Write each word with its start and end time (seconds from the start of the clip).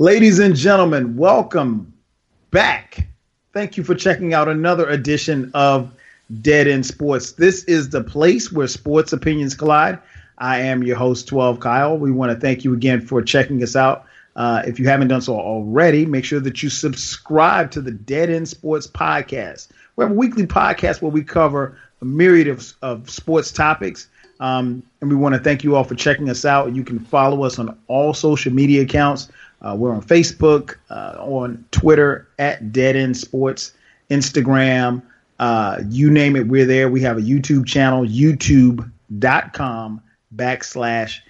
Ladies 0.00 0.38
and 0.38 0.54
gentlemen, 0.54 1.16
welcome 1.16 1.92
back. 2.52 3.08
Thank 3.52 3.76
you 3.76 3.82
for 3.82 3.96
checking 3.96 4.32
out 4.32 4.46
another 4.46 4.88
edition 4.88 5.50
of 5.54 5.92
Dead 6.40 6.68
End 6.68 6.86
Sports. 6.86 7.32
This 7.32 7.64
is 7.64 7.88
the 7.88 8.04
place 8.04 8.52
where 8.52 8.68
sports 8.68 9.12
opinions 9.12 9.56
collide. 9.56 9.98
I 10.38 10.60
am 10.60 10.84
your 10.84 10.94
host, 10.94 11.26
12 11.26 11.58
Kyle. 11.58 11.98
We 11.98 12.12
want 12.12 12.30
to 12.30 12.38
thank 12.38 12.62
you 12.62 12.74
again 12.74 13.00
for 13.00 13.20
checking 13.22 13.60
us 13.60 13.74
out. 13.74 14.04
Uh, 14.36 14.62
if 14.64 14.78
you 14.78 14.86
haven't 14.86 15.08
done 15.08 15.20
so 15.20 15.34
already, 15.34 16.06
make 16.06 16.24
sure 16.24 16.38
that 16.38 16.62
you 16.62 16.70
subscribe 16.70 17.72
to 17.72 17.80
the 17.80 17.90
Dead 17.90 18.30
End 18.30 18.48
Sports 18.48 18.86
podcast. 18.86 19.66
We 19.96 20.04
have 20.04 20.12
a 20.12 20.14
weekly 20.14 20.46
podcast 20.46 21.02
where 21.02 21.10
we 21.10 21.24
cover 21.24 21.76
a 22.00 22.04
myriad 22.04 22.46
of, 22.46 22.72
of 22.82 23.10
sports 23.10 23.50
topics. 23.50 24.06
Um, 24.38 24.84
and 25.00 25.10
we 25.10 25.16
want 25.16 25.34
to 25.34 25.40
thank 25.40 25.64
you 25.64 25.74
all 25.74 25.82
for 25.82 25.96
checking 25.96 26.30
us 26.30 26.44
out. 26.44 26.72
You 26.72 26.84
can 26.84 27.00
follow 27.00 27.42
us 27.42 27.58
on 27.58 27.76
all 27.88 28.14
social 28.14 28.52
media 28.52 28.82
accounts. 28.82 29.28
Uh, 29.60 29.74
we're 29.76 29.92
on 29.92 30.02
Facebook, 30.02 30.76
uh, 30.90 31.16
on 31.18 31.64
Twitter 31.70 32.28
at 32.38 32.72
Dead 32.72 32.96
End 32.96 33.16
Sports, 33.16 33.72
Instagram, 34.10 35.02
uh, 35.38 35.80
you 35.88 36.10
name 36.10 36.36
it, 36.36 36.48
we're 36.48 36.66
there. 36.66 36.88
We 36.88 37.02
have 37.02 37.16
a 37.18 37.20
YouTube 37.20 37.66
channel, 37.66 38.04
youtube.com 38.04 40.02
backslash 40.34 41.20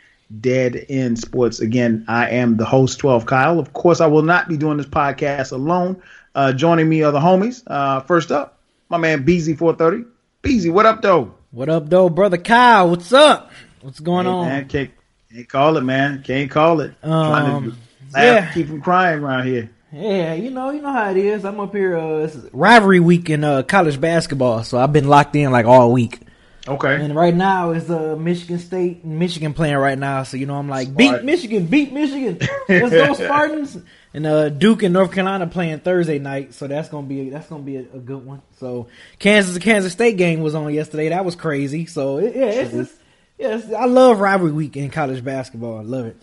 Dead 0.41 0.87
End 0.89 1.19
Sports. 1.19 1.61
Again, 1.61 2.05
I 2.09 2.31
am 2.31 2.57
the 2.57 2.65
host, 2.65 2.99
12 3.01 3.27
Kyle. 3.27 3.59
Of 3.59 3.73
course, 3.73 4.01
I 4.01 4.07
will 4.07 4.23
not 4.23 4.49
be 4.49 4.57
doing 4.57 4.79
this 4.79 4.87
podcast 4.87 5.53
alone. 5.53 6.03
Uh, 6.35 6.53
joining 6.53 6.89
me 6.89 7.03
are 7.03 7.13
the 7.13 7.21
homies. 7.21 7.63
Uh, 7.67 8.01
first 8.01 8.33
up, 8.33 8.59
my 8.89 8.97
man 8.97 9.25
BZ430. 9.25 10.07
BZ, 10.43 10.73
what 10.73 10.87
up, 10.87 11.03
though? 11.03 11.35
What 11.51 11.69
up, 11.69 11.89
though, 11.89 12.09
brother 12.09 12.39
Kyle? 12.39 12.91
What's 12.91 13.13
up? 13.13 13.51
What's 13.83 14.01
going 14.01 14.27
hey, 14.27 14.33
on? 14.33 14.47
Man, 14.47 14.69
can't, 14.69 14.91
can't 15.33 15.49
call 15.49 15.77
it, 15.77 15.83
man. 15.83 16.23
Can't 16.23 16.51
call 16.51 16.81
it. 16.81 16.95
Um, 17.03 17.11
Trying 17.11 17.63
to 17.63 17.69
laugh, 17.69 17.79
yeah. 18.15 18.53
keep 18.53 18.69
from 18.69 18.81
crying 18.81 19.21
around 19.21 19.47
here. 19.47 19.71
Yeah, 19.93 20.35
you 20.35 20.51
know, 20.51 20.71
you 20.71 20.83
know 20.83 20.93
how 20.93 21.11
it 21.11 21.17
is. 21.17 21.45
I'm 21.45 21.59
up 21.61 21.75
here. 21.75 21.97
Uh, 21.97 22.25
it's 22.25 22.37
rivalry 22.53 23.01
week 23.01 23.31
in 23.31 23.43
uh, 23.43 23.63
college 23.63 23.99
basketball, 24.01 24.63
so 24.63 24.79
I've 24.79 24.93
been 24.93 25.09
locked 25.09 25.35
in 25.35 25.51
like 25.51 25.65
all 25.65 25.93
week. 25.93 26.21
Okay. 26.69 27.03
And 27.03 27.15
right 27.17 27.35
now 27.35 27.71
is 27.71 27.91
uh, 27.91 28.15
Michigan 28.17 28.59
State 28.59 29.03
and 29.03 29.19
Michigan 29.19 29.55
playing 29.55 29.77
right 29.77 29.99
now, 29.99 30.25
so 30.25 30.37
you 30.37 30.45
know 30.45 30.57
I'm 30.57 30.69
like 30.69 30.89
Spartans. 30.89 31.19
beat 31.19 31.25
Michigan, 31.25 31.67
beat 31.67 31.93
Michigan, 31.93 32.39
let's 32.69 32.91
go 32.91 33.15
Spartans. 33.25 33.79
And 34.13 34.27
uh, 34.27 34.51
Duke 34.51 34.83
and 34.83 34.93
North 34.93 35.13
Carolina 35.13 35.47
playing 35.47 35.81
Thursday 35.81 36.19
night, 36.19 36.53
so 36.53 36.67
that's 36.67 36.91
gonna 36.91 37.07
be 37.07 37.31
that's 37.31 37.49
gonna 37.49 37.63
be 37.63 37.77
a, 37.77 37.81
a 37.81 37.99
good 37.99 38.25
one. 38.27 38.43
So 38.59 38.89
Kansas 39.19 39.57
Kansas 39.59 39.93
State 39.93 40.19
game 40.19 40.41
was 40.41 40.55
on 40.55 40.73
yesterday. 40.75 41.09
That 41.09 41.25
was 41.25 41.37
crazy. 41.37 41.87
So 41.87 42.19
it, 42.19 42.37
yeah, 42.37 42.45
it's 42.47 42.73
just 42.73 42.95
yeah, 43.39 43.57
it's, 43.57 43.73
I 43.73 43.87
love 43.87 44.21
rivalry 44.21 44.53
week 44.53 44.77
in 44.77 44.91
college 44.91 45.25
basketball. 45.25 45.79
I 45.79 45.83
love 45.83 46.07
it. 46.07 46.17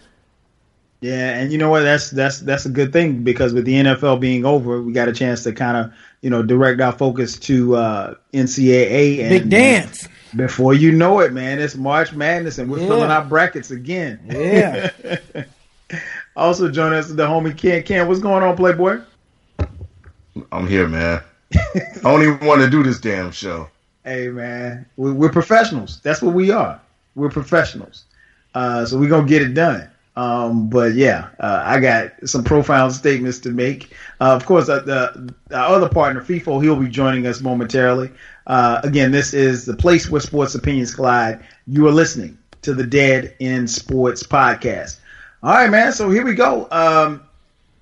Yeah, 1.02 1.38
and 1.38 1.52
you 1.52 1.58
know 1.58 1.70
what? 1.70 1.82
That's 1.82 2.10
that's 2.10 2.40
that's 2.40 2.66
a 2.66 2.70
good 2.70 2.92
thing 2.94 3.24
because 3.24 3.54
with 3.54 3.66
the 3.66 3.74
NFL 3.76 4.20
being 4.20 4.46
over, 4.46 4.82
we 4.82 4.94
got 4.94 5.08
a 5.08 5.14
chance 5.14 5.44
to 5.44 5.52
kind 5.54 5.78
of 5.78 5.94
you 6.22 6.30
know 6.30 6.42
direct 6.42 6.82
our 6.82 6.92
focus 6.94 7.38
to 7.42 7.76
uh, 7.76 8.14
NCAA 8.34 9.20
and 9.20 9.30
Big 9.30 9.50
dance. 9.50 10.08
Before 10.36 10.74
you 10.74 10.92
know 10.92 11.20
it, 11.20 11.32
man, 11.34 11.60
it's 11.60 11.76
March 11.76 12.12
Madness, 12.14 12.58
and 12.58 12.70
we're 12.72 12.80
Yeah. 12.80 12.88
filling 12.88 13.12
our 13.12 13.24
brackets 13.24 13.72
again. 13.72 14.20
Yeah. 14.26 14.90
also 16.36 16.70
joining 16.70 16.98
us 17.00 17.08
is 17.10 17.16
the 17.16 17.26
homie 17.28 17.56
Ken. 17.58 17.84
Ken, 17.84 18.08
what's 18.08 18.20
going 18.20 18.44
on, 18.44 18.56
Playboy? 18.58 19.00
I'm 20.52 20.68
here, 20.68 20.88
man. 20.88 21.22
I 21.54 21.80
don't 22.04 22.22
even 22.24 22.46
want 22.46 22.62
to 22.62 22.70
do 22.70 22.84
this 22.84 23.00
damn 23.00 23.32
show. 23.32 23.70
Hey, 24.04 24.28
man, 24.30 24.86
we- 24.98 25.12
we're 25.14 25.30
professionals. 25.32 26.00
That's 26.02 26.22
what 26.22 26.34
we 26.34 26.52
are. 26.52 26.80
We're 27.16 27.30
professionals. 27.30 28.06
Uh, 28.54 28.86
so 28.86 28.98
we're 28.98 29.10
gonna 29.10 29.28
get 29.28 29.42
it 29.42 29.54
done. 29.54 29.90
Um, 30.16 30.70
but 30.70 30.94
yeah, 30.94 31.30
uh, 31.40 31.62
I 31.66 31.80
got 31.80 32.12
some 32.26 32.44
profound 32.44 32.94
statements 32.94 33.40
to 33.40 33.50
make. 33.50 33.94
Uh, 34.20 34.34
of 34.34 34.46
course, 34.46 34.70
uh, 34.70 34.80
the, 34.80 35.34
the 35.48 35.58
other 35.58 35.90
partner, 35.90 36.22
FIFO, 36.22 36.64
he'll 36.64 36.78
be 36.78 36.88
joining 36.88 37.28
us 37.28 37.42
momentarily. 37.42 38.12
Uh, 38.48 38.80
again, 38.84 39.12
this 39.12 39.34
is 39.34 39.66
the 39.66 39.76
place 39.76 40.10
where 40.10 40.22
sports 40.22 40.56
opinions 40.56 40.96
collide. 40.96 41.46
You 41.68 41.88
are 41.88 41.92
listening 41.92 42.38
to 42.62 42.74
the 42.74 42.86
Dead 42.86 43.36
End 43.40 43.70
Sports 43.70 44.24
Podcast. 44.24 45.00
All 45.44 45.54
right, 45.54 45.70
man. 45.70 45.92
So 45.92 46.10
here 46.10 46.26
we 46.26 46.34
go. 46.34 46.68
Um, 46.72 47.22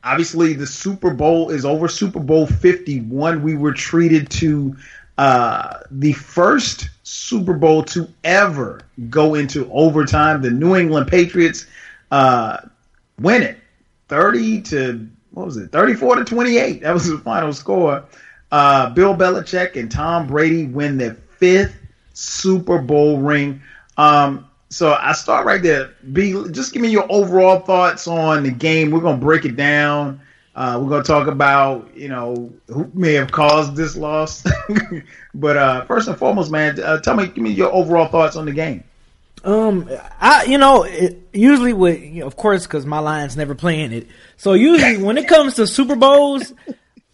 obviously, 0.03 0.53
the 0.53 0.68
Super 0.68 1.13
Bowl 1.13 1.52
is 1.52 1.66
over. 1.66 1.88
Super 1.88 2.19
Bowl 2.19 2.47
51. 2.47 3.44
We 3.44 3.56
were 3.56 3.74
treated 3.74 4.29
to 4.31 4.75
uh, 5.18 5.81
the 5.91 6.13
first 6.13 6.90
Super 7.03 7.53
Bowl 7.53 7.84
to 7.84 8.09
ever 8.24 8.81
go 9.09 9.35
into 9.35 9.72
overtime. 9.72 10.41
The 10.41 10.50
New 10.50 10.75
England 10.75 11.08
Patriots 11.08 11.68
uh, 12.13 12.57
win 13.19 13.41
it 13.41 13.57
30 14.07 14.62
to, 14.62 15.09
what 15.31 15.47
was 15.47 15.57
it, 15.57 15.72
34 15.72 16.18
to 16.18 16.24
28. 16.24 16.81
That 16.84 16.94
was 16.94 17.09
the 17.09 17.18
final 17.18 17.51
score. 17.53 18.06
Uh, 18.51 18.91
Bill 18.91 19.16
Belichick 19.16 19.75
and 19.75 19.90
Tom 19.90 20.28
Brady 20.28 20.68
win 20.68 21.00
their 21.00 21.16
fifth 21.40 21.75
Super 22.13 22.78
Bowl 22.78 23.18
ring. 23.18 23.63
Um, 23.97 24.47
so 24.69 24.94
I 24.94 25.13
start 25.13 25.47
right 25.47 25.62
there. 25.62 25.96
B, 26.12 26.34
just 26.52 26.72
give 26.72 26.84
me 26.84 26.90
your 26.90 27.12
overall 27.12 27.62
thoughts 27.62 28.07
on 28.07 28.44
the 28.44 28.52
game. 28.52 28.91
We're 28.91 29.02
gonna 29.02 29.18
break 29.18 29.46
it 29.46 29.56
down. 29.56 30.22
Uh, 30.56 30.79
we're 30.81 30.90
gonna 30.90 31.03
talk 31.03 31.28
about 31.28 31.96
you 31.96 32.09
know 32.09 32.53
who 32.68 32.91
may 32.94 33.13
have 33.13 33.31
caused 33.31 33.75
this 33.75 33.96
loss. 33.96 34.44
but 35.34 35.57
uh, 35.57 35.85
first 35.85 36.07
and 36.07 36.18
foremost, 36.18 36.52
man, 36.52 36.79
uh, 36.79 37.00
tell 37.00 37.16
me, 37.16 37.28
give 37.28 37.38
me 37.38 37.52
your 37.52 37.72
overall 37.72 38.07
thoughts 38.07 38.35
on 38.35 38.46
the 38.46 38.52
game. 38.52 38.84
Um, 39.44 39.90
I 40.22 40.46
you 40.46 40.58
know 40.58 40.84
it, 40.84 41.28
usually 41.34 41.74
with 41.74 42.02
you 42.02 42.22
know, 42.22 42.28
of 42.28 42.36
course 42.38 42.66
because 42.66 42.86
my 42.86 43.00
Lions 43.00 43.36
never 43.36 43.56
playing 43.56 43.92
it. 43.92 44.08
So 44.38 44.54
usually 44.54 44.98
when 44.98 45.18
it 45.18 45.28
comes 45.28 45.56
to 45.56 45.68
Super 45.68 45.96
Bowls, 45.96 46.54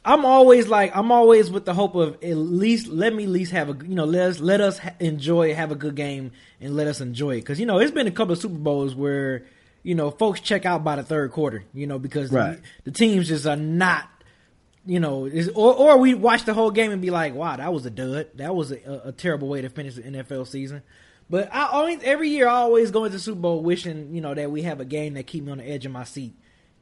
I'm 0.06 0.26
always 0.26 0.68
like 0.68 0.96
I'm 0.96 1.12
always 1.12 1.50
with 1.50 1.66
the 1.66 1.74
hope 1.74 1.96
of 1.96 2.24
at 2.24 2.36
least 2.36 2.88
let 2.88 3.14
me 3.16 3.24
at 3.24 3.30
least 3.30 3.52
have 3.52 3.70
a 3.70 3.86
you 3.86 3.96
know 3.96 4.06
let 4.06 4.30
us 4.30 4.40
let 4.40 4.62
us 4.62 4.78
ha- 4.78 4.94
enjoy 5.00 5.56
have 5.56 5.72
a 5.72 5.76
good 5.76 5.96
game 5.96 6.32
and 6.62 6.76
let 6.76 6.86
us 6.86 7.02
enjoy 7.02 7.32
it 7.38 7.42
because 7.42 7.60
you 7.60 7.66
know 7.66 7.80
it's 7.80 7.92
been 7.92 8.06
a 8.08 8.12
couple 8.12 8.34
of 8.34 8.40
Super 8.40 8.56
Bowls 8.56 8.94
where 8.94 9.46
you 9.82 9.96
know 9.96 10.12
folks 10.12 10.40
check 10.40 10.66
out 10.68 10.84
by 10.84 10.98
the 10.98 11.04
third 11.04 11.32
quarter 11.32 11.64
you 11.74 11.88
know 11.88 11.98
because 11.98 12.32
Right. 12.32 12.60
the, 12.84 12.92
the 12.92 12.98
teams 12.98 13.28
just 13.28 13.48
are 13.48 13.56
not 13.56 14.08
you 14.86 15.00
know, 15.00 15.26
is, 15.26 15.50
or 15.50 15.76
or 15.76 15.98
we 15.98 16.14
watch 16.16 16.46
the 16.46 16.54
whole 16.54 16.72
game 16.72 16.92
and 16.92 17.00
be 17.02 17.12
like, 17.12 17.36
"Wow, 17.36 17.58
that 17.58 17.72
was 17.72 17.86
a 17.86 17.92
dud. 17.92 18.28
That 18.36 18.56
was 18.56 18.72
a, 18.72 19.02
a 19.06 19.12
terrible 19.12 19.48
way 19.48 19.62
to 19.62 19.70
finish 19.70 19.96
the 19.96 20.02
NFL 20.02 20.48
season." 20.48 20.82
But 21.30 21.54
I 21.54 21.68
always, 21.68 22.02
every 22.04 22.30
year, 22.30 22.48
I 22.48 22.54
always 22.54 22.92
go 22.92 23.06
into 23.06 23.20
Super 23.20 23.40
Bowl 23.40 23.62
wishing, 23.62 24.16
you 24.16 24.22
know, 24.22 24.34
that 24.34 24.50
we 24.50 24.64
have 24.64 24.80
a 24.80 24.86
game 24.86 25.14
that 25.14 25.28
keep 25.28 25.44
me 25.44 25.52
on 25.52 25.60
the 25.60 25.70
edge 25.70 25.86
of 25.86 25.92
my 25.92 26.04
seat. 26.04 26.34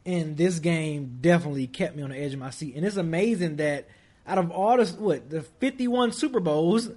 And 0.05 0.37
this 0.37 0.59
game 0.59 1.17
definitely 1.19 1.67
kept 1.67 1.97
me 1.97 2.03
on 2.03 2.11
the 2.11 2.17
edge 2.17 2.33
of 2.33 2.39
my 2.39 2.51
seat. 2.51 2.75
And 2.75 2.85
it's 2.85 2.95
amazing 2.95 3.57
that 3.57 3.89
out 4.25 4.37
of 4.37 4.51
all 4.51 4.77
the 4.77 4.85
what 5.01 5.29
the 5.29 5.41
fifty-one 5.41 6.13
Super 6.13 6.39
Bowls, 6.39 6.89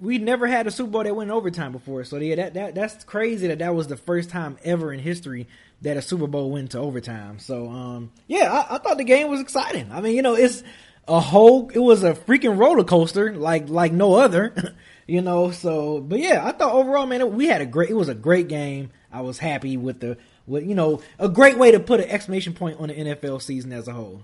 we 0.00 0.18
never 0.18 0.48
had 0.48 0.66
a 0.66 0.72
Super 0.72 0.90
Bowl 0.90 1.04
that 1.04 1.14
went 1.14 1.30
overtime 1.30 1.70
before. 1.70 2.02
So 2.02 2.16
yeah, 2.16 2.34
that, 2.36 2.54
that 2.54 2.74
that's 2.74 3.04
crazy 3.04 3.46
that 3.46 3.60
that 3.60 3.74
was 3.74 3.86
the 3.86 3.96
first 3.96 4.30
time 4.30 4.58
ever 4.64 4.92
in 4.92 4.98
history 4.98 5.46
that 5.82 5.96
a 5.96 6.02
Super 6.02 6.26
Bowl 6.26 6.50
went 6.50 6.72
to 6.72 6.78
overtime. 6.78 7.38
So 7.38 7.68
um, 7.68 8.10
yeah, 8.26 8.52
I, 8.52 8.74
I 8.74 8.78
thought 8.78 8.98
the 8.98 9.04
game 9.04 9.28
was 9.28 9.40
exciting. 9.40 9.92
I 9.92 10.00
mean, 10.00 10.16
you 10.16 10.22
know, 10.22 10.34
it's 10.34 10.64
a 11.06 11.20
whole 11.20 11.70
it 11.70 11.78
was 11.78 12.02
a 12.02 12.14
freaking 12.14 12.58
roller 12.58 12.84
coaster 12.84 13.32
like 13.32 13.68
like 13.68 13.92
no 13.92 14.14
other. 14.14 14.74
you 15.10 15.20
know, 15.20 15.50
so 15.50 16.00
but 16.00 16.20
yeah, 16.20 16.46
I 16.46 16.52
thought 16.52 16.72
overall, 16.72 17.04
man, 17.04 17.20
it, 17.20 17.32
we 17.32 17.46
had 17.48 17.60
a 17.60 17.66
great. 17.66 17.90
It 17.90 17.94
was 17.94 18.08
a 18.08 18.14
great 18.14 18.46
game. 18.46 18.90
I 19.12 19.22
was 19.22 19.38
happy 19.38 19.76
with 19.76 19.98
the 19.98 20.16
with 20.46 20.64
you 20.64 20.76
know 20.76 21.02
a 21.18 21.28
great 21.28 21.58
way 21.58 21.72
to 21.72 21.80
put 21.80 21.98
an 21.98 22.08
exclamation 22.08 22.54
point 22.54 22.78
on 22.78 22.88
the 22.88 22.94
NFL 22.94 23.42
season 23.42 23.72
as 23.72 23.88
a 23.88 23.92
whole. 23.92 24.22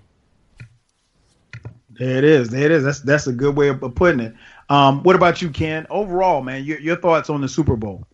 There 1.90 2.18
it 2.18 2.24
is. 2.24 2.50
There 2.50 2.64
it 2.66 2.70
is. 2.70 2.84
That's 2.84 3.00
that's 3.00 3.26
a 3.26 3.32
good 3.32 3.56
way 3.56 3.68
of 3.68 3.82
of 3.82 3.96
putting 3.96 4.20
it. 4.20 4.34
Um, 4.68 5.02
what 5.02 5.16
about 5.16 5.42
you, 5.42 5.50
Ken? 5.50 5.88
Overall, 5.90 6.40
man, 6.40 6.62
your, 6.62 6.78
your 6.78 6.96
thoughts 6.96 7.30
on 7.30 7.40
the 7.40 7.48
Super 7.48 7.74
Bowl? 7.74 8.06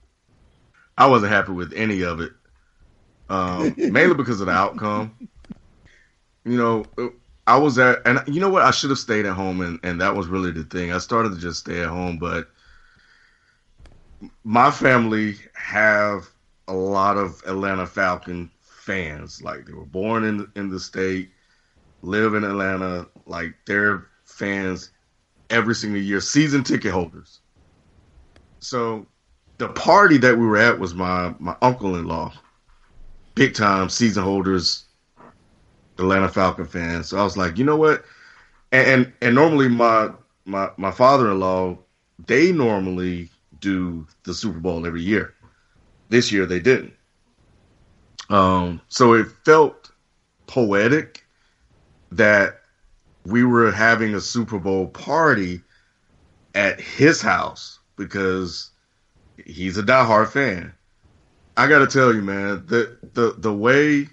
I 0.97 1.07
wasn't 1.07 1.33
happy 1.33 1.53
with 1.53 1.75
any 1.75 2.03
of 2.03 2.21
it, 2.21 2.33
um, 3.29 3.75
mainly 3.93 4.15
because 4.15 4.41
of 4.41 4.47
the 4.47 4.53
outcome. 4.53 5.29
You 6.45 6.57
know, 6.57 6.85
I 7.47 7.59
was 7.59 7.79
at, 7.79 7.99
and 8.07 8.23
you 8.27 8.41
know 8.41 8.49
what? 8.49 8.63
I 8.63 8.71
should 8.71 8.91
have 8.91 8.99
stayed 8.99 9.27
at 9.27 9.35
home, 9.35 9.61
and, 9.61 9.79
and 9.83 10.01
that 10.01 10.17
was 10.17 10.27
really 10.27 10.53
the 10.53 10.65
thing. 10.65 10.91
I 10.91 10.99
started 10.99 11.33
to 11.35 11.39
just 11.39 11.61
stay 11.61 11.81
at 11.83 11.89
home, 11.89 12.19
but 12.19 12.49
my 14.45 14.71
family 14.71 15.37
have 15.55 16.29
a 16.69 16.73
lot 16.73 17.17
of 17.17 17.43
Atlanta 17.47 17.87
Falcon 17.87 18.51
fans. 18.61 19.43
Like 19.43 19.67
they 19.67 19.73
were 19.73 19.85
born 19.85 20.25
in 20.25 20.51
in 20.57 20.69
the 20.69 20.81
state, 20.81 21.31
live 22.03 22.35
in 22.35 22.45
Atlanta. 22.45 23.07
Like 23.27 23.55
they're 23.67 24.07
fans 24.25 24.91
every 25.51 25.75
single 25.75 26.01
year, 26.01 26.21
season 26.21 26.65
ticket 26.65 26.93
holders. 26.93 27.41
So 28.61 29.07
the 29.59 29.69
party 29.69 30.19
that 30.19 30.37
we 30.37 30.47
were 30.47 30.57
at 30.57 30.79
was 30.79 30.95
my 30.95 31.35
my 31.39 31.57
uncle 31.63 31.97
in 31.97 32.07
law, 32.07 32.33
big 33.35 33.55
time 33.55 33.89
season 33.89 34.25
holders, 34.25 34.85
Atlanta 35.99 36.29
Falcon 36.29 36.67
fans. 36.67 37.09
So 37.09 37.19
I 37.19 37.25
was 37.25 37.37
like, 37.37 37.59
you 37.59 37.65
know 37.65 37.77
what? 37.77 38.05
And 38.71 38.89
and, 38.89 39.13
and 39.21 39.35
normally 39.35 39.69
my 39.69 40.11
my 40.45 40.71
my 40.77 40.91
father 40.91 41.31
in 41.31 41.41
law, 41.41 41.79
they 42.27 42.53
normally 42.53 43.31
do 43.63 44.07
the 44.25 44.35
Super 44.35 44.59
Bowl 44.59 44.87
every 44.87 45.03
year. 45.03 45.33
This 46.11 46.31
year 46.31 46.45
they 46.45 46.61
didn't. 46.61 46.93
Um, 48.29 48.83
so 48.89 49.15
it 49.15 49.27
felt 49.45 49.91
poetic 50.47 51.25
that 52.11 52.61
we 53.25 53.45
were 53.45 53.73
having 53.73 54.15
a 54.15 54.21
Super 54.21 54.59
Bowl 54.59 54.89
party 54.89 55.63
at 56.55 56.79
his 56.81 57.23
house 57.23 57.79
because 57.97 58.71
he's 59.47 59.79
a 59.79 59.83
diehard 59.83 60.29
fan. 60.29 60.75
I 61.57 61.67
got 61.69 61.79
to 61.79 61.87
tell 61.87 62.15
you, 62.15 62.23
man, 62.23 62.65
the 62.67 62.97
the 63.15 63.35
the 63.39 63.53
way 63.53 64.09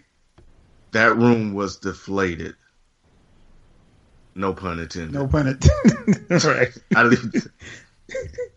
that 0.91 1.15
room 1.15 1.53
was 1.53 1.77
deflated. 1.77 2.55
No 4.35 4.53
pun 4.53 4.79
intended. 4.79 5.13
No 5.13 5.27
pun 5.27 5.47
intended. 5.47 6.43
right. 6.45 6.77
I, 6.95 7.17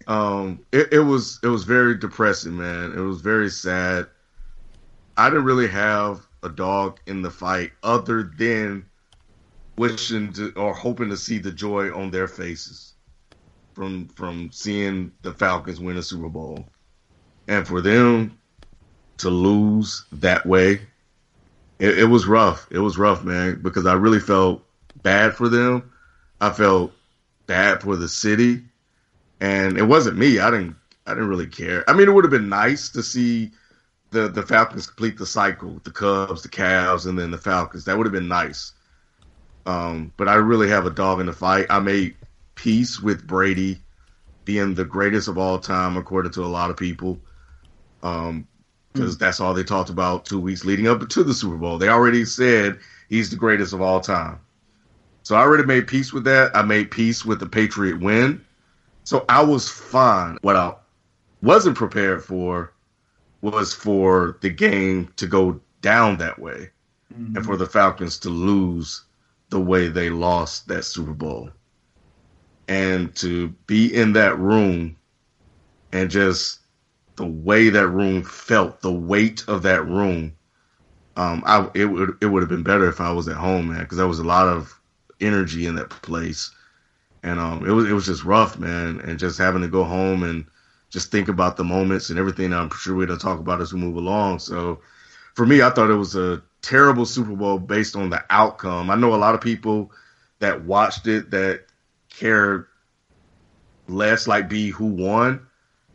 um, 0.07 0.65
it, 0.73 0.93
it 0.93 1.01
was 1.01 1.39
it 1.43 1.49
was 1.49 1.65
very 1.65 1.97
depressing, 1.97 2.57
man. 2.57 2.93
It 2.93 3.01
was 3.01 3.21
very 3.21 3.51
sad. 3.51 4.07
I 5.17 5.29
didn't 5.29 5.45
really 5.45 5.69
have 5.69 6.27
a 6.43 6.49
dog 6.49 6.99
in 7.07 7.23
the 7.23 7.31
fight 7.31 7.73
other 7.83 8.31
than 8.37 8.87
wishing 9.77 10.33
to 10.35 10.53
or 10.53 10.75
hoping 10.75 11.11
to 11.11 11.17
see 11.17 11.39
the 11.39 11.53
joy 11.53 11.95
on 11.95 12.11
their 12.11 12.29
faces 12.29 12.95
from 13.75 14.09
from 14.09 14.51
seeing 14.53 15.13
the 15.23 15.33
Falcons 15.33 15.81
win 15.81 15.97
a 15.97 16.03
Super 16.03 16.29
Bowl. 16.29 16.65
And 17.49 17.67
for 17.67 17.81
them 17.81 18.39
to 19.19 19.31
lose 19.31 20.05
that 20.13 20.47
way, 20.47 20.81
it, 21.79 21.99
it 21.99 22.05
was 22.05 22.27
rough. 22.27 22.67
It 22.71 22.79
was 22.79 22.99
rough, 22.99 23.25
man, 23.25 23.61
because 23.63 23.87
I 23.87 23.95
really 23.95 24.21
felt 24.21 24.63
bad 25.03 25.35
for 25.35 25.49
them. 25.49 25.91
I 26.41 26.51
felt 26.51 26.93
bad 27.47 27.83
for 27.83 27.97
the 27.97 28.09
city. 28.09 28.63
And 29.43 29.77
it 29.77 29.83
wasn't 29.83 30.19
me. 30.19 30.39
I 30.39 30.53
didn't 30.53 30.77
I 31.05 31.15
didn't 31.15 31.29
really 31.29 31.49
care. 31.49 31.85
I 31.91 31.95
mean, 31.95 32.09
it 32.09 32.13
would 32.13 32.23
have 32.23 32.31
been 32.31 32.49
nice 32.49 32.89
to 32.91 33.03
see 33.03 33.51
the 34.11 34.29
the 34.29 34.45
Falcons 34.45 34.87
complete 34.87 35.19
the 35.19 35.27
cycle, 35.27 35.81
the 35.83 35.91
Cubs, 35.91 36.43
the 36.43 36.49
Cavs, 36.49 37.07
and 37.07 37.19
then 37.19 37.33
the 37.33 37.39
Falcons. 37.39 37.85
That 37.85 37.99
would 37.99 38.07
have 38.07 38.13
been 38.13 38.29
nice. 38.29 38.73
Um, 39.67 40.13
but 40.17 40.29
I 40.29 40.35
really 40.35 40.69
have 40.69 40.87
a 40.87 40.91
dog 40.91 41.19
in 41.19 41.27
the 41.27 41.33
fight. 41.33 41.67
I 41.71 41.81
made 41.81 42.15
peace 42.55 43.01
with 43.01 43.27
Brady 43.27 43.79
being 44.45 44.75
the 44.75 44.85
greatest 44.85 45.27
of 45.27 45.39
all 45.39 45.59
time, 45.59 45.97
according 45.97 46.33
to 46.33 46.45
a 46.45 46.47
lot 46.47 46.71
of 46.71 46.77
people. 46.77 47.19
Um, 48.05 48.47
because 48.93 49.17
mm. 49.17 49.19
that's 49.19 49.41
all 49.41 49.55
they 49.55 49.65
talked 49.65 49.91
about 49.91 50.25
two 50.25 50.39
weeks 50.39 50.65
leading 50.65 50.87
up 50.87 51.09
to 51.09 51.25
the 51.25 51.35
Super 51.35 51.57
Bowl. 51.57 51.79
They 51.79 51.89
already 51.89 52.25
said 52.25 52.79
he's 53.09 53.31
the 53.31 53.37
greatest 53.37 53.73
of 53.73 53.81
all 53.81 54.01
time. 54.01 54.39
So 55.25 55.35
I 55.35 55.41
already 55.41 55.65
made 55.65 55.89
peace 55.89 56.13
with 56.13 56.25
that. 56.25 56.55
I 56.55 56.63
made 56.63 56.91
peace 56.93 57.25
with 57.25 57.41
the 57.41 57.47
Patriot 57.47 58.01
win. 58.01 58.45
So 59.05 59.25
I 59.29 59.43
was 59.43 59.69
fine. 59.69 60.39
What 60.43 60.57
I 60.57 60.75
wasn't 61.43 61.77
prepared 61.77 62.23
for 62.25 62.73
was 63.41 63.75
for 63.75 64.39
the 64.41 64.51
game 64.51 65.13
to 65.17 65.27
go 65.27 65.61
down 65.81 66.19
that 66.19 66.39
way 66.39 66.71
mm-hmm. 67.13 67.37
and 67.37 67.45
for 67.45 67.57
the 67.57 67.67
Falcons 67.67 68.19
to 68.21 68.29
lose 68.29 69.05
the 69.51 69.61
way 69.61 69.89
they 69.89 70.09
lost 70.11 70.69
that 70.69 70.85
Super 70.85 71.13
Bowl. 71.13 71.51
And 72.69 73.15
to 73.17 73.49
be 73.67 73.93
in 73.93 74.13
that 74.15 74.39
room 74.39 74.97
and 75.93 76.11
just 76.11 76.61
the 77.17 77.27
way 77.27 77.69
that 77.69 77.89
room 77.89 78.23
felt, 78.23 78.81
the 78.81 78.93
weight 78.93 79.45
of 79.49 79.63
that 79.63 79.87
room, 79.87 80.33
um, 81.17 81.43
I 81.45 81.69
it 81.75 81.85
would 81.87 82.17
it 82.23 82.27
would 82.27 82.43
have 82.43 82.49
been 82.49 82.63
better 82.63 82.89
if 82.89 83.01
I 83.01 83.13
was 83.13 83.29
at 83.29 83.37
home, 83.37 83.69
man, 83.69 83.81
because 83.81 83.99
there 83.99 84.09
was 84.09 84.21
a 84.21 84.25
lot 84.25 84.49
of 84.49 84.81
energy 85.21 85.67
in 85.67 85.75
that 85.75 85.91
place, 85.91 86.51
and 87.23 87.39
um, 87.39 87.67
it 87.67 87.73
was 87.73 87.89
it 87.89 87.93
was 87.93 88.07
just 88.07 88.25
rough, 88.25 88.59
man, 88.59 89.01
and 89.01 89.19
just 89.19 89.39
having 89.39 89.63
to 89.63 89.69
go 89.69 89.85
home 89.85 90.23
and 90.23 90.45
just 90.91 91.11
think 91.11 91.29
about 91.29 91.57
the 91.57 91.65
moments 91.65 92.11
and 92.11 92.19
everything. 92.19 92.53
I'm 92.53 92.71
sure 92.71 92.97
we're 92.97 93.07
gonna 93.07 93.19
talk 93.19 93.39
about 93.39 93.61
as 93.61 93.73
we 93.73 93.81
move 93.81 93.97
along. 93.97 94.41
So, 94.41 94.81
for 95.35 95.47
me, 95.47 95.63
I 95.63 95.71
thought 95.71 95.91
it 95.91 95.95
was 95.95 96.17
a 96.17 96.43
terrible 96.61 97.07
Super 97.07 97.35
Bowl 97.35 97.59
based 97.59 97.97
on 97.97 98.11
the 98.11 98.25
outcome. 98.31 98.91
I 98.91 98.97
know 98.97 99.15
a 99.15 99.17
lot 99.17 99.35
of 99.35 99.41
people 99.41 99.93
that 100.41 100.65
watched 100.65 101.07
it 101.07 101.31
that 101.31 101.67
cared 102.11 102.67
less 103.89 104.27
like 104.27 104.49
B 104.49 104.71
who 104.71 104.87
won 104.87 105.47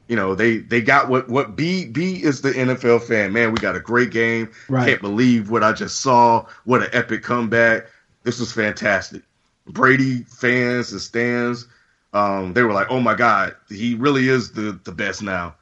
you 0.08 0.16
know 0.16 0.36
they 0.36 0.58
they 0.58 0.82
got 0.82 1.10
what 1.10 1.30
what 1.30 1.56
B 1.56 1.86
B 1.86 2.16
is 2.24 2.42
the 2.42 2.52
NFL 2.52 3.04
fan. 3.04 3.34
Man, 3.34 3.52
we 3.52 3.60
got 3.60 3.76
a 3.76 3.80
great 3.80 4.12
game. 4.12 4.50
Right. 4.70 4.88
Can't 4.88 5.02
believe 5.02 5.50
what 5.50 5.64
I 5.64 5.74
just 5.74 6.02
saw. 6.02 6.46
What 6.64 6.82
an 6.82 6.90
epic 6.94 7.24
comeback. 7.24 7.88
This 8.24 8.40
was 8.40 8.52
fantastic. 8.52 9.24
Brady 9.68 10.24
fans 10.24 10.92
and 10.92 11.02
stands, 11.02 11.68
um, 12.14 12.54
they 12.54 12.64
were 12.64 12.74
like, 12.74 12.88
"Oh 12.90 13.00
my 13.00 13.16
God, 13.16 13.56
he 13.70 13.96
really 13.96 14.28
is 14.28 14.52
the 14.52 14.80
the 14.84 14.92
best 14.92 15.22
now." 15.22 15.56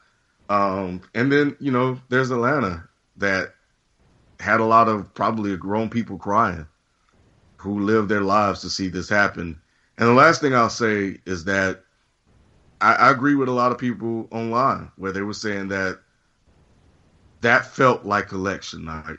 Um, 0.48 1.02
and 1.14 1.30
then 1.30 1.56
you 1.60 1.72
know, 1.72 2.00
there's 2.08 2.30
Atlanta 2.30 2.88
that 3.16 3.54
had 4.40 4.60
a 4.60 4.64
lot 4.64 4.88
of 4.88 5.12
probably 5.14 5.56
grown 5.56 5.88
people 5.88 6.18
crying 6.18 6.66
who 7.56 7.80
lived 7.80 8.08
their 8.08 8.20
lives 8.20 8.60
to 8.60 8.70
see 8.70 8.88
this 8.88 9.08
happen. 9.08 9.60
And 9.98 10.08
the 10.08 10.12
last 10.12 10.40
thing 10.40 10.54
I'll 10.54 10.70
say 10.70 11.18
is 11.24 11.44
that 11.44 11.82
I, 12.80 12.94
I 12.94 13.10
agree 13.10 13.34
with 13.34 13.48
a 13.48 13.52
lot 13.52 13.72
of 13.72 13.78
people 13.78 14.28
online 14.30 14.90
where 14.96 15.12
they 15.12 15.22
were 15.22 15.32
saying 15.32 15.68
that 15.68 15.98
that 17.40 17.66
felt 17.66 18.04
like 18.04 18.32
election 18.32 18.84
night. 18.84 19.18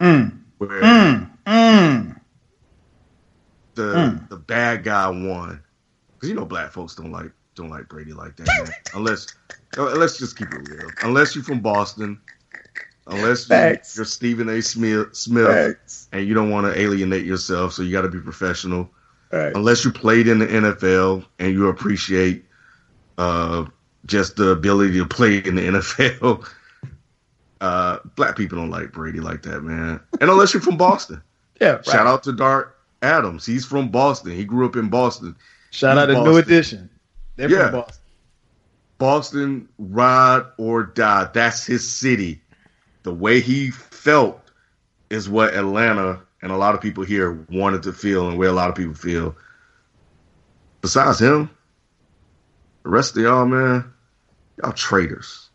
Mm. 0.00 0.38
Where 0.58 0.82
mm. 0.82 2.20
the 3.74 3.82
mm. 3.82 4.28
the 4.28 4.36
bad 4.66 4.84
guy 4.84 5.08
won. 5.08 5.62
Because 6.14 6.28
you 6.28 6.34
know 6.34 6.44
black 6.44 6.72
folks 6.72 6.94
don't 6.94 7.12
like 7.12 7.30
don't 7.54 7.70
like 7.70 7.88
Brady 7.88 8.12
like 8.12 8.36
that, 8.36 8.46
man. 8.46 8.74
unless 8.94 9.26
uh, 9.78 9.82
let's 9.96 10.18
just 10.18 10.38
keep 10.38 10.52
it 10.52 10.68
real. 10.68 10.90
Unless 11.02 11.34
you're 11.34 11.44
from 11.44 11.60
Boston, 11.60 12.20
unless 13.06 13.48
you, 13.48 13.56
are 13.56 14.04
Stephen 14.04 14.48
A. 14.48 14.62
Smith, 14.62 15.14
Smith 15.14 16.08
and 16.12 16.26
you 16.26 16.34
don't 16.34 16.50
want 16.50 16.66
to 16.66 16.80
alienate 16.80 17.24
yourself, 17.24 17.72
so 17.72 17.82
you 17.82 17.92
got 17.92 18.02
to 18.02 18.08
be 18.08 18.20
professional. 18.20 18.90
Right. 19.32 19.54
Unless 19.54 19.84
you 19.84 19.92
played 19.92 20.28
in 20.28 20.38
the 20.38 20.46
NFL 20.46 21.24
and 21.38 21.52
you 21.52 21.68
appreciate 21.68 22.44
uh, 23.18 23.66
just 24.06 24.36
the 24.36 24.50
ability 24.50 24.94
to 24.98 25.06
play 25.06 25.38
in 25.38 25.56
the 25.56 25.62
NFL. 26.12 26.46
Uh, 27.60 27.98
black 28.14 28.36
people 28.36 28.58
don't 28.58 28.70
like 28.70 28.92
Brady 28.92 29.18
like 29.18 29.42
that, 29.42 29.62
man. 29.62 29.98
And 30.20 30.30
unless 30.30 30.54
you're 30.54 30.62
from 30.62 30.76
Boston. 30.76 31.22
yeah. 31.60 31.72
Right. 31.72 31.86
Shout 31.86 32.06
out 32.06 32.22
to 32.24 32.32
Dart 32.32 32.75
Adams. 33.02 33.46
He's 33.46 33.64
from 33.64 33.88
Boston. 33.88 34.32
He 34.32 34.44
grew 34.44 34.66
up 34.66 34.76
in 34.76 34.88
Boston. 34.88 35.36
Shout 35.70 35.96
He's 35.96 36.02
out 36.02 36.06
to 36.06 36.14
Boston. 36.14 36.32
New 36.32 36.38
Edition. 36.38 36.90
They're 37.36 37.50
yeah. 37.50 37.70
from 37.70 37.80
Boston. 37.80 38.02
Boston, 38.98 39.68
ride 39.78 40.44
or 40.56 40.84
die. 40.84 41.28
That's 41.32 41.66
his 41.66 41.88
city. 41.88 42.40
The 43.02 43.12
way 43.12 43.40
he 43.40 43.70
felt 43.70 44.40
is 45.10 45.28
what 45.28 45.54
Atlanta 45.54 46.20
and 46.42 46.50
a 46.50 46.56
lot 46.56 46.74
of 46.74 46.80
people 46.80 47.04
here 47.04 47.44
wanted 47.50 47.82
to 47.84 47.92
feel 47.92 48.28
and 48.28 48.38
where 48.38 48.48
a 48.48 48.52
lot 48.52 48.68
of 48.68 48.74
people 48.74 48.94
feel. 48.94 49.36
Besides 50.80 51.20
him, 51.20 51.50
the 52.82 52.90
rest 52.90 53.16
of 53.16 53.22
y'all, 53.22 53.46
man, 53.46 53.92
y'all 54.62 54.72
traitors. 54.72 55.50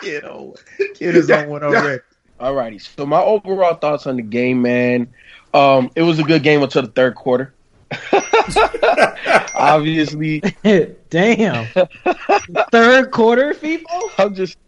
Kid, 0.00 0.24
on, 0.24 0.54
kid 0.94 1.16
is 1.16 1.30
on 1.30 1.48
one 1.48 1.62
already. 1.62 2.02
Alrighty. 2.40 2.80
So 2.96 3.06
my 3.06 3.20
overall 3.20 3.74
thoughts 3.74 4.06
on 4.06 4.16
the 4.16 4.22
game, 4.22 4.62
man. 4.62 5.12
Um, 5.52 5.90
it 5.94 6.02
was 6.02 6.18
a 6.18 6.24
good 6.24 6.42
game 6.42 6.62
until 6.62 6.82
the 6.82 6.88
third 6.88 7.14
quarter. 7.14 7.54
Obviously. 9.54 10.40
Damn. 11.10 11.66
third 12.72 13.10
quarter, 13.12 13.54
people? 13.54 14.10
I'm 14.18 14.34
just 14.34 14.58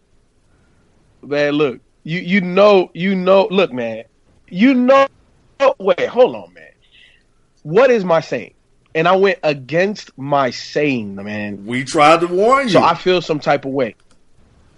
man, 1.21 1.53
look, 1.53 1.81
you 2.03 2.19
you 2.19 2.41
know, 2.41 2.89
you 2.93 3.15
know, 3.15 3.47
look, 3.51 3.73
man, 3.73 4.05
you 4.47 4.73
know 4.73 5.07
wait, 5.79 6.07
hold 6.07 6.35
on, 6.35 6.53
man. 6.53 6.71
What 7.63 7.91
is 7.91 8.05
my 8.05 8.21
saying? 8.21 8.53
and 8.97 9.07
I 9.07 9.15
went 9.15 9.37
against 9.43 10.17
my 10.17 10.49
saying, 10.49 11.15
man. 11.15 11.67
We 11.67 11.83
tried 11.83 12.21
to 12.21 12.27
warn 12.27 12.63
you. 12.63 12.73
So 12.73 12.81
I 12.81 12.95
feel 12.95 13.21
some 13.21 13.39
type 13.39 13.63
of 13.63 13.71
way. 13.71 13.93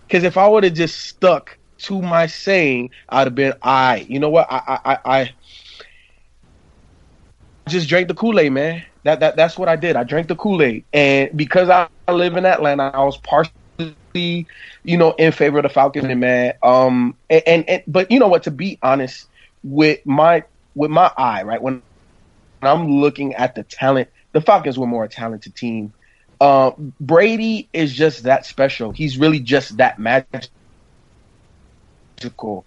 Because 0.05 0.25
if 0.25 0.36
I 0.36 0.46
would 0.46 0.65
have 0.65 0.74
just 0.74 1.00
stuck 1.00 1.58
to 1.79 2.01
my 2.01 2.27
saying, 2.27 2.91
I'd 3.07 3.27
have 3.27 3.36
been, 3.36 3.53
I. 3.62 4.05
You 4.09 4.19
know 4.19 4.29
what? 4.29 4.48
I, 4.50 4.79
I, 4.86 4.98
I, 5.05 5.33
just 7.67 7.88
drank 7.88 8.07
the 8.07 8.13
Kool 8.13 8.39
Aid, 8.39 8.51
man. 8.51 8.83
That, 9.03 9.21
that, 9.21 9.36
that's 9.36 9.57
what 9.57 9.69
I 9.69 9.75
did. 9.75 9.95
I 9.95 10.03
drank 10.03 10.27
the 10.27 10.36
Kool 10.36 10.62
Aid, 10.62 10.83
and 10.91 11.36
because 11.36 11.69
I 11.69 11.88
live 12.12 12.36
in 12.36 12.45
Atlanta, 12.45 12.91
I 12.93 13.03
was 13.03 13.17
partially, 13.17 14.48
you 14.83 14.98
know, 14.98 15.12
in 15.13 15.31
favor 15.31 15.59
of 15.59 15.63
the 15.63 15.69
Falcons, 15.69 16.05
and 16.05 16.19
man. 16.19 16.53
Um, 16.62 17.15
and, 17.29 17.43
and, 17.48 17.69
and 17.69 17.83
but 17.88 18.12
you 18.12 18.19
know 18.19 18.27
what? 18.27 18.43
To 18.43 18.51
be 18.51 18.77
honest, 18.81 19.27
with 19.63 20.05
my 20.05 20.43
with 20.75 20.91
my 20.91 21.12
eye, 21.15 21.43
right 21.43 21.62
when 21.62 21.81
I'm 22.62 23.00
looking 23.00 23.36
at 23.36 23.55
the 23.55 23.63
talent, 23.63 24.09
the 24.33 24.41
Falcons 24.41 24.77
were 24.77 24.88
more 24.88 25.05
a 25.05 25.09
talented 25.09 25.55
team. 25.55 25.93
Uh, 26.41 26.71
Brady 27.00 27.69
is 27.74 27.93
just 27.93 28.24
that 28.24 28.45
special. 28.45 28.91
He's 28.91 29.17
really 29.17 29.39
just 29.39 29.77
that 29.77 30.00
magical. 32.19 32.65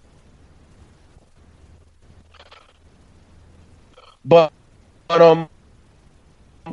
But, 4.25 4.53
but 5.09 5.21
um, 5.21 5.49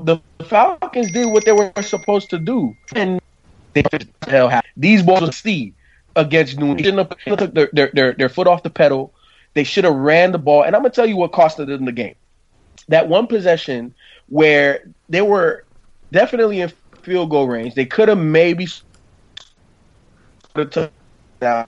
the 0.03 0.19
Falcons 0.45 1.11
did 1.11 1.25
what 1.25 1.45
they 1.45 1.51
were 1.51 1.71
supposed 1.81 2.29
to 2.29 2.37
do, 2.37 2.75
and 2.95 3.19
they 3.73 3.83
hell 4.27 4.61
these 4.77 5.01
balls 5.03 5.35
see. 5.35 5.73
against 6.15 6.57
New 6.59 6.75
England. 6.75 7.15
They 7.25 7.35
took 7.35 7.53
their, 7.53 7.69
their, 7.73 7.91
their, 7.93 8.13
their 8.13 8.29
foot 8.29 8.47
off 8.47 8.63
the 8.63 8.69
pedal. 8.69 9.13
They 9.55 9.63
should 9.63 9.83
have 9.83 9.95
ran 9.95 10.31
the 10.31 10.37
ball. 10.37 10.63
And 10.63 10.75
I'm 10.75 10.83
to 10.83 10.89
tell 10.91 11.07
you 11.07 11.17
what 11.17 11.31
cost 11.31 11.57
them 11.57 11.85
the 11.85 11.91
game. 11.91 12.15
That 12.87 13.07
one 13.07 13.25
possession 13.25 13.95
where 14.27 14.87
they 15.09 15.21
were 15.21 15.65
definitely 16.11 16.61
in 16.61 16.71
field 17.01 17.31
goal 17.31 17.47
range. 17.47 17.73
They 17.73 17.85
could 17.85 18.09
have 18.09 18.19
maybe 18.19 18.67
took 20.53 20.91
down. 21.39 21.67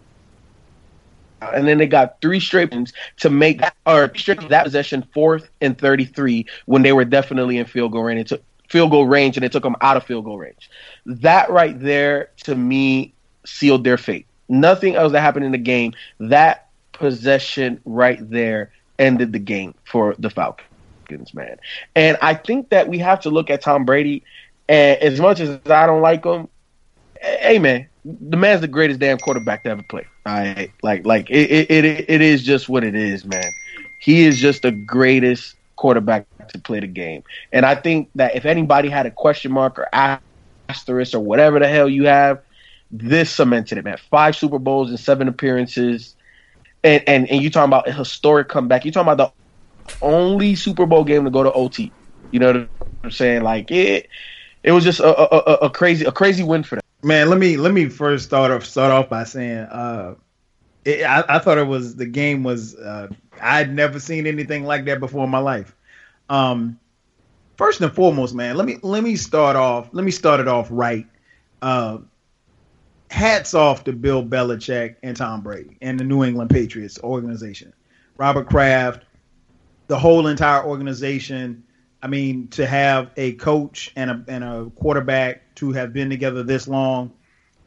And 1.41 1.67
then 1.67 1.79
they 1.79 1.87
got 1.87 2.21
three 2.21 2.39
straight 2.39 2.71
to 3.17 3.29
make 3.29 3.61
or 3.85 4.07
that 4.07 4.61
possession 4.63 5.07
fourth 5.13 5.49
and 5.59 5.77
33 5.77 6.45
when 6.65 6.83
they 6.83 6.93
were 6.93 7.05
definitely 7.05 7.57
in 7.57 7.65
field 7.65 7.91
goal 7.91 8.03
range. 8.03 8.21
It 8.21 8.27
took 8.27 8.43
field 8.69 8.91
goal 8.91 9.07
range 9.07 9.37
and 9.37 9.43
it 9.43 9.51
took 9.51 9.63
them 9.63 9.75
out 9.81 9.97
of 9.97 10.03
field 10.03 10.25
goal 10.25 10.37
range. 10.37 10.69
That 11.05 11.49
right 11.49 11.77
there 11.79 12.29
to 12.43 12.55
me 12.55 13.13
sealed 13.45 13.83
their 13.83 13.97
fate. 13.97 14.27
Nothing 14.47 14.95
else 14.95 15.11
that 15.13 15.21
happened 15.21 15.45
in 15.45 15.51
the 15.51 15.57
game. 15.57 15.93
That 16.19 16.69
possession 16.93 17.81
right 17.85 18.19
there 18.29 18.71
ended 18.99 19.33
the 19.33 19.39
game 19.39 19.73
for 19.83 20.15
the 20.19 20.29
Falcons, 20.29 21.33
man. 21.33 21.57
And 21.95 22.17
I 22.21 22.35
think 22.35 22.69
that 22.69 22.87
we 22.87 22.99
have 22.99 23.21
to 23.21 23.29
look 23.29 23.49
at 23.49 23.61
Tom 23.61 23.85
Brady. 23.85 24.23
And 24.69 24.99
as 25.01 25.19
much 25.19 25.39
as 25.39 25.59
I 25.65 25.87
don't 25.87 26.01
like 26.01 26.23
him, 26.23 26.47
hey 27.21 27.59
man, 27.59 27.87
the 28.03 28.37
man's 28.37 28.61
the 28.61 28.67
greatest 28.67 28.99
damn 28.99 29.17
quarterback 29.17 29.63
to 29.63 29.69
ever 29.69 29.83
play. 29.83 30.05
All 30.25 30.33
right, 30.33 30.71
like 30.81 31.05
like 31.05 31.29
it, 31.29 31.69
it 31.71 31.85
it 32.09 32.21
is 32.21 32.43
just 32.43 32.67
what 32.67 32.83
it 32.83 32.95
is, 32.95 33.25
man. 33.25 33.51
He 33.99 34.23
is 34.23 34.39
just 34.39 34.63
the 34.63 34.71
greatest 34.71 35.55
quarterback 35.75 36.25
to 36.49 36.59
play 36.59 36.79
the 36.79 36.87
game. 36.87 37.23
And 37.51 37.65
I 37.65 37.75
think 37.75 38.09
that 38.15 38.35
if 38.35 38.45
anybody 38.45 38.89
had 38.89 39.05
a 39.05 39.11
question 39.11 39.51
mark 39.51 39.77
or 39.79 39.87
asterisk 40.69 41.13
or 41.13 41.19
whatever 41.19 41.59
the 41.59 41.67
hell 41.67 41.87
you 41.87 42.05
have, 42.05 42.41
this 42.91 43.29
cemented 43.31 43.77
it, 43.77 43.85
man. 43.85 43.97
Five 44.09 44.35
Super 44.35 44.59
Bowls 44.59 44.89
and 44.89 44.99
seven 44.99 45.27
appearances. 45.27 46.15
And 46.83 47.03
and, 47.07 47.29
and 47.29 47.41
you 47.41 47.49
talking 47.49 47.69
about 47.69 47.87
a 47.87 47.93
historic 47.93 48.49
comeback. 48.49 48.85
You 48.85 48.91
talking 48.91 49.11
about 49.11 49.33
the 49.87 49.95
only 50.01 50.55
Super 50.55 50.85
Bowl 50.85 51.03
game 51.03 51.25
to 51.25 51.29
go 51.29 51.43
to 51.43 51.51
OT. 51.51 51.91
You 52.31 52.39
know 52.39 52.53
what 52.53 52.69
I'm 53.03 53.11
saying? 53.11 53.43
Like 53.43 53.69
it 53.69 54.09
it 54.63 54.71
was 54.71 54.83
just 54.83 54.99
a, 54.99 55.05
a, 55.05 55.65
a 55.65 55.69
crazy 55.69 56.05
a 56.05 56.11
crazy 56.11 56.43
win 56.43 56.63
for 56.63 56.75
them. 56.75 56.80
Man, 57.03 57.29
let 57.29 57.39
me 57.39 57.57
let 57.57 57.73
me 57.73 57.89
first 57.89 58.25
start 58.25 58.51
off 58.51 58.63
start 58.63 58.91
off 58.91 59.09
by 59.09 59.23
saying 59.23 59.57
uh, 59.57 60.15
it, 60.85 61.03
I, 61.03 61.23
I, 61.27 61.39
thought 61.39 61.57
it 61.57 61.65
was 61.67 61.95
the 61.95 62.05
game 62.05 62.43
was 62.43 62.75
uh, 62.75 63.07
I'd 63.41 63.73
never 63.73 63.99
seen 63.99 64.27
anything 64.27 64.65
like 64.65 64.85
that 64.85 64.99
before 64.99 65.23
in 65.23 65.29
my 65.29 65.39
life. 65.39 65.75
Um, 66.29 66.79
first 67.57 67.81
and 67.81 67.91
foremost, 67.91 68.35
man, 68.35 68.55
let 68.55 68.67
me 68.67 68.77
let 68.83 69.03
me 69.03 69.15
start 69.15 69.55
off 69.55 69.89
let 69.93 70.05
me 70.05 70.11
start 70.11 70.39
it 70.39 70.47
off 70.47 70.67
right. 70.69 71.07
Uh, 71.61 71.99
hats 73.09 73.53
off 73.53 73.83
to 73.83 73.93
Bill 73.93 74.23
Belichick 74.23 74.95
and 75.03 75.17
Tom 75.17 75.41
Brady 75.41 75.77
and 75.81 75.99
the 75.99 76.03
New 76.03 76.23
England 76.23 76.49
Patriots 76.49 76.99
organization. 77.03 77.73
Robert 78.17 78.47
Kraft, 78.47 79.03
the 79.87 79.97
whole 79.97 80.27
entire 80.27 80.63
organization 80.63 81.63
I 82.01 82.07
mean, 82.07 82.47
to 82.49 82.65
have 82.65 83.11
a 83.15 83.33
coach 83.33 83.91
and 83.95 84.09
a 84.09 84.25
and 84.27 84.43
a 84.43 84.71
quarterback 84.75 85.55
to 85.55 85.71
have 85.71 85.93
been 85.93 86.09
together 86.09 86.43
this 86.43 86.67
long 86.67 87.13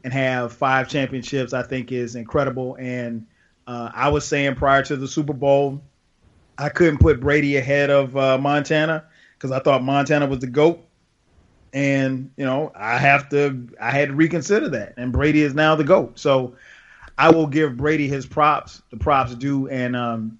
and 0.03 0.11
have 0.13 0.53
five 0.53 0.89
championships, 0.89 1.53
I 1.53 1.63
think 1.63 1.91
is 1.91 2.15
incredible. 2.15 2.75
And 2.79 3.25
uh, 3.65 3.91
I 3.93 4.09
was 4.09 4.27
saying 4.27 4.55
prior 4.55 4.83
to 4.83 4.95
the 4.95 5.07
Super 5.07 5.33
Bowl, 5.33 5.81
I 6.57 6.69
couldn't 6.69 6.99
put 6.99 7.19
Brady 7.19 7.57
ahead 7.57 7.89
of 7.89 8.15
uh, 8.15 8.37
Montana 8.37 9.05
because 9.33 9.51
I 9.51 9.59
thought 9.59 9.83
Montana 9.83 10.27
was 10.27 10.39
the 10.39 10.47
goat. 10.47 10.81
And 11.73 12.31
you 12.37 12.45
know, 12.45 12.71
I 12.75 12.97
have 12.97 13.29
to, 13.29 13.67
I 13.81 13.91
had 13.91 14.09
to 14.09 14.15
reconsider 14.15 14.69
that. 14.69 14.93
And 14.97 15.11
Brady 15.11 15.41
is 15.41 15.53
now 15.53 15.75
the 15.75 15.83
goat. 15.83 16.19
So 16.19 16.55
I 17.17 17.31
will 17.31 17.47
give 17.47 17.75
Brady 17.75 18.07
his 18.07 18.25
props, 18.25 18.81
the 18.91 18.97
props 18.97 19.35
due, 19.35 19.67
and 19.69 19.95
um, 19.95 20.39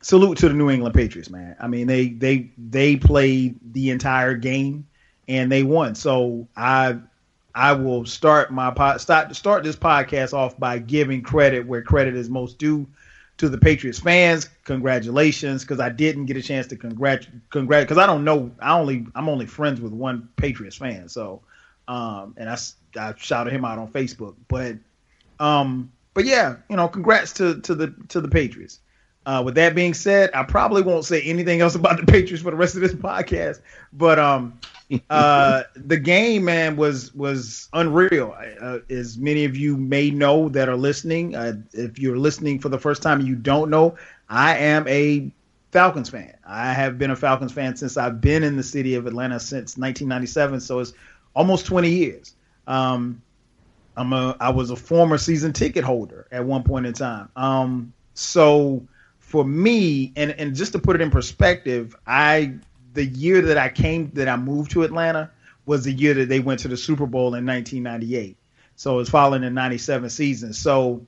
salute 0.00 0.38
to 0.38 0.48
the 0.48 0.54
New 0.54 0.70
England 0.70 0.94
Patriots, 0.94 1.30
man. 1.30 1.56
I 1.60 1.68
mean, 1.68 1.86
they 1.86 2.08
they 2.08 2.50
they 2.56 2.96
played 2.96 3.58
the 3.72 3.90
entire 3.90 4.34
game 4.34 4.86
and 5.28 5.50
they 5.50 5.62
won. 5.62 5.94
So 5.94 6.48
I 6.56 6.98
I 7.54 7.72
will 7.72 8.04
start 8.04 8.52
my 8.52 8.70
pod, 8.70 9.00
start 9.00 9.34
start 9.34 9.64
this 9.64 9.76
podcast 9.76 10.32
off 10.32 10.58
by 10.58 10.78
giving 10.78 11.22
credit 11.22 11.66
where 11.66 11.82
credit 11.82 12.14
is 12.14 12.28
most 12.28 12.58
due 12.58 12.86
to 13.38 13.48
the 13.48 13.58
Patriots 13.58 13.98
fans. 13.98 14.48
Congratulations, 14.64 15.62
because 15.62 15.80
I 15.80 15.88
didn't 15.88 16.26
get 16.26 16.36
a 16.36 16.42
chance 16.42 16.66
to 16.68 16.76
congrat 16.76 17.26
congrat 17.50 17.84
because 17.84 17.98
I 17.98 18.06
don't 18.06 18.24
know. 18.24 18.50
I 18.60 18.72
only 18.78 19.06
I'm 19.14 19.28
only 19.28 19.46
friends 19.46 19.80
with 19.80 19.92
one 19.92 20.28
Patriots 20.36 20.76
fan. 20.76 21.08
So 21.08 21.42
um 21.88 22.34
and 22.36 22.48
I 22.48 22.58
I 22.98 23.14
shouted 23.16 23.52
him 23.52 23.64
out 23.64 23.78
on 23.78 23.88
Facebook, 23.88 24.34
but 24.48 24.76
um 25.40 25.92
but 26.14 26.24
yeah, 26.24 26.56
you 26.70 26.76
know, 26.76 26.88
congrats 26.88 27.32
to 27.34 27.60
to 27.62 27.74
the 27.74 27.94
to 28.08 28.20
the 28.20 28.28
Patriots. 28.28 28.80
Uh, 29.26 29.42
with 29.44 29.56
that 29.56 29.74
being 29.74 29.92
said, 29.92 30.30
I 30.34 30.44
probably 30.44 30.82
won't 30.82 31.04
say 31.04 31.20
anything 31.22 31.60
else 31.60 31.74
about 31.74 31.98
the 31.98 32.06
Patriots 32.12 32.44
for 32.44 32.52
the 32.52 32.56
rest 32.56 32.76
of 32.76 32.80
this 32.80 32.94
podcast. 32.94 33.60
But 33.92 34.20
um, 34.20 34.58
uh, 35.10 35.64
the 35.74 35.96
game, 35.96 36.44
man, 36.44 36.76
was 36.76 37.12
was 37.12 37.68
unreal. 37.72 38.36
Uh, 38.60 38.78
as 38.88 39.18
many 39.18 39.44
of 39.44 39.56
you 39.56 39.76
may 39.76 40.10
know 40.10 40.48
that 40.50 40.68
are 40.68 40.76
listening, 40.76 41.34
uh, 41.34 41.54
if 41.72 41.98
you're 41.98 42.16
listening 42.16 42.60
for 42.60 42.68
the 42.68 42.78
first 42.78 43.02
time 43.02 43.18
and 43.18 43.28
you 43.28 43.34
don't 43.34 43.68
know, 43.68 43.96
I 44.28 44.58
am 44.58 44.86
a 44.86 45.32
Falcons 45.72 46.08
fan. 46.08 46.36
I 46.46 46.72
have 46.72 46.96
been 46.96 47.10
a 47.10 47.16
Falcons 47.16 47.52
fan 47.52 47.74
since 47.74 47.96
I've 47.96 48.20
been 48.20 48.44
in 48.44 48.56
the 48.56 48.62
city 48.62 48.94
of 48.94 49.08
Atlanta 49.08 49.40
since 49.40 49.76
1997. 49.76 50.60
So 50.60 50.78
it's 50.78 50.92
almost 51.34 51.66
20 51.66 51.90
years. 51.90 52.34
Um, 52.68 53.20
I'm 53.96 54.12
a 54.12 54.36
I 54.38 54.50
was 54.50 54.70
a 54.70 54.76
former 54.76 55.18
season 55.18 55.52
ticket 55.52 55.82
holder 55.82 56.28
at 56.30 56.44
one 56.44 56.62
point 56.62 56.86
in 56.86 56.92
time. 56.92 57.28
Um, 57.34 57.92
so 58.14 58.86
for 59.26 59.44
me, 59.44 60.12
and 60.14 60.30
and 60.30 60.54
just 60.54 60.70
to 60.72 60.78
put 60.78 60.94
it 60.94 61.02
in 61.02 61.10
perspective, 61.10 61.96
I 62.06 62.54
the 62.94 63.04
year 63.04 63.42
that 63.42 63.58
I 63.58 63.68
came 63.68 64.08
that 64.14 64.28
I 64.28 64.36
moved 64.36 64.70
to 64.70 64.84
Atlanta 64.84 65.28
was 65.66 65.82
the 65.82 65.92
year 65.92 66.14
that 66.14 66.28
they 66.28 66.38
went 66.38 66.60
to 66.60 66.68
the 66.68 66.76
Super 66.76 67.06
Bowl 67.06 67.34
in 67.34 67.44
1998. 67.44 68.36
So 68.76 68.94
it 68.94 68.96
was 68.98 69.10
following 69.10 69.42
the 69.42 69.50
97 69.50 70.10
season. 70.10 70.52
So 70.52 71.04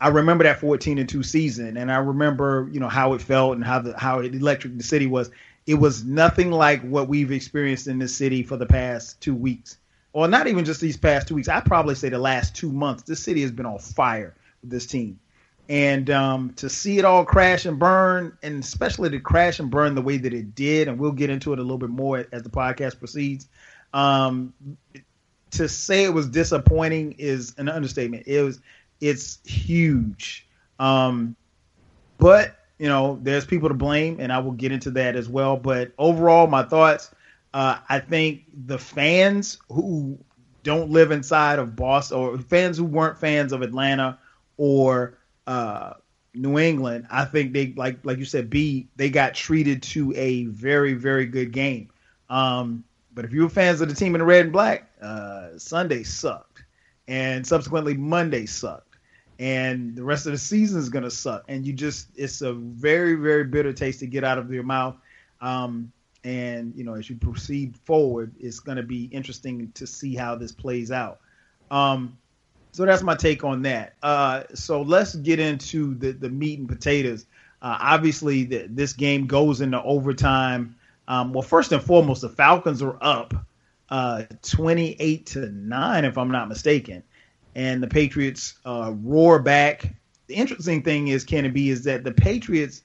I 0.00 0.08
remember 0.08 0.42
that 0.42 0.58
14 0.58 0.98
and 0.98 1.08
2 1.08 1.22
season 1.22 1.76
and 1.76 1.92
I 1.92 1.98
remember, 1.98 2.68
you 2.72 2.80
know, 2.80 2.88
how 2.88 3.12
it 3.12 3.22
felt 3.22 3.54
and 3.54 3.64
how 3.64 3.78
the 3.78 3.96
how 3.96 4.18
electric 4.18 4.76
the 4.76 4.82
city 4.82 5.06
was. 5.06 5.30
It 5.66 5.74
was 5.74 6.04
nothing 6.04 6.50
like 6.50 6.82
what 6.82 7.06
we've 7.06 7.30
experienced 7.30 7.86
in 7.86 8.00
this 8.00 8.14
city 8.14 8.42
for 8.42 8.56
the 8.56 8.66
past 8.66 9.20
2 9.20 9.32
weeks. 9.32 9.78
Or 10.12 10.26
not 10.26 10.48
even 10.48 10.64
just 10.64 10.80
these 10.80 10.96
past 10.96 11.28
2 11.28 11.36
weeks. 11.36 11.48
I'd 11.48 11.64
probably 11.64 11.94
say 11.94 12.08
the 12.08 12.18
last 12.18 12.56
2 12.56 12.72
months. 12.72 13.04
This 13.04 13.22
city 13.22 13.42
has 13.42 13.52
been 13.52 13.66
on 13.66 13.78
fire 13.78 14.34
with 14.60 14.70
this 14.70 14.86
team 14.86 15.20
and 15.70 16.10
um, 16.10 16.52
to 16.54 16.68
see 16.68 16.98
it 16.98 17.04
all 17.04 17.24
crash 17.24 17.64
and 17.64 17.78
burn, 17.78 18.36
and 18.42 18.62
especially 18.62 19.08
to 19.08 19.20
crash 19.20 19.60
and 19.60 19.70
burn 19.70 19.94
the 19.94 20.02
way 20.02 20.16
that 20.16 20.34
it 20.34 20.56
did, 20.56 20.88
and 20.88 20.98
we'll 20.98 21.12
get 21.12 21.30
into 21.30 21.52
it 21.52 21.60
a 21.60 21.62
little 21.62 21.78
bit 21.78 21.90
more 21.90 22.26
as 22.32 22.42
the 22.42 22.50
podcast 22.50 22.98
proceeds. 22.98 23.46
Um, 23.94 24.52
to 25.52 25.68
say 25.68 26.02
it 26.02 26.12
was 26.12 26.28
disappointing 26.28 27.14
is 27.18 27.54
an 27.56 27.68
understatement. 27.68 28.24
It 28.26 28.42
was, 28.42 28.60
it's 29.00 29.38
huge. 29.44 30.48
Um, 30.80 31.36
but 32.18 32.56
you 32.80 32.88
know, 32.88 33.20
there's 33.22 33.44
people 33.44 33.68
to 33.68 33.74
blame, 33.74 34.18
and 34.18 34.32
I 34.32 34.40
will 34.40 34.52
get 34.52 34.72
into 34.72 34.90
that 34.92 35.14
as 35.14 35.28
well. 35.28 35.56
But 35.56 35.92
overall, 35.98 36.48
my 36.48 36.64
thoughts. 36.64 37.14
Uh, 37.54 37.78
I 37.88 38.00
think 38.00 38.42
the 38.66 38.78
fans 38.78 39.58
who 39.68 40.18
don't 40.64 40.90
live 40.90 41.12
inside 41.12 41.60
of 41.60 41.76
Boston, 41.76 42.18
or 42.18 42.38
fans 42.38 42.76
who 42.76 42.84
weren't 42.84 43.18
fans 43.18 43.52
of 43.52 43.62
Atlanta, 43.62 44.18
or 44.56 45.16
uh, 45.46 45.94
New 46.34 46.58
England, 46.58 47.06
I 47.10 47.24
think 47.24 47.52
they 47.52 47.72
like 47.76 47.98
like 48.04 48.18
you 48.18 48.24
said, 48.24 48.50
B 48.50 48.88
they 48.96 49.10
got 49.10 49.34
treated 49.34 49.82
to 49.84 50.14
a 50.14 50.44
very 50.46 50.94
very 50.94 51.26
good 51.26 51.52
game. 51.52 51.90
Um, 52.28 52.84
but 53.12 53.24
if 53.24 53.32
you 53.32 53.42
were 53.42 53.48
fans 53.48 53.80
of 53.80 53.88
the 53.88 53.94
team 53.94 54.14
in 54.14 54.20
the 54.20 54.24
red 54.24 54.42
and 54.42 54.52
black, 54.52 54.90
uh, 55.02 55.58
Sunday 55.58 56.04
sucked, 56.04 56.62
and 57.08 57.44
subsequently 57.44 57.96
Monday 57.96 58.46
sucked, 58.46 58.96
and 59.40 59.96
the 59.96 60.04
rest 60.04 60.26
of 60.26 60.32
the 60.32 60.38
season 60.38 60.78
is 60.78 60.88
gonna 60.88 61.10
suck. 61.10 61.44
And 61.48 61.66
you 61.66 61.72
just 61.72 62.08
it's 62.14 62.42
a 62.42 62.52
very 62.52 63.14
very 63.14 63.44
bitter 63.44 63.72
taste 63.72 64.00
to 64.00 64.06
get 64.06 64.22
out 64.22 64.38
of 64.38 64.52
your 64.52 64.62
mouth. 64.62 64.96
Um, 65.40 65.92
and 66.22 66.74
you 66.76 66.84
know 66.84 66.94
as 66.94 67.10
you 67.10 67.16
proceed 67.16 67.76
forward, 67.76 68.32
it's 68.38 68.60
gonna 68.60 68.84
be 68.84 69.04
interesting 69.06 69.72
to 69.72 69.86
see 69.86 70.14
how 70.14 70.36
this 70.36 70.52
plays 70.52 70.92
out. 70.92 71.18
Um, 71.72 72.16
so 72.72 72.84
that's 72.84 73.02
my 73.02 73.16
take 73.16 73.44
on 73.44 73.62
that. 73.62 73.94
Uh, 74.02 74.44
so 74.54 74.82
let's 74.82 75.14
get 75.14 75.38
into 75.38 75.94
the, 75.94 76.12
the 76.12 76.28
meat 76.28 76.58
and 76.58 76.68
potatoes. 76.68 77.26
Uh, 77.62 77.76
obviously, 77.80 78.44
the, 78.44 78.66
this 78.68 78.92
game 78.92 79.26
goes 79.26 79.60
into 79.60 79.82
overtime. 79.82 80.76
Um, 81.08 81.32
well, 81.32 81.42
first 81.42 81.72
and 81.72 81.82
foremost, 81.82 82.22
the 82.22 82.28
Falcons 82.28 82.82
are 82.82 82.96
up 83.00 83.34
uh, 83.90 84.24
28 84.42 85.26
to 85.26 85.50
9, 85.50 86.04
if 86.04 86.16
I'm 86.16 86.30
not 86.30 86.48
mistaken. 86.48 87.02
And 87.54 87.82
the 87.82 87.88
Patriots 87.88 88.54
uh, 88.64 88.92
roar 88.94 89.40
back. 89.40 89.92
The 90.28 90.36
interesting 90.36 90.82
thing 90.82 91.08
is, 91.08 91.24
can 91.24 91.52
be, 91.52 91.70
is 91.70 91.84
that 91.84 92.04
the 92.04 92.12
Patriots 92.12 92.82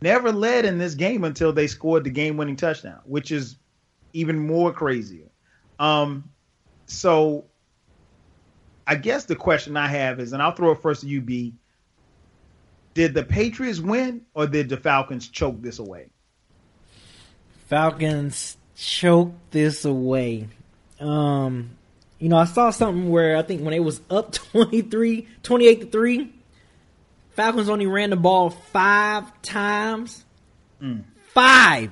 never 0.00 0.32
led 0.32 0.64
in 0.64 0.78
this 0.78 0.94
game 0.94 1.24
until 1.24 1.52
they 1.52 1.66
scored 1.66 2.04
the 2.04 2.10
game 2.10 2.38
winning 2.38 2.56
touchdown, 2.56 3.00
which 3.04 3.30
is 3.30 3.56
even 4.14 4.38
more 4.38 4.72
crazier. 4.72 5.28
Um, 5.78 6.30
so 6.86 7.44
I 8.88 8.94
guess 8.94 9.26
the 9.26 9.36
question 9.36 9.76
I 9.76 9.86
have 9.86 10.18
is, 10.18 10.32
and 10.32 10.42
I'll 10.42 10.52
throw 10.52 10.70
it 10.70 10.80
first 10.80 11.02
to 11.02 11.06
you, 11.06 11.20
B. 11.20 11.52
Did 12.94 13.12
the 13.12 13.22
Patriots 13.22 13.80
win 13.80 14.22
or 14.32 14.46
did 14.46 14.70
the 14.70 14.78
Falcons 14.78 15.28
choke 15.28 15.60
this 15.60 15.78
away? 15.78 16.08
Falcons 17.66 18.56
choked 18.76 19.50
this 19.50 19.84
away. 19.84 20.48
Um, 20.98 21.70
you 22.18 22.30
know, 22.30 22.38
I 22.38 22.46
saw 22.46 22.70
something 22.70 23.10
where 23.10 23.36
I 23.36 23.42
think 23.42 23.62
when 23.62 23.74
it 23.74 23.80
was 23.80 24.00
up 24.08 24.32
23, 24.52 25.28
28 25.42 25.80
to 25.82 25.86
3, 25.86 26.32
Falcons 27.32 27.68
only 27.68 27.86
ran 27.86 28.08
the 28.08 28.16
ball 28.16 28.48
five 28.48 29.30
times. 29.42 30.24
Mm. 30.82 31.04
Five. 31.34 31.90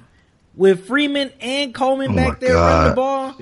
With 0.54 0.86
Freeman 0.86 1.30
and 1.42 1.74
Coleman 1.74 2.12
oh 2.12 2.16
back 2.16 2.40
there 2.40 2.54
God. 2.54 2.72
running 2.72 2.90
the 2.90 2.96
ball. 2.96 3.36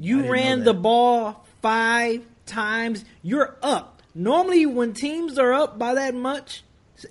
You 0.00 0.30
ran 0.30 0.62
the 0.62 0.72
ball 0.72 1.44
five 1.60 2.24
times. 2.46 3.04
You're 3.22 3.56
up. 3.62 4.02
Normally, 4.14 4.66
when 4.66 4.92
teams 4.92 5.38
are 5.38 5.52
up 5.52 5.78
by 5.78 5.94
that 5.94 6.14
much, 6.14 6.62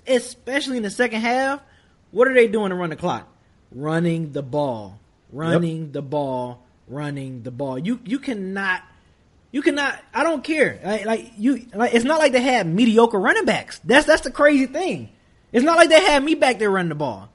especially 0.06 0.76
in 0.76 0.82
the 0.82 0.90
second 0.90 1.20
half, 1.20 1.60
what 2.10 2.28
are 2.28 2.34
they 2.34 2.48
doing 2.48 2.70
to 2.70 2.76
run 2.76 2.90
the 2.90 2.96
clock? 2.96 3.28
Running 3.70 4.32
the 4.32 4.42
ball. 4.42 5.00
Running 5.32 5.84
yep. 5.84 5.92
the 5.92 6.02
ball. 6.02 6.62
Running 6.88 7.42
the 7.42 7.50
ball. 7.50 7.78
You 7.78 8.00
you 8.04 8.18
cannot 8.18 8.82
you 9.52 9.60
cannot. 9.60 10.02
I 10.12 10.24
don't 10.24 10.42
care. 10.42 10.80
Like, 10.82 11.04
like, 11.04 11.32
you, 11.36 11.66
like 11.74 11.94
it's 11.94 12.06
not 12.06 12.18
like 12.18 12.32
they 12.32 12.40
had 12.40 12.66
mediocre 12.66 13.20
running 13.20 13.44
backs. 13.44 13.80
That's 13.84 14.06
that's 14.06 14.22
the 14.22 14.30
crazy 14.30 14.66
thing. 14.66 15.10
It's 15.52 15.64
not 15.64 15.76
like 15.76 15.90
they 15.90 16.00
had 16.00 16.24
me 16.24 16.34
back 16.34 16.58
there 16.58 16.70
running 16.70 16.88
the 16.88 16.94
ball. 16.94 17.28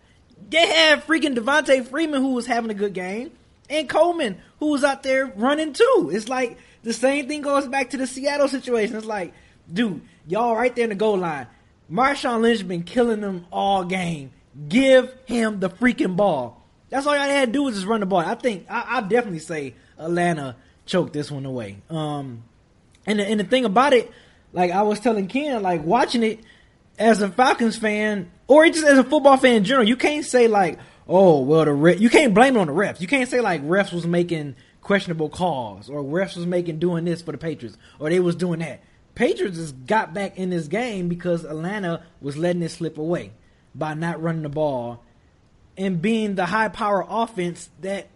They 0.49 0.65
had 0.65 1.05
freaking 1.05 1.35
Devonta 1.35 1.85
Freeman 1.85 2.21
who 2.21 2.33
was 2.33 2.47
having 2.47 2.71
a 2.71 2.73
good 2.73 2.93
game, 2.93 3.31
and 3.69 3.87
Coleman 3.87 4.39
who 4.59 4.71
was 4.71 4.83
out 4.83 5.03
there 5.03 5.27
running 5.27 5.73
too. 5.73 6.09
It's 6.11 6.27
like 6.27 6.57
the 6.84 6.93
same 6.93 7.27
thing 7.27 7.41
goes 7.41 7.67
back 7.67 7.91
to 7.91 7.98
the 7.98 8.07
Seattle 8.07 8.48
situation. 8.48 8.96
It's 8.96 9.05
like, 9.05 9.34
dude, 9.72 10.01
y'all 10.27 10.55
right 10.55 10.75
there 10.75 10.86
in 10.86 10.89
the 10.89 10.96
goal 10.96 11.17
line. 11.17 11.48
Marshawn 11.91 12.41
Lynch 12.41 12.67
been 12.67 12.84
killing 12.84 13.22
them 13.22 13.46
all 13.51 13.84
game. 13.84 14.31
Give 14.67 15.13
him 15.25 15.60
the 15.60 15.69
freaking 15.69 16.15
ball. 16.15 16.65
That's 16.89 17.05
all 17.05 17.15
y'all 17.15 17.24
had 17.24 17.48
to 17.48 17.51
do 17.51 17.63
was 17.63 17.75
just 17.75 17.88
run 17.88 18.00
the 18.00 18.05
ball. 18.05 18.19
I 18.19 18.36
think 18.36 18.65
I, 18.69 18.98
I 18.98 19.01
definitely 19.01 19.39
say 19.39 19.75
Atlanta 19.98 20.55
choked 20.86 21.13
this 21.13 21.29
one 21.29 21.46
away. 21.46 21.77
Um, 21.89 22.43
and 23.05 23.19
the, 23.19 23.25
and 23.25 23.39
the 23.39 23.43
thing 23.43 23.65
about 23.65 23.93
it, 23.93 24.12
like 24.53 24.72
I 24.72 24.81
was 24.84 25.00
telling 25.00 25.27
Ken, 25.27 25.62
like 25.62 25.84
watching 25.84 26.24
it 26.24 26.39
as 26.98 27.22
a 27.22 27.29
Falcons 27.29 27.77
fan 27.77 28.31
or 28.48 28.65
just 28.67 28.86
as 28.86 28.98
a 28.98 29.03
football 29.03 29.38
fan 29.38 29.55
in 29.55 29.63
general, 29.63 29.88
you 29.88 29.98
can't 29.98 30.25
say 30.25 30.48
like, 30.48 30.79
oh 31.07 31.41
well, 31.41 31.65
the 31.65 31.74
ref, 31.74 32.00
you 32.00 32.10
can't 32.10 32.34
blame 32.34 32.55
it 32.55 32.60
on 32.60 32.67
the 32.67 32.74
refs. 32.74 33.01
You 33.01 33.07
can't 33.07 33.29
say 33.29 33.41
like 33.41 33.62
refs 33.63 33.93
was 33.93 34.07
making 34.07 34.55
questionable 34.88 35.27
calls 35.27 35.89
or 35.89 36.01
refs 36.01 36.38
was 36.38 36.46
making 36.46 36.79
doing 36.79 37.03
this 37.03 37.22
for 37.22 37.34
the 37.34 37.38
Patriots 37.38 37.77
or 38.00 38.10
they 38.10 38.22
was 38.22 38.36
doing 38.36 38.60
that. 38.60 38.82
Patriots 39.15 39.58
just 39.58 39.86
got 39.86 40.13
back 40.13 40.38
in 40.38 40.50
this 40.50 40.70
game 40.70 41.10
because 41.10 41.44
Atlanta 41.44 42.03
was 42.22 42.38
letting 42.38 42.62
it 42.62 42.70
slip 42.70 42.98
away 42.98 43.32
by 43.75 43.94
not 43.94 44.22
running 44.22 44.44
the 44.44 44.50
ball 44.50 45.03
and 45.77 46.01
being 46.01 46.36
the 46.36 46.46
high 46.46 46.70
power 46.70 47.06
offense 47.06 47.70
that 47.82 48.08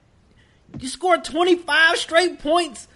you 0.80 0.88
scored 0.88 1.26
25 1.26 1.98
straight 1.98 2.40
points, 2.40 2.88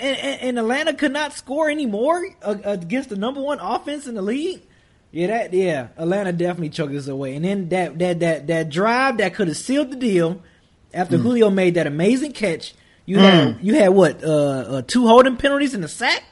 and, 0.00 0.16
and, 0.16 0.40
and 0.42 0.58
Atlanta 0.58 0.92
could 0.92 1.12
not 1.12 1.34
score 1.34 1.70
anymore 1.70 2.26
against 2.42 3.10
the 3.10 3.16
number 3.16 3.40
one 3.40 3.60
offense 3.60 4.08
in 4.08 4.16
the 4.16 4.22
league. 4.22 4.62
Yeah, 5.12 5.28
that 5.28 5.52
yeah, 5.52 5.88
Atlanta 5.96 6.32
definitely 6.32 6.70
choked 6.70 6.94
us 6.94 7.06
away. 7.06 7.36
And 7.36 7.44
then 7.44 7.68
that 7.68 7.96
that 8.00 8.18
that 8.18 8.46
that 8.48 8.70
drive 8.70 9.18
that 9.18 9.34
could 9.34 9.46
have 9.46 9.56
sealed 9.56 9.92
the 9.92 9.96
deal 9.96 10.42
after 10.92 11.16
mm. 11.16 11.22
Julio 11.22 11.50
made 11.50 11.74
that 11.74 11.86
amazing 11.86 12.32
catch. 12.32 12.74
You 13.06 13.18
mm. 13.18 13.20
had 13.20 13.58
you 13.62 13.74
had 13.74 13.88
what 13.88 14.24
uh, 14.24 14.28
uh, 14.28 14.82
two 14.82 15.06
holding 15.06 15.36
penalties 15.36 15.74
in 15.74 15.80
the 15.80 15.88
sack. 15.88 16.22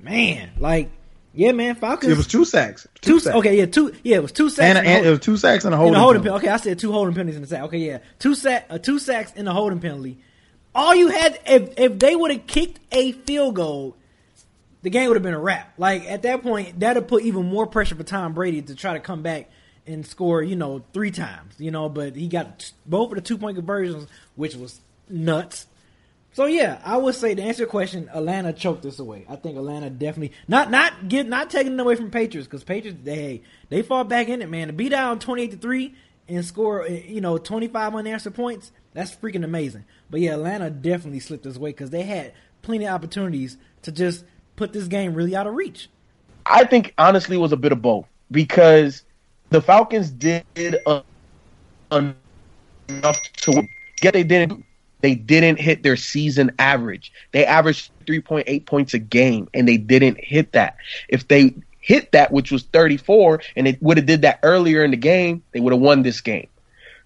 Man, 0.00 0.50
like 0.58 0.90
yeah, 1.38 1.52
man, 1.52 1.76
Falcons. 1.76 2.12
It 2.12 2.16
was 2.16 2.26
two 2.26 2.44
sacks. 2.44 2.86
Two, 3.00 3.12
two 3.12 3.20
sacks. 3.20 3.36
Okay, 3.36 3.56
yeah, 3.58 3.66
two. 3.66 3.94
Yeah, 4.02 4.16
it 4.16 4.22
was 4.22 4.32
two 4.32 4.50
sacks. 4.50 4.76
And, 4.76 4.86
and 4.86 5.06
it 5.06 5.10
was 5.10 5.20
two 5.20 5.36
sacks 5.36 5.64
and 5.64 5.72
a 5.72 5.76
holding. 5.76 5.94
And 5.94 6.00
a 6.00 6.02
holding 6.02 6.22
penalty. 6.22 6.46
Okay, 6.46 6.52
I 6.52 6.56
said 6.56 6.78
two 6.78 6.90
holding 6.90 7.14
penalties 7.14 7.36
in 7.36 7.42
the 7.42 7.48
sack. 7.48 7.62
Okay, 7.62 7.78
yeah, 7.78 7.98
two 8.18 8.34
sack, 8.34 8.66
uh, 8.68 8.78
two 8.78 8.98
sacks 8.98 9.32
in 9.34 9.44
the 9.44 9.52
holding 9.52 9.78
penalty. 9.78 10.18
All 10.74 10.94
you 10.94 11.08
had, 11.08 11.38
if 11.46 11.78
if 11.78 11.98
they 11.98 12.16
would 12.16 12.32
have 12.32 12.46
kicked 12.46 12.80
a 12.92 13.12
field 13.12 13.54
goal, 13.54 13.96
the 14.82 14.90
game 14.90 15.08
would 15.08 15.16
have 15.16 15.22
been 15.22 15.34
a 15.34 15.38
wrap. 15.38 15.74
Like 15.78 16.06
at 16.06 16.22
that 16.22 16.42
point, 16.42 16.80
that'd 16.80 17.06
put 17.08 17.22
even 17.22 17.46
more 17.46 17.66
pressure 17.66 17.94
for 17.94 18.02
Tom 18.04 18.34
Brady 18.34 18.62
to 18.62 18.74
try 18.74 18.94
to 18.94 19.00
come 19.00 19.22
back 19.22 19.48
and 19.86 20.04
score, 20.04 20.42
you 20.42 20.56
know, 20.56 20.82
three 20.92 21.10
times. 21.12 21.54
You 21.58 21.70
know, 21.70 21.88
but 21.88 22.16
he 22.16 22.26
got 22.26 22.70
both 22.84 23.10
of 23.10 23.16
the 23.16 23.22
two 23.22 23.38
point 23.38 23.56
conversions, 23.56 24.08
which 24.34 24.56
was 24.56 24.80
nuts. 25.08 25.66
So 26.38 26.46
yeah, 26.46 26.80
I 26.84 26.96
would 26.96 27.16
say 27.16 27.34
to 27.34 27.42
answer 27.42 27.62
your 27.62 27.68
question, 27.68 28.08
Atlanta 28.14 28.52
choked 28.52 28.82
this 28.82 29.00
away. 29.00 29.26
I 29.28 29.34
think 29.34 29.56
Atlanta 29.56 29.90
definitely 29.90 30.36
not 30.46 30.70
not 30.70 31.08
get 31.08 31.26
not 31.26 31.50
taking 31.50 31.72
it 31.72 31.80
away 31.80 31.96
from 31.96 32.12
Patriots 32.12 32.46
because 32.46 32.62
Patriots 32.62 33.00
they 33.02 33.42
they 33.70 33.82
fought 33.82 34.08
back 34.08 34.28
in 34.28 34.40
it, 34.40 34.48
man. 34.48 34.68
To 34.68 34.72
be 34.72 34.88
down 34.88 35.18
twenty 35.18 35.42
eight 35.42 35.50
to 35.50 35.56
three 35.56 35.96
and 36.28 36.44
score 36.44 36.86
eh, 36.86 37.02
you 37.08 37.20
know 37.20 37.38
twenty 37.38 37.66
five 37.66 37.92
unanswered 37.92 38.36
points, 38.36 38.70
that's 38.94 39.16
freaking 39.16 39.42
amazing. 39.42 39.84
But 40.10 40.20
yeah, 40.20 40.34
Atlanta 40.34 40.70
definitely 40.70 41.18
slipped 41.18 41.42
this 41.42 41.58
way 41.58 41.70
because 41.70 41.90
they 41.90 42.02
had 42.02 42.34
plenty 42.62 42.86
of 42.86 42.94
opportunities 42.94 43.56
to 43.82 43.90
just 43.90 44.24
put 44.54 44.72
this 44.72 44.86
game 44.86 45.14
really 45.14 45.34
out 45.34 45.48
of 45.48 45.54
reach. 45.54 45.90
I 46.46 46.62
think 46.66 46.94
honestly 46.98 47.36
was 47.36 47.50
a 47.50 47.56
bit 47.56 47.72
of 47.72 47.82
both 47.82 48.06
because 48.30 49.02
the 49.50 49.60
Falcons 49.60 50.12
did 50.12 50.44
enough 50.54 51.04
to 52.90 53.68
get 54.00 54.12
they 54.14 54.22
didn't 54.22 54.64
they 55.00 55.14
didn't 55.14 55.60
hit 55.60 55.82
their 55.82 55.96
season 55.96 56.50
average. 56.58 57.12
They 57.32 57.44
averaged 57.44 57.90
3.8 58.06 58.66
points 58.66 58.94
a 58.94 58.98
game 58.98 59.48
and 59.54 59.68
they 59.68 59.76
didn't 59.76 60.22
hit 60.22 60.52
that. 60.52 60.76
If 61.08 61.28
they 61.28 61.54
hit 61.80 62.12
that, 62.12 62.32
which 62.32 62.50
was 62.50 62.64
34, 62.64 63.40
and 63.56 63.66
they 63.66 63.78
would 63.80 63.96
have 63.96 64.06
did 64.06 64.22
that 64.22 64.40
earlier 64.42 64.84
in 64.84 64.90
the 64.90 64.96
game, 64.96 65.42
they 65.52 65.60
would 65.60 65.72
have 65.72 65.80
won 65.80 66.02
this 66.02 66.20
game. 66.20 66.48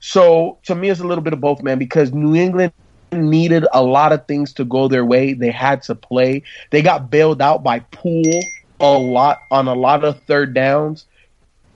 So 0.00 0.58
to 0.64 0.74
me, 0.74 0.90
it's 0.90 1.00
a 1.00 1.06
little 1.06 1.22
bit 1.22 1.32
of 1.32 1.40
both, 1.40 1.62
man, 1.62 1.78
because 1.78 2.12
New 2.12 2.34
England 2.34 2.72
needed 3.12 3.66
a 3.72 3.82
lot 3.82 4.12
of 4.12 4.26
things 4.26 4.52
to 4.54 4.64
go 4.64 4.88
their 4.88 5.04
way. 5.04 5.34
They 5.34 5.50
had 5.50 5.82
to 5.84 5.94
play. 5.94 6.42
They 6.70 6.82
got 6.82 7.10
bailed 7.10 7.42
out 7.42 7.62
by 7.62 7.80
Poole 7.80 8.40
a 8.80 8.98
lot 8.98 9.38
on 9.50 9.68
a 9.68 9.74
lot 9.74 10.04
of 10.04 10.20
third 10.24 10.54
downs. 10.54 11.06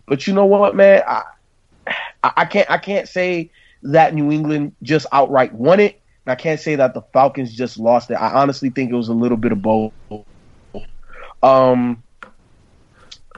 But 0.06 0.26
you 0.26 0.32
know 0.34 0.46
what, 0.46 0.74
man? 0.74 1.02
I, 1.06 1.22
I 2.22 2.44
can't 2.44 2.70
I 2.70 2.78
can't 2.78 3.08
say 3.08 3.50
that 3.84 4.14
New 4.14 4.32
England 4.32 4.74
just 4.82 5.06
outright 5.12 5.52
won 5.52 5.80
it. 5.80 6.00
I 6.26 6.34
can't 6.34 6.60
say 6.60 6.76
that 6.76 6.94
the 6.94 7.02
Falcons 7.12 7.54
just 7.54 7.78
lost 7.78 8.10
it. 8.10 8.14
I 8.14 8.32
honestly 8.32 8.70
think 8.70 8.90
it 8.90 8.94
was 8.94 9.08
a 9.08 9.14
little 9.14 9.36
bit 9.36 9.52
of 9.52 9.62
both. 9.62 9.92
Um, 11.42 12.02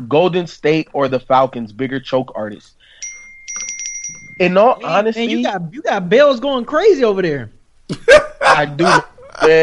Golden 0.06 0.46
State 0.46 0.88
or 0.92 1.08
the 1.08 1.20
Falcons, 1.20 1.72
bigger 1.72 2.00
choke 2.00 2.32
artists. 2.34 2.74
In 4.40 4.56
all 4.56 4.78
man, 4.78 4.90
honesty, 4.90 5.26
man, 5.26 5.30
you 5.30 5.42
got 5.42 5.74
you 5.74 5.82
got 5.82 6.08
bells 6.08 6.40
going 6.40 6.64
crazy 6.64 7.04
over 7.04 7.22
there. 7.22 7.50
I 8.40 8.64
do. 8.64 8.84
Man, 8.84 9.02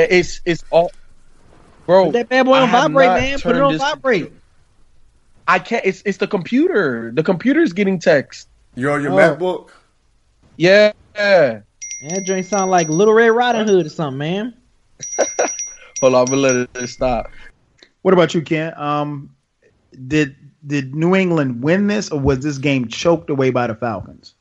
it's 0.09 0.41
it's 0.45 0.63
all, 0.69 0.91
bro. 1.85 2.05
Put 2.05 2.13
that 2.13 2.29
bad 2.29 2.45
boy 2.45 2.57
on 2.57 2.69
vibrate, 2.69 3.07
man. 3.07 3.39
Put 3.39 3.55
it 3.55 3.61
on 3.61 3.77
vibrate. 3.77 4.33
I 5.47 5.59
can't. 5.59 5.85
It's 5.85 6.03
it's 6.05 6.17
the 6.17 6.27
computer. 6.27 7.11
The 7.13 7.23
computer's 7.23 7.71
getting 7.71 7.99
text. 7.99 8.49
You're 8.75 8.91
on 8.91 9.01
your 9.01 9.13
oh. 9.13 9.15
MacBook. 9.15 9.69
Yeah. 10.57 10.91
That 12.01 12.23
joint 12.23 12.45
sound 12.45 12.71
like 12.71 12.89
Little 12.89 13.13
Red 13.13 13.29
Riding 13.29 13.67
Hood 13.67 13.85
or 13.85 13.89
something, 13.89 14.17
man. 14.17 14.53
Hold 16.01 16.15
on, 16.15 16.21
I'm 16.21 16.25
gonna 16.25 16.41
let 16.41 16.69
it 16.75 16.87
stop. 16.87 17.31
What 18.01 18.13
about 18.13 18.33
you, 18.33 18.41
Ken? 18.41 18.73
Um, 18.77 19.29
did 20.07 20.35
did 20.67 20.93
New 20.93 21.15
England 21.15 21.63
win 21.63 21.87
this, 21.87 22.11
or 22.11 22.19
was 22.19 22.39
this 22.39 22.57
game 22.57 22.87
choked 22.87 23.29
away 23.29 23.49
by 23.49 23.67
the 23.67 23.75
Falcons? 23.75 24.35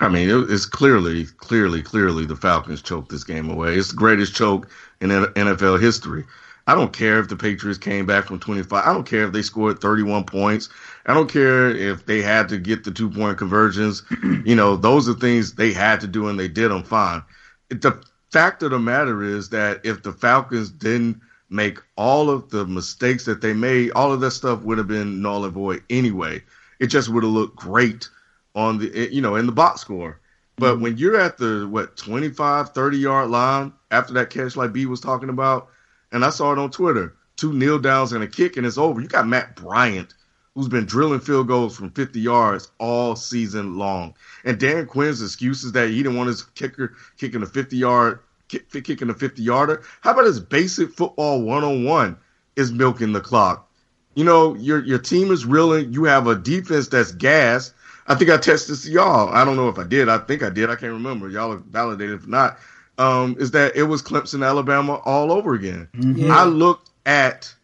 I 0.00 0.08
mean, 0.08 0.28
it's 0.50 0.66
clearly, 0.66 1.24
clearly, 1.38 1.82
clearly 1.82 2.26
the 2.26 2.36
Falcons 2.36 2.82
choked 2.82 3.10
this 3.10 3.24
game 3.24 3.48
away. 3.48 3.74
It's 3.76 3.90
the 3.90 3.96
greatest 3.96 4.34
choke 4.34 4.68
in 5.00 5.08
NFL 5.08 5.80
history. 5.80 6.24
I 6.68 6.74
don't 6.74 6.92
care 6.92 7.20
if 7.20 7.28
the 7.28 7.36
Patriots 7.36 7.78
came 7.78 8.06
back 8.06 8.26
from 8.26 8.40
25. 8.40 8.84
I 8.84 8.92
don't 8.92 9.06
care 9.06 9.24
if 9.24 9.32
they 9.32 9.42
scored 9.42 9.80
31 9.80 10.24
points. 10.24 10.68
I 11.06 11.14
don't 11.14 11.30
care 11.30 11.70
if 11.70 12.06
they 12.06 12.20
had 12.20 12.48
to 12.48 12.58
get 12.58 12.82
the 12.82 12.90
two 12.90 13.08
point 13.08 13.38
conversions. 13.38 14.02
you 14.44 14.56
know, 14.56 14.76
those 14.76 15.08
are 15.08 15.14
things 15.14 15.54
they 15.54 15.72
had 15.72 16.00
to 16.00 16.08
do 16.08 16.28
and 16.28 16.38
they 16.38 16.48
did 16.48 16.70
them 16.70 16.82
fine. 16.82 17.22
The 17.68 18.02
fact 18.32 18.62
of 18.64 18.72
the 18.72 18.80
matter 18.80 19.22
is 19.22 19.48
that 19.50 19.80
if 19.84 20.02
the 20.02 20.12
Falcons 20.12 20.70
didn't 20.70 21.20
make 21.50 21.78
all 21.96 22.28
of 22.30 22.50
the 22.50 22.66
mistakes 22.66 23.24
that 23.26 23.40
they 23.40 23.52
made, 23.52 23.92
all 23.92 24.12
of 24.12 24.20
that 24.20 24.32
stuff 24.32 24.62
would 24.62 24.78
have 24.78 24.88
been 24.88 25.22
null 25.22 25.44
and 25.44 25.54
void 25.54 25.84
anyway. 25.88 26.42
It 26.80 26.88
just 26.88 27.08
would 27.08 27.22
have 27.22 27.32
looked 27.32 27.56
great 27.56 28.08
on 28.56 28.78
the, 28.78 29.08
you 29.12 29.20
know, 29.20 29.36
in 29.36 29.46
the 29.46 29.52
box 29.52 29.82
score. 29.82 30.20
But 30.56 30.74
mm-hmm. 30.74 30.82
when 30.82 30.96
you're 30.96 31.20
at 31.20 31.38
the, 31.38 31.68
what, 31.70 31.96
25, 31.96 32.70
30 32.70 32.98
yard 32.98 33.30
line 33.30 33.72
after 33.92 34.12
that 34.14 34.30
catch 34.30 34.56
like 34.56 34.72
B 34.72 34.86
was 34.86 35.00
talking 35.00 35.28
about, 35.28 35.68
and 36.16 36.24
I 36.24 36.30
saw 36.30 36.52
it 36.52 36.58
on 36.58 36.70
Twitter, 36.70 37.14
two 37.36 37.52
kneel 37.52 37.78
downs 37.78 38.12
and 38.12 38.24
a 38.24 38.26
kick 38.26 38.56
and 38.56 38.66
it's 38.66 38.78
over. 38.78 39.00
You 39.00 39.06
got 39.06 39.28
Matt 39.28 39.54
Bryant 39.54 40.12
who's 40.56 40.68
been 40.68 40.86
drilling 40.86 41.20
field 41.20 41.46
goals 41.46 41.76
from 41.76 41.90
50 41.90 42.18
yards 42.18 42.70
all 42.78 43.14
season 43.14 43.76
long. 43.76 44.14
And 44.42 44.58
Dan 44.58 44.86
Quinn's 44.86 45.22
excuses 45.22 45.72
that 45.72 45.90
he 45.90 46.02
didn't 46.02 46.16
want 46.16 46.28
his 46.28 46.42
kicker 46.42 46.94
kicking 47.18 47.42
a 47.42 47.46
50 47.46 47.76
yard 47.76 48.20
kick, 48.48 48.70
kicking 48.70 49.10
a 49.10 49.14
50 49.14 49.42
yarder. 49.42 49.84
How 50.00 50.12
about 50.12 50.24
his 50.24 50.40
basic 50.40 50.92
football 50.92 51.42
one 51.42 51.62
on 51.62 51.84
one 51.84 52.16
is 52.56 52.72
milking 52.72 53.12
the 53.12 53.20
clock? 53.20 53.70
You 54.14 54.24
know, 54.24 54.54
your 54.54 54.82
your 54.82 54.98
team 54.98 55.30
is 55.30 55.44
reeling. 55.44 55.92
You 55.92 56.04
have 56.04 56.26
a 56.26 56.34
defense 56.34 56.88
that's 56.88 57.12
gas. 57.12 57.74
I 58.06 58.14
think 58.14 58.30
I 58.30 58.38
to 58.38 58.90
y'all. 58.90 59.28
I 59.28 59.44
don't 59.44 59.56
know 59.56 59.68
if 59.68 59.78
I 59.78 59.84
did. 59.84 60.08
I 60.08 60.18
think 60.18 60.42
I 60.42 60.48
did. 60.48 60.70
I 60.70 60.76
can't 60.76 60.92
remember. 60.92 61.28
Y'all 61.28 61.56
validated 61.56 62.20
if 62.20 62.26
not. 62.26 62.58
Um, 62.98 63.36
is 63.38 63.50
that 63.50 63.76
it 63.76 63.84
was 63.84 64.02
Clemson, 64.02 64.46
Alabama 64.46 65.02
all 65.04 65.30
over 65.30 65.54
again. 65.54 65.88
Mm-hmm. 65.94 66.30
I 66.30 66.44
looked 66.44 66.90
at 67.04 67.54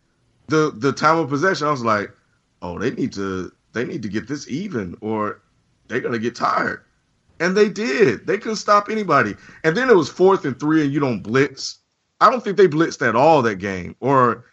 the 0.49 0.73
the 0.77 0.93
time 0.93 1.19
of 1.19 1.29
possession. 1.29 1.67
I 1.67 1.71
was 1.71 1.85
like, 1.85 2.11
oh, 2.61 2.79
they 2.79 2.91
need 2.91 3.13
to 3.15 3.53
they 3.73 3.85
need 3.85 4.03
to 4.03 4.09
get 4.09 4.29
this 4.29 4.49
even, 4.49 4.97
or 5.01 5.41
they're 5.89 6.01
gonna 6.01 6.19
get 6.19 6.35
tired. 6.35 6.85
And 7.41 7.57
they 7.57 7.69
did. 7.69 8.27
They 8.27 8.39
couldn't 8.39 8.57
stop 8.57 8.89
anybody. 8.89 9.35
And 9.65 9.77
then 9.77 9.91
it 9.91 9.97
was 9.97 10.09
fourth 10.09 10.45
and 10.45 10.59
three, 10.59 10.85
and 10.85 10.93
you 10.93 11.01
don't 11.01 11.23
blitz. 11.23 11.79
I 12.21 12.31
don't 12.31 12.45
think 12.45 12.57
they 12.57 12.69
blitzed 12.69 13.07
at 13.07 13.17
all 13.17 13.43
that 13.43 13.57
game, 13.57 13.97
or 14.01 14.45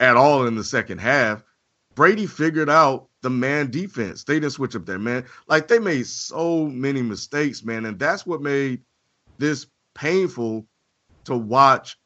at 0.00 0.16
all 0.16 0.46
in 0.46 0.56
the 0.56 0.64
second 0.64 0.98
half. 0.98 1.42
Brady 1.94 2.26
figured 2.26 2.68
out 2.68 3.08
the 3.22 3.30
man 3.30 3.70
defense. 3.70 4.24
They 4.24 4.34
didn't 4.34 4.52
switch 4.52 4.76
up 4.76 4.86
their 4.86 4.98
man. 4.98 5.24
Like 5.48 5.68
they 5.68 5.78
made 5.78 6.06
so 6.06 6.66
many 6.66 7.02
mistakes, 7.02 7.64
man, 7.64 7.86
and 7.86 7.98
that's 7.98 8.26
what 8.26 8.42
made 8.42 8.82
this 9.38 9.66
painful 9.98 10.66
to 11.24 11.36
watch 11.36 11.98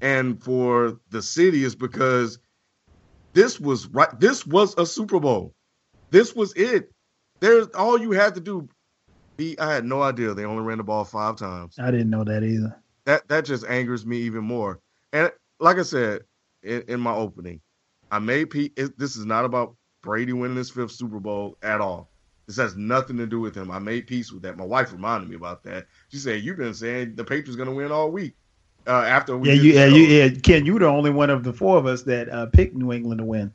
and 0.00 0.42
for 0.42 0.98
the 1.10 1.22
city 1.22 1.64
is 1.64 1.74
because 1.74 2.38
this 3.32 3.60
was 3.60 3.86
right 3.88 4.18
this 4.20 4.46
was 4.46 4.76
a 4.76 4.84
Super 4.84 5.20
Bowl. 5.20 5.54
This 6.10 6.34
was 6.34 6.52
it. 6.54 6.90
There's 7.40 7.68
all 7.68 7.98
you 7.98 8.12
had 8.12 8.34
to 8.34 8.40
do. 8.40 8.68
Be, 9.36 9.58
I 9.60 9.72
had 9.72 9.84
no 9.84 10.02
idea 10.02 10.34
they 10.34 10.44
only 10.44 10.64
ran 10.64 10.78
the 10.78 10.84
ball 10.84 11.04
five 11.04 11.36
times. 11.36 11.76
I 11.78 11.92
didn't 11.92 12.10
know 12.10 12.24
that 12.24 12.42
either. 12.42 12.76
That 13.04 13.28
that 13.28 13.44
just 13.44 13.64
angers 13.66 14.04
me 14.04 14.18
even 14.18 14.44
more. 14.44 14.80
And 15.12 15.30
like 15.60 15.78
I 15.78 15.82
said 15.82 16.22
in, 16.62 16.82
in 16.88 17.00
my 17.00 17.14
opening, 17.14 17.60
I 18.10 18.18
made 18.18 18.50
Pete. 18.50 18.72
It, 18.76 18.98
this 18.98 19.16
is 19.16 19.24
not 19.24 19.44
about 19.44 19.76
Brady 20.02 20.32
winning 20.32 20.56
his 20.56 20.70
fifth 20.70 20.92
Super 20.92 21.20
Bowl 21.20 21.56
at 21.62 21.80
all. 21.80 22.10
This 22.48 22.56
has 22.56 22.76
nothing 22.76 23.18
to 23.18 23.26
do 23.26 23.40
with 23.40 23.54
him. 23.54 23.70
I 23.70 23.78
made 23.78 24.06
peace 24.06 24.32
with 24.32 24.42
that. 24.42 24.56
My 24.56 24.64
wife 24.64 24.90
reminded 24.90 25.28
me 25.28 25.36
about 25.36 25.62
that. 25.64 25.86
She 26.08 26.16
said, 26.16 26.42
"You've 26.42 26.56
been 26.56 26.72
saying 26.72 27.14
the 27.14 27.22
Patriots 27.22 27.56
going 27.56 27.68
to 27.68 27.74
win 27.74 27.92
all 27.92 28.10
week." 28.10 28.34
Uh, 28.86 29.02
after 29.02 29.36
we 29.36 29.48
yeah, 29.48 29.54
you, 29.54 29.72
yeah, 29.74 29.84
you, 29.84 30.02
yeah, 30.04 30.28
Ken, 30.42 30.64
you 30.64 30.72
were 30.72 30.78
the 30.78 30.86
only 30.86 31.10
one 31.10 31.28
of 31.28 31.44
the 31.44 31.52
four 31.52 31.76
of 31.76 31.84
us 31.84 32.04
that 32.04 32.30
uh, 32.30 32.46
picked 32.46 32.74
New 32.74 32.90
England 32.90 33.18
to 33.18 33.24
win. 33.24 33.52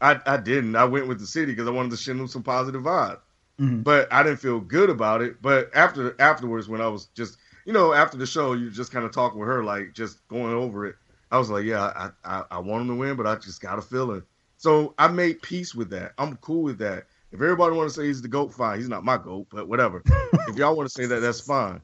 I, 0.00 0.18
I 0.24 0.38
didn't. 0.38 0.74
I 0.74 0.86
went 0.86 1.06
with 1.06 1.20
the 1.20 1.26
city 1.26 1.52
because 1.52 1.68
I 1.68 1.70
wanted 1.70 1.90
to 1.90 1.98
send 1.98 2.18
them 2.18 2.28
some 2.28 2.42
positive 2.42 2.80
vibe. 2.80 3.18
Mm-hmm. 3.60 3.82
But 3.82 4.10
I 4.10 4.22
didn't 4.22 4.38
feel 4.38 4.58
good 4.58 4.88
about 4.88 5.20
it. 5.20 5.42
But 5.42 5.68
after 5.74 6.18
afterwards, 6.18 6.66
when 6.66 6.80
I 6.80 6.88
was 6.88 7.06
just, 7.14 7.36
you 7.66 7.74
know, 7.74 7.92
after 7.92 8.16
the 8.16 8.24
show, 8.24 8.54
you 8.54 8.70
just 8.70 8.90
kind 8.90 9.04
of 9.04 9.12
talking 9.12 9.38
with 9.38 9.48
her, 9.48 9.62
like 9.62 9.92
just 9.92 10.26
going 10.28 10.54
over 10.54 10.86
it. 10.86 10.96
I 11.30 11.36
was 11.36 11.50
like, 11.50 11.64
yeah, 11.66 11.92
I, 11.94 12.10
I, 12.24 12.44
I 12.52 12.58
want 12.58 12.86
them 12.86 12.96
to 12.96 13.00
win, 13.00 13.16
but 13.16 13.26
I 13.26 13.36
just 13.36 13.60
got 13.60 13.78
a 13.78 13.82
feeling. 13.82 14.22
So 14.56 14.94
I 14.98 15.08
made 15.08 15.42
peace 15.42 15.74
with 15.74 15.90
that. 15.90 16.12
I'm 16.16 16.36
cool 16.38 16.62
with 16.62 16.78
that. 16.78 17.06
If 17.32 17.40
everybody 17.40 17.76
want 17.76 17.88
to 17.88 17.94
say 17.94 18.06
he's 18.06 18.22
the 18.22 18.28
goat, 18.28 18.52
fine. 18.52 18.78
He's 18.78 18.88
not 18.88 19.04
my 19.04 19.16
goat, 19.16 19.46
but 19.50 19.68
whatever. 19.68 20.02
if 20.48 20.56
y'all 20.56 20.76
want 20.76 20.88
to 20.88 20.94
say 20.94 21.06
that, 21.06 21.20
that's 21.20 21.40
fine. 21.40 21.80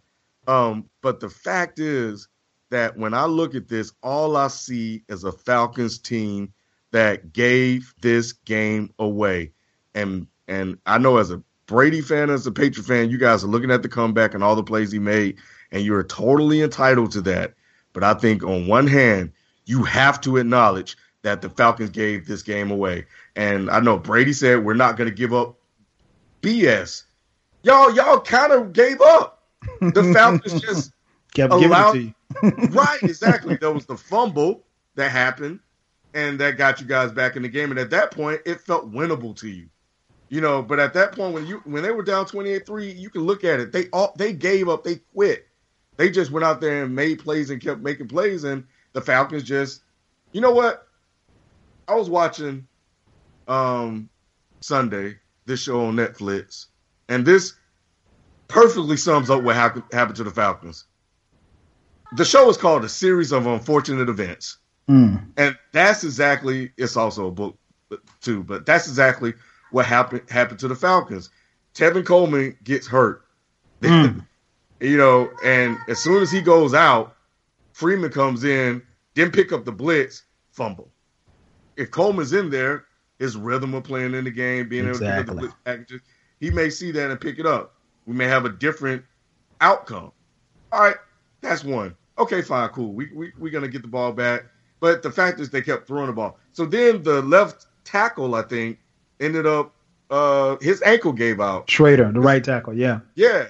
Um, 0.48 0.88
but 1.02 1.20
the 1.20 1.28
fact 1.28 1.78
is 1.78 2.28
that 2.70 2.96
when 2.96 3.14
I 3.14 3.26
look 3.26 3.54
at 3.54 3.68
this, 3.68 3.92
all 4.02 4.36
I 4.36 4.48
see 4.48 5.04
is 5.08 5.24
a 5.24 5.32
Falcons 5.32 5.98
team 5.98 6.52
that 6.90 7.32
gave 7.32 7.94
this 8.00 8.32
game 8.32 8.92
away. 8.98 9.52
And 9.94 10.26
and 10.48 10.78
I 10.86 10.98
know 10.98 11.18
as 11.18 11.30
a 11.30 11.42
Brady 11.66 12.00
fan, 12.00 12.30
as 12.30 12.46
a 12.46 12.52
Patriot 12.52 12.86
fan, 12.86 13.10
you 13.10 13.18
guys 13.18 13.42
are 13.42 13.48
looking 13.48 13.70
at 13.70 13.82
the 13.82 13.88
comeback 13.88 14.34
and 14.34 14.42
all 14.42 14.54
the 14.54 14.62
plays 14.62 14.92
he 14.92 14.98
made, 14.98 15.36
and 15.72 15.84
you're 15.84 16.04
totally 16.04 16.62
entitled 16.62 17.10
to 17.12 17.20
that. 17.22 17.54
But 17.92 18.04
I 18.04 18.14
think 18.14 18.44
on 18.44 18.66
one 18.66 18.86
hand, 18.86 19.32
you 19.64 19.82
have 19.82 20.20
to 20.22 20.36
acknowledge 20.36 20.96
that 21.26 21.42
the 21.42 21.50
Falcons 21.50 21.90
gave 21.90 22.24
this 22.28 22.40
game 22.40 22.70
away. 22.70 23.04
And 23.34 23.68
I 23.68 23.80
know 23.80 23.98
Brady 23.98 24.32
said 24.32 24.64
we're 24.64 24.74
not 24.74 24.96
going 24.96 25.10
to 25.10 25.14
give 25.14 25.34
up 25.34 25.56
BS. 26.40 27.02
Y'all, 27.64 27.92
y'all 27.92 28.20
kind 28.20 28.52
of 28.52 28.72
gave 28.72 29.00
up. 29.00 29.42
The 29.80 30.04
Falcons 30.14 30.60
just 30.62 30.92
kept 31.34 31.52
allowed, 31.52 31.94
giving 31.94 32.14
it 32.40 32.54
to 32.54 32.62
you. 32.62 32.68
right, 32.68 33.02
exactly. 33.02 33.56
There 33.56 33.72
was 33.72 33.86
the 33.86 33.96
fumble 33.96 34.62
that 34.94 35.10
happened, 35.10 35.58
and 36.14 36.38
that 36.38 36.58
got 36.58 36.80
you 36.80 36.86
guys 36.86 37.10
back 37.10 37.34
in 37.34 37.42
the 37.42 37.48
game. 37.48 37.72
And 37.72 37.80
at 37.80 37.90
that 37.90 38.12
point, 38.12 38.40
it 38.46 38.60
felt 38.60 38.92
winnable 38.92 39.34
to 39.40 39.48
you. 39.48 39.68
You 40.28 40.40
know, 40.40 40.62
but 40.62 40.78
at 40.78 40.94
that 40.94 41.10
point 41.10 41.34
when 41.34 41.44
you 41.44 41.60
when 41.64 41.82
they 41.82 41.90
were 41.90 42.04
down 42.04 42.26
28-3, 42.26 42.96
you 42.96 43.10
can 43.10 43.22
look 43.22 43.42
at 43.42 43.58
it. 43.58 43.72
They 43.72 43.88
all 43.88 44.14
they 44.16 44.32
gave 44.32 44.68
up, 44.68 44.84
they 44.84 44.96
quit. 45.12 45.48
They 45.96 46.08
just 46.08 46.30
went 46.30 46.44
out 46.44 46.60
there 46.60 46.84
and 46.84 46.94
made 46.94 47.18
plays 47.18 47.50
and 47.50 47.60
kept 47.60 47.80
making 47.80 48.06
plays, 48.06 48.44
and 48.44 48.64
the 48.92 49.00
Falcons 49.00 49.42
just 49.42 49.82
you 50.30 50.40
know 50.40 50.50
what? 50.50 50.85
I 51.88 51.94
was 51.94 52.10
watching 52.10 52.66
um 53.48 54.08
Sunday, 54.60 55.16
this 55.44 55.62
show 55.62 55.86
on 55.86 55.94
Netflix, 55.96 56.66
and 57.08 57.24
this 57.24 57.54
perfectly 58.48 58.96
sums 58.96 59.30
up 59.30 59.42
what 59.42 59.56
happened, 59.56 59.84
happened 59.92 60.16
to 60.16 60.24
the 60.24 60.30
Falcons. 60.30 60.84
The 62.12 62.24
show 62.24 62.48
is 62.48 62.56
called 62.56 62.84
A 62.84 62.88
Series 62.88 63.32
of 63.32 63.46
Unfortunate 63.46 64.08
Events. 64.08 64.58
Mm. 64.88 65.26
And 65.36 65.56
that's 65.72 66.04
exactly, 66.04 66.72
it's 66.76 66.96
also 66.96 67.26
a 67.26 67.30
book 67.30 67.58
too, 68.20 68.42
but 68.44 68.66
that's 68.66 68.88
exactly 68.88 69.34
what 69.70 69.86
happened 69.86 70.22
happened 70.28 70.60
to 70.60 70.68
the 70.68 70.74
Falcons. 70.74 71.30
Tevin 71.74 72.06
Coleman 72.06 72.56
gets 72.64 72.86
hurt. 72.86 73.24
Mm. 73.82 74.24
you 74.80 74.96
know, 74.96 75.30
and 75.44 75.76
as 75.88 75.98
soon 75.98 76.22
as 76.22 76.30
he 76.30 76.40
goes 76.40 76.74
out, 76.74 77.16
Freeman 77.72 78.10
comes 78.10 78.44
in, 78.44 78.82
didn't 79.14 79.34
pick 79.34 79.52
up 79.52 79.64
the 79.64 79.72
blitz, 79.72 80.22
fumble. 80.50 80.90
If 81.76 81.90
Coleman's 81.90 82.32
in 82.32 82.50
there, 82.50 82.84
his 83.18 83.36
rhythm 83.36 83.74
of 83.74 83.84
playing 83.84 84.14
in 84.14 84.24
the 84.24 84.30
game, 84.30 84.68
being 84.68 84.88
exactly. 84.88 85.06
able 85.08 85.18
to 85.18 85.22
pick 85.22 85.30
up 85.30 85.34
the 85.34 85.40
blitz 85.40 85.54
packages, 85.64 86.00
he 86.40 86.50
may 86.50 86.70
see 86.70 86.90
that 86.92 87.10
and 87.10 87.20
pick 87.20 87.38
it 87.38 87.46
up. 87.46 87.74
We 88.06 88.14
may 88.14 88.26
have 88.26 88.44
a 88.44 88.50
different 88.50 89.04
outcome. 89.60 90.12
All 90.72 90.80
right, 90.80 90.96
that's 91.40 91.64
one. 91.64 91.94
Okay, 92.18 92.42
fine, 92.42 92.68
cool. 92.70 92.92
We 92.92 93.10
we 93.14 93.32
we're 93.38 93.52
gonna 93.52 93.68
get 93.68 93.82
the 93.82 93.88
ball 93.88 94.12
back. 94.12 94.44
But 94.80 95.02
the 95.02 95.10
fact 95.10 95.40
is 95.40 95.50
they 95.50 95.62
kept 95.62 95.86
throwing 95.86 96.06
the 96.06 96.12
ball. 96.12 96.38
So 96.52 96.66
then 96.66 97.02
the 97.02 97.22
left 97.22 97.66
tackle, 97.84 98.34
I 98.34 98.42
think, 98.42 98.78
ended 99.20 99.46
up 99.46 99.74
uh 100.10 100.56
his 100.60 100.82
ankle 100.82 101.12
gave 101.12 101.40
out. 101.40 101.70
Schraeder, 101.70 102.10
the 102.12 102.20
right 102.20 102.42
tackle, 102.42 102.74
yeah. 102.74 103.00
Yeah. 103.14 103.46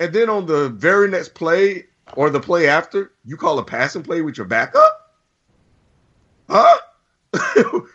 And 0.00 0.12
then 0.12 0.28
on 0.28 0.46
the 0.46 0.70
very 0.70 1.08
next 1.08 1.34
play 1.34 1.84
or 2.14 2.30
the 2.30 2.40
play 2.40 2.68
after, 2.68 3.12
you 3.24 3.36
call 3.36 3.58
a 3.58 3.64
passing 3.64 4.02
play 4.02 4.20
with 4.20 4.36
your 4.36 4.46
backup? 4.46 5.14
Huh? 6.48 6.78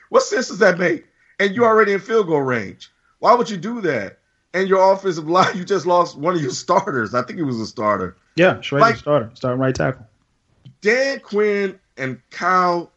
What 0.09 0.23
sense 0.23 0.49
does 0.49 0.59
that 0.59 0.77
make? 0.77 1.05
And 1.39 1.55
you're 1.55 1.65
already 1.65 1.93
in 1.93 1.99
field 1.99 2.27
goal 2.27 2.41
range. 2.41 2.91
Why 3.19 3.33
would 3.33 3.49
you 3.49 3.57
do 3.57 3.81
that? 3.81 4.19
And 4.53 4.67
your 4.67 4.93
offensive 4.93 5.29
line, 5.29 5.55
you 5.57 5.63
just 5.63 5.85
lost 5.85 6.17
one 6.17 6.35
of 6.35 6.41
your 6.41 6.51
starters. 6.51 7.13
I 7.13 7.21
think 7.23 7.37
he 7.37 7.43
was 7.43 7.59
a 7.59 7.65
starter. 7.65 8.17
Yeah, 8.35 8.61
Schraeder 8.61 8.85
like, 8.85 8.95
starter, 8.95 9.31
starting 9.33 9.59
right 9.59 9.75
tackle. 9.75 10.05
Dan 10.81 11.19
Quinn 11.19 11.79
and 11.97 12.19
Kyle, 12.31 12.91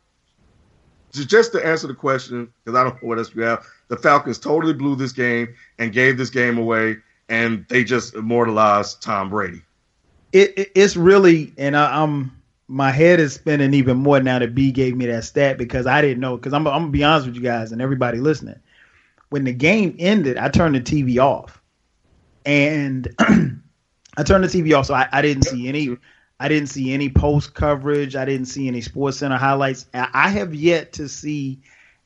just 1.10 1.52
to 1.52 1.64
answer 1.64 1.86
the 1.88 1.94
question, 1.94 2.52
because 2.64 2.78
I 2.78 2.84
don't 2.84 3.02
know 3.02 3.08
what 3.08 3.18
else 3.18 3.34
we 3.34 3.42
have, 3.42 3.66
the 3.88 3.96
Falcons 3.96 4.38
totally 4.38 4.72
blew 4.72 4.96
this 4.96 5.12
game 5.12 5.54
and 5.78 5.92
gave 5.92 6.16
this 6.16 6.30
game 6.30 6.58
away, 6.58 6.96
and 7.28 7.66
they 7.68 7.84
just 7.84 8.14
immortalized 8.14 9.02
Tom 9.02 9.30
Brady. 9.30 9.62
It, 10.32 10.56
it 10.56 10.72
it's 10.74 10.96
really, 10.96 11.52
and 11.58 11.76
I, 11.76 12.02
am 12.02 12.41
my 12.72 12.90
head 12.90 13.20
is 13.20 13.34
spinning 13.34 13.74
even 13.74 13.98
more 13.98 14.18
now 14.20 14.38
that 14.38 14.54
B 14.54 14.72
gave 14.72 14.96
me 14.96 15.04
that 15.06 15.24
stat 15.24 15.58
because 15.58 15.86
I 15.86 16.00
didn't 16.00 16.20
know. 16.20 16.36
Because 16.36 16.54
I'm, 16.54 16.66
I'm 16.66 16.84
gonna 16.84 16.90
be 16.90 17.04
honest 17.04 17.26
with 17.26 17.36
you 17.36 17.42
guys 17.42 17.70
and 17.70 17.82
everybody 17.82 18.18
listening. 18.18 18.58
When 19.28 19.44
the 19.44 19.52
game 19.52 19.94
ended, 19.98 20.38
I 20.38 20.48
turned 20.48 20.74
the 20.74 20.80
TV 20.80 21.18
off, 21.18 21.60
and 22.46 23.14
I 23.18 24.22
turned 24.24 24.44
the 24.44 24.48
TV 24.48 24.76
off, 24.76 24.86
so 24.86 24.94
I, 24.94 25.06
I 25.12 25.20
didn't 25.20 25.44
see 25.44 25.68
any. 25.68 25.96
I 26.40 26.48
didn't 26.48 26.70
see 26.70 26.92
any 26.92 27.10
post 27.10 27.54
coverage. 27.54 28.16
I 28.16 28.24
didn't 28.24 28.46
see 28.46 28.66
any 28.68 28.80
Sports 28.80 29.18
Center 29.18 29.36
highlights. 29.36 29.86
I 29.92 30.30
have 30.30 30.54
yet 30.54 30.94
to 30.94 31.08
see 31.08 31.60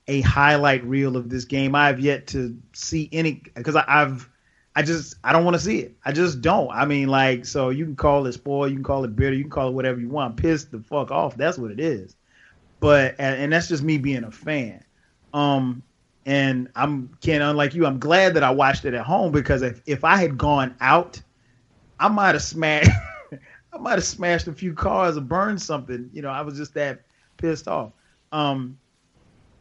a 0.08 0.20
highlight 0.20 0.84
reel 0.84 1.16
of 1.16 1.30
this 1.30 1.44
game. 1.44 1.74
I 1.74 1.86
have 1.86 2.00
yet 2.00 2.26
to 2.28 2.58
see 2.72 3.08
any 3.12 3.42
because 3.54 3.76
I've 3.76 4.28
I 4.76 4.82
just 4.82 5.14
I 5.24 5.32
don't 5.32 5.44
want 5.44 5.54
to 5.54 5.62
see 5.62 5.78
it. 5.80 5.96
I 6.04 6.12
just 6.12 6.42
don't. 6.42 6.70
I 6.70 6.84
mean, 6.84 7.08
like, 7.08 7.46
so 7.46 7.70
you 7.70 7.86
can 7.86 7.96
call 7.96 8.26
it 8.26 8.32
spoil, 8.32 8.68
you 8.68 8.74
can 8.74 8.84
call 8.84 9.04
it 9.04 9.16
bitter, 9.16 9.34
you 9.34 9.44
can 9.44 9.50
call 9.50 9.68
it 9.68 9.72
whatever 9.72 9.98
you 9.98 10.10
want. 10.10 10.36
Piss 10.36 10.64
the 10.64 10.80
fuck 10.80 11.10
off. 11.10 11.34
That's 11.34 11.56
what 11.56 11.70
it 11.70 11.80
is. 11.80 12.14
But 12.78 13.14
and, 13.18 13.40
and 13.40 13.52
that's 13.52 13.68
just 13.68 13.82
me 13.82 13.96
being 13.96 14.24
a 14.24 14.30
fan. 14.30 14.84
Um, 15.32 15.82
and 16.26 16.68
I'm 16.76 17.16
Ken, 17.22 17.40
unlike 17.40 17.74
you, 17.74 17.86
I'm 17.86 17.98
glad 17.98 18.34
that 18.34 18.42
I 18.42 18.50
watched 18.50 18.84
it 18.84 18.92
at 18.92 19.06
home 19.06 19.32
because 19.32 19.62
if 19.62 19.80
if 19.86 20.04
I 20.04 20.18
had 20.18 20.36
gone 20.36 20.74
out, 20.82 21.22
I 21.98 22.08
might 22.08 22.34
have 22.34 22.42
smashed. 22.42 22.90
I 23.72 23.78
might 23.78 23.92
have 23.92 24.04
smashed 24.04 24.46
a 24.46 24.52
few 24.52 24.74
cars 24.74 25.16
or 25.16 25.22
burned 25.22 25.62
something. 25.62 26.10
You 26.12 26.20
know, 26.20 26.30
I 26.30 26.42
was 26.42 26.58
just 26.58 26.74
that 26.74 27.00
pissed 27.38 27.66
off. 27.66 27.92
Um, 28.30 28.76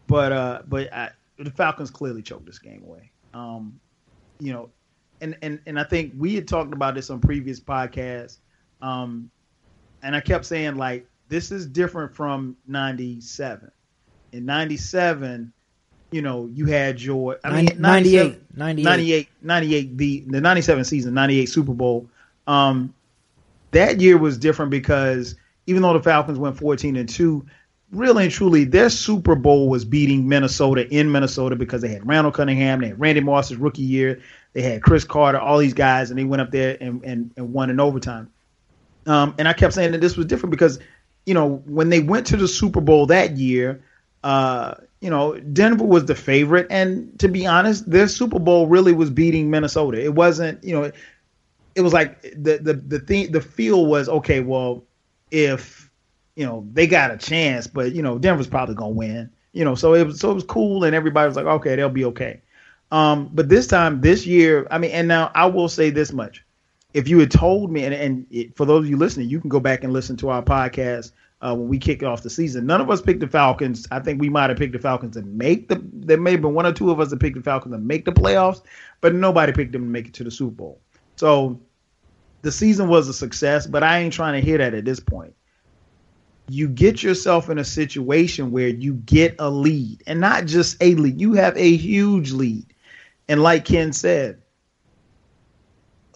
but 0.07 0.33
uh, 0.33 0.61
but 0.67 0.91
I, 0.93 1.11
the 1.37 1.51
Falcons 1.51 1.89
clearly 1.89 2.21
choked 2.21 2.45
this 2.45 2.59
game 2.59 2.83
away. 2.83 3.11
Um, 3.33 3.79
you 4.39 4.51
know, 4.51 4.69
and 5.21 5.37
and 5.41 5.59
and 5.65 5.79
I 5.79 5.83
think 5.83 6.13
we 6.17 6.35
had 6.35 6.47
talked 6.47 6.73
about 6.73 6.95
this 6.95 7.09
on 7.09 7.19
previous 7.19 7.59
podcasts. 7.59 8.37
Um, 8.81 9.29
and 10.03 10.15
I 10.15 10.21
kept 10.21 10.45
saying 10.45 10.75
like 10.75 11.07
this 11.29 11.51
is 11.51 11.65
different 11.65 12.13
from 12.15 12.57
'97. 12.67 13.71
In 14.31 14.45
'97, 14.45 15.51
you 16.11 16.21
know, 16.21 16.49
you 16.53 16.65
had 16.65 17.01
your 17.01 17.39
I 17.43 17.51
mean 17.51 17.69
98, 17.79 18.39
98, 18.55 18.85
98, 18.85 19.29
98 19.41 19.97
the 19.97 20.23
the 20.27 20.41
97 20.41 20.83
season, 20.85 21.13
98 21.13 21.45
Super 21.47 21.73
Bowl. 21.73 22.09
Um, 22.47 22.93
that 23.71 23.99
year 23.99 24.17
was 24.17 24.37
different 24.37 24.71
because 24.71 25.35
even 25.67 25.81
though 25.81 25.93
the 25.93 26.03
Falcons 26.03 26.37
went 26.37 26.57
14 26.57 26.95
and 26.95 27.09
2, 27.09 27.45
really 27.91 28.23
and 28.23 28.31
truly, 28.31 28.63
their 28.63 28.89
Super 28.89 29.35
Bowl 29.35 29.69
was 29.69 29.83
beating 29.83 30.27
Minnesota 30.27 30.87
in 30.87 31.11
Minnesota 31.11 31.55
because 31.55 31.81
they 31.81 31.89
had 31.89 32.07
Randall 32.07 32.31
Cunningham, 32.31 32.81
they 32.81 32.89
had 32.89 32.99
Randy 32.99 33.21
Moss's 33.21 33.57
rookie 33.57 33.81
year, 33.81 34.21
they 34.55 34.61
had 34.61 34.81
Cris 34.81 35.03
Carter, 35.03 35.37
all 35.37 35.57
these 35.57 35.73
guys, 35.73 36.09
and 36.09 36.17
they 36.17 36.23
went 36.23 36.41
up 36.41 36.49
there 36.49 36.77
and, 36.79 37.03
and, 37.03 37.29
and 37.35 37.51
won 37.51 37.69
in 37.69 37.81
overtime. 37.81 38.31
Um, 39.05 39.35
and 39.37 39.49
I 39.49 39.53
kept 39.53 39.73
saying 39.73 39.91
that 39.91 39.99
this 39.99 40.15
was 40.15 40.25
different 40.27 40.51
because, 40.51 40.79
you 41.25 41.33
know, 41.33 41.61
when 41.65 41.89
they 41.89 41.99
went 41.99 42.25
to 42.27 42.37
the 42.37 42.47
Super 42.47 42.79
Bowl 42.79 43.05
that 43.07 43.35
year, 43.35 43.83
uh, 44.23 44.75
you 45.01 45.09
know, 45.09 45.37
Denver 45.37 45.83
was 45.83 46.05
the 46.05 46.15
favorite, 46.15 46.67
and 46.69 47.19
to 47.19 47.27
be 47.27 47.45
honest, 47.45 47.91
their 47.91 48.07
Super 48.07 48.39
Bowl 48.39 48.65
really 48.67 48.93
was 48.93 49.09
beating 49.09 49.51
Minnesota. 49.51 50.01
It 50.01 50.15
wasn't, 50.15 50.63
you 50.63 50.73
know, 50.73 50.89
it 51.75 51.81
was 51.81 51.91
like 51.91 52.21
the 52.21 52.57
the 52.57 52.73
the 52.73 52.99
thing, 52.99 53.33
the 53.33 53.41
feel 53.41 53.85
was 53.85 54.07
okay. 54.07 54.39
Well, 54.39 54.85
if 55.31 55.91
you 56.35 56.45
know 56.45 56.65
they 56.71 56.87
got 56.87 57.11
a 57.11 57.17
chance, 57.17 57.67
but 57.67 57.91
you 57.91 58.01
know 58.01 58.17
Denver's 58.17 58.47
probably 58.47 58.75
gonna 58.75 58.91
win. 58.91 59.29
You 59.51 59.65
know, 59.65 59.75
so 59.75 59.93
it 59.93 60.07
was 60.07 60.19
so 60.19 60.31
it 60.31 60.35
was 60.35 60.45
cool, 60.45 60.85
and 60.85 60.95
everybody 60.95 61.27
was 61.27 61.35
like, 61.35 61.45
okay, 61.45 61.75
they'll 61.75 61.89
be 61.89 62.05
okay. 62.05 62.41
Um, 62.95 63.29
but 63.33 63.49
this 63.49 63.67
time, 63.67 63.99
this 63.99 64.25
year, 64.25 64.65
I 64.71 64.77
mean, 64.77 64.91
and 64.91 65.05
now 65.05 65.29
I 65.35 65.47
will 65.47 65.67
say 65.67 65.89
this 65.89 66.13
much: 66.13 66.45
if 66.93 67.09
you 67.09 67.19
had 67.19 67.29
told 67.29 67.69
me, 67.69 67.83
and, 67.83 67.93
and 67.93 68.25
it, 68.31 68.55
for 68.55 68.65
those 68.65 68.85
of 68.85 68.89
you 68.89 68.95
listening, 68.95 69.27
you 69.27 69.41
can 69.41 69.49
go 69.49 69.59
back 69.59 69.83
and 69.83 69.91
listen 69.91 70.15
to 70.15 70.29
our 70.29 70.41
podcast 70.41 71.11
uh, 71.41 71.53
when 71.53 71.67
we 71.67 71.77
kicked 71.77 72.03
off 72.03 72.23
the 72.23 72.29
season. 72.29 72.65
None 72.65 72.79
of 72.79 72.89
us 72.89 73.01
picked 73.01 73.19
the 73.19 73.27
Falcons. 73.27 73.85
I 73.91 73.99
think 73.99 74.21
we 74.21 74.29
might 74.29 74.49
have 74.49 74.57
picked 74.57 74.71
the 74.71 74.79
Falcons 74.79 75.17
to 75.17 75.23
make 75.23 75.67
the. 75.67 75.81
There 75.91 76.17
may 76.17 76.31
have 76.31 76.41
been 76.41 76.53
one 76.53 76.65
or 76.65 76.71
two 76.71 76.89
of 76.89 77.01
us 77.01 77.09
that 77.09 77.19
picked 77.19 77.35
the 77.35 77.43
Falcons 77.43 77.75
to 77.75 77.79
make 77.79 78.05
the 78.05 78.13
playoffs, 78.13 78.61
but 79.01 79.13
nobody 79.13 79.51
picked 79.51 79.73
them 79.73 79.81
to 79.81 79.89
make 79.89 80.07
it 80.07 80.13
to 80.13 80.23
the 80.23 80.31
Super 80.31 80.55
Bowl. 80.55 80.79
So 81.17 81.59
the 82.43 82.51
season 82.51 82.87
was 82.87 83.09
a 83.09 83.13
success, 83.13 83.67
but 83.67 83.83
I 83.83 83.99
ain't 83.99 84.13
trying 84.13 84.39
to 84.39 84.45
hear 84.45 84.59
that 84.59 84.73
at 84.73 84.85
this 84.85 85.01
point. 85.01 85.35
You 86.47 86.69
get 86.69 87.03
yourself 87.03 87.49
in 87.49 87.57
a 87.57 87.65
situation 87.65 88.51
where 88.51 88.69
you 88.69 88.93
get 88.93 89.35
a 89.37 89.49
lead, 89.49 90.01
and 90.07 90.21
not 90.21 90.45
just 90.45 90.81
a 90.81 90.95
lead. 90.95 91.19
You 91.19 91.33
have 91.33 91.57
a 91.57 91.75
huge 91.75 92.31
lead, 92.31 92.67
and 93.27 93.41
like 93.41 93.65
Ken 93.65 93.93
said, 93.93 94.41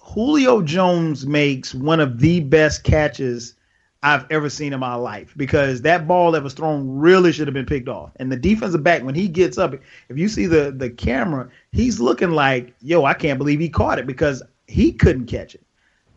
Julio 0.01 0.61
Jones 0.61 1.25
makes 1.25 1.73
one 1.73 1.99
of 1.99 2.19
the 2.19 2.39
best 2.39 2.83
catches 2.83 3.55
I've 4.01 4.25
ever 4.31 4.49
seen 4.49 4.73
in 4.73 4.79
my 4.79 4.95
life 4.95 5.33
because 5.35 5.81
that 5.81 6.07
ball 6.07 6.31
that 6.31 6.43
was 6.43 6.53
thrown 6.53 6.97
really 6.97 7.31
should 7.31 7.47
have 7.47 7.53
been 7.53 7.65
picked 7.65 7.89
off. 7.89 8.11
And 8.15 8.31
the 8.31 8.37
defensive 8.37 8.81
back, 8.81 9.03
when 9.03 9.13
he 9.13 9.27
gets 9.27 9.57
up, 9.57 9.73
if 9.73 10.17
you 10.17 10.29
see 10.29 10.45
the 10.45 10.71
the 10.71 10.89
camera, 10.89 11.49
he's 11.71 11.99
looking 11.99 12.31
like, 12.31 12.73
yo, 12.81 13.05
I 13.05 13.13
can't 13.13 13.37
believe 13.37 13.59
he 13.59 13.69
caught 13.69 13.99
it 13.99 14.07
because 14.07 14.41
he 14.67 14.91
couldn't 14.93 15.25
catch 15.25 15.53
it. 15.53 15.63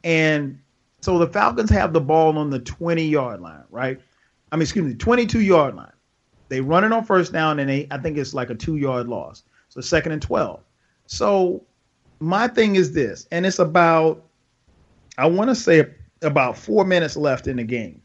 And 0.04 0.60
so 1.00 1.18
the 1.18 1.26
Falcons 1.26 1.70
have 1.70 1.92
the 1.92 2.00
ball 2.00 2.38
on 2.38 2.50
the 2.50 2.60
20 2.60 3.04
yard 3.04 3.40
line, 3.40 3.64
right? 3.70 4.00
I 4.52 4.56
mean, 4.56 4.62
excuse 4.62 4.86
me, 4.86 4.94
22 4.94 5.40
yard 5.40 5.74
line. 5.74 5.92
They 6.48 6.60
run 6.60 6.84
it 6.84 6.92
on 6.92 7.04
first 7.04 7.32
down 7.32 7.58
and 7.58 7.68
they, 7.68 7.88
I 7.90 7.98
think 7.98 8.16
it's 8.16 8.34
like 8.34 8.50
a 8.50 8.54
two 8.54 8.76
yard 8.76 9.08
loss. 9.08 9.42
So 9.68 9.80
second 9.80 10.12
and 10.12 10.22
12. 10.22 10.60
So 11.06 11.64
my 12.20 12.48
thing 12.48 12.76
is 12.76 12.92
this, 12.92 13.26
and 13.30 13.44
it's 13.44 13.58
about, 13.58 14.24
I 15.18 15.26
want 15.26 15.50
to 15.50 15.54
say 15.54 15.86
about 16.22 16.56
four 16.56 16.84
minutes 16.84 17.16
left 17.16 17.46
in 17.46 17.56
the 17.56 17.64
game. 17.64 18.00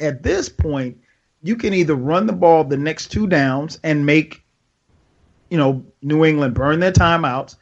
At 0.00 0.22
this 0.22 0.48
point, 0.48 0.98
you 1.42 1.56
can 1.56 1.72
either 1.72 1.94
run 1.94 2.26
the 2.26 2.32
ball 2.32 2.64
the 2.64 2.76
next 2.76 3.08
two 3.08 3.26
downs 3.26 3.78
and 3.84 4.04
make, 4.04 4.44
you 5.50 5.56
know, 5.56 5.84
New 6.02 6.24
England 6.24 6.54
burn 6.54 6.80
their 6.80 6.92
timeouts, 6.92 7.56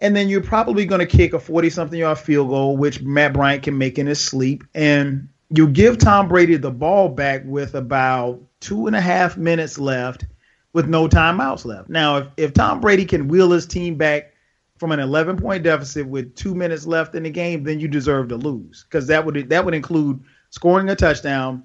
and 0.00 0.16
then 0.16 0.28
you're 0.28 0.42
probably 0.42 0.84
going 0.86 0.98
to 0.98 1.06
kick 1.06 1.32
a 1.34 1.38
40 1.38 1.70
something 1.70 1.98
yard 1.98 2.18
field 2.18 2.48
goal, 2.48 2.76
which 2.76 3.02
Matt 3.02 3.34
Bryant 3.34 3.62
can 3.62 3.76
make 3.78 3.98
in 3.98 4.06
his 4.06 4.20
sleep, 4.20 4.64
and 4.74 5.28
you 5.50 5.68
give 5.68 5.98
Tom 5.98 6.28
Brady 6.28 6.56
the 6.56 6.70
ball 6.70 7.08
back 7.10 7.42
with 7.44 7.74
about 7.74 8.40
two 8.60 8.86
and 8.86 8.96
a 8.96 9.00
half 9.00 9.36
minutes 9.36 9.78
left 9.78 10.24
with 10.72 10.88
no 10.88 11.08
timeouts 11.08 11.64
left. 11.64 11.88
Now, 11.88 12.16
if, 12.18 12.26
if 12.36 12.54
Tom 12.54 12.80
Brady 12.80 13.04
can 13.04 13.28
wheel 13.28 13.50
his 13.50 13.66
team 13.66 13.96
back 13.96 14.32
from 14.78 14.92
an 14.92 15.00
11 15.00 15.36
point 15.36 15.62
deficit 15.62 16.06
with 16.06 16.34
two 16.34 16.54
minutes 16.54 16.86
left 16.86 17.14
in 17.14 17.22
the 17.22 17.30
game, 17.30 17.62
then 17.62 17.78
you 17.78 17.88
deserve 17.88 18.28
to 18.28 18.36
lose 18.36 18.84
because 18.84 19.06
that 19.06 19.24
would 19.24 19.48
that 19.48 19.64
would 19.64 19.74
include 19.74 20.22
scoring 20.50 20.88
a 20.88 20.96
touchdown, 20.96 21.64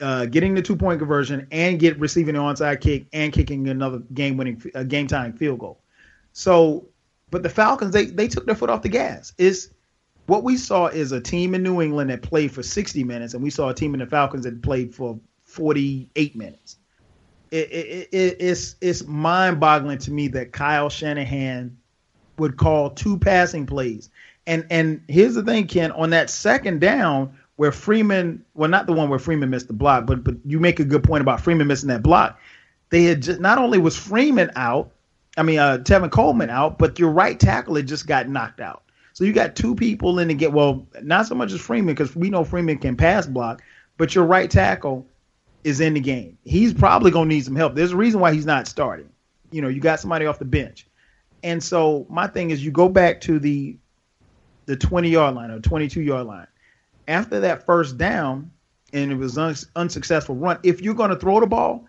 uh, 0.00 0.26
getting 0.26 0.54
the 0.54 0.62
two 0.62 0.76
point 0.76 0.98
conversion, 0.98 1.46
and 1.50 1.78
get 1.78 1.98
receiving 1.98 2.36
an 2.36 2.42
onside 2.42 2.80
kick 2.80 3.06
and 3.12 3.32
kicking 3.32 3.68
another 3.68 3.98
game 4.14 4.36
winning 4.36 4.62
uh, 4.74 4.82
game 4.82 5.06
time 5.06 5.32
field 5.32 5.58
goal. 5.58 5.80
So, 6.32 6.88
but 7.30 7.42
the 7.42 7.50
Falcons 7.50 7.92
they 7.92 8.06
they 8.06 8.28
took 8.28 8.46
their 8.46 8.54
foot 8.54 8.70
off 8.70 8.82
the 8.82 8.88
gas. 8.88 9.32
Is 9.36 9.70
what 10.26 10.42
we 10.42 10.56
saw 10.56 10.86
is 10.86 11.12
a 11.12 11.20
team 11.20 11.54
in 11.54 11.62
New 11.62 11.82
England 11.82 12.08
that 12.10 12.22
played 12.22 12.50
for 12.50 12.62
60 12.62 13.04
minutes, 13.04 13.34
and 13.34 13.42
we 13.42 13.50
saw 13.50 13.68
a 13.68 13.74
team 13.74 13.92
in 13.94 14.00
the 14.00 14.06
Falcons 14.06 14.44
that 14.44 14.62
played 14.62 14.94
for 14.94 15.20
48 15.44 16.34
minutes. 16.34 16.78
It, 17.54 17.70
it, 17.70 18.08
it, 18.10 18.36
it's 18.40 18.74
it's 18.80 19.06
mind 19.06 19.60
boggling 19.60 19.98
to 19.98 20.10
me 20.10 20.26
that 20.28 20.50
Kyle 20.50 20.88
Shanahan 20.88 21.76
would 22.36 22.56
call 22.56 22.90
two 22.90 23.16
passing 23.16 23.64
plays. 23.64 24.10
And 24.44 24.66
and 24.70 25.00
here's 25.06 25.34
the 25.36 25.42
thing, 25.44 25.68
Ken, 25.68 25.92
on 25.92 26.10
that 26.10 26.30
second 26.30 26.80
down 26.80 27.38
where 27.54 27.70
Freeman, 27.70 28.44
well, 28.54 28.68
not 28.68 28.86
the 28.86 28.92
one 28.92 29.08
where 29.08 29.20
Freeman 29.20 29.50
missed 29.50 29.68
the 29.68 29.72
block, 29.72 30.04
but 30.04 30.24
but 30.24 30.34
you 30.44 30.58
make 30.58 30.80
a 30.80 30.84
good 30.84 31.04
point 31.04 31.20
about 31.20 31.40
Freeman 31.40 31.68
missing 31.68 31.90
that 31.90 32.02
block. 32.02 32.40
They 32.90 33.04
had 33.04 33.22
just 33.22 33.38
not 33.38 33.58
only 33.58 33.78
was 33.78 33.96
Freeman 33.96 34.50
out, 34.56 34.90
I 35.36 35.44
mean 35.44 35.60
uh, 35.60 35.78
Tevin 35.78 36.10
Coleman 36.10 36.50
out, 36.50 36.76
but 36.76 36.98
your 36.98 37.10
right 37.10 37.38
tackle 37.38 37.76
had 37.76 37.86
just 37.86 38.08
got 38.08 38.28
knocked 38.28 38.58
out. 38.58 38.82
So 39.12 39.22
you 39.22 39.32
got 39.32 39.54
two 39.54 39.76
people 39.76 40.18
in 40.18 40.26
the 40.26 40.34
game. 40.34 40.52
Well, 40.52 40.88
not 41.02 41.28
so 41.28 41.36
much 41.36 41.52
as 41.52 41.60
Freeman 41.60 41.94
because 41.94 42.16
we 42.16 42.30
know 42.30 42.42
Freeman 42.42 42.78
can 42.78 42.96
pass 42.96 43.26
block, 43.26 43.62
but 43.96 44.12
your 44.12 44.24
right 44.24 44.50
tackle 44.50 45.06
is 45.64 45.80
in 45.80 45.94
the 45.94 46.00
game. 46.00 46.38
He's 46.44 46.72
probably 46.72 47.10
gonna 47.10 47.26
need 47.26 47.44
some 47.44 47.56
help. 47.56 47.74
There's 47.74 47.92
a 47.92 47.96
reason 47.96 48.20
why 48.20 48.32
he's 48.32 48.46
not 48.46 48.68
starting. 48.68 49.08
You 49.50 49.62
know, 49.62 49.68
you 49.68 49.80
got 49.80 50.00
somebody 50.00 50.26
off 50.26 50.38
the 50.38 50.44
bench. 50.44 50.86
And 51.42 51.62
so 51.62 52.06
my 52.08 52.26
thing 52.26 52.50
is, 52.50 52.64
you 52.64 52.70
go 52.70 52.88
back 52.88 53.20
to 53.22 53.38
the 53.38 53.76
the 54.66 54.76
20 54.76 55.10
yard 55.10 55.34
line 55.34 55.50
or 55.50 55.60
22 55.60 56.00
yard 56.00 56.26
line. 56.26 56.46
After 57.06 57.40
that 57.40 57.66
first 57.66 57.98
down, 57.98 58.50
and 58.94 59.12
it 59.12 59.16
was 59.16 59.36
un- 59.36 59.56
unsuccessful 59.76 60.36
run. 60.36 60.58
If 60.62 60.80
you're 60.80 60.94
going 60.94 61.10
to 61.10 61.16
throw 61.16 61.40
the 61.40 61.46
ball, 61.46 61.84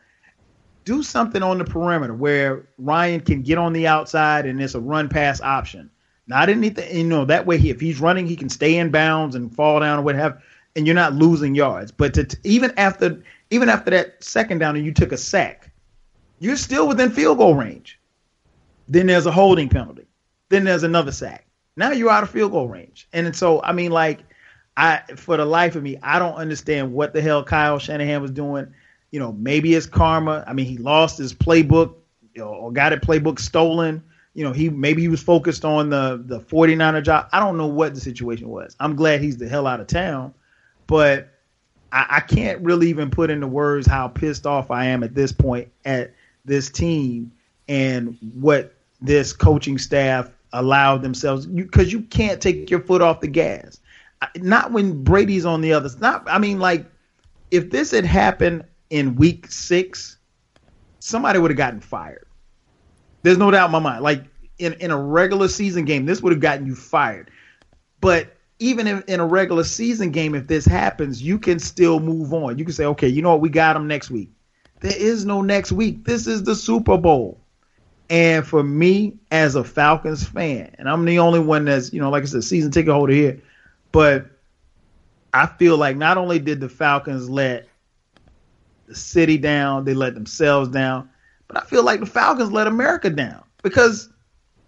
do 0.83 1.03
something 1.03 1.41
on 1.41 1.57
the 1.57 1.63
perimeter 1.63 2.13
where 2.13 2.67
Ryan 2.77 3.21
can 3.21 3.43
get 3.43 3.57
on 3.57 3.73
the 3.73 3.87
outside 3.87 4.45
and 4.45 4.61
it's 4.61 4.75
a 4.75 4.79
run 4.79 5.07
pass 5.07 5.39
option. 5.39 5.89
Not 6.27 6.49
anything, 6.49 6.97
you 6.97 7.03
know, 7.03 7.23
that 7.25 7.45
way 7.45 7.57
he, 7.59 7.69
if 7.69 7.79
he's 7.79 8.01
running, 8.01 8.25
he 8.27 8.35
can 8.35 8.49
stay 8.49 8.77
in 8.77 8.89
bounds 8.89 9.35
and 9.35 9.55
fall 9.55 9.79
down 9.79 9.99
or 9.99 10.01
what 10.01 10.15
have, 10.15 10.41
and 10.75 10.85
you're 10.87 10.95
not 10.95 11.13
losing 11.13 11.53
yards. 11.53 11.91
But 11.91 12.15
to, 12.15 12.37
even 12.43 12.73
after 12.77 13.21
even 13.49 13.69
after 13.69 13.91
that 13.91 14.23
second 14.23 14.59
down 14.59 14.75
and 14.75 14.85
you 14.85 14.93
took 14.93 15.11
a 15.11 15.17
sack, 15.17 15.71
you're 16.39 16.57
still 16.57 16.87
within 16.87 17.11
field 17.11 17.37
goal 17.37 17.55
range. 17.55 17.99
Then 18.87 19.07
there's 19.07 19.25
a 19.25 19.31
holding 19.31 19.69
penalty. 19.69 20.05
Then 20.49 20.63
there's 20.63 20.83
another 20.83 21.11
sack. 21.11 21.45
Now 21.75 21.91
you're 21.91 22.09
out 22.09 22.23
of 22.23 22.29
field 22.29 22.51
goal 22.51 22.67
range. 22.67 23.07
And 23.13 23.35
so, 23.35 23.61
I 23.63 23.71
mean, 23.71 23.91
like, 23.91 24.19
I 24.77 25.01
for 25.15 25.37
the 25.37 25.45
life 25.45 25.75
of 25.75 25.83
me, 25.83 25.97
I 26.03 26.19
don't 26.19 26.35
understand 26.35 26.93
what 26.93 27.13
the 27.13 27.21
hell 27.21 27.43
Kyle 27.43 27.79
Shanahan 27.79 28.21
was 28.21 28.31
doing. 28.31 28.73
You 29.11 29.19
know, 29.19 29.31
maybe 29.31 29.73
it's 29.73 29.85
karma. 29.85 30.43
I 30.45 30.53
mean, 30.53 30.65
he 30.65 30.77
lost 30.77 31.17
his 31.17 31.33
playbook 31.33 31.95
you 32.33 32.41
know, 32.41 32.49
or 32.49 32.71
got 32.71 32.93
a 32.93 32.97
playbook 32.97 33.39
stolen. 33.39 34.03
You 34.33 34.43
know, 34.43 34.51
he 34.51 34.69
maybe 34.69 35.01
he 35.01 35.07
was 35.07 35.23
focused 35.23 35.63
on 35.63 35.89
the 35.89 36.21
the 36.25 36.41
49er 36.41 37.03
job. 37.03 37.29
I 37.31 37.39
don't 37.39 37.57
know 37.57 37.67
what 37.67 37.95
the 37.95 38.01
situation 38.01 38.49
was. 38.49 38.75
I'm 38.79 38.95
glad 38.95 39.21
he's 39.21 39.37
the 39.37 39.47
hell 39.47 39.65
out 39.65 39.79
of 39.79 39.87
town, 39.87 40.33
but 40.87 41.34
I, 41.95 42.17
I 42.17 42.19
can't 42.19 42.61
really 42.61 42.89
even 42.89 43.09
put 43.09 43.31
into 43.31 43.47
words 43.47 43.87
how 43.87 44.09
pissed 44.09 44.45
off 44.45 44.69
I 44.69 44.85
am 44.85 45.01
at 45.01 45.15
this 45.15 45.31
point 45.31 45.69
at 45.85 46.13
this 46.43 46.69
team 46.69 47.31
and 47.67 48.17
what 48.35 48.75
this 49.01 49.33
coaching 49.33 49.77
staff 49.77 50.29
allowed 50.53 51.01
themselves 51.01 51.45
because 51.45 51.91
you, 51.91 51.99
you, 51.99 52.05
can't 52.05 52.41
take 52.41 52.69
your 52.69 52.81
foot 52.81 53.01
off 53.01 53.21
the 53.21 53.27
gas. 53.27 53.79
Not 54.35 54.71
when 54.71 55.03
Brady's 55.03 55.45
on 55.45 55.61
the 55.61 55.73
other. 55.73 55.89
Not 55.99 56.23
I 56.29 56.37
mean 56.37 56.59
like 56.59 56.85
if 57.49 57.71
this 57.71 57.91
had 57.91 58.05
happened 58.05 58.65
in 58.89 59.15
week 59.15 59.49
six, 59.49 60.17
somebody 60.99 61.39
would 61.39 61.51
have 61.51 61.57
gotten 61.57 61.79
fired. 61.79 62.27
There's 63.23 63.37
no 63.37 63.49
doubt 63.51 63.67
in 63.67 63.71
my 63.71 63.79
mind. 63.79 64.03
Like 64.03 64.23
in, 64.59 64.73
in 64.73 64.91
a 64.91 65.01
regular 65.01 65.47
season 65.47 65.85
game, 65.85 66.05
this 66.05 66.21
would 66.21 66.33
have 66.33 66.41
gotten 66.41 66.65
you 66.65 66.75
fired. 66.75 67.31
But 68.01 68.34
even 68.59 68.87
in, 68.87 69.03
in 69.07 69.19
a 69.19 69.25
regular 69.25 69.63
season 69.63 70.11
game, 70.11 70.35
if 70.35 70.47
this 70.47 70.65
happens, 70.65 71.21
you 71.21 71.37
can 71.37 71.59
still 71.59 71.99
move 71.99 72.33
on. 72.33 72.57
You 72.57 72.65
can 72.65 72.73
say, 72.73 72.85
okay, 72.85 73.07
you 73.07 73.21
know 73.21 73.31
what, 73.31 73.41
we 73.41 73.49
got 73.49 73.73
them 73.73 73.87
next 73.87 74.09
week. 74.09 74.29
There 74.79 74.95
is 74.95 75.25
no 75.25 75.41
next 75.41 75.71
week. 75.71 76.05
This 76.05 76.27
is 76.27 76.43
the 76.43 76.55
Super 76.55 76.97
Bowl. 76.97 77.39
And 78.09 78.45
for 78.45 78.63
me, 78.63 79.17
as 79.31 79.55
a 79.55 79.63
Falcons 79.63 80.27
fan, 80.27 80.75
and 80.77 80.87
I'm 80.87 81.05
the 81.05 81.19
only 81.19 81.39
one 81.39 81.65
that's, 81.65 81.91
you 81.91 81.99
know, 81.99 82.09
like 82.09 82.23
I 82.23 82.27
said, 82.27 82.43
season 82.43 82.71
ticket 82.71 82.93
holder 82.93 83.13
here, 83.13 83.41
but 83.91 84.27
I 85.33 85.47
feel 85.47 85.77
like 85.77 85.97
not 85.97 86.17
only 86.17 86.39
did 86.39 86.59
the 86.61 86.69
Falcons 86.69 87.29
let 87.29 87.67
the 88.87 88.95
city 88.95 89.37
down, 89.37 89.85
they 89.85 89.95
let 89.95 90.13
themselves 90.13 90.69
down, 90.69 91.09
but 91.47 91.57
I 91.57 91.61
feel 91.61 91.83
like 91.83 91.99
the 91.99 92.05
Falcons 92.05 92.51
let 92.51 92.67
America 92.67 93.09
down 93.09 93.43
because 93.63 94.09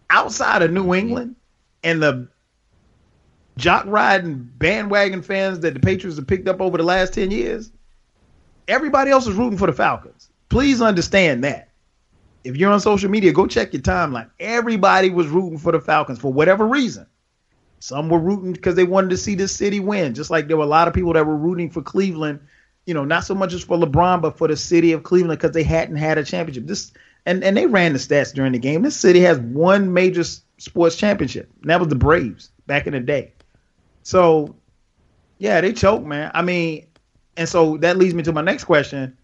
outside 0.10 0.64
of 0.64 0.72
New 0.72 0.96
England 0.96 1.36
and 1.84 2.02
the 2.02 2.28
jock 3.58 3.86
riding 3.88 4.50
bandwagon 4.58 5.22
fans 5.22 5.60
that 5.62 5.74
the 5.74 5.80
Patriots 5.80 6.18
have 6.18 6.28
picked 6.28 6.48
up 6.48 6.62
over 6.62 6.78
the 6.78 6.84
last 6.84 7.14
10 7.14 7.32
years, 7.32 7.72
everybody 8.68 9.12
else 9.12 9.28
is 9.28 9.36
rooting 9.36 9.58
for 9.58 9.68
the 9.68 9.74
Falcons. 9.74 10.30
Please 10.50 10.82
understand 10.82 11.44
that. 11.44 11.70
If 12.44 12.56
you're 12.56 12.72
on 12.72 12.80
social 12.80 13.10
media, 13.10 13.34
go 13.34 13.48
check 13.48 13.74
your 13.74 13.82
timeline. 13.82 14.30
Everybody 14.40 15.10
was 15.10 15.28
rooting 15.28 15.58
for 15.58 15.74
the 15.74 15.82
Falcons 15.82 16.20
for 16.20 16.32
whatever 16.32 16.66
reason. 16.66 17.06
Some 17.80 18.10
were 18.10 18.20
rooting 18.20 18.54
because 18.54 18.76
they 18.76 18.86
wanted 18.86 19.10
to 19.10 19.18
see 19.18 19.36
the 19.36 19.48
city 19.48 19.80
win, 19.80 20.14
just 20.14 20.30
like 20.30 20.48
there 20.48 20.58
were 20.58 20.64
a 20.64 20.68
lot 20.68 20.88
of 20.88 20.94
people 20.94 21.14
that 21.14 21.26
were 21.26 21.36
rooting 21.36 21.70
for 21.70 21.82
Cleveland. 21.82 22.40
You 22.86 22.94
know, 22.94 23.04
not 23.04 23.26
so 23.26 23.36
much 23.36 23.54
as 23.54 23.64
for 23.64 23.78
LeBron, 23.78 24.22
but 24.22 24.38
for 24.38 24.48
the 24.48 24.56
city 24.56 24.94
of 24.94 25.04
Cleveland 25.04 25.40
because 25.40 25.54
they 25.54 25.64
hadn't 25.64 25.98
had 25.98 26.18
a 26.18 26.24
championship. 26.24 26.66
This 26.68 26.94
and 27.26 27.44
and 27.44 27.56
they 27.56 27.68
ran 27.68 27.94
the 27.94 28.00
stats 28.00 28.34
during 28.34 28.54
the 28.54 28.60
game. 28.60 28.82
This 28.82 28.96
city 28.96 29.20
has 29.22 29.38
one 29.40 29.94
major 29.94 30.24
sports 30.58 30.96
championship, 30.96 31.52
and 31.62 31.70
that 31.70 31.80
was 31.80 31.90
the 31.90 31.96
Braves 31.96 32.50
back 32.66 32.88
in 32.88 32.94
the 32.94 33.00
day. 33.00 33.34
So, 34.08 34.56
yeah, 35.38 35.60
they 35.60 35.74
choke, 35.74 36.02
man. 36.06 36.32
I 36.34 36.42
mean, 36.42 36.88
and 37.36 37.50
so 37.50 37.76
that 37.80 37.98
leads 37.98 38.14
me 38.14 38.24
to 38.24 38.32
my 38.32 38.42
next 38.42 38.64
question: 38.64 39.18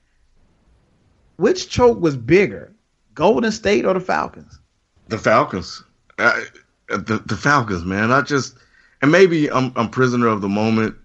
Which 1.38 1.70
choke 1.70 2.02
was 2.02 2.18
bigger, 2.18 2.76
Golden 3.14 3.50
State 3.54 3.86
or 3.86 3.94
the 3.94 4.02
Falcons? 4.02 4.60
The 5.08 5.18
Falcons. 5.18 5.86
I, 6.20 6.44
the 6.90 7.24
the 7.26 7.38
Falcons, 7.38 7.86
man. 7.86 8.12
I 8.12 8.24
just 8.24 8.58
and 9.02 9.10
maybe 9.10 9.50
I'm 9.50 9.72
I'm 9.78 9.88
prisoner 9.88 10.28
of 10.28 10.42
the 10.42 10.50
moment 10.50 10.98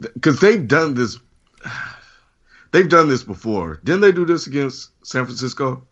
because 0.00 0.40
they've 0.40 0.66
done 0.66 0.94
this. 0.94 1.18
They've 2.72 2.88
done 2.88 3.08
this 3.08 3.22
before. 3.22 3.80
Didn't 3.84 4.02
they 4.02 4.12
do 4.12 4.26
this 4.26 4.46
against 4.46 4.90
San 5.06 5.24
Francisco? 5.24 5.86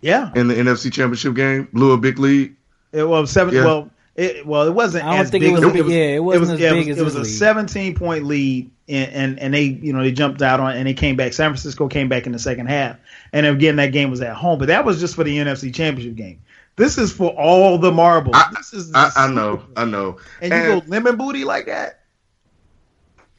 Yeah, 0.00 0.32
in 0.34 0.48
the 0.48 0.54
NFC 0.54 0.92
Championship 0.92 1.34
game, 1.34 1.68
blew 1.72 1.92
a 1.92 1.98
big 1.98 2.18
lead. 2.18 2.56
It 2.90 3.04
was 3.04 3.30
seven. 3.30 3.54
Yeah. 3.54 3.64
Well, 3.64 3.90
it 4.18 4.44
well, 4.44 4.66
it 4.66 4.74
wasn't. 4.74 5.04
I 5.04 5.12
don't 5.12 5.20
as 5.20 5.30
think 5.30 5.42
big. 5.42 5.52
it 5.52 5.54
was. 5.54 5.62
It 5.62 5.84
was 5.84 5.92
yeah, 5.92 5.98
it 6.00 6.24
wasn't 6.24 6.36
it 6.36 6.40
was, 6.40 6.50
as 6.50 6.60
yeah, 6.60 6.70
big 6.70 6.88
it 6.88 6.90
was, 6.90 6.96
as 6.96 7.00
it 7.00 7.04
was 7.04 7.14
a 7.14 7.20
lead. 7.20 7.26
17 7.28 7.94
point 7.94 8.24
lead, 8.24 8.70
and, 8.88 9.12
and 9.12 9.38
and 9.38 9.54
they 9.54 9.62
you 9.62 9.92
know 9.92 10.02
they 10.02 10.10
jumped 10.10 10.42
out 10.42 10.58
on 10.58 10.76
and 10.76 10.88
they 10.88 10.94
came 10.94 11.14
back. 11.14 11.32
San 11.32 11.50
Francisco 11.50 11.86
came 11.86 12.08
back 12.08 12.26
in 12.26 12.32
the 12.32 12.38
second 12.40 12.66
half, 12.66 12.96
and 13.32 13.46
again 13.46 13.76
that 13.76 13.92
game 13.92 14.10
was 14.10 14.20
at 14.20 14.34
home, 14.34 14.58
but 14.58 14.66
that 14.66 14.84
was 14.84 14.98
just 14.98 15.14
for 15.14 15.22
the 15.22 15.38
NFC 15.38 15.72
Championship 15.72 16.16
game. 16.16 16.40
This 16.74 16.98
is 16.98 17.12
for 17.12 17.30
all 17.30 17.78
the 17.78 17.92
marbles. 17.92 18.34
I, 18.36 18.52
this 18.56 18.72
is 18.72 18.92
I, 18.92 19.10
I 19.16 19.30
know, 19.30 19.62
I 19.76 19.84
know. 19.84 20.18
And, 20.42 20.52
and 20.52 20.74
you 20.74 20.80
go 20.80 20.86
lemon 20.88 21.16
booty 21.16 21.44
like 21.44 21.66
that. 21.66 22.00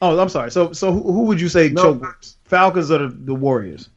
Oh, 0.00 0.18
I'm 0.18 0.30
sorry. 0.30 0.50
So 0.50 0.72
so 0.72 0.92
who, 0.92 1.12
who 1.12 1.22
would 1.24 1.40
you 1.40 1.50
say 1.50 1.68
No. 1.68 1.82
choke 1.92 2.00
worse? 2.02 2.36
Falcons 2.44 2.90
or 2.90 2.98
the, 2.98 3.08
the 3.08 3.34
Warriors? 3.34 3.90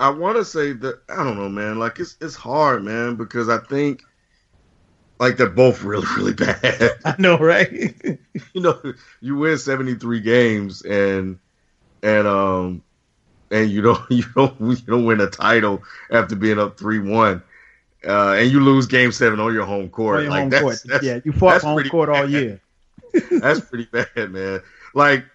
I 0.00 0.10
want 0.10 0.36
to 0.36 0.44
say 0.44 0.72
that 0.72 1.00
I 1.08 1.22
don't 1.22 1.36
know, 1.36 1.48
man. 1.48 1.78
Like 1.78 2.00
it's 2.00 2.16
it's 2.20 2.34
hard, 2.34 2.82
man, 2.84 3.14
because 3.14 3.48
I 3.48 3.58
think 3.58 4.02
like 5.22 5.36
they're 5.36 5.48
both 5.48 5.84
really 5.84 6.06
really 6.16 6.32
bad. 6.32 6.98
I 7.04 7.14
know, 7.16 7.38
right? 7.38 7.70
you 8.52 8.60
know, 8.60 8.80
you 9.20 9.36
win 9.36 9.56
seventy 9.56 9.94
three 9.94 10.20
games 10.20 10.82
and 10.82 11.38
and 12.02 12.26
um 12.26 12.82
and 13.52 13.70
you 13.70 13.82
don't 13.82 14.00
you 14.10 14.24
don't 14.34 14.60
you 14.60 14.74
don't 14.76 15.04
win 15.04 15.20
a 15.20 15.30
title 15.30 15.84
after 16.10 16.34
being 16.34 16.58
up 16.58 16.76
three 16.76 16.98
one. 16.98 17.40
Uh, 18.04 18.32
and 18.32 18.50
you 18.50 18.58
lose 18.58 18.86
game 18.86 19.12
seven 19.12 19.38
on 19.38 19.54
your 19.54 19.64
home 19.64 19.88
court. 19.88 20.16
On 20.16 20.22
your 20.24 20.30
like 20.32 20.40
home 20.40 20.50
that's, 20.50 20.62
court. 20.62 20.82
that's- 20.86 21.04
yeah, 21.04 21.20
you 21.24 21.30
fought 21.30 21.62
home 21.62 21.88
court 21.88 22.08
all 22.08 22.28
year. 22.28 22.60
That's 23.30 23.60
pretty 23.60 23.84
bad, 23.84 24.30
man. 24.30 24.62
Like, 24.94 25.26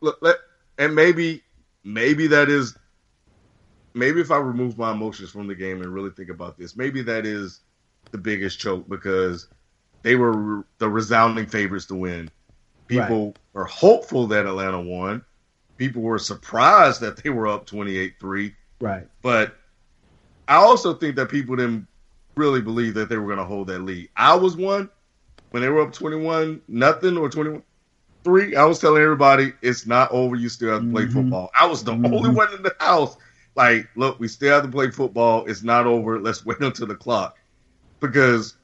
look, 0.00 0.18
let, 0.20 0.34
and 0.78 0.96
maybe, 0.96 1.44
maybe 1.84 2.26
that 2.26 2.48
is, 2.50 2.76
maybe 3.94 4.20
if 4.20 4.32
I 4.32 4.38
remove 4.38 4.76
my 4.76 4.90
emotions 4.90 5.30
from 5.30 5.46
the 5.46 5.54
game 5.54 5.80
and 5.80 5.94
really 5.94 6.10
think 6.10 6.28
about 6.28 6.58
this, 6.58 6.76
maybe 6.76 7.02
that 7.02 7.24
is 7.24 7.60
the 8.12 8.18
biggest 8.18 8.58
choke 8.58 8.88
because 8.88 9.48
they 10.02 10.16
were 10.16 10.64
the 10.78 10.88
resounding 10.88 11.46
favorites 11.46 11.86
to 11.86 11.94
win. 11.94 12.30
People 12.86 13.34
were 13.52 13.64
hopeful 13.64 14.26
that 14.28 14.46
Atlanta 14.46 14.80
won. 14.80 15.24
People 15.76 16.02
were 16.02 16.18
surprised 16.18 17.00
that 17.02 17.16
they 17.22 17.30
were 17.30 17.46
up 17.46 17.66
28 17.66 18.14
3. 18.20 18.54
Right. 18.80 19.06
But 19.22 19.56
I 20.46 20.56
also 20.56 20.94
think 20.94 21.16
that 21.16 21.28
people 21.30 21.56
didn't 21.56 21.86
really 22.36 22.60
believe 22.60 22.94
that 22.94 23.08
they 23.08 23.16
were 23.16 23.26
going 23.26 23.38
to 23.38 23.44
hold 23.44 23.66
that 23.68 23.80
lead. 23.80 24.08
I 24.16 24.34
was 24.34 24.56
one 24.56 24.88
when 25.50 25.62
they 25.62 25.68
were 25.68 25.82
up 25.82 25.92
21 25.92 26.62
nothing 26.68 27.16
or 27.16 27.28
21 27.28 27.62
3. 28.24 28.56
I 28.56 28.64
was 28.64 28.78
telling 28.78 29.02
everybody 29.02 29.52
it's 29.62 29.86
not 29.86 30.10
over. 30.10 30.36
You 30.36 30.48
still 30.48 30.72
have 30.72 30.82
to 30.82 30.90
play 30.90 31.06
Mhm. 31.06 31.12
football. 31.12 31.50
I 31.58 31.66
was 31.66 31.84
the 31.84 31.92
Mhm. 31.92 32.14
only 32.14 32.30
one 32.30 32.52
in 32.54 32.62
the 32.62 32.74
house. 32.80 33.16
Like, 33.56 33.88
look, 33.96 34.20
we 34.20 34.28
still 34.28 34.54
have 34.54 34.64
to 34.64 34.70
play 34.70 34.90
football. 34.90 35.44
It's 35.46 35.62
not 35.62 35.86
over. 35.86 36.20
Let's 36.20 36.46
wait 36.46 36.58
until 36.60 36.86
the 36.86 36.94
clock 36.94 37.37
because 38.00 38.56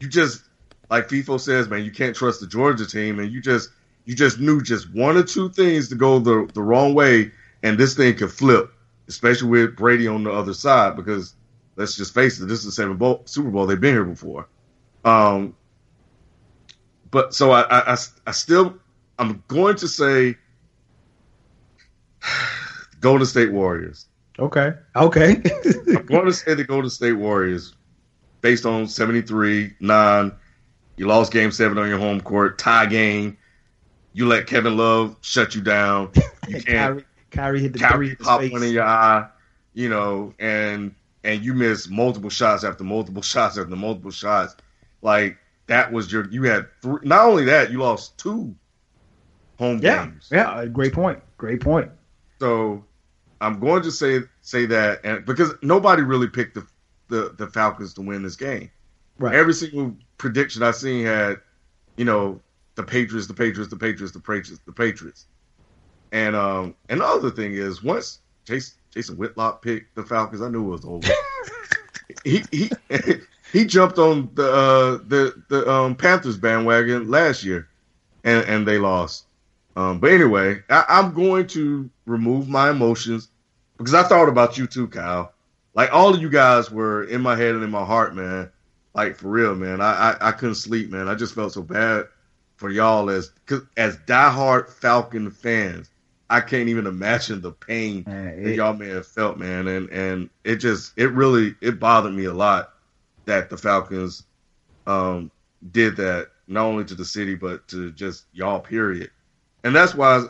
you 0.00 0.08
just 0.08 0.42
like 0.90 1.08
FIFO 1.08 1.40
says, 1.40 1.68
man, 1.68 1.84
you 1.84 1.90
can't 1.90 2.16
trust 2.16 2.40
the 2.40 2.46
Georgia 2.46 2.86
team, 2.86 3.18
and 3.18 3.32
you 3.32 3.40
just 3.40 3.70
you 4.04 4.14
just 4.14 4.40
knew 4.40 4.60
just 4.60 4.92
one 4.92 5.16
or 5.16 5.22
two 5.22 5.48
things 5.50 5.88
to 5.88 5.94
go 5.94 6.18
the 6.18 6.50
the 6.52 6.62
wrong 6.62 6.94
way, 6.94 7.30
and 7.62 7.78
this 7.78 7.94
thing 7.94 8.16
could 8.16 8.32
flip, 8.32 8.72
especially 9.08 9.48
with 9.48 9.76
Brady 9.76 10.08
on 10.08 10.24
the 10.24 10.32
other 10.32 10.54
side. 10.54 10.96
Because 10.96 11.34
let's 11.76 11.96
just 11.96 12.14
face 12.14 12.40
it, 12.40 12.46
this 12.46 12.60
is 12.60 12.64
the 12.66 12.72
seventh 12.72 12.98
bowl, 12.98 13.22
Super 13.24 13.50
Bowl. 13.50 13.66
They've 13.66 13.80
been 13.80 13.94
here 13.94 14.04
before. 14.04 14.48
Um, 15.04 15.56
but 17.10 17.34
so 17.34 17.50
I, 17.52 17.62
I, 17.62 17.92
I, 17.92 17.96
I 18.26 18.30
still 18.32 18.78
I'm 19.20 19.44
going 19.48 19.76
to 19.76 19.88
say 19.88 20.36
Golden 23.00 23.26
State 23.26 23.52
Warriors. 23.52 24.06
Okay. 24.38 24.72
Okay. 24.96 25.42
I'm 25.88 26.06
going 26.06 26.24
to 26.24 26.32
say 26.32 26.54
the 26.54 26.64
Golden 26.64 26.88
State 26.88 27.12
Warriors, 27.12 27.74
based 28.40 28.66
on 28.66 28.86
73 28.86 29.74
9. 29.80 30.32
You 30.96 31.06
lost 31.06 31.32
game 31.32 31.50
seven 31.50 31.78
on 31.78 31.88
your 31.88 31.98
home 31.98 32.20
court, 32.20 32.58
tie 32.58 32.86
game. 32.86 33.36
You 34.12 34.26
let 34.26 34.46
Kevin 34.46 34.76
Love 34.76 35.16
shut 35.22 35.54
you 35.54 35.60
down. 35.62 36.10
You 36.48 36.60
can't. 36.60 36.96
Kyrie, 36.96 37.04
Kyrie 37.30 37.60
hit 37.60 37.72
the 37.74 37.78
Kyrie 37.78 38.16
pop 38.16 38.40
one 38.50 38.64
in 38.64 38.72
your 38.72 38.82
eye, 38.82 39.28
you 39.72 39.88
know, 39.88 40.34
and 40.40 40.92
and 41.22 41.44
you 41.44 41.54
miss 41.54 41.88
multiple 41.88 42.28
shots 42.30 42.64
after 42.64 42.82
multiple 42.82 43.22
shots 43.22 43.56
after 43.56 43.76
multiple 43.76 44.10
shots. 44.10 44.56
Like 45.00 45.36
that 45.68 45.92
was 45.92 46.10
your. 46.10 46.28
You 46.28 46.42
had 46.44 46.66
three. 46.82 46.98
Not 47.04 47.24
only 47.26 47.44
that, 47.44 47.70
you 47.70 47.78
lost 47.78 48.18
two 48.18 48.52
home 49.60 49.78
Yeah. 49.80 50.06
games. 50.06 50.28
Yeah. 50.32 50.50
Uh, 50.50 50.64
great 50.66 50.92
point. 50.92 51.20
Great 51.38 51.60
point. 51.60 51.88
So 52.40 52.84
I'm 53.40 53.60
going 53.60 53.82
to 53.82 53.92
say 53.92 54.22
say 54.40 54.66
that, 54.66 55.00
and 55.04 55.24
because 55.24 55.52
nobody 55.62 56.02
really 56.02 56.26
picked 56.28 56.54
the 56.54 56.66
the, 57.10 57.34
the 57.36 57.46
Falcons 57.48 57.94
to 57.94 58.02
win 58.02 58.22
this 58.22 58.36
game. 58.36 58.70
Right. 59.18 59.34
Every 59.34 59.52
single 59.52 59.94
prediction 60.16 60.62
I 60.62 60.70
seen 60.70 61.04
had, 61.04 61.40
you 61.96 62.04
know, 62.04 62.40
the 62.76 62.82
Patriots, 62.82 63.26
the 63.26 63.34
Patriots, 63.34 63.70
the 63.70 63.76
Patriots, 63.76 64.12
the 64.12 64.20
Patriots, 64.20 64.60
the 64.64 64.72
Patriots. 64.72 65.26
And 66.12 66.34
um, 66.34 66.74
and 66.88 67.00
the 67.00 67.04
other 67.04 67.30
thing 67.30 67.52
is, 67.52 67.82
once 67.82 68.20
Jason, 68.44 68.78
Jason 68.92 69.16
Whitlock 69.16 69.62
picked 69.62 69.94
the 69.94 70.02
Falcons, 70.02 70.42
I 70.42 70.48
knew 70.48 70.66
it 70.66 70.82
was 70.82 70.84
over. 70.84 71.12
he 72.24 72.42
he 72.50 72.70
he 73.52 73.64
jumped 73.64 73.98
on 73.98 74.30
the 74.34 74.50
uh, 74.50 74.98
the 75.06 75.42
the 75.48 75.70
um, 75.70 75.94
Panthers 75.94 76.36
bandwagon 76.36 77.08
last 77.08 77.44
year, 77.44 77.68
and 78.24 78.44
and 78.46 78.66
they 78.66 78.78
lost. 78.78 79.26
Um, 79.76 80.00
but 80.00 80.10
anyway, 80.10 80.62
I, 80.68 80.84
I'm 80.88 81.14
going 81.14 81.46
to 81.48 81.88
remove 82.06 82.48
my 82.48 82.70
emotions 82.70 83.28
because 83.78 83.94
I 83.94 84.02
thought 84.02 84.28
about 84.28 84.58
you 84.58 84.66
too, 84.66 84.88
Kyle. 84.88 85.32
Like 85.74 85.92
all 85.92 86.14
of 86.14 86.20
you 86.20 86.28
guys 86.28 86.70
were 86.70 87.04
in 87.04 87.20
my 87.20 87.36
head 87.36 87.54
and 87.54 87.64
in 87.64 87.70
my 87.70 87.84
heart, 87.84 88.14
man. 88.14 88.50
Like 88.94 89.16
for 89.16 89.28
real, 89.28 89.54
man. 89.54 89.80
I 89.80 90.10
I, 90.10 90.28
I 90.28 90.32
couldn't 90.32 90.56
sleep, 90.56 90.90
man. 90.90 91.08
I 91.08 91.14
just 91.14 91.34
felt 91.34 91.52
so 91.52 91.62
bad 91.62 92.06
for 92.56 92.70
y'all 92.70 93.08
as 93.08 93.30
as 93.76 93.96
diehard 93.98 94.68
Falcon 94.68 95.30
fans. 95.30 95.90
I 96.28 96.40
can't 96.40 96.68
even 96.68 96.86
imagine 96.86 97.40
the 97.40 97.50
pain 97.52 98.04
Man, 98.06 98.44
that 98.44 98.54
y'all 98.54 98.74
may 98.74 98.88
have 98.88 99.06
felt, 99.06 99.38
man. 99.38 99.66
And 99.66 99.88
and 99.90 100.30
it 100.44 100.56
just 100.56 100.92
it 100.96 101.08
really 101.12 101.54
it 101.60 101.80
bothered 101.80 102.14
me 102.14 102.26
a 102.26 102.34
lot 102.34 102.72
that 103.24 103.50
the 103.50 103.56
Falcons 103.56 104.24
um 104.86 105.30
did 105.72 105.96
that 105.96 106.28
not 106.46 106.64
only 106.64 106.84
to 106.84 106.94
the 106.94 107.04
city 107.04 107.34
but 107.34 107.66
to 107.68 107.90
just 107.92 108.26
y'all 108.32 108.60
period. 108.60 109.10
And 109.64 109.74
that's 109.74 109.94
why 109.94 110.26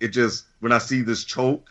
it 0.00 0.08
just 0.08 0.46
when 0.60 0.72
I 0.72 0.78
see 0.78 1.02
this 1.02 1.24
choke, 1.24 1.70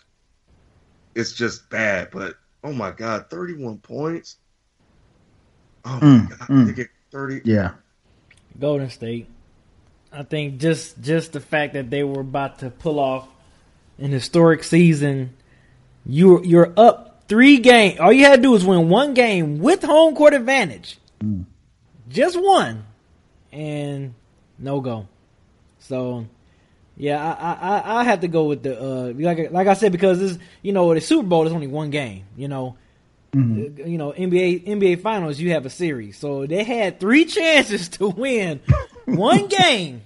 it's 1.15 1.33
just 1.33 1.69
bad. 1.69 2.09
But 2.11 2.35
oh 2.63 2.73
my 2.73 2.91
god, 2.91 3.29
thirty 3.29 3.55
one 3.55 3.77
points. 3.79 4.37
Oh 5.85 5.99
Mm, 6.01 6.23
my 6.29 6.35
god, 6.35 6.47
mm. 6.49 6.65
they 6.67 6.73
get 6.73 6.87
thirty. 7.11 7.41
Yeah. 7.45 7.71
Golden 8.59 8.89
State. 8.89 9.27
I 10.11 10.23
think 10.23 10.59
just 10.59 10.99
just 11.01 11.33
the 11.33 11.39
fact 11.39 11.73
that 11.73 11.89
they 11.89 12.03
were 12.03 12.21
about 12.21 12.59
to 12.59 12.69
pull 12.69 12.99
off 12.99 13.27
an 13.97 14.11
historic 14.11 14.63
season, 14.63 15.35
you 16.05 16.43
you're 16.43 16.73
up 16.75 17.23
three 17.27 17.59
games. 17.59 17.99
All 17.99 18.11
you 18.11 18.25
had 18.25 18.37
to 18.37 18.41
do 18.41 18.51
was 18.51 18.65
win 18.65 18.89
one 18.89 19.13
game 19.13 19.59
with 19.59 19.83
home 19.83 20.15
court 20.15 20.33
advantage, 20.33 20.97
just 22.09 22.41
one, 22.41 22.85
and 23.51 24.15
no 24.57 24.81
go. 24.81 25.07
So 25.79 26.25
yeah, 26.99 27.33
I, 27.33 27.53
I 27.53 27.99
I 28.01 28.03
have 28.03 28.19
to 28.19 28.27
go 28.27 28.43
with 28.43 28.61
the 28.61 28.77
uh, 28.77 29.13
like 29.15 29.51
like 29.51 29.67
I 29.67 29.73
said 29.73 29.93
because 29.93 30.19
this 30.19 30.37
you 30.61 30.73
know 30.73 30.93
the 30.93 30.99
Super 30.99 31.25
Bowl 31.25 31.47
is 31.47 31.53
only 31.53 31.67
one 31.67 31.91
game. 31.91 32.25
You 32.35 32.49
know, 32.49 32.75
mm-hmm. 33.31 33.81
Uh, 33.81 33.85
you 33.85 33.97
know 33.97 34.11
NBA 34.11 34.67
NBA 34.67 35.01
Finals 35.01 35.39
you 35.39 35.53
have 35.53 35.65
a 35.65 35.69
series, 35.69 36.17
so 36.17 36.45
they 36.45 36.65
had 36.65 36.99
three 36.99 37.23
chances 37.37 37.87
to 37.89 38.09
win 38.09 38.59
one 39.05 39.47
game. 39.47 40.01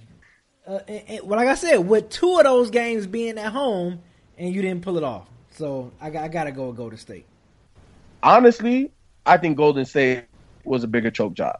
Uh, 0.64 0.78
and, 0.86 1.02
and, 1.08 1.22
well, 1.24 1.36
like 1.36 1.48
I 1.48 1.56
said, 1.56 1.78
with 1.78 2.10
two 2.10 2.38
of 2.38 2.44
those 2.44 2.70
games 2.70 3.08
being 3.08 3.38
at 3.38 3.52
home, 3.52 4.00
and 4.38 4.54
you 4.54 4.62
didn't 4.62 4.82
pull 4.82 4.96
it 4.96 5.02
off, 5.02 5.26
so 5.50 5.90
I, 6.00 6.16
I 6.16 6.28
gotta 6.28 6.52
go 6.52 6.68
with 6.68 6.76
Golden 6.76 6.96
State. 6.96 7.26
Honestly, 8.22 8.92
I 9.26 9.36
think 9.36 9.56
Golden 9.56 9.84
State 9.84 10.26
was 10.62 10.84
a 10.84 10.86
bigger 10.86 11.10
choke 11.10 11.34
job. 11.34 11.58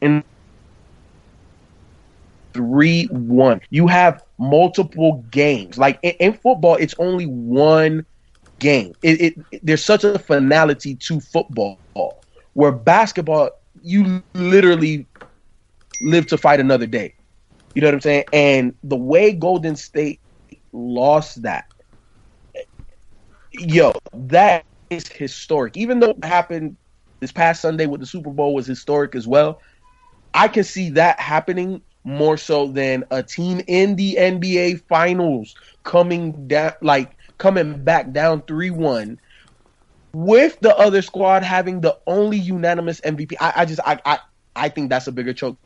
And 0.00 0.24
3 2.52 3.06
1. 3.06 3.60
You 3.70 3.86
have 3.86 4.24
multiple 4.38 5.24
games. 5.30 5.78
Like 5.78 5.98
in, 6.02 6.12
in 6.20 6.32
football, 6.34 6.76
it's 6.76 6.94
only 6.98 7.26
one 7.26 8.04
game. 8.58 8.94
It, 9.02 9.20
it, 9.20 9.34
it, 9.50 9.60
there's 9.64 9.84
such 9.84 10.04
a 10.04 10.18
finality 10.18 10.94
to 10.96 11.20
football, 11.20 11.78
where 12.54 12.72
basketball, 12.72 13.50
you 13.82 14.22
literally 14.34 15.06
live 16.00 16.26
to 16.28 16.38
fight 16.38 16.60
another 16.60 16.86
day. 16.86 17.14
You 17.74 17.82
know 17.82 17.88
what 17.88 17.94
I'm 17.94 18.00
saying? 18.00 18.24
And 18.32 18.74
the 18.82 18.96
way 18.96 19.32
Golden 19.32 19.76
State 19.76 20.20
lost 20.72 21.42
that, 21.42 21.66
yo, 23.52 23.92
that 24.12 24.64
is 24.90 25.06
historic. 25.06 25.76
Even 25.76 26.00
though 26.00 26.10
it 26.10 26.24
happened 26.24 26.76
this 27.20 27.32
past 27.32 27.60
Sunday 27.62 27.86
with 27.86 28.00
the 28.00 28.06
Super 28.06 28.30
Bowl 28.30 28.54
was 28.54 28.66
historic 28.66 29.14
as 29.14 29.28
well. 29.28 29.60
I 30.34 30.48
can 30.48 30.64
see 30.64 30.90
that 30.90 31.20
happening 31.20 31.82
more 32.04 32.36
so 32.36 32.66
than 32.66 33.04
a 33.10 33.22
team 33.22 33.60
in 33.66 33.96
the 33.96 34.16
NBA 34.18 34.82
finals 34.88 35.54
coming 35.82 36.48
down 36.48 36.72
like 36.80 37.16
coming 37.38 37.82
back 37.84 38.12
down 38.12 38.42
3-1 38.42 39.18
with 40.12 40.58
the 40.60 40.76
other 40.76 41.02
squad 41.02 41.42
having 41.42 41.80
the 41.80 41.96
only 42.06 42.38
unanimous 42.38 43.00
MVP. 43.02 43.34
I, 43.40 43.52
I 43.56 43.64
just 43.64 43.80
I, 43.84 44.00
I 44.04 44.18
I 44.56 44.68
think 44.68 44.90
that's 44.90 45.06
a 45.06 45.12
bigger 45.12 45.32
choke 45.32 45.56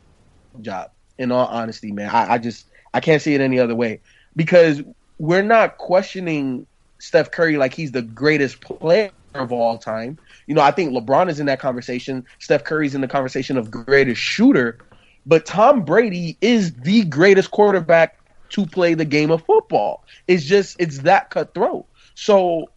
job, 0.61 0.91
in 1.17 1.31
all 1.31 1.47
honesty, 1.47 1.91
man. 1.91 2.09
I, 2.09 2.33
I 2.33 2.37
just 2.37 2.67
I 2.93 2.99
can't 2.99 3.21
see 3.21 3.33
it 3.33 3.41
any 3.41 3.59
other 3.59 3.75
way. 3.75 4.01
Because 4.35 4.83
we're 5.17 5.43
not 5.43 5.77
questioning 5.77 6.67
Steph 6.99 7.31
Curry 7.31 7.57
like 7.57 7.73
he's 7.73 7.91
the 7.91 8.01
greatest 8.01 8.61
player 8.61 9.11
of 9.33 9.51
all 9.51 9.77
time. 9.77 10.17
You 10.47 10.55
know, 10.55 10.61
I 10.61 10.71
think 10.71 10.91
LeBron 10.91 11.29
is 11.29 11.39
in 11.39 11.45
that 11.47 11.59
conversation. 11.59 12.25
Steph 12.39 12.63
Curry's 12.63 12.95
in 12.95 13.01
the 13.01 13.07
conversation 13.07 13.57
of 13.57 13.71
greatest 13.71 14.21
shooter. 14.21 14.77
But 15.25 15.45
Tom 15.45 15.83
Brady 15.83 16.37
is 16.41 16.73
the 16.73 17.03
greatest 17.05 17.51
quarterback 17.51 18.15
to 18.49 18.65
play 18.65 18.93
the 18.93 19.05
game 19.05 19.31
of 19.31 19.43
football. 19.45 20.03
It's 20.27 20.43
just 20.43 20.79
it's 20.79 20.99
that 20.99 21.29
cutthroat. 21.29 21.85
So 22.15 22.67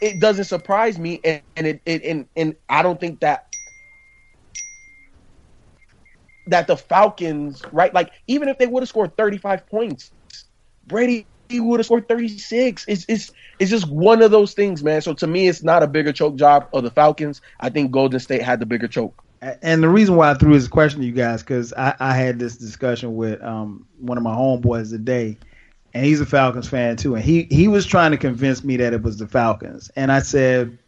it 0.00 0.20
doesn't 0.20 0.44
surprise 0.44 0.98
me, 0.98 1.20
and, 1.24 1.42
and 1.56 1.66
it, 1.66 1.82
it 1.84 2.04
and 2.04 2.26
and 2.36 2.56
I 2.68 2.82
don't 2.82 3.00
think 3.00 3.20
that 3.20 3.46
that 6.46 6.68
the 6.68 6.76
Falcons, 6.76 7.62
right? 7.72 7.92
Like 7.92 8.12
even 8.28 8.48
if 8.48 8.58
they 8.58 8.66
would 8.66 8.82
have 8.82 8.88
scored 8.88 9.16
35 9.16 9.66
points, 9.66 10.12
Brady 10.86 11.26
would 11.52 11.80
have 11.80 11.86
scored 11.86 12.08
36. 12.08 12.84
It's 12.86 13.04
it's 13.08 13.32
it's 13.58 13.70
just 13.70 13.90
one 13.90 14.22
of 14.22 14.30
those 14.30 14.54
things, 14.54 14.84
man. 14.84 15.00
So 15.02 15.12
to 15.14 15.26
me, 15.26 15.48
it's 15.48 15.64
not 15.64 15.82
a 15.82 15.88
bigger 15.88 16.12
choke 16.12 16.36
job 16.36 16.68
of 16.72 16.84
the 16.84 16.90
Falcons. 16.90 17.40
I 17.60 17.70
think 17.70 17.90
Golden 17.90 18.20
State 18.20 18.42
had 18.42 18.60
the 18.60 18.66
bigger 18.66 18.86
choke 18.88 19.25
and 19.62 19.82
the 19.82 19.88
reason 19.88 20.16
why 20.16 20.30
I 20.30 20.34
threw 20.34 20.52
this 20.54 20.68
question 20.68 21.00
to 21.00 21.06
you 21.06 21.12
guys 21.12 21.42
because 21.42 21.72
I, 21.74 21.94
I, 22.00 22.16
had 22.16 22.38
this 22.38 22.56
discussion 22.56 23.16
with 23.16 23.42
um, 23.42 23.86
one 23.98 24.16
of 24.18 24.24
my 24.24 24.34
homeboys 24.34 24.90
today, 24.90 25.36
and 25.94 26.04
he's 26.04 26.20
a 26.20 26.26
Falcons 26.26 26.68
fan 26.68 26.96
too, 26.96 27.14
and 27.14 27.24
he 27.24 27.44
he 27.50 27.68
was 27.68 27.86
trying 27.86 28.10
to 28.10 28.16
convince 28.16 28.64
me 28.64 28.76
that 28.78 28.92
it 28.92 29.02
was 29.02 29.18
the 29.18 29.26
Falcons, 29.26 29.90
and 29.96 30.10
I 30.10 30.20
said, 30.20 30.78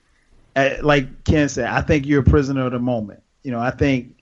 uh, 0.56 0.70
like 0.82 1.24
Ken 1.24 1.48
said, 1.48 1.66
I 1.66 1.82
think 1.82 2.06
you're 2.06 2.20
a 2.20 2.24
prisoner 2.24 2.66
of 2.66 2.72
the 2.72 2.78
moment. 2.78 3.22
You 3.42 3.52
know, 3.52 3.61
I 3.61 3.70
think 3.70 4.18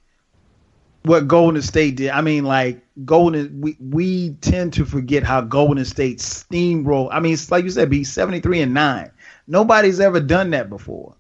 what 1.07 1.29
Golden 1.29 1.63
State 1.63 1.97
did. 1.97 2.11
I 2.11 2.21
mean, 2.21 2.45
like 2.45 2.85
Golden, 3.05 3.61
we 3.61 3.77
we 3.81 4.31
tend 4.41 4.73
to 4.75 4.85
forget 4.85 5.23
how 5.23 5.41
Golden 5.41 5.85
State 5.85 6.19
steamroll. 6.19 7.09
I 7.13 7.21
mean, 7.21 7.35
it's 7.35 7.51
like 7.51 7.65
you 7.65 7.71
said, 7.71 7.91
be 7.91 8.05
73 8.05 8.63
and 8.63 8.75
nine. 8.75 9.11
Nobody's 9.47 10.01
ever 10.01 10.21
done 10.21 10.51
that 10.51 10.69
before. 10.69 11.15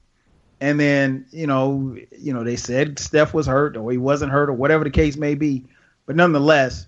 And 0.60 0.80
then, 0.80 1.26
you 1.30 1.46
know, 1.46 1.96
you 2.18 2.32
know, 2.32 2.42
they 2.42 2.56
said 2.56 2.98
Steph 2.98 3.34
was 3.34 3.46
hurt 3.46 3.76
or 3.76 3.90
he 3.90 3.98
wasn't 3.98 4.32
hurt 4.32 4.48
or 4.48 4.54
whatever 4.54 4.84
the 4.84 4.90
case 4.90 5.16
may 5.16 5.34
be. 5.34 5.64
But 6.06 6.16
nonetheless, 6.16 6.86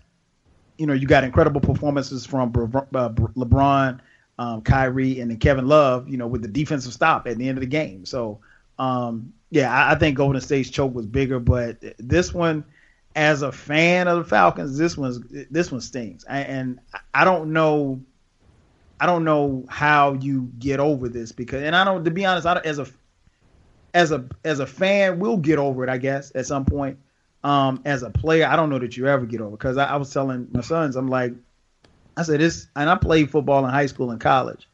you 0.78 0.86
know, 0.86 0.94
you 0.94 1.06
got 1.06 1.24
incredible 1.24 1.60
performances 1.60 2.24
from 2.24 2.48
uh, 2.50 3.08
LeBron, 3.10 4.00
um, 4.38 4.62
Kyrie, 4.62 5.20
and 5.20 5.30
then 5.30 5.38
Kevin 5.38 5.66
Love, 5.66 6.08
you 6.08 6.16
know, 6.16 6.26
with 6.26 6.42
the 6.42 6.48
defensive 6.48 6.92
stop 6.92 7.26
at 7.26 7.36
the 7.36 7.48
end 7.48 7.58
of 7.58 7.60
the 7.60 7.66
game. 7.66 8.06
So, 8.06 8.38
um, 8.78 9.32
yeah, 9.50 9.72
I, 9.72 9.92
I 9.92 9.94
think 9.96 10.16
Golden 10.16 10.40
State's 10.40 10.70
choke 10.70 10.94
was 10.94 11.06
bigger, 11.06 11.40
but 11.40 11.76
this 11.98 12.32
one, 12.32 12.64
as 13.16 13.42
a 13.42 13.50
fan 13.50 14.06
of 14.06 14.18
the 14.18 14.24
Falcons, 14.24 14.78
this 14.78 14.96
one's 14.96 15.18
this 15.50 15.72
one 15.72 15.80
stings. 15.80 16.24
I, 16.30 16.40
and 16.40 16.78
I 17.12 17.24
don't 17.24 17.52
know, 17.52 18.00
I 19.00 19.06
don't 19.06 19.24
know 19.24 19.64
how 19.68 20.12
you 20.14 20.50
get 20.58 20.78
over 20.78 21.08
this 21.08 21.32
because, 21.32 21.62
and 21.62 21.74
I 21.74 21.84
don't, 21.84 22.04
to 22.04 22.10
be 22.12 22.24
honest, 22.24 22.46
I, 22.46 22.60
as 22.64 22.78
a 22.78 22.86
as 23.98 24.12
a 24.12 24.24
as 24.44 24.60
a 24.60 24.66
fan, 24.66 25.18
we'll 25.18 25.36
get 25.36 25.58
over 25.58 25.82
it, 25.82 25.90
I 25.90 25.98
guess, 25.98 26.30
at 26.36 26.46
some 26.46 26.64
point. 26.64 26.98
Um, 27.42 27.82
as 27.84 28.04
a 28.04 28.10
player, 28.10 28.46
I 28.46 28.54
don't 28.54 28.70
know 28.70 28.78
that 28.78 28.96
you 28.96 29.08
ever 29.08 29.26
get 29.26 29.40
over 29.40 29.50
because 29.56 29.76
I, 29.76 29.86
I, 29.86 29.96
was 29.96 30.12
telling 30.12 30.48
my 30.52 30.60
sons, 30.60 30.96
I'm 30.96 31.08
like, 31.08 31.32
I 32.16 32.22
said 32.22 32.40
this, 32.40 32.66
and 32.74 32.90
I 32.90 32.96
played 32.96 33.30
football 33.30 33.64
in 33.64 33.70
high 33.70 33.86
school 33.86 34.10
and 34.10 34.20
college. 34.20 34.68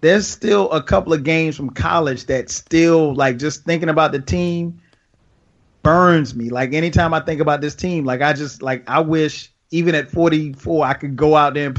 There's 0.00 0.26
still 0.26 0.70
a 0.70 0.82
couple 0.82 1.12
of 1.12 1.24
games 1.24 1.56
from 1.56 1.70
college 1.70 2.26
that 2.26 2.50
still 2.50 3.14
like 3.14 3.38
just 3.38 3.64
thinking 3.64 3.88
about 3.88 4.12
the 4.12 4.20
team 4.20 4.80
burns 5.82 6.34
me. 6.36 6.48
Like 6.50 6.72
anytime 6.72 7.14
I 7.14 7.20
think 7.20 7.40
about 7.40 7.60
this 7.60 7.74
team, 7.74 8.04
like 8.04 8.22
I 8.22 8.32
just 8.32 8.62
like 8.62 8.88
I 8.88 9.00
wish 9.00 9.52
even 9.70 9.94
at 9.94 10.10
44, 10.10 10.86
I 10.86 10.94
could 10.94 11.16
go 11.16 11.36
out 11.36 11.54
there 11.54 11.74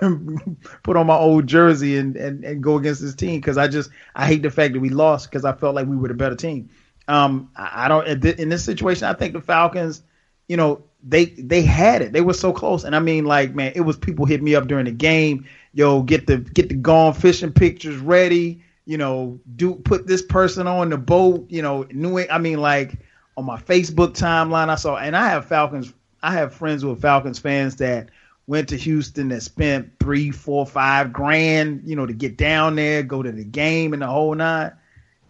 and 0.00 0.56
put 0.82 0.96
on 0.96 1.06
my 1.06 1.16
old 1.16 1.46
jersey 1.46 1.98
and, 1.98 2.16
and, 2.16 2.42
and 2.44 2.62
go 2.62 2.76
against 2.76 3.02
this 3.02 3.14
team 3.14 3.40
because 3.40 3.58
I 3.58 3.68
just 3.68 3.90
I 4.14 4.26
hate 4.26 4.42
the 4.42 4.50
fact 4.50 4.74
that 4.74 4.80
we 4.80 4.88
lost 4.88 5.30
because 5.30 5.44
I 5.44 5.52
felt 5.52 5.74
like 5.74 5.86
we 5.86 5.96
were 5.96 6.08
the 6.08 6.14
better 6.14 6.36
team. 6.36 6.70
Um, 7.08 7.50
I, 7.54 7.86
don't 7.88 8.06
in 8.24 8.48
this 8.48 8.64
situation. 8.64 9.06
I 9.06 9.12
think 9.12 9.34
the 9.34 9.40
Falcons, 9.40 10.02
you 10.48 10.56
know, 10.56 10.82
they 11.02 11.26
they 11.26 11.62
had 11.62 12.02
it. 12.02 12.12
They 12.12 12.22
were 12.22 12.34
so 12.34 12.52
close, 12.52 12.82
and 12.82 12.96
I 12.96 12.98
mean, 12.98 13.26
like 13.26 13.54
man, 13.54 13.72
it 13.76 13.82
was 13.82 13.96
people 13.96 14.26
hit 14.26 14.42
me 14.42 14.54
up 14.56 14.66
during 14.66 14.86
the 14.86 14.90
game. 14.90 15.46
Yo, 15.72 16.02
get 16.02 16.26
the 16.26 16.38
get 16.38 16.68
the 16.68 16.74
gone 16.74 17.12
fishing 17.12 17.52
pictures 17.52 17.96
ready. 17.98 18.62
You 18.86 18.98
know, 18.98 19.38
do 19.54 19.74
put 19.74 20.06
this 20.06 20.22
person 20.22 20.66
on 20.66 20.90
the 20.90 20.96
boat. 20.98 21.46
You 21.48 21.62
know, 21.62 21.86
new. 21.92 22.18
I 22.18 22.38
mean, 22.38 22.58
like 22.58 22.98
on 23.36 23.44
my 23.44 23.60
Facebook 23.60 24.16
timeline, 24.16 24.68
I 24.68 24.74
saw, 24.74 24.96
and 24.96 25.16
I 25.16 25.28
have 25.28 25.46
Falcons 25.46 25.92
I 26.26 26.32
have 26.32 26.52
friends 26.52 26.82
are 26.82 26.96
Falcons 26.96 27.38
fans 27.38 27.76
that 27.76 28.08
went 28.48 28.68
to 28.70 28.76
Houston 28.76 29.28
that 29.28 29.44
spent 29.44 29.92
three, 30.00 30.32
four, 30.32 30.66
five 30.66 31.12
grand, 31.12 31.82
you 31.84 31.94
know, 31.94 32.04
to 32.04 32.12
get 32.12 32.36
down 32.36 32.74
there, 32.74 33.04
go 33.04 33.22
to 33.22 33.30
the 33.30 33.44
game 33.44 33.92
and 33.92 34.02
the 34.02 34.08
whole 34.08 34.34
nine. 34.34 34.72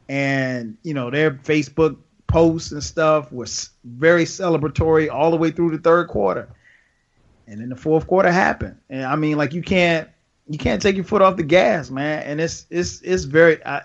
And, 0.08 0.78
you 0.82 0.94
know, 0.94 1.10
their 1.10 1.32
Facebook 1.32 1.98
posts 2.28 2.72
and 2.72 2.82
stuff 2.82 3.30
was 3.30 3.68
very 3.84 4.24
celebratory 4.24 5.12
all 5.12 5.30
the 5.30 5.36
way 5.36 5.50
through 5.50 5.72
the 5.72 5.82
third 5.82 6.08
quarter. 6.08 6.48
And 7.46 7.60
then 7.60 7.68
the 7.68 7.76
fourth 7.76 8.06
quarter 8.06 8.32
happened. 8.32 8.78
And 8.88 9.04
I 9.04 9.16
mean, 9.16 9.36
like 9.36 9.52
you 9.52 9.60
can't 9.60 10.08
you 10.48 10.56
can't 10.56 10.80
take 10.80 10.96
your 10.96 11.04
foot 11.04 11.20
off 11.20 11.36
the 11.36 11.42
gas, 11.42 11.90
man. 11.90 12.22
And 12.22 12.40
it's 12.40 12.64
it's 12.70 13.02
it's 13.02 13.24
very 13.24 13.62
I, 13.66 13.82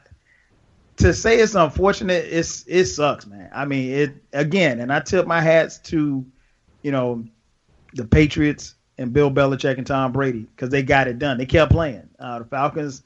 to 0.98 1.14
say 1.14 1.40
it's 1.40 1.56
unfortunate, 1.56 2.24
it's 2.30 2.64
it 2.68 2.86
sucks, 2.86 3.28
man. 3.28 3.50
I 3.54 3.66
mean, 3.66 3.92
it 3.92 4.12
again, 4.32 4.80
and 4.80 4.94
I 4.94 5.02
tip 5.02 5.28
my 5.28 5.42
hats 5.42 5.78
to 5.90 6.26
you 6.82 6.92
know, 6.92 7.24
the 7.94 8.06
Patriots 8.06 8.76
and 8.98 9.14
Bill 9.14 9.32
Belichick 9.32 9.78
and 9.78 9.88
Tom 9.88 10.12
Brady 10.12 10.42
because 10.42 10.70
they 10.70 10.84
got 10.84 11.08
it 11.08 11.20
done. 11.20 11.38
They 11.38 11.46
kept 11.46 11.72
playing. 11.72 12.10
Uh, 12.20 12.40
the 12.40 12.46
Falcons, 12.46 13.04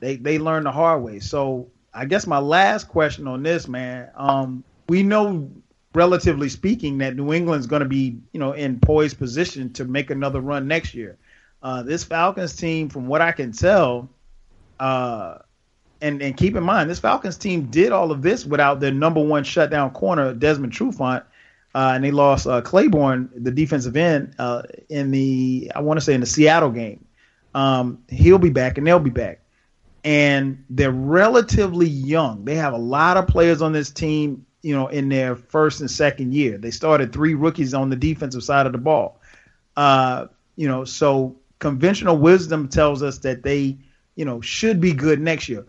they 0.00 0.16
they 0.16 0.38
learned 0.38 0.66
the 0.66 0.72
hard 0.72 1.02
way. 1.02 1.20
So 1.20 1.68
I 1.92 2.04
guess 2.04 2.26
my 2.26 2.38
last 2.38 2.88
question 2.88 3.26
on 3.26 3.42
this, 3.42 3.66
man, 3.68 4.10
um, 4.14 4.64
we 4.88 5.02
know 5.02 5.50
relatively 5.94 6.48
speaking 6.48 6.98
that 6.98 7.16
New 7.16 7.32
England's 7.32 7.66
going 7.66 7.82
to 7.82 7.88
be, 7.88 8.18
you 8.32 8.40
know, 8.40 8.52
in 8.52 8.78
poised 8.78 9.18
position 9.18 9.72
to 9.72 9.84
make 9.84 10.10
another 10.10 10.40
run 10.40 10.68
next 10.68 10.94
year. 10.94 11.16
Uh, 11.62 11.82
this 11.82 12.04
Falcons 12.04 12.54
team, 12.54 12.88
from 12.88 13.06
what 13.06 13.20
I 13.20 13.32
can 13.32 13.52
tell, 13.52 14.08
uh, 14.78 15.38
and 16.00 16.22
and 16.22 16.36
keep 16.36 16.56
in 16.56 16.62
mind, 16.62 16.88
this 16.88 17.00
Falcons 17.00 17.36
team 17.36 17.66
did 17.66 17.92
all 17.92 18.10
of 18.10 18.22
this 18.22 18.46
without 18.46 18.80
their 18.80 18.92
number 18.92 19.22
one 19.22 19.44
shutdown 19.44 19.90
corner, 19.90 20.32
Desmond 20.32 20.72
Trufant, 20.72 21.24
uh, 21.74 21.92
and 21.94 22.04
they 22.04 22.10
lost 22.10 22.46
uh, 22.46 22.60
Clayborn, 22.62 23.28
the 23.34 23.50
defensive 23.50 23.96
end, 23.96 24.34
uh, 24.38 24.62
in 24.88 25.10
the 25.10 25.70
I 25.74 25.80
want 25.80 25.98
to 25.98 26.04
say 26.04 26.14
in 26.14 26.20
the 26.20 26.26
Seattle 26.26 26.70
game. 26.70 27.04
Um, 27.54 28.02
he'll 28.08 28.38
be 28.38 28.50
back, 28.50 28.78
and 28.78 28.86
they'll 28.86 28.98
be 28.98 29.10
back. 29.10 29.40
And 30.02 30.64
they're 30.70 30.90
relatively 30.90 31.88
young. 31.88 32.44
They 32.44 32.54
have 32.54 32.72
a 32.72 32.78
lot 32.78 33.16
of 33.16 33.26
players 33.26 33.60
on 33.60 33.72
this 33.72 33.90
team, 33.90 34.46
you 34.62 34.74
know, 34.74 34.88
in 34.88 35.08
their 35.08 35.36
first 35.36 35.80
and 35.80 35.90
second 35.90 36.32
year. 36.32 36.58
They 36.58 36.70
started 36.70 37.12
three 37.12 37.34
rookies 37.34 37.74
on 37.74 37.90
the 37.90 37.96
defensive 37.96 38.42
side 38.42 38.66
of 38.66 38.72
the 38.72 38.78
ball. 38.78 39.20
Uh, 39.76 40.26
you 40.56 40.68
know, 40.68 40.84
so 40.84 41.36
conventional 41.58 42.16
wisdom 42.16 42.68
tells 42.68 43.02
us 43.02 43.18
that 43.18 43.42
they, 43.42 43.78
you 44.16 44.24
know, 44.24 44.40
should 44.40 44.80
be 44.80 44.92
good 44.92 45.20
next 45.20 45.48
year. 45.48 45.66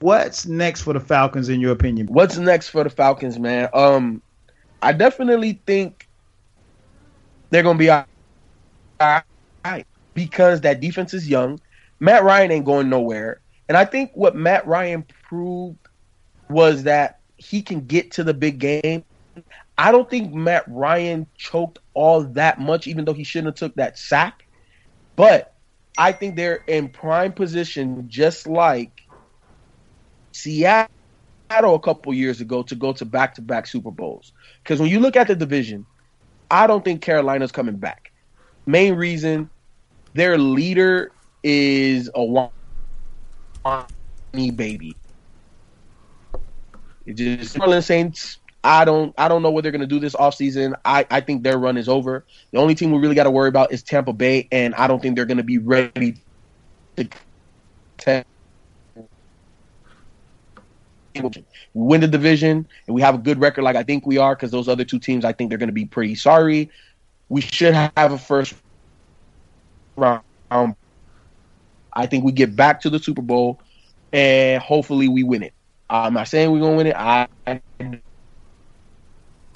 What's 0.00 0.46
next 0.46 0.80
for 0.80 0.94
the 0.94 1.00
Falcons 1.00 1.50
in 1.50 1.60
your 1.60 1.72
opinion? 1.72 2.06
What's 2.06 2.38
next 2.38 2.70
for 2.70 2.82
the 2.82 2.90
Falcons, 2.90 3.38
man? 3.38 3.68
Um, 3.74 4.22
I 4.82 4.92
definitely 4.92 5.62
think 5.66 6.08
they're 7.50 7.62
gonna 7.62 7.78
be 7.78 7.90
all 7.90 8.04
right 9.00 9.86
because 10.14 10.60
that 10.62 10.80
defense 10.80 11.14
is 11.14 11.28
young. 11.28 11.60
Matt 12.00 12.24
Ryan 12.24 12.52
ain't 12.52 12.64
going 12.64 12.88
nowhere, 12.88 13.40
and 13.68 13.76
I 13.76 13.84
think 13.84 14.10
what 14.14 14.34
Matt 14.34 14.66
Ryan 14.66 15.04
proved 15.28 15.78
was 16.48 16.84
that 16.84 17.20
he 17.36 17.62
can 17.62 17.86
get 17.86 18.12
to 18.12 18.24
the 18.24 18.34
big 18.34 18.58
game. 18.58 19.04
I 19.78 19.92
don't 19.92 20.08
think 20.10 20.34
Matt 20.34 20.64
Ryan 20.68 21.26
choked 21.36 21.78
all 21.94 22.22
that 22.24 22.60
much, 22.60 22.86
even 22.86 23.04
though 23.04 23.14
he 23.14 23.24
shouldn't 23.24 23.48
have 23.48 23.54
took 23.56 23.74
that 23.76 23.98
sack. 23.98 24.42
But 25.16 25.54
I 25.96 26.12
think 26.12 26.36
they're 26.36 26.62
in 26.66 26.88
prime 26.88 27.32
position, 27.32 28.04
just 28.08 28.46
like 28.46 28.92
Seattle 30.32 30.88
a 31.50 31.80
couple 31.80 32.12
years 32.14 32.40
ago, 32.40 32.62
to 32.64 32.74
go 32.74 32.92
to 32.92 33.04
back 33.04 33.34
to 33.34 33.42
back 33.42 33.66
Super 33.66 33.90
Bowls. 33.90 34.32
Because 34.70 34.80
when 34.80 34.90
you 34.92 35.00
look 35.00 35.16
at 35.16 35.26
the 35.26 35.34
division, 35.34 35.84
I 36.48 36.68
don't 36.68 36.84
think 36.84 37.02
Carolina's 37.02 37.50
coming 37.50 37.74
back. 37.74 38.12
Main 38.66 38.94
reason, 38.94 39.50
their 40.14 40.38
leader 40.38 41.10
is 41.42 42.08
a 42.14 42.22
whiny 42.22 42.52
baby. 44.54 44.94
Just 47.12 47.58
New 47.58 47.64
Orleans 47.64 47.86
Saints. 47.86 48.38
I 48.62 48.84
don't 48.84 49.12
I 49.18 49.26
don't 49.26 49.42
know 49.42 49.50
what 49.50 49.64
they're 49.64 49.72
gonna 49.72 49.88
do 49.88 49.98
this 49.98 50.14
offseason. 50.14 50.74
I, 50.84 51.04
I 51.10 51.20
think 51.20 51.42
their 51.42 51.58
run 51.58 51.76
is 51.76 51.88
over. 51.88 52.24
The 52.52 52.60
only 52.60 52.76
team 52.76 52.92
we 52.92 53.00
really 53.00 53.16
got 53.16 53.24
to 53.24 53.30
worry 53.32 53.48
about 53.48 53.72
is 53.72 53.82
Tampa 53.82 54.12
Bay, 54.12 54.46
and 54.52 54.72
I 54.76 54.86
don't 54.86 55.02
think 55.02 55.16
they're 55.16 55.26
gonna 55.26 55.42
be 55.42 55.58
ready 55.58 56.14
to 56.94 57.08
win 61.74 62.00
the 62.00 62.08
division 62.08 62.66
and 62.86 62.94
we 62.94 63.02
have 63.02 63.14
a 63.14 63.18
good 63.18 63.40
record 63.40 63.62
like 63.62 63.76
I 63.76 63.82
think 63.82 64.06
we 64.06 64.18
are 64.18 64.34
because 64.34 64.50
those 64.50 64.68
other 64.68 64.84
two 64.84 64.98
teams 64.98 65.24
I 65.24 65.32
think 65.32 65.50
they're 65.50 65.58
going 65.58 65.68
to 65.68 65.72
be 65.72 65.86
pretty 65.86 66.14
sorry. 66.14 66.70
We 67.28 67.40
should 67.40 67.74
have 67.74 68.12
a 68.12 68.18
first 68.18 68.54
round. 69.96 70.22
I 71.92 72.06
think 72.06 72.24
we 72.24 72.32
get 72.32 72.56
back 72.56 72.80
to 72.82 72.90
the 72.90 72.98
Super 72.98 73.22
Bowl 73.22 73.60
and 74.12 74.62
hopefully 74.62 75.08
we 75.08 75.22
win 75.22 75.42
it. 75.42 75.54
I'm 75.88 76.14
not 76.14 76.28
saying 76.28 76.50
we're 76.52 76.60
going 76.60 76.72
to 76.72 76.76
win 76.76 76.86
it. 76.88 76.96
I 76.96 77.28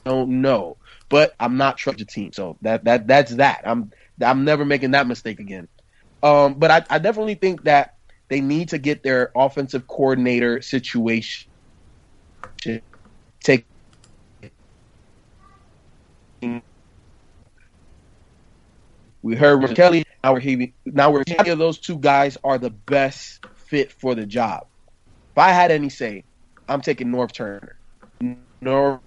don't 0.04 0.42
know, 0.42 0.76
but 1.08 1.34
I'm 1.40 1.56
not 1.56 1.76
trusting 1.78 2.04
the 2.06 2.10
team. 2.10 2.32
So 2.32 2.58
that 2.62 2.84
that 2.84 3.06
that's 3.06 3.36
that. 3.36 3.62
I'm 3.64 3.90
I'm 4.22 4.44
never 4.44 4.64
making 4.64 4.92
that 4.92 5.06
mistake 5.06 5.40
again. 5.40 5.68
Um, 6.22 6.54
but 6.54 6.70
I, 6.70 6.84
I 6.90 6.98
definitely 6.98 7.34
think 7.34 7.64
that 7.64 7.94
they 8.30 8.40
need 8.40 8.70
to 8.70 8.78
get 8.78 9.02
their 9.02 9.30
offensive 9.36 9.86
coordinator 9.86 10.62
situation 10.62 11.48
take. 13.40 13.66
We 19.22 19.34
heard 19.34 19.62
from 19.62 19.74
Kelly. 19.74 20.04
Now 20.22 20.34
we're 20.34 20.40
hearing, 20.40 20.72
now 20.84 21.10
we're 21.10 21.24
of 21.46 21.58
those 21.58 21.78
two 21.78 21.98
guys 21.98 22.36
are 22.44 22.58
the 22.58 22.70
best 22.70 23.46
fit 23.54 23.90
for 23.90 24.14
the 24.14 24.26
job. 24.26 24.66
If 25.32 25.38
I 25.38 25.50
had 25.50 25.70
any 25.70 25.88
say, 25.88 26.24
I'm 26.68 26.80
taking 26.80 27.08
Norv 27.08 27.32
Turner. 27.32 27.76
Norv 28.62 29.00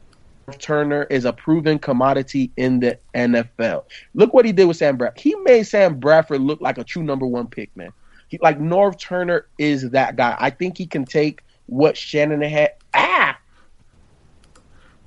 Turner 0.59 1.03
is 1.03 1.25
a 1.25 1.33
proven 1.33 1.79
commodity 1.79 2.51
in 2.57 2.79
the 2.79 2.97
NFL. 3.13 3.83
Look 4.13 4.33
what 4.33 4.45
he 4.45 4.51
did 4.51 4.65
with 4.65 4.77
Sam 4.77 4.97
Bradford. 4.97 5.21
He 5.21 5.35
made 5.35 5.63
Sam 5.63 5.99
Bradford 5.99 6.41
look 6.41 6.61
like 6.61 6.77
a 6.77 6.83
true 6.83 7.03
number 7.03 7.25
one 7.25 7.47
pick, 7.47 7.75
man. 7.75 7.91
He, 8.27 8.39
like 8.41 8.59
Norv 8.59 8.99
Turner 8.99 9.47
is 9.57 9.89
that 9.91 10.15
guy. 10.15 10.35
I 10.39 10.49
think 10.49 10.77
he 10.77 10.85
can 10.85 11.05
take 11.05 11.41
what 11.67 11.95
Shanahan 11.95 12.69
ah 12.93 13.37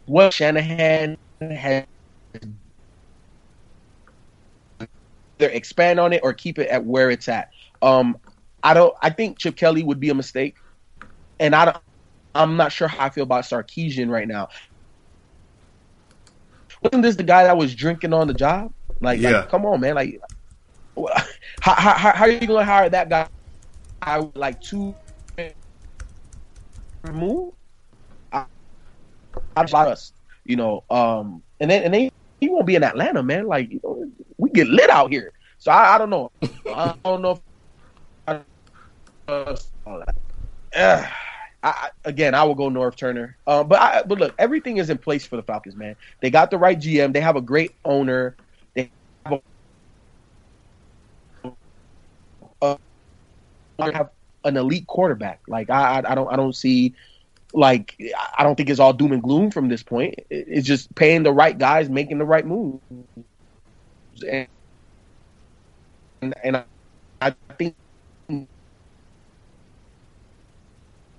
what 0.07 0.33
Shanahan 0.33 1.17
has 1.41 1.85
either 5.41 5.51
expand 5.53 6.01
on 6.01 6.13
it 6.13 6.21
or 6.23 6.33
keep 6.33 6.59
it 6.59 6.69
at 6.69 6.85
where 6.85 7.11
it's 7.11 7.29
at. 7.29 7.49
Um, 7.83 8.17
I 8.63 8.75
don't. 8.75 8.95
I 9.03 9.11
think 9.11 9.39
Chip 9.39 9.57
Kelly 9.57 9.83
would 9.83 10.01
be 10.01 10.11
a 10.11 10.15
mistake, 10.15 10.57
and 11.39 11.55
I 11.55 11.67
don't. 11.67 11.79
I'm 12.35 12.57
not 12.57 12.73
sure 12.73 12.89
how 12.89 13.07
I 13.07 13.11
feel 13.11 13.25
about 13.25 13.45
Sarkisian 13.45 14.11
right 14.11 14.29
now. 14.29 14.49
Wasn't 16.83 17.03
this 17.03 17.17
the 17.17 17.23
guy 17.23 17.45
that 17.45 17.57
was 17.57 17.75
drinking 17.75 18.13
on 18.13 18.27
the 18.29 18.35
job? 18.35 18.73
Like, 19.01 19.21
Yeah. 19.21 19.31
like 19.41 19.49
come 19.51 19.65
on, 19.67 19.81
man. 19.81 19.95
Like, 19.95 20.21
how, 21.61 21.75
how, 21.75 22.13
how 22.13 22.25
are 22.25 22.31
you 22.31 22.47
going 22.47 22.61
to 22.61 22.65
hire 22.65 22.89
that 22.89 23.09
guy? 23.09 23.29
I 24.03 24.21
would 24.21 24.37
like 24.37 24.61
two 24.61 24.95
remove. 27.05 27.55
I, 28.33 28.47
I 29.57 29.63
us, 29.65 30.13
you 30.45 30.57
know. 30.57 30.85
Um, 30.91 31.43
and 31.61 31.71
then 31.71 31.83
and 31.85 31.95
then 31.95 32.09
he 32.41 32.49
won't 32.49 32.67
be 32.67 32.77
in 32.77 32.85
Atlanta, 32.85 33.23
man. 33.23 33.47
Like, 33.47 33.71
you 33.71 33.81
know, 33.85 34.11
we 34.39 34.51
get 34.51 34.69
lit 34.69 34.91
out 34.91 35.13
here. 35.13 35.33
So 35.59 35.71
I, 35.71 35.95
I 35.95 35.99
don't 35.99 36.11
know. 36.11 36.31
I 36.69 36.95
don't 37.05 37.23
know. 37.23 37.33
If, 37.33 37.41
I, 38.27 38.43
uh, 39.29 39.57
all 39.87 39.99
that. 40.01 40.17
Uh, 40.75 41.07
I, 41.63 41.69
I- 41.69 41.91
again, 42.05 42.35
I 42.35 42.45
will 42.45 42.55
go 42.55 42.71
Norv 42.71 42.97
Turner. 42.97 43.39
Um, 43.47 43.69
but 43.69 43.81
I, 43.81 44.03
but 44.05 44.19
look, 44.19 44.35
everything 44.39 44.79
is 44.79 44.91
in 44.91 44.99
place 44.99 45.27
for 45.27 45.37
the 45.37 45.43
Falcons, 45.43 45.77
man. 45.77 45.97
They 46.23 46.31
got 46.31 46.51
the 46.51 46.59
right 46.59 46.79
GM. 46.79 47.13
They 47.13 47.21
have 47.21 47.37
a 47.37 47.43
great 47.43 47.73
owner. 47.85 48.37
They 48.75 48.93
have 49.27 49.41
a, 51.45 51.57
uh, 52.63 52.77
have 53.93 54.11
an 54.45 54.57
elite 54.57 54.87
quarterback. 54.87 55.41
Like 55.49 55.71
I, 55.71 56.03
I, 56.07 56.15
don't, 56.15 56.33
I 56.33 56.37
don't 56.37 56.55
see. 56.55 56.95
Like 57.53 57.97
I 58.39 58.45
don't 58.45 58.55
think 58.55 58.71
it's 58.71 58.79
all 58.81 58.93
doom 58.93 59.13
and 59.13 59.23
gloom 59.23 59.51
from 59.51 59.69
this 59.69 59.83
point. 59.83 60.15
It's 60.31 60.67
just 60.67 60.95
paying 60.95 61.25
the 61.25 61.33
right 61.33 61.59
guys, 61.59 61.91
making 61.91 62.19
the 62.19 62.25
right 62.25 62.47
moves, 62.47 62.81
and 64.31 64.47
and, 66.23 66.35
and 66.45 66.57
I, 66.57 66.65
I 67.21 67.35
think 67.59 67.75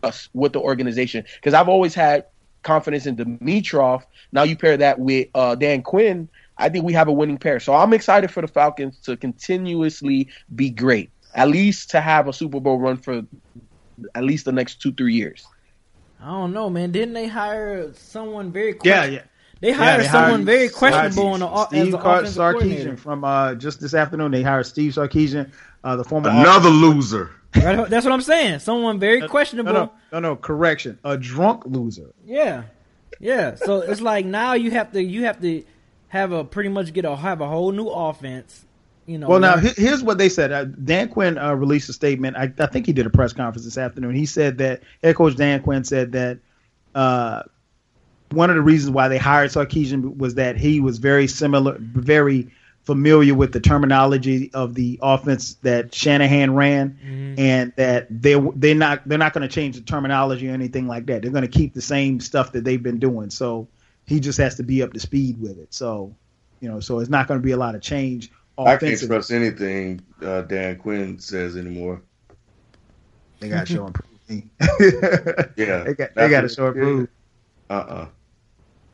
us 0.04 0.30
with 0.34 0.54
the 0.54 0.60
organization 0.60 1.26
because 1.36 1.54
I've 1.54 1.70
always 1.70 1.94
had 1.94 2.26
confidence 2.64 3.06
in 3.06 3.16
Dimitroff. 3.16 4.04
Now 4.32 4.44
you 4.44 4.56
pair 4.56 4.78
that 4.78 5.00
with 5.00 5.28
uh, 5.36 5.56
Dan 5.56 5.82
Quinn, 5.82 6.30
I 6.58 6.70
think 6.70 6.86
we 6.86 6.94
have 6.94 7.08
a 7.08 7.12
winning 7.12 7.38
pair. 7.38 7.60
So 7.60 7.74
I'm 7.74 7.94
excited 7.94 8.32
for 8.32 8.42
the 8.42 8.48
Falcons 8.48 9.00
to 9.02 9.18
continuously 9.18 10.30
be 10.56 10.70
great, 10.70 11.12
at 11.34 11.50
least 11.50 11.92
to 11.92 12.02
have 12.02 12.28
a 12.28 12.34
Super 12.34 12.60
Bowl 12.60 12.80
run 12.80 12.98
for 12.98 13.22
at 14.16 14.24
least 14.24 14.46
the 14.46 14.52
next 14.52 14.82
two 14.82 14.92
three 14.94 15.14
years. 15.14 15.46
I 16.22 16.28
don't 16.28 16.54
know, 16.54 16.70
man. 16.70 16.92
Didn't 16.92 17.14
they 17.14 17.28
hire 17.28 17.94
someone 17.94 18.52
very? 18.52 18.70
Yeah, 18.84 18.98
question- 19.00 19.14
yeah. 19.14 19.22
They 19.60 19.70
Yeah, 19.70 19.76
hired 19.76 20.06
someone 20.08 20.44
very 20.44 20.70
questionable 20.70 21.28
on 21.28 21.40
the 21.42 21.48
o- 21.48 21.62
as 21.62 21.68
Steve 21.68 21.92
the 21.92 21.98
Car- 22.00 22.20
offensive 22.22 22.38
coordinator. 22.38 22.90
Sarkisian 22.94 23.00
from 23.00 23.24
uh, 23.24 23.54
just 23.54 23.80
this 23.80 23.94
afternoon. 23.94 24.32
They 24.32 24.42
hired 24.42 24.66
Steve 24.66 24.94
Sarkisian, 24.94 25.52
uh, 25.84 25.96
the 25.98 26.04
former 26.04 26.30
Another 26.30 26.70
loser. 26.70 27.30
Right? 27.56 27.88
That's 27.88 28.04
what 28.04 28.12
I'm 28.14 28.22
saying. 28.22 28.58
Someone 28.60 29.00
very 29.00 29.20
No, 29.20 29.28
questionable. 29.28 29.72
no, 29.74 29.92
no, 30.14 30.20
no, 30.20 30.36
correction. 30.36 30.98
A 31.04 31.16
drunk 31.16 31.64
loser. 31.68 32.12
Yeah, 32.26 32.64
yeah. 33.20 33.54
So 33.54 33.82
it's 33.82 34.02
like 34.02 34.26
now 34.26 34.54
you 34.54 34.72
have 34.72 34.94
to 34.94 35.04
you 35.04 35.26
have 35.26 35.40
to 35.42 35.64
have 36.08 36.32
a 36.32 36.44
pretty 36.44 36.70
much 36.70 36.92
get 36.92 37.06
a 37.06 37.16
have 37.16 37.42
a 37.42 37.48
whole 37.48 37.72
new 37.72 37.88
offense. 37.88 38.66
You 39.12 39.18
know. 39.18 39.28
Well, 39.28 39.40
now 39.40 39.58
he- 39.58 39.74
here's 39.82 40.02
what 40.04 40.18
they 40.18 40.30
said. 40.30 40.52
Uh, 40.52 40.66
Dan 40.66 41.10
Quinn 41.10 41.38
uh, 41.38 41.54
released 41.54 41.90
a 41.90 41.94
statement. 41.94 42.38
I, 42.38 42.52
I 42.60 42.66
think 42.68 42.86
he 42.86 42.94
did 42.94 43.06
a 43.06 43.10
press 43.10 43.34
conference 43.34 43.66
this 43.66 43.78
afternoon. 43.78 44.16
He 44.16 44.26
said 44.26 44.58
that 44.60 44.82
head 45.04 45.16
coach 45.16 45.36
Dan 45.36 45.62
Quinn 45.62 45.84
said 45.84 46.14
that 46.14 46.38
uh, 46.96 47.44
one 48.32 48.50
of 48.50 48.56
the 48.56 48.62
reasons 48.62 48.92
why 48.92 49.08
they 49.10 49.18
hired 49.18 49.52
Sarkisian 49.52 50.18
was 50.18 50.36
that 50.36 50.56
he 50.58 50.80
was 50.80 50.98
very 51.00 51.28
similar, 51.28 51.76
very 51.80 52.48
familiar 52.84 53.36
with 53.36 53.52
the 53.52 53.60
terminology 53.60 54.50
of 54.54 54.74
the 54.74 54.98
offense 55.02 55.56
that 55.62 55.94
Shanahan 55.94 56.56
ran, 56.56 56.98
Mhm. 57.06 57.40
and 57.40 57.74
that 57.76 58.08
they 58.10 58.34
they're 58.56 58.74
not 58.76 59.02
they're 59.08 59.18
not 59.20 59.34
going 59.34 59.48
to 59.48 59.54
change 59.54 59.76
the 59.76 59.82
terminology 59.82 60.50
or 60.50 60.54
anything 60.54 60.88
like 60.88 61.06
that. 61.08 61.22
They're 61.22 61.32
going 61.32 61.44
to 61.44 61.48
keep 61.60 61.74
the 61.74 61.82
same 61.82 62.20
stuff 62.22 62.54
that 62.54 62.64
they've 62.64 62.82
been 62.82 62.98
doing. 63.00 63.30
So 63.30 63.68
he 64.06 64.20
just 64.20 64.38
has 64.40 64.56
to 64.56 64.64
be 64.64 64.82
up 64.82 64.94
to 64.94 65.00
speed 65.00 65.40
with 65.42 65.60
it. 65.60 65.74
So 65.74 66.16
you 66.62 66.70
know, 66.70 66.80
so 66.80 67.00
it's 67.00 67.10
not 67.10 67.28
going 67.28 67.40
to 67.40 67.44
be 67.44 67.52
a 67.54 67.58
lot 67.58 67.74
of 67.74 67.82
change. 67.82 68.32
I 68.66 68.72
can't 68.72 68.84
offensively. 68.84 69.16
trust 69.16 69.32
anything 69.32 70.02
uh, 70.22 70.42
Dan 70.44 70.78
Quinn 70.78 71.20
says 71.20 71.56
anymore. 71.58 72.02
They 73.40 73.50
got 73.50 73.68
to 73.68 73.74
show 73.74 73.88
improvement. 73.88 74.12
Yeah, 75.58 75.84
they 75.84 75.94
got 75.94 76.16
they 76.16 76.30
got 76.30 76.42
to 76.42 76.50
show 76.50 76.68
improvement. 76.68 77.10
Uh 77.70 77.74
uh 77.74 78.08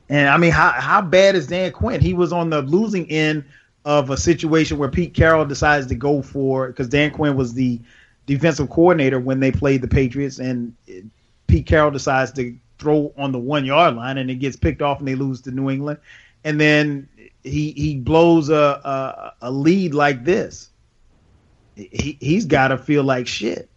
And 0.10 0.30
I 0.30 0.38
mean, 0.38 0.52
how 0.52 0.72
how 0.72 1.02
bad 1.02 1.36
is 1.36 1.48
Dan 1.48 1.72
Quinn? 1.72 2.02
He 2.02 2.14
was 2.14 2.34
on 2.34 2.50
the 2.50 2.62
losing 2.64 3.10
end 3.12 3.44
of 3.86 4.10
a 4.10 4.18
situation 4.18 4.78
where 4.78 4.90
Pete 4.90 5.14
Carroll 5.14 5.46
decides 5.46 5.88
to 5.88 5.96
go 5.96 6.22
for 6.22 6.68
because 6.68 6.88
Dan 6.90 7.12
Quinn 7.12 7.36
was 7.36 7.54
the 7.54 7.80
defensive 8.26 8.70
coordinator 8.70 9.20
when 9.20 9.40
they 9.40 9.52
played 9.52 9.82
the 9.82 9.88
Patriots, 9.88 10.40
and 10.40 10.74
it- 10.88 11.06
Pete 11.48 11.66
Carroll 11.66 11.92
decides 11.92 12.32
to 12.34 12.54
throw 12.78 13.14
on 13.18 13.32
the 13.32 13.40
one 13.40 13.64
yard 13.64 13.96
line, 13.96 14.18
and 14.18 14.30
it 14.30 14.36
gets 14.36 14.56
picked 14.58 14.82
off, 14.82 15.00
and 15.00 15.08
they 15.08 15.16
lose 15.16 15.40
to 15.42 15.52
New 15.52 15.70
England. 15.70 15.98
And 16.44 16.60
then 16.60 17.08
he 17.48 17.72
he 17.72 17.96
blows 17.96 18.50
a 18.50 18.54
a, 18.56 19.34
a 19.42 19.52
lead 19.52 19.94
like 19.94 20.24
this, 20.24 20.70
he 21.76 22.18
he's 22.20 22.46
got 22.46 22.70
to 22.70 22.78
feel 22.78 23.04
like 23.04 23.28
shit. 23.28 23.70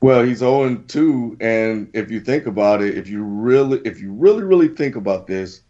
Well, 0.00 0.24
he's 0.24 0.38
0 0.38 0.76
2, 0.88 1.38
and 1.40 1.90
if 1.94 2.10
you 2.10 2.20
think 2.20 2.46
about 2.46 2.82
it, 2.82 2.98
if 2.98 3.08
you 3.08 3.22
really, 3.22 3.80
if 3.84 4.00
you 4.00 4.12
really, 4.12 4.42
really 4.42 4.68
think 4.68 4.94
about 4.94 5.26
this, 5.26 5.62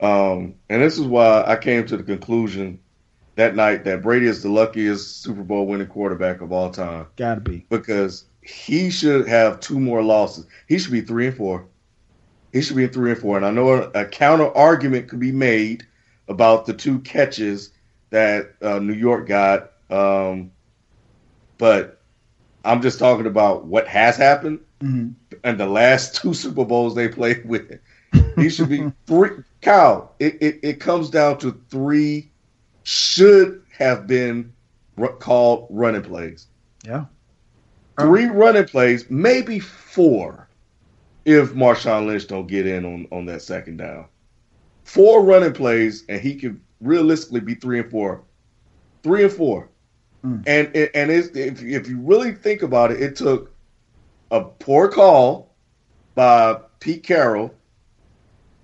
um, 0.00 0.54
and 0.68 0.82
this 0.82 0.98
is 0.98 1.06
why 1.06 1.42
I 1.46 1.56
came 1.56 1.86
to 1.86 1.96
the 1.96 2.02
conclusion 2.02 2.78
that 3.36 3.54
night 3.54 3.84
that 3.84 4.02
Brady 4.02 4.26
is 4.26 4.42
the 4.42 4.50
luckiest 4.50 5.22
Super 5.22 5.42
Bowl 5.42 5.66
winning 5.66 5.86
quarterback 5.86 6.40
of 6.42 6.52
all 6.52 6.70
time. 6.70 7.06
Got 7.16 7.36
to 7.36 7.40
be 7.40 7.66
because 7.70 8.24
he 8.42 8.90
should 8.90 9.26
have 9.26 9.60
two 9.60 9.80
more 9.80 10.02
losses. 10.02 10.46
He 10.68 10.78
should 10.78 10.92
be 10.92 11.00
three 11.00 11.28
and 11.28 11.36
four. 11.36 11.66
He 12.52 12.62
should 12.62 12.76
be 12.76 12.86
three 12.86 13.12
and 13.12 13.20
four. 13.20 13.36
And 13.36 13.46
I 13.46 13.50
know 13.50 13.72
a, 13.72 13.90
a 13.90 14.04
counter 14.06 14.54
argument 14.56 15.08
could 15.08 15.20
be 15.20 15.32
made 15.32 15.86
about 16.28 16.66
the 16.66 16.72
two 16.72 16.98
catches 17.00 17.70
that 18.10 18.54
uh, 18.62 18.78
New 18.78 18.94
York 18.94 19.26
got, 19.26 19.72
um, 19.90 20.50
but 21.58 22.00
I'm 22.64 22.82
just 22.82 22.98
talking 22.98 23.26
about 23.26 23.66
what 23.66 23.86
has 23.86 24.16
happened 24.16 24.60
mm-hmm. 24.80 25.10
and 25.44 25.58
the 25.58 25.66
last 25.66 26.16
two 26.16 26.34
Super 26.34 26.64
Bowls 26.64 26.94
they 26.94 27.08
played 27.08 27.44
with. 27.48 27.78
He 28.36 28.48
should 28.48 28.68
be 28.68 28.92
three. 29.06 29.30
Kyle, 29.62 30.14
it, 30.18 30.36
it, 30.40 30.60
it 30.62 30.80
comes 30.80 31.10
down 31.10 31.38
to 31.38 31.60
three 31.70 32.30
should 32.82 33.62
have 33.76 34.06
been 34.06 34.52
called 35.18 35.66
running 35.70 36.02
plays. 36.02 36.46
Yeah. 36.84 37.06
Three 37.98 38.26
running 38.26 38.66
plays, 38.66 39.10
maybe 39.10 39.58
four, 39.58 40.48
if 41.24 41.52
Marshawn 41.52 42.06
Lynch 42.06 42.26
don't 42.26 42.46
get 42.46 42.66
in 42.66 42.84
on, 42.84 43.08
on 43.10 43.26
that 43.26 43.42
second 43.42 43.78
down. 43.78 44.06
Four 44.86 45.24
running 45.24 45.52
plays, 45.52 46.04
and 46.08 46.20
he 46.20 46.36
could 46.36 46.60
realistically 46.80 47.40
be 47.40 47.56
three 47.56 47.80
and 47.80 47.90
four. 47.90 48.22
Three 49.02 49.24
and 49.24 49.32
four. 49.32 49.68
Mm. 50.24 50.44
And 50.46 50.76
and 50.94 51.10
if, 51.10 51.34
if 51.36 51.88
you 51.88 51.98
really 51.98 52.32
think 52.32 52.62
about 52.62 52.92
it, 52.92 53.02
it 53.02 53.16
took 53.16 53.52
a 54.30 54.42
poor 54.44 54.88
call 54.88 55.52
by 56.14 56.60
Pete 56.78 57.02
Carroll 57.02 57.52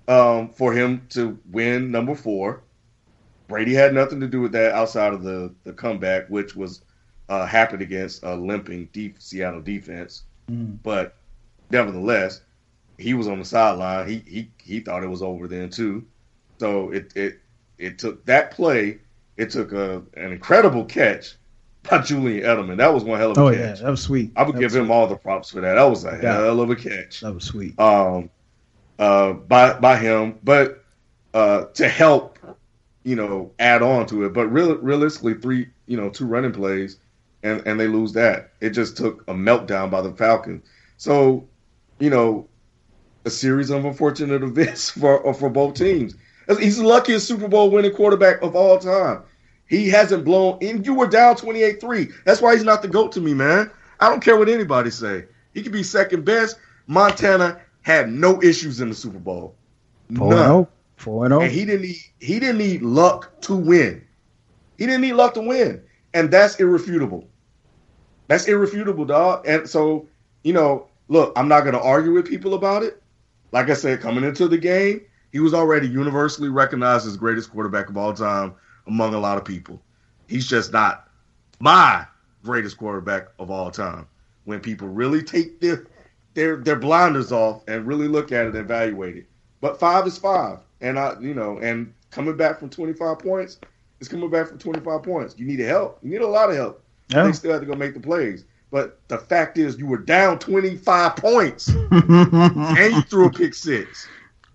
um, 0.07 0.49
for 0.49 0.71
him 0.71 1.05
to 1.09 1.37
win 1.51 1.91
number 1.91 2.15
four. 2.15 2.63
Brady 3.49 3.73
had 3.73 3.93
nothing 3.93 4.21
to 4.21 4.27
do 4.27 4.39
with 4.39 4.53
that 4.53 4.71
outside 4.71 5.13
of 5.13 5.23
the, 5.23 5.53
the 5.65 5.73
comeback, 5.73 6.29
which 6.29 6.55
was 6.55 6.83
uh, 7.27 7.45
happened 7.45 7.81
against 7.81 8.23
a 8.23 8.33
limping 8.33 8.87
deep 8.93 9.21
Seattle 9.21 9.61
defense. 9.61 10.23
Mm. 10.49 10.79
But 10.81 11.17
nevertheless, 11.69 12.41
he 12.97 13.13
was 13.13 13.27
on 13.27 13.39
the 13.39 13.45
sideline. 13.45 14.07
He 14.07 14.23
he 14.25 14.51
he 14.57 14.79
thought 14.79 15.03
it 15.03 15.09
was 15.09 15.21
over 15.21 15.49
then 15.49 15.69
too. 15.69 16.05
So 16.59 16.91
it 16.91 17.13
it 17.15 17.39
it 17.77 17.99
took 17.99 18.25
that 18.25 18.51
play. 18.51 18.99
It 19.37 19.49
took 19.49 19.71
a 19.71 20.03
an 20.15 20.31
incredible 20.31 20.85
catch 20.85 21.35
by 21.89 21.99
Julian 21.99 22.43
Edelman. 22.43 22.77
That 22.77 22.93
was 22.93 23.03
one 23.03 23.19
hell 23.19 23.31
of 23.31 23.37
a 23.37 23.41
catch. 23.41 23.45
oh, 23.45 23.51
catch. 23.67 23.77
yeah, 23.79 23.83
that 23.85 23.91
was 23.91 24.01
sweet. 24.01 24.31
I 24.35 24.43
would 24.43 24.55
that 24.55 24.59
give 24.59 24.75
him 24.75 24.91
all 24.91 25.07
the 25.07 25.17
props 25.17 25.49
for 25.51 25.61
that. 25.61 25.73
That 25.75 25.83
was 25.83 26.05
a 26.05 26.19
Yeah. 26.21 26.35
hell 26.35 26.61
of 26.61 26.69
a 26.69 26.75
catch. 26.75 27.21
That 27.21 27.33
was 27.33 27.43
sweet. 27.45 27.77
Um, 27.79 28.29
uh, 28.99 29.33
by 29.33 29.73
by 29.79 29.97
him, 29.97 30.39
but 30.43 30.83
uh, 31.33 31.65
to 31.73 31.87
help, 31.89 32.37
you 33.03 33.15
know, 33.15 33.51
add 33.59 33.81
on 33.81 34.05
to 34.07 34.23
it. 34.25 34.33
But 34.33 34.47
real, 34.47 34.77
realistically, 34.77 35.33
three, 35.33 35.69
you 35.87 35.97
know, 35.97 36.09
two 36.09 36.25
running 36.27 36.53
plays, 36.53 36.99
and 37.41 37.63
and 37.65 37.79
they 37.79 37.87
lose 37.87 38.13
that. 38.13 38.51
It 38.61 38.69
just 38.69 38.95
took 38.95 39.23
a 39.27 39.33
meltdown 39.33 39.89
by 39.89 40.01
the 40.03 40.13
Falcons. 40.13 40.63
So, 40.97 41.49
you 41.99 42.11
know, 42.11 42.47
a 43.25 43.29
series 43.31 43.71
of 43.71 43.83
unfortunate 43.83 44.43
events 44.43 44.91
for 44.91 45.33
for 45.33 45.49
both 45.49 45.73
teams. 45.73 46.15
He's 46.47 46.77
the 46.77 46.87
luckiest 46.87 47.27
Super 47.27 47.47
Bowl 47.47 47.71
winning 47.71 47.93
quarterback 47.93 48.41
of 48.41 48.55
all 48.55 48.77
time. 48.77 49.23
He 49.67 49.89
hasn't 49.89 50.25
blown. 50.25 50.57
And 50.61 50.85
you 50.85 50.93
were 50.93 51.07
down 51.07 51.35
28-3. 51.35 52.11
That's 52.25 52.41
why 52.41 52.55
he's 52.55 52.63
not 52.63 52.81
the 52.81 52.87
goat 52.87 53.11
to 53.13 53.21
me, 53.21 53.33
man. 53.33 53.71
I 53.99 54.09
don't 54.09 54.23
care 54.23 54.37
what 54.37 54.49
anybody 54.49 54.89
say. 54.89 55.25
He 55.53 55.63
could 55.63 55.71
be 55.71 55.83
second 55.83 56.25
best. 56.25 56.57
Montana 56.87 57.61
had 57.81 58.11
no 58.11 58.41
issues 58.41 58.81
in 58.81 58.89
the 58.89 58.95
Super 58.95 59.19
Bowl. 59.19 59.55
Four 60.15 60.29
None. 60.29 60.39
and 60.39 60.51
oh. 60.51 60.67
Four 60.97 61.25
and 61.25 61.33
oh. 61.33 61.41
And 61.41 61.51
he 61.51 61.65
didn't 61.65 61.81
need 61.83 61.97
he 62.19 62.39
didn't 62.39 62.57
need 62.57 62.81
luck 62.81 63.39
to 63.41 63.55
win. 63.55 64.05
He 64.77 64.85
didn't 64.85 65.01
need 65.01 65.13
luck 65.13 65.33
to 65.35 65.41
win. 65.41 65.81
And 66.13 66.29
that's 66.31 66.59
irrefutable. 66.59 67.27
That's 68.27 68.47
irrefutable, 68.47 69.05
dog. 69.05 69.47
And 69.47 69.69
so, 69.69 70.07
you 70.43 70.53
know, 70.53 70.87
look, 71.07 71.33
I'm 71.35 71.47
not 71.47 71.61
gonna 71.61 71.81
argue 71.81 72.13
with 72.13 72.27
people 72.27 72.53
about 72.53 72.83
it. 72.83 73.01
Like 73.51 73.69
I 73.69 73.73
said, 73.73 74.01
coming 74.01 74.23
into 74.23 74.47
the 74.47 74.57
game, 74.57 75.01
he 75.33 75.39
was 75.39 75.53
already 75.53 75.87
universally 75.87 76.47
recognized 76.47 77.07
as 77.07 77.17
greatest 77.17 77.51
quarterback 77.51 77.89
of 77.89 77.97
all 77.97 78.13
time 78.13 78.53
among 78.87 79.15
a 79.15 79.19
lot 79.19 79.37
of 79.37 79.43
people. 79.43 79.81
He's 80.27 80.47
just 80.47 80.71
not 80.71 81.09
my 81.59 82.05
greatest 82.43 82.77
quarterback 82.77 83.29
of 83.39 83.49
all 83.49 83.71
time. 83.71 84.07
When 84.45 84.59
people 84.59 84.87
really 84.87 85.23
take 85.23 85.59
their 85.59 85.87
their 86.35 86.57
their 86.57 86.75
blinders 86.75 87.31
off 87.31 87.63
and 87.67 87.87
really 87.87 88.07
look 88.07 88.31
at 88.31 88.45
it 88.45 88.49
and 88.49 88.57
evaluate 88.57 89.17
it. 89.17 89.25
But 89.59 89.79
five 89.79 90.05
is 90.05 90.17
five. 90.17 90.59
And 90.81 90.99
I 90.99 91.15
you 91.19 91.33
know, 91.33 91.57
and 91.59 91.93
coming 92.11 92.37
back 92.37 92.59
from 92.59 92.69
twenty 92.69 92.93
five 92.93 93.17
points 93.17 93.59
is 93.99 94.07
coming 94.07 94.29
back 94.29 94.47
from 94.47 94.59
twenty 94.59 94.81
five 94.81 95.01
points. 95.01 95.35
You 95.37 95.45
need 95.45 95.59
help. 95.59 95.97
You 96.03 96.11
need 96.11 96.21
a 96.21 96.27
lot 96.27 96.51
of 96.51 96.55
help. 96.55 96.83
Yeah. 97.09 97.23
They 97.23 97.31
still 97.31 97.51
have 97.51 97.61
to 97.61 97.67
go 97.67 97.73
make 97.73 97.95
the 97.95 97.99
plays. 97.99 98.45
But 98.69 98.99
the 99.07 99.17
fact 99.17 99.57
is 99.57 99.79
you 99.79 99.87
were 99.87 99.97
down 99.97 100.37
twenty 100.37 100.77
five 100.77 101.15
points 101.15 101.69
and 101.91 102.93
you 102.93 103.01
threw 103.01 103.27
a 103.27 103.31
pick 103.31 103.55
six. 103.55 104.07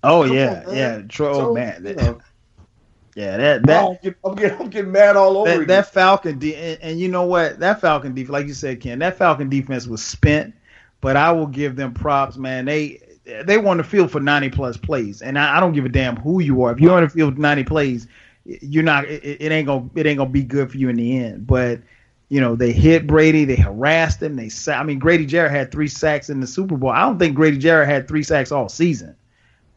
Oh 0.02 0.26
Come 0.26 0.36
yeah, 0.36 0.64
on, 0.66 0.76
yeah. 0.76 1.02
Tro- 1.08 1.30
oh, 1.30 1.32
So, 1.32 1.50
oh 1.50 1.54
man, 1.54 1.84
you 1.84 1.94
that, 1.94 1.96
know, 1.96 2.20
yeah. 3.14 3.36
That 3.36 3.66
I'm, 3.66 3.66
that 3.66 4.02
getting, 4.02 4.18
I'm, 4.24 4.34
getting, 4.34 4.58
I'm 4.60 4.70
getting 4.70 4.92
mad 4.92 5.16
all 5.16 5.36
over 5.36 5.50
that, 5.50 5.56
again. 5.62 5.66
that 5.68 5.92
Falcon 5.92 6.38
de- 6.38 6.56
and, 6.56 6.78
and 6.82 7.00
you 7.00 7.08
know 7.08 7.24
what? 7.24 7.58
That 7.60 7.80
Falcon 7.80 8.14
defense, 8.14 8.30
like 8.32 8.46
you 8.46 8.54
said, 8.54 8.80
Ken, 8.80 8.98
that 9.00 9.18
Falcon 9.18 9.48
defense 9.48 9.86
was 9.86 10.04
spent. 10.04 10.54
But 11.00 11.16
I 11.16 11.30
will 11.32 11.46
give 11.46 11.76
them 11.76 11.94
props, 11.94 12.36
man. 12.36 12.64
They 12.64 13.00
they 13.44 13.58
won 13.58 13.76
the 13.76 13.84
field 13.84 14.10
for 14.10 14.20
ninety 14.20 14.48
plus 14.50 14.76
plays, 14.76 15.22
and 15.22 15.38
I, 15.38 15.56
I 15.56 15.60
don't 15.60 15.72
give 15.72 15.84
a 15.84 15.88
damn 15.88 16.16
who 16.16 16.40
you 16.40 16.62
are. 16.64 16.72
If 16.72 16.80
you're 16.80 16.96
on 16.96 17.04
the 17.04 17.08
field 17.08 17.34
for 17.36 17.40
ninety 17.40 17.64
plays, 17.64 18.08
you're 18.44 18.82
not. 18.82 19.04
It, 19.04 19.40
it 19.40 19.52
ain't 19.52 19.66
gonna 19.66 19.88
it 19.94 20.06
ain't 20.06 20.18
gonna 20.18 20.30
be 20.30 20.42
good 20.42 20.70
for 20.70 20.76
you 20.76 20.88
in 20.88 20.96
the 20.96 21.18
end. 21.18 21.46
But 21.46 21.80
you 22.30 22.40
know 22.40 22.56
they 22.56 22.72
hit 22.72 23.06
Brady, 23.06 23.44
they 23.44 23.56
harassed 23.56 24.22
him. 24.22 24.36
They 24.36 24.48
sa- 24.48 24.80
I 24.80 24.82
mean 24.82 24.98
Grady 24.98 25.26
Jarrett 25.26 25.52
had 25.52 25.70
three 25.70 25.88
sacks 25.88 26.30
in 26.30 26.40
the 26.40 26.46
Super 26.46 26.76
Bowl. 26.76 26.90
I 26.90 27.02
don't 27.02 27.18
think 27.18 27.36
Grady 27.36 27.58
Jarrett 27.58 27.88
had 27.88 28.08
three 28.08 28.22
sacks 28.24 28.50
all 28.50 28.68
season. 28.68 29.14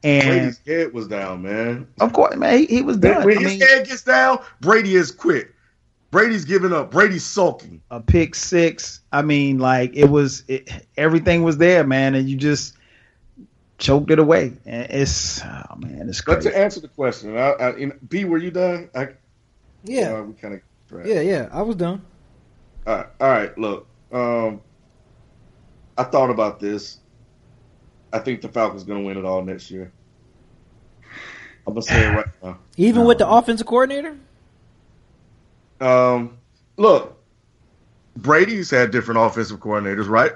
And 0.03 0.23
Brady's 0.25 0.59
head 0.65 0.93
was 0.93 1.07
down, 1.07 1.41
man. 1.43 1.87
of 1.99 2.13
course, 2.13 2.35
man, 2.35 2.57
he, 2.59 2.65
he 2.65 2.81
was 2.81 2.97
When 2.97 3.13
done. 3.13 3.25
when 3.25 3.37
I 3.37 3.41
his 3.41 3.51
mean, 3.51 3.61
head 3.61 3.87
gets 3.87 4.03
down, 4.03 4.39
Brady 4.59 4.95
is 4.95 5.11
quit. 5.11 5.51
Brady's 6.11 6.43
giving 6.45 6.73
up. 6.73 6.91
Brady's 6.91 7.23
sulking. 7.23 7.81
a 7.89 7.99
pick 8.01 8.35
six. 8.35 8.99
I 9.11 9.21
mean, 9.21 9.59
like 9.59 9.95
it 9.95 10.05
was 10.09 10.43
it, 10.47 10.69
everything 10.97 11.43
was 11.43 11.57
there, 11.57 11.83
man, 11.85 12.15
and 12.15 12.27
you 12.29 12.35
just 12.35 12.75
choked 13.77 14.11
it 14.11 14.19
away. 14.19 14.53
And 14.65 14.87
it's 14.91 15.41
oh 15.43 15.75
man, 15.77 16.09
it's 16.09 16.21
But 16.21 16.41
crazy. 16.41 16.49
to 16.49 16.57
answer 16.57 16.79
the 16.81 16.87
question, 16.89 17.37
I, 17.37 17.51
I, 17.51 17.75
in, 17.77 17.93
B, 18.09 18.25
were 18.25 18.37
you 18.39 18.51
done? 18.51 18.89
I, 18.95 19.09
Yeah, 19.83 20.13
uh, 20.17 20.23
we 20.23 20.33
kind 20.33 20.55
of. 20.55 21.05
yeah, 21.05 21.21
yeah. 21.21 21.49
I 21.51 21.61
was 21.61 21.75
done. 21.75 22.01
All 22.87 22.95
right, 22.95 23.07
all 23.21 23.29
right. 23.29 23.57
Look, 23.57 23.87
um, 24.11 24.61
I 25.97 26.03
thought 26.03 26.29
about 26.31 26.59
this. 26.59 26.97
I 28.13 28.19
think 28.19 28.41
the 28.41 28.49
Falcons 28.49 28.83
going 28.83 28.99
to 29.01 29.05
win 29.05 29.17
it 29.17 29.25
all 29.25 29.41
next 29.43 29.71
year. 29.71 29.91
I'm 31.67 31.73
gonna 31.73 31.83
say 31.83 32.01
it 32.03 32.09
right 32.09 32.25
now. 32.43 32.57
Even 32.77 33.05
with 33.05 33.19
the 33.19 33.29
offensive 33.29 33.67
coordinator. 33.67 34.17
Um, 35.79 36.37
look, 36.77 37.17
Brady's 38.17 38.69
had 38.69 38.91
different 38.91 39.19
offensive 39.21 39.59
coordinators, 39.59 40.07
right? 40.07 40.31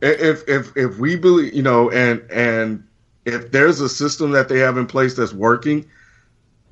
If 0.00 0.48
if 0.48 0.76
if 0.76 0.98
we 0.98 1.16
believe, 1.16 1.52
you 1.54 1.62
know, 1.62 1.90
and 1.90 2.22
and 2.30 2.84
if 3.24 3.50
there's 3.52 3.80
a 3.80 3.88
system 3.88 4.30
that 4.32 4.48
they 4.48 4.58
have 4.58 4.78
in 4.78 4.86
place 4.86 5.14
that's 5.14 5.32
working, 5.34 5.84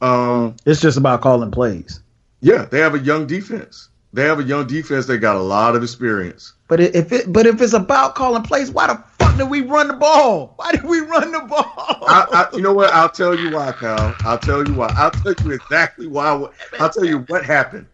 um, 0.01 0.57
It's 0.65 0.81
just 0.81 0.97
about 0.97 1.21
calling 1.21 1.51
plays. 1.51 2.01
yeah, 2.41 2.65
they 2.65 2.79
have 2.81 2.95
a 2.95 2.99
young 3.01 3.27
defense. 3.27 3.89
They 4.13 4.25
have 4.25 4.39
a 4.41 4.45
young 4.45 4.67
defense 4.67 5.05
that 5.07 5.19
got 5.19 5.37
a 5.37 5.41
lot 5.43 5.77
of 5.77 5.83
experience. 5.83 6.55
But 6.69 6.81
if 6.81 7.13
it 7.13 7.33
but 7.33 7.47
if 7.47 7.61
it's 7.61 7.75
about 7.75 8.15
calling 8.15 8.43
plays, 8.43 8.71
why 8.71 8.87
the 8.87 8.95
fuck 8.95 9.16
did 9.37 9.49
we 9.49 9.63
run 9.63 9.89
the 9.89 9.95
ball? 9.95 10.55
Why 10.57 10.73
did 10.73 10.85
we 10.85 11.01
run 11.01 11.33
the 11.33 11.41
ball? 11.41 11.75
I, 11.79 12.49
I, 12.53 12.57
you 12.57 12.63
know 12.63 12.73
what? 12.73 12.93
I'll 12.93 13.09
tell 13.09 13.39
you 13.39 13.51
why, 13.51 13.73
Kyle. 13.73 14.15
I'll 14.21 14.39
tell 14.39 14.67
you 14.67 14.75
why. 14.75 14.93
I'll 14.97 15.11
tell 15.11 15.35
you 15.45 15.53
exactly 15.53 16.07
why. 16.07 16.49
I'll 16.79 16.91
tell 16.91 17.05
you 17.05 17.19
what 17.21 17.45
happened. 17.45 17.87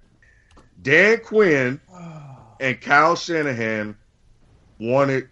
Dan 0.83 1.21
Quinn 1.21 1.81
and 2.61 2.81
Kyle 2.81 3.17
Shanahan 3.17 3.97
wanted 4.79 5.29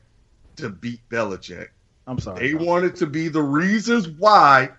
to 0.57 0.71
beat 0.71 1.01
Belichick. 1.09 1.69
I'm 2.07 2.19
sorry. 2.19 2.49
They 2.49 2.55
wanted 2.55 2.97
to 2.97 3.07
be 3.07 3.29
the 3.29 3.43
reasons 3.43 4.09
why 4.09 4.71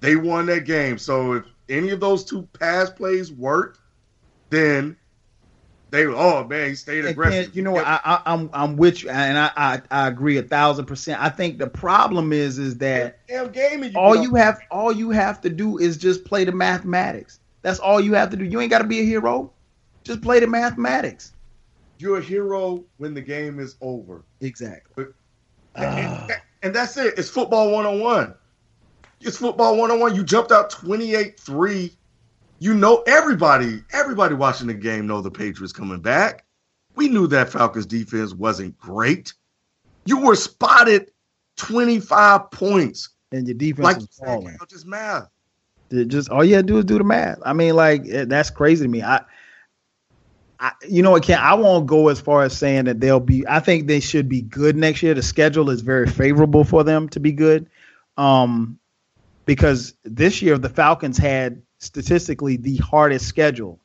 they 0.00 0.16
won 0.16 0.46
that 0.46 0.64
game. 0.64 0.98
So 0.98 1.34
if 1.34 1.44
any 1.68 1.90
of 1.90 2.00
those 2.00 2.24
two 2.24 2.48
pass 2.58 2.90
plays 2.90 3.32
worked, 3.32 3.80
then 4.50 4.96
they 5.90 6.06
oh 6.06 6.44
man, 6.44 6.70
he 6.70 6.74
stayed 6.74 7.04
aggressive. 7.04 7.54
you 7.54 7.62
know 7.62 7.72
what? 7.72 7.86
I, 7.86 8.00
I, 8.04 8.22
I'm 8.26 8.50
I'm 8.52 8.76
with 8.76 9.02
you, 9.02 9.10
and 9.10 9.38
I, 9.38 9.50
I 9.56 9.82
I 9.90 10.08
agree 10.08 10.36
a 10.36 10.42
thousand 10.42 10.86
percent. 10.86 11.20
I 11.22 11.28
think 11.28 11.58
the 11.58 11.68
problem 11.68 12.32
is 12.32 12.58
is 12.58 12.78
that 12.78 13.26
damn 13.28 13.52
game 13.52 13.84
you 13.84 13.92
all 13.94 14.16
you 14.16 14.34
have 14.34 14.60
all 14.70 14.92
you 14.92 15.10
have 15.10 15.40
to 15.42 15.48
do 15.48 15.78
is 15.78 15.96
just 15.96 16.24
play 16.24 16.44
the 16.44 16.52
mathematics. 16.52 17.40
That's 17.62 17.78
all 17.78 18.00
you 18.00 18.14
have 18.14 18.30
to 18.30 18.36
do. 18.36 18.44
You 18.44 18.60
ain't 18.60 18.70
got 18.70 18.78
to 18.78 18.86
be 18.86 19.00
a 19.00 19.04
hero. 19.04 19.52
Just 20.04 20.22
play 20.22 20.38
the 20.38 20.46
mathematics. 20.46 21.32
You're 21.98 22.18
a 22.18 22.22
hero 22.22 22.84
when 22.98 23.14
the 23.14 23.20
game 23.20 23.58
is 23.58 23.76
over. 23.80 24.22
Exactly. 24.40 25.06
And, 25.74 26.32
and 26.62 26.74
that's 26.74 26.96
it. 26.96 27.18
It's 27.18 27.28
football 27.28 27.72
one 27.72 27.86
on 27.86 28.00
one. 28.00 28.34
It's 29.20 29.38
football 29.38 29.76
one 29.76 29.90
on 29.90 29.98
one. 29.98 30.14
You 30.14 30.22
jumped 30.22 30.52
out 30.52 30.70
28 30.70 31.40
3 31.40 31.92
you 32.58 32.74
know 32.74 33.02
everybody, 33.06 33.82
everybody 33.92 34.34
watching 34.34 34.66
the 34.66 34.74
game 34.74 35.06
know 35.06 35.20
the 35.20 35.30
Patriots 35.30 35.72
coming 35.72 36.00
back. 36.00 36.44
We 36.94 37.08
knew 37.08 37.26
that 37.28 37.50
Falcons 37.50 37.86
defense 37.86 38.32
wasn't 38.32 38.78
great. 38.78 39.34
You 40.06 40.20
were 40.20 40.36
spotted 40.36 41.10
25 41.56 42.50
points. 42.50 43.10
And 43.32 43.46
your 43.46 43.56
defense 43.56 43.84
like 43.84 43.96
is 43.98 44.08
falling. 44.24 44.56
Just 44.68 44.86
math. 44.86 45.28
Just 45.90 46.30
all 46.30 46.44
you 46.44 46.54
had 46.54 46.66
to 46.66 46.72
do 46.72 46.78
is 46.78 46.84
do 46.84 46.98
the 46.98 47.04
math. 47.04 47.38
I 47.44 47.52
mean, 47.52 47.76
like 47.76 48.08
eh, 48.08 48.24
that's 48.26 48.50
crazy 48.50 48.84
to 48.84 48.88
me. 48.88 49.02
I, 49.02 49.22
I 50.58 50.72
you 50.88 51.02
know, 51.02 51.12
what, 51.12 51.22
can 51.22 51.38
I 51.38 51.54
won't 51.54 51.86
go 51.86 52.08
as 52.08 52.20
far 52.20 52.42
as 52.42 52.56
saying 52.56 52.86
that 52.86 53.00
they'll 53.00 53.20
be. 53.20 53.46
I 53.46 53.60
think 53.60 53.86
they 53.86 54.00
should 54.00 54.28
be 54.28 54.42
good 54.42 54.76
next 54.76 55.02
year. 55.02 55.14
The 55.14 55.22
schedule 55.22 55.70
is 55.70 55.82
very 55.82 56.06
favorable 56.06 56.64
for 56.64 56.82
them 56.82 57.08
to 57.10 57.20
be 57.20 57.32
good, 57.32 57.68
um, 58.16 58.78
because 59.44 59.94
this 60.04 60.42
year 60.42 60.58
the 60.58 60.68
Falcons 60.68 61.18
had 61.18 61.62
statistically 61.78 62.56
the 62.56 62.76
hardest 62.76 63.26
schedule. 63.26 63.80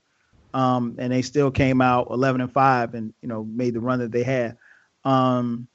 Um, 0.54 0.96
and 1.00 1.14
they 1.14 1.22
still 1.22 1.50
came 1.50 1.82
out 1.82 2.08
11 2.10 2.42
and 2.42 2.52
5 2.52 2.94
and 2.94 3.14
you 3.22 3.30
know 3.30 3.44
made 3.44 3.74
the 3.74 3.80
run 3.80 4.00
that 4.00 4.12
they 4.12 4.24
had. 4.24 4.58
Um, 5.06 5.68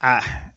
I, 0.00 0.52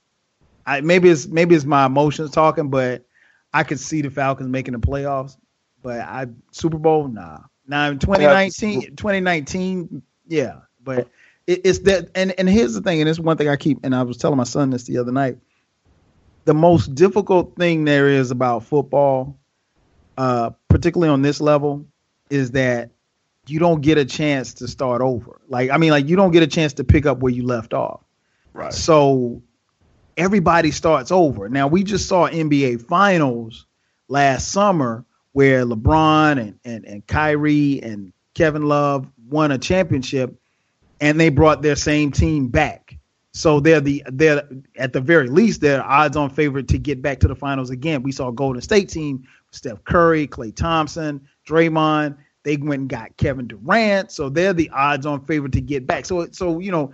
I 0.66 0.82
maybe 0.82 1.10
it's 1.10 1.28
maybe 1.28 1.56
it's 1.56 1.66
my 1.66 1.86
emotions 1.86 2.32
talking, 2.32 2.70
but 2.70 3.06
I 3.54 3.64
could 3.64 3.80
see 3.80 4.02
the 4.02 4.12
Falcons 4.12 4.50
making 4.50 4.74
the 4.74 4.80
playoffs. 4.80 5.36
But 5.82 6.02
I 6.02 6.28
Super 6.52 6.78
Bowl, 6.78 7.08
nah. 7.08 7.40
Now 7.68 7.90
in 7.90 8.00
2019, 8.00 8.96
2019, 8.96 10.04
yeah. 10.28 10.60
But 10.84 11.10
it, 11.48 11.62
it's 11.64 11.80
that, 11.80 12.10
and 12.14 12.34
and 12.38 12.48
here's 12.48 12.76
the 12.76 12.82
thing, 12.82 13.00
and 13.00 13.10
it's 13.10 13.20
one 13.20 13.38
thing 13.38 13.50
I 13.50 13.56
keep, 13.56 13.80
and 13.84 13.96
I 13.96 14.04
was 14.04 14.18
telling 14.18 14.38
my 14.38 14.44
son 14.44 14.70
this 14.70 14.84
the 14.84 15.00
other 15.00 15.12
night. 15.12 15.38
The 16.46 16.54
most 16.54 16.94
difficult 16.94 17.56
thing 17.56 17.86
there 17.86 18.08
is 18.08 18.32
about 18.32 18.64
football 18.64 19.40
uh, 20.20 20.52
particularly 20.80 21.12
on 21.12 21.22
this 21.22 21.42
level, 21.42 21.86
is 22.30 22.52
that 22.52 22.92
you 23.48 23.60
don't 23.60 23.82
get 23.82 23.98
a 23.98 24.06
chance 24.06 24.54
to 24.54 24.68
start 24.68 25.02
over. 25.02 25.42
Like 25.50 25.72
I 25.72 25.78
mean, 25.78 25.92
like 25.92 26.08
you 26.08 26.16
don't 26.16 26.32
get 26.32 26.42
a 26.42 26.48
chance 26.48 26.74
to 26.74 26.86
pick 26.86 27.06
up 27.06 27.20
where 27.20 27.34
you 27.34 27.44
left 27.44 27.74
off. 27.74 28.02
Right. 28.54 28.74
So 28.74 29.42
everybody 30.16 30.72
starts 30.72 31.12
over. 31.12 31.50
Now 31.50 31.68
we 31.68 31.84
just 31.84 32.08
saw 32.08 32.30
NBA 32.30 32.88
Finals 32.88 33.66
last 34.08 34.52
summer 34.52 35.04
where 35.34 35.66
LeBron 35.66 36.40
and 36.40 36.60
and, 36.64 36.86
and 36.86 37.08
Kyrie 37.08 37.82
and 37.82 38.14
Kevin 38.36 38.64
Love 38.64 39.06
won 39.28 39.52
a 39.52 39.58
championship, 39.58 40.40
and 41.02 41.20
they 41.20 41.28
brought 41.28 41.62
their 41.62 41.76
same 41.76 42.12
team 42.12 42.48
back. 42.48 42.96
So 43.34 43.60
they're 43.60 43.82
the 43.82 44.04
they're 44.08 44.48
at 44.78 44.94
the 44.94 45.02
very 45.02 45.28
least 45.28 45.62
they're 45.62 45.84
odds 45.84 46.16
on 46.16 46.30
favorite 46.30 46.68
to 46.70 46.78
get 46.78 47.02
back 47.02 47.20
to 47.20 47.28
the 47.28 47.36
finals 47.36 47.70
again. 47.70 48.02
We 48.02 48.12
saw 48.12 48.32
Golden 48.32 48.62
State 48.62 48.90
team 48.90 49.28
Steph 49.52 49.84
Curry, 49.84 50.28
Klay 50.28 50.56
Thompson, 50.56 51.28
Draymond. 51.48 52.18
They 52.44 52.58
went 52.58 52.82
and 52.82 52.90
got 52.90 53.16
Kevin 53.18 53.48
Durant, 53.48 54.12
so 54.12 54.30
they're 54.30 54.54
the 54.54 54.70
odds-on 54.70 55.26
favorite 55.26 55.52
to 55.54 55.62
get 55.62 55.86
back. 55.86 56.06
So, 56.06 56.28
so 56.32 56.60
you 56.60 56.72
know, 56.72 56.92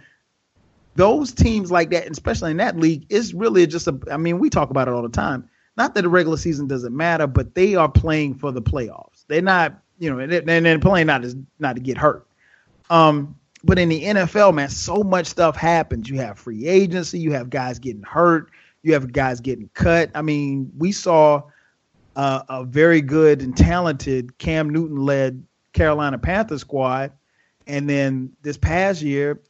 those 0.95 1.31
teams 1.31 1.71
like 1.71 1.91
that, 1.91 2.09
especially 2.09 2.51
in 2.51 2.57
that 2.57 2.77
league, 2.77 3.05
is 3.09 3.33
really 3.33 3.67
just 3.67 3.87
a. 3.87 3.97
I 4.11 4.17
mean, 4.17 4.39
we 4.39 4.49
talk 4.49 4.69
about 4.69 4.87
it 4.87 4.93
all 4.93 5.03
the 5.03 5.09
time. 5.09 5.47
Not 5.77 5.93
that 5.95 6.01
the 6.01 6.09
regular 6.09 6.37
season 6.37 6.67
doesn't 6.67 6.95
matter, 6.95 7.27
but 7.27 7.53
they 7.53 7.75
are 7.75 7.89
playing 7.89 8.35
for 8.35 8.51
the 8.51 8.61
playoffs. 8.61 9.25
They're 9.27 9.41
not, 9.41 9.77
you 9.99 10.09
know, 10.09 10.19
and 10.19 10.81
playing 10.81 11.07
not 11.07 11.23
as 11.25 11.35
not 11.59 11.75
to 11.75 11.81
get 11.81 11.97
hurt. 11.97 12.25
Um, 12.89 13.35
but 13.63 13.79
in 13.79 13.89
the 13.89 14.03
NFL, 14.03 14.53
man, 14.53 14.69
so 14.69 15.03
much 15.03 15.25
stuff 15.25 15.55
happens. 15.57 16.09
You 16.09 16.17
have 16.19 16.39
free 16.39 16.67
agency, 16.67 17.19
you 17.19 17.31
have 17.33 17.49
guys 17.49 17.79
getting 17.79 18.03
hurt, 18.03 18.51
you 18.83 18.93
have 18.93 19.11
guys 19.11 19.41
getting 19.41 19.69
cut. 19.73 20.11
I 20.13 20.21
mean, 20.21 20.71
we 20.77 20.91
saw 20.91 21.43
uh, 22.15 22.43
a 22.49 22.63
very 22.63 23.01
good 23.01 23.41
and 23.41 23.55
talented 23.55 24.37
Cam 24.37 24.69
Newton 24.69 24.97
led 24.97 25.43
Carolina 25.73 26.17
Panthers 26.17 26.61
squad. 26.61 27.11
And 27.67 27.89
then 27.89 28.31
this 28.41 28.57
past 28.57 29.01
year, 29.01 29.41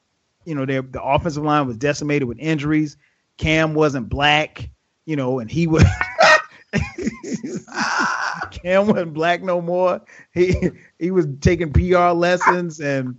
you 0.45 0.55
know, 0.55 0.65
the 0.65 1.01
offensive 1.01 1.43
line 1.43 1.67
was 1.67 1.77
decimated 1.77 2.27
with 2.27 2.39
injuries. 2.39 2.97
Cam 3.37 3.73
wasn't 3.73 4.09
black, 4.09 4.69
you 5.05 5.15
know, 5.15 5.39
and 5.39 5.49
he 5.51 5.67
was 5.67 5.83
Cam 8.51 8.87
wasn't 8.87 9.13
black 9.13 9.43
no 9.43 9.61
more. 9.61 10.01
He 10.33 10.55
he 10.99 11.11
was 11.11 11.27
taking 11.41 11.73
PR 11.73 12.09
lessons 12.09 12.79
and 12.79 13.17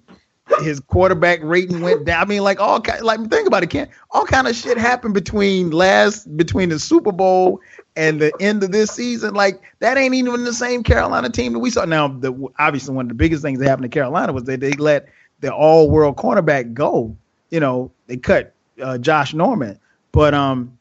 his 0.60 0.80
quarterback 0.80 1.40
rating 1.42 1.80
went 1.80 2.04
down. 2.04 2.22
I 2.22 2.24
mean, 2.24 2.42
like 2.42 2.60
all 2.60 2.82
like 3.02 3.20
think 3.28 3.46
about 3.46 3.62
it, 3.62 3.70
Cam. 3.70 3.88
All 4.12 4.24
kind 4.24 4.46
of 4.46 4.54
shit 4.54 4.78
happened 4.78 5.14
between 5.14 5.70
last 5.70 6.34
between 6.36 6.68
the 6.68 6.78
Super 6.78 7.12
Bowl 7.12 7.60
and 7.96 8.20
the 8.20 8.32
end 8.40 8.62
of 8.62 8.72
this 8.72 8.90
season, 8.90 9.34
like 9.34 9.62
that 9.80 9.96
ain't 9.96 10.14
even 10.14 10.44
the 10.44 10.52
same 10.52 10.82
Carolina 10.82 11.30
team 11.30 11.52
that 11.54 11.58
we 11.58 11.70
saw. 11.70 11.84
Now, 11.84 12.08
the, 12.08 12.48
obviously, 12.58 12.94
one 12.94 13.06
of 13.06 13.08
the 13.08 13.14
biggest 13.14 13.42
things 13.42 13.58
that 13.58 13.68
happened 13.68 13.90
to 13.90 13.94
Carolina 13.94 14.32
was 14.32 14.44
that 14.44 14.60
they 14.60 14.72
let 14.72 15.08
the 15.40 15.52
all-world 15.52 16.16
cornerback 16.16 16.74
go. 16.74 17.16
You 17.50 17.60
know, 17.60 17.90
they 18.06 18.16
cut 18.16 18.54
uh, 18.82 18.98
Josh 18.98 19.32
Norman, 19.32 19.78
but 20.12 20.34
um, 20.34 20.78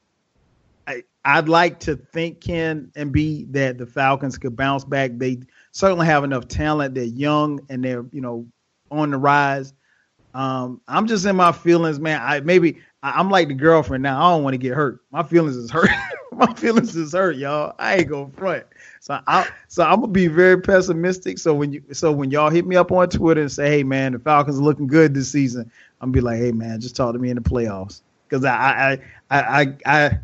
I, 0.88 1.04
I'd 1.24 1.48
like 1.48 1.80
to 1.82 1.96
think 1.96 2.42
Ken 2.42 2.92
and 2.96 3.12
B 3.12 3.46
that 3.52 3.78
the 3.78 3.86
Falcons 3.86 4.38
could 4.38 4.56
bounce 4.56 4.84
back. 4.84 5.12
They 5.16 5.40
certainly 5.72 6.06
have 6.06 6.24
enough 6.24 6.48
talent. 6.48 6.96
They're 6.96 7.04
young 7.04 7.60
and 7.70 7.84
they're 7.84 8.06
you 8.12 8.22
know 8.22 8.46
on 8.92 9.12
the 9.12 9.18
rise. 9.18 9.74
Um, 10.34 10.82
I'm 10.90 11.08
just 11.08 11.26
in 11.26 11.38
my 11.38 11.54
feelings, 11.54 12.00
man. 12.00 12.20
I 12.22 12.42
maybe 12.42 12.80
I, 13.06 13.20
am 13.20 13.30
like 13.30 13.50
the 13.50 13.54
girlfriend 13.54 14.02
now. 14.02 14.20
I 14.20 14.32
don't 14.32 14.44
want 14.44 14.56
to 14.56 14.58
get 14.58 14.74
hurt. 14.74 15.00
My 15.12 15.22
feelings 15.22 15.56
is 15.56 15.70
hurt. 15.70 15.90
my 16.32 16.52
feelings 16.56 16.96
is 16.96 17.14
hurt, 17.14 17.36
y'all. 17.36 17.76
I 17.78 17.98
ain't 17.98 18.10
gonna 18.10 18.32
front. 18.32 18.66
So 19.00 19.20
I 19.28 19.48
so 19.68 19.84
I'm 19.84 20.02
gonna 20.02 20.12
be 20.12 20.26
very 20.28 20.60
pessimistic. 20.60 21.38
So 21.38 21.54
when 21.54 21.72
you 21.72 21.84
so 21.92 22.12
when 22.12 22.32
y'all 22.32 22.50
hit 22.50 22.66
me 22.66 22.76
up 22.76 22.92
on 22.92 23.08
Twitter 23.10 23.42
and 23.42 23.52
say, 23.52 23.70
hey 23.70 23.84
man, 23.84 24.14
the 24.14 24.20
Falcons 24.20 24.58
are 24.58 24.64
looking 24.64 24.88
good 24.88 25.14
this 25.14 25.32
season, 25.32 25.72
I'm 26.02 26.12
gonna 26.12 26.14
be 26.14 26.22
like, 26.22 26.40
hey 26.40 26.52
man, 26.52 26.82
just 26.82 26.96
talk 26.96 27.14
to 27.14 27.20
me 27.20 27.30
in 27.30 27.36
the 27.36 27.42
playoffs. 27.42 28.02
Cause 28.30 28.44
I 28.44 28.56
I 28.56 28.92
I 29.30 29.62
I 29.62 29.76
I, 29.86 30.20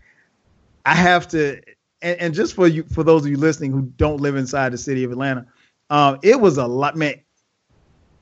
I 0.83 0.95
have 0.95 1.27
to 1.29 1.61
and, 2.01 2.19
and, 2.19 2.33
just 2.33 2.55
for 2.55 2.67
you 2.67 2.81
for 2.91 3.03
those 3.03 3.23
of 3.23 3.29
you 3.29 3.37
listening 3.37 3.71
who 3.71 3.83
don't 3.97 4.19
live 4.19 4.35
inside 4.35 4.73
the 4.73 4.77
city 4.79 5.03
of 5.03 5.11
Atlanta, 5.11 5.45
um, 5.91 6.17
it 6.23 6.41
was 6.41 6.57
a 6.57 6.65
lot 6.65 6.95
man. 6.95 7.21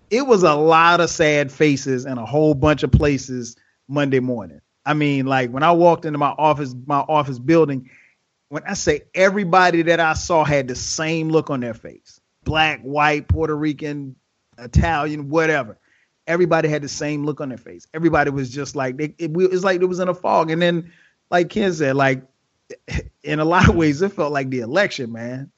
It 0.10 0.28
was 0.28 0.43
a 0.43 0.55
lot 0.55 0.99
of 0.99 1.10
sad 1.10 1.49
faces 1.49 2.05
and 2.05 2.20
a 2.20 2.26
whole 2.26 2.53
bunch 2.53 2.84
of 2.84 2.91
places 2.91 3.55
Monday 3.89 4.19
morning. 4.19 4.61
I 4.85 4.93
mean, 4.93 5.25
like 5.25 5.51
when 5.51 5.63
I 5.63 5.71
walked 5.71 6.05
into 6.05 6.17
my 6.17 6.29
office, 6.37 6.73
my 6.85 6.99
office 6.99 7.39
building, 7.39 7.89
when 8.47 8.63
I 8.65 8.73
say 8.73 9.01
everybody 9.13 9.81
that 9.83 9.99
I 9.99 10.13
saw 10.13 10.43
had 10.43 10.67
the 10.67 10.75
same 10.75 11.29
look 11.29 11.49
on 11.49 11.59
their 11.59 11.73
face 11.73 12.21
black, 12.43 12.81
white, 12.81 13.27
Puerto 13.27 13.55
Rican, 13.55 14.15
Italian, 14.57 15.29
whatever. 15.29 15.77
Everybody 16.25 16.67
had 16.67 16.81
the 16.81 16.89
same 16.89 17.25
look 17.25 17.41
on 17.41 17.49
their 17.49 17.57
face. 17.57 17.87
Everybody 17.93 18.31
was 18.31 18.49
just 18.49 18.75
like, 18.75 18.99
it, 18.99 19.15
it, 19.17 19.31
it 19.31 19.51
was 19.51 19.63
like 19.63 19.81
it 19.81 19.85
was 19.85 19.99
in 19.99 20.09
a 20.09 20.13
fog. 20.13 20.51
And 20.51 20.61
then, 20.61 20.91
like 21.29 21.49
Ken 21.49 21.73
said, 21.73 21.95
like 21.95 22.23
in 23.23 23.39
a 23.39 23.45
lot 23.45 23.69
of 23.69 23.75
ways, 23.75 24.01
it 24.01 24.13
felt 24.13 24.31
like 24.31 24.49
the 24.49 24.59
election, 24.59 25.11
man. 25.11 25.51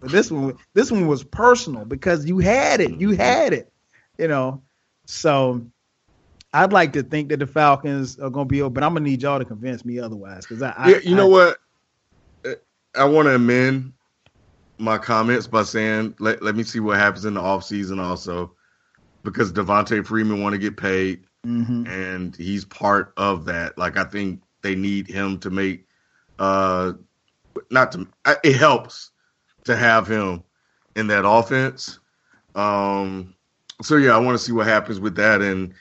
But 0.00 0.10
this 0.10 0.30
one, 0.30 0.56
this 0.74 0.90
one 0.90 1.06
was 1.06 1.22
personal 1.22 1.84
because 1.84 2.26
you 2.26 2.38
had 2.38 2.80
it, 2.80 2.98
you 2.98 3.10
had 3.10 3.52
it, 3.52 3.70
you 4.18 4.28
know. 4.28 4.62
So 5.06 5.66
I'd 6.52 6.72
like 6.72 6.92
to 6.94 7.02
think 7.02 7.28
that 7.28 7.38
the 7.38 7.46
Falcons 7.46 8.18
are 8.18 8.30
going 8.30 8.48
to 8.48 8.52
be 8.52 8.62
open, 8.62 8.74
but 8.74 8.82
I'm 8.82 8.92
going 8.92 9.04
to 9.04 9.10
need 9.10 9.22
y'all 9.22 9.38
to 9.38 9.44
convince 9.44 9.84
me 9.84 10.00
otherwise. 10.00 10.46
Because 10.46 10.62
I, 10.62 10.74
yeah, 10.88 10.98
you 11.02 11.14
I, 11.14 11.16
know 11.16 11.28
what, 11.28 11.58
I 12.96 13.04
want 13.04 13.26
to 13.26 13.34
amend 13.34 13.92
my 14.78 14.98
comments 14.98 15.46
by 15.46 15.62
saying 15.62 16.14
let 16.18 16.42
let 16.42 16.56
me 16.56 16.62
see 16.62 16.80
what 16.80 16.98
happens 16.98 17.24
in 17.24 17.34
the 17.34 17.40
offseason 17.40 18.02
also, 18.02 18.52
because 19.22 19.52
Devonta 19.52 20.04
Freeman 20.04 20.42
want 20.42 20.54
to 20.54 20.58
get 20.58 20.76
paid, 20.76 21.24
mm-hmm. 21.46 21.86
and 21.86 22.34
he's 22.34 22.64
part 22.64 23.12
of 23.16 23.44
that. 23.44 23.78
Like 23.78 23.96
I 23.96 24.04
think 24.04 24.42
they 24.62 24.74
need 24.74 25.06
him 25.06 25.38
to 25.40 25.50
make, 25.50 25.86
uh, 26.38 26.94
not 27.70 27.92
to 27.92 28.08
it 28.42 28.56
helps 28.56 29.10
to 29.64 29.76
have 29.76 30.08
him 30.08 30.42
in 30.96 31.06
that 31.06 31.28
offense. 31.28 32.00
Um, 32.56 33.34
so 33.82 33.96
yeah, 33.96 34.16
I 34.16 34.18
want 34.18 34.36
to 34.36 34.44
see 34.44 34.52
what 34.52 34.66
happens 34.66 34.98
with 34.98 35.14
that 35.16 35.40
and 35.42 35.72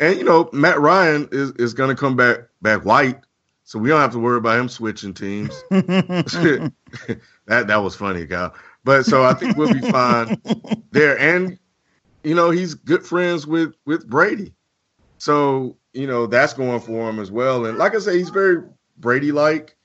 and 0.00 0.18
you 0.18 0.24
know, 0.24 0.48
Matt 0.52 0.80
Ryan 0.80 1.28
is, 1.32 1.52
is 1.52 1.74
going 1.74 1.94
to 1.94 2.00
come 2.00 2.16
back 2.16 2.38
back 2.62 2.84
white, 2.84 3.20
so 3.64 3.78
we 3.78 3.88
don't 3.88 4.00
have 4.00 4.12
to 4.12 4.18
worry 4.18 4.38
about 4.38 4.58
him 4.58 4.68
switching 4.68 5.14
teams. 5.14 5.62
that 5.70 6.74
that 7.46 7.76
was 7.76 7.94
funny, 7.94 8.26
guy. 8.26 8.50
But 8.84 9.04
so 9.06 9.24
I 9.24 9.34
think 9.34 9.56
we'll 9.56 9.72
be 9.72 9.90
fine 9.90 10.40
there. 10.90 11.18
And 11.18 11.58
you 12.22 12.34
know, 12.34 12.50
he's 12.50 12.74
good 12.74 13.04
friends 13.06 13.46
with 13.46 13.74
with 13.86 14.08
Brady. 14.08 14.54
So, 15.18 15.76
you 15.92 16.06
know, 16.06 16.26
that's 16.26 16.52
going 16.52 16.80
for 16.80 17.08
him 17.08 17.18
as 17.18 17.30
well. 17.30 17.66
And 17.66 17.78
like 17.78 17.94
I 17.94 17.98
say, 17.98 18.18
he's 18.18 18.30
very 18.30 18.62
Brady 18.98 19.32
like. 19.32 19.76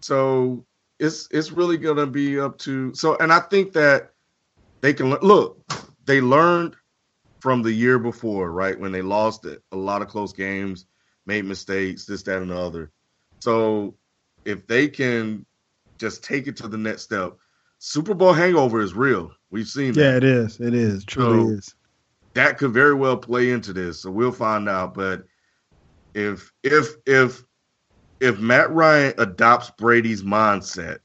So 0.00 0.64
it's 0.98 1.28
it's 1.30 1.50
really 1.50 1.76
gonna 1.76 2.06
be 2.06 2.38
up 2.38 2.58
to 2.58 2.94
so 2.94 3.16
and 3.16 3.32
I 3.32 3.40
think 3.40 3.72
that 3.72 4.12
they 4.80 4.94
can 4.94 5.10
look, 5.10 5.58
they 6.04 6.20
learned 6.20 6.76
from 7.40 7.62
the 7.62 7.72
year 7.72 7.98
before, 7.98 8.50
right? 8.50 8.78
When 8.78 8.92
they 8.92 9.02
lost 9.02 9.44
it, 9.44 9.62
a 9.72 9.76
lot 9.76 10.02
of 10.02 10.08
close 10.08 10.32
games, 10.32 10.86
made 11.26 11.44
mistakes, 11.44 12.04
this, 12.04 12.22
that, 12.24 12.42
and 12.42 12.50
the 12.50 12.58
other. 12.58 12.90
So 13.40 13.94
if 14.44 14.66
they 14.66 14.88
can 14.88 15.44
just 15.98 16.24
take 16.24 16.46
it 16.46 16.56
to 16.58 16.68
the 16.68 16.78
next 16.78 17.02
step, 17.02 17.34
Super 17.78 18.14
Bowl 18.14 18.32
hangover 18.32 18.80
is 18.80 18.94
real. 18.94 19.32
We've 19.50 19.68
seen 19.68 19.92
that. 19.92 20.00
Yeah, 20.00 20.16
it 20.16 20.24
is. 20.24 20.60
It 20.60 20.74
is. 20.74 21.04
Truly 21.04 21.44
so 21.44 21.50
is. 21.58 21.74
That 22.34 22.58
could 22.58 22.72
very 22.72 22.94
well 22.94 23.16
play 23.16 23.50
into 23.50 23.72
this. 23.72 24.00
So 24.00 24.10
we'll 24.10 24.32
find 24.32 24.68
out. 24.68 24.94
But 24.94 25.24
if 26.14 26.52
if 26.62 26.94
if 27.06 27.44
if 28.20 28.38
Matt 28.38 28.70
Ryan 28.70 29.14
adopts 29.18 29.70
Brady's 29.70 30.22
mindset, 30.22 30.98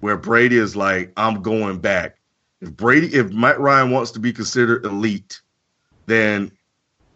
where 0.00 0.16
Brady 0.16 0.58
is 0.58 0.76
like, 0.76 1.12
I'm 1.16 1.42
going 1.42 1.78
back. 1.78 2.18
If 2.60 2.76
Brady, 2.76 3.14
if 3.14 3.30
Matt 3.30 3.60
Ryan 3.60 3.90
wants 3.90 4.10
to 4.12 4.20
be 4.20 4.32
considered 4.32 4.84
elite, 4.84 5.40
then 6.06 6.52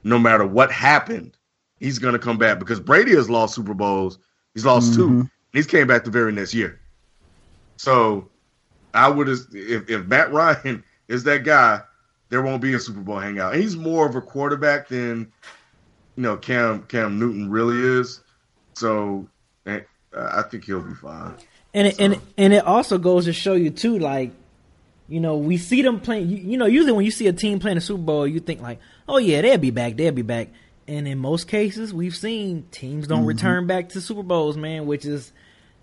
no 0.04 0.18
matter 0.18 0.46
what 0.46 0.70
happened, 0.70 1.36
he's 1.78 1.98
going 1.98 2.12
to 2.12 2.18
come 2.18 2.38
back 2.38 2.58
because 2.58 2.80
Brady 2.80 3.14
has 3.14 3.28
lost 3.28 3.54
Super 3.54 3.74
Bowls. 3.74 4.18
He's 4.54 4.64
lost 4.64 4.92
mm-hmm. 4.92 5.22
two. 5.22 5.30
He's 5.52 5.66
came 5.66 5.86
back 5.86 6.04
the 6.04 6.10
very 6.10 6.32
next 6.32 6.54
year. 6.54 6.80
So 7.76 8.28
I 8.94 9.08
would 9.08 9.28
if 9.28 9.88
if 9.88 10.06
Matt 10.06 10.32
Ryan 10.32 10.82
is 11.08 11.24
that 11.24 11.44
guy, 11.44 11.80
there 12.28 12.42
won't 12.42 12.62
be 12.62 12.74
a 12.74 12.78
Super 12.78 13.00
Bowl 13.00 13.18
hangout. 13.18 13.54
And 13.54 13.62
he's 13.62 13.76
more 13.76 14.06
of 14.06 14.14
a 14.14 14.20
quarterback 14.20 14.88
than 14.88 15.32
you 16.16 16.22
know 16.22 16.36
Cam 16.36 16.82
Cam 16.84 17.18
Newton 17.18 17.50
really 17.50 18.00
is. 18.00 18.20
So 18.74 19.28
eh, 19.66 19.80
I 20.14 20.42
think 20.42 20.64
he'll 20.64 20.80
be 20.80 20.94
fine. 20.94 21.34
And 21.74 21.86
it, 21.86 21.96
so. 21.96 22.04
and 22.04 22.20
and 22.36 22.52
it 22.52 22.64
also 22.64 22.98
goes 22.98 23.26
to 23.26 23.32
show 23.32 23.54
you 23.54 23.70
too, 23.70 23.98
like 23.98 24.32
you 25.08 25.20
know, 25.20 25.36
we 25.38 25.56
see 25.56 25.82
them 25.82 26.00
playing. 26.00 26.28
You, 26.28 26.36
you, 26.36 26.56
know, 26.58 26.66
usually 26.66 26.92
when 26.92 27.04
you 27.04 27.10
see 27.10 27.26
a 27.26 27.32
team 27.32 27.58
playing 27.58 27.78
a 27.78 27.80
Super 27.80 28.02
Bowl, 28.02 28.26
you 28.26 28.40
think 28.40 28.60
like, 28.60 28.78
oh 29.08 29.18
yeah, 29.18 29.40
they'll 29.40 29.58
be 29.58 29.70
back, 29.70 29.96
they'll 29.96 30.12
be 30.12 30.22
back. 30.22 30.48
And 30.86 31.06
in 31.06 31.18
most 31.18 31.48
cases, 31.48 31.92
we've 31.92 32.16
seen 32.16 32.66
teams 32.70 33.06
don't 33.06 33.20
mm-hmm. 33.20 33.28
return 33.28 33.66
back 33.66 33.90
to 33.90 34.00
Super 34.00 34.22
Bowls, 34.22 34.56
man, 34.56 34.86
which 34.86 35.04
is 35.04 35.32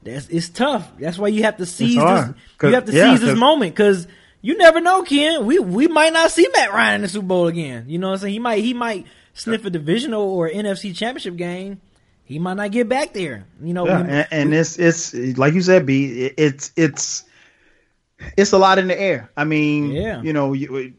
that's 0.03 0.27
it's 0.29 0.49
tough. 0.49 0.89
That's 0.99 1.17
why 1.17 1.29
you 1.29 1.43
have 1.43 1.57
to 1.57 1.65
seize 1.65 1.95
this. 1.95 2.29
You 2.61 2.69
have 2.69 2.85
to 2.85 2.91
yeah, 2.91 3.11
seize 3.11 3.21
this 3.21 3.37
moment 3.37 3.73
because 3.73 4.07
you 4.41 4.57
never 4.57 4.79
know, 4.79 5.01
Ken. 5.01 5.45
We 5.45 5.59
we 5.59 5.87
might 5.87 6.13
not 6.13 6.31
see 6.31 6.47
Matt 6.53 6.71
Ryan 6.71 6.95
in 6.95 7.01
the 7.01 7.07
Super 7.07 7.25
Bowl 7.25 7.47
again. 7.47 7.85
You 7.87 7.97
know 7.97 8.09
what 8.09 8.13
I'm 8.13 8.19
saying? 8.19 8.33
He 8.33 8.39
might 8.39 8.63
he 8.63 8.73
might 8.73 9.05
sniff 9.33 9.65
a 9.65 9.69
divisional 9.69 10.21
or 10.21 10.49
NFC 10.49 10.95
championship 10.95 11.35
game. 11.35 11.81
He 12.23 12.39
might 12.39 12.55
not 12.55 12.71
get 12.71 12.87
back 12.87 13.13
there. 13.13 13.45
You 13.61 13.73
know, 13.73 13.85
yeah, 13.85 14.01
we, 14.01 14.09
and, 14.09 14.27
and 14.31 14.49
we, 14.51 14.57
it's 14.57 14.79
it's 14.79 15.37
like 15.37 15.53
you 15.53 15.61
said, 15.61 15.85
B. 15.85 16.31
It's 16.37 16.71
it's 16.75 17.24
it's 18.37 18.51
a 18.51 18.57
lot 18.57 18.79
in 18.79 18.87
the 18.87 18.99
air. 18.99 19.31
I 19.35 19.43
mean, 19.43 19.91
yeah. 19.91 20.21
you 20.21 20.33
know, 20.33 20.53
you, 20.53 20.93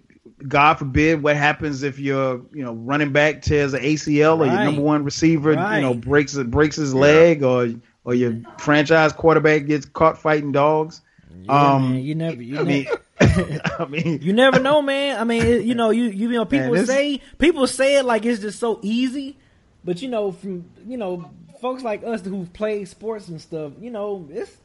God 0.46 0.74
forbid 0.74 1.22
what 1.22 1.36
happens 1.36 1.82
if 1.82 1.98
your 1.98 2.42
you 2.52 2.62
know 2.62 2.74
running 2.74 3.12
back 3.12 3.42
tears 3.42 3.72
an 3.72 3.82
ACL 3.82 4.38
right. 4.38 4.48
or 4.48 4.52
your 4.52 4.64
number 4.64 4.82
one 4.82 5.04
receiver 5.04 5.52
right. 5.52 5.76
you 5.76 5.82
know 5.82 5.94
breaks 5.94 6.34
breaks 6.34 6.76
his 6.76 6.92
yeah. 6.92 7.00
leg 7.00 7.42
or 7.42 7.68
or 8.04 8.14
your 8.14 8.40
franchise 8.58 9.12
quarterback 9.12 9.66
gets 9.66 9.86
caught 9.86 10.18
fighting 10.18 10.52
dogs. 10.52 11.00
Yeah, 11.42 11.74
um, 11.74 11.92
man, 11.92 12.02
you 12.02 12.14
never. 12.14 12.42
You 12.42 12.60
I 12.60 12.62
never, 12.62 12.68
mean, 12.68 12.86
I 13.78 13.84
mean, 13.86 14.20
you 14.22 14.32
never 14.32 14.60
know, 14.60 14.82
man. 14.82 15.18
I 15.18 15.24
mean, 15.24 15.42
it, 15.42 15.64
you 15.64 15.74
know, 15.74 15.90
you 15.90 16.04
you 16.04 16.28
know, 16.28 16.44
people 16.44 16.72
man, 16.72 16.86
say 16.86 17.20
people 17.38 17.66
say 17.66 17.98
it 17.98 18.04
like 18.04 18.24
it's 18.24 18.40
just 18.40 18.58
so 18.58 18.78
easy, 18.82 19.38
but 19.84 20.02
you 20.02 20.08
know, 20.08 20.32
from 20.32 20.66
you 20.86 20.98
know, 20.98 21.30
folks 21.60 21.82
like 21.82 22.04
us 22.04 22.22
who've 22.24 22.52
played 22.52 22.88
sports 22.88 23.28
and 23.28 23.40
stuff, 23.40 23.72
you 23.80 23.90
know, 23.90 24.28
it's 24.30 24.56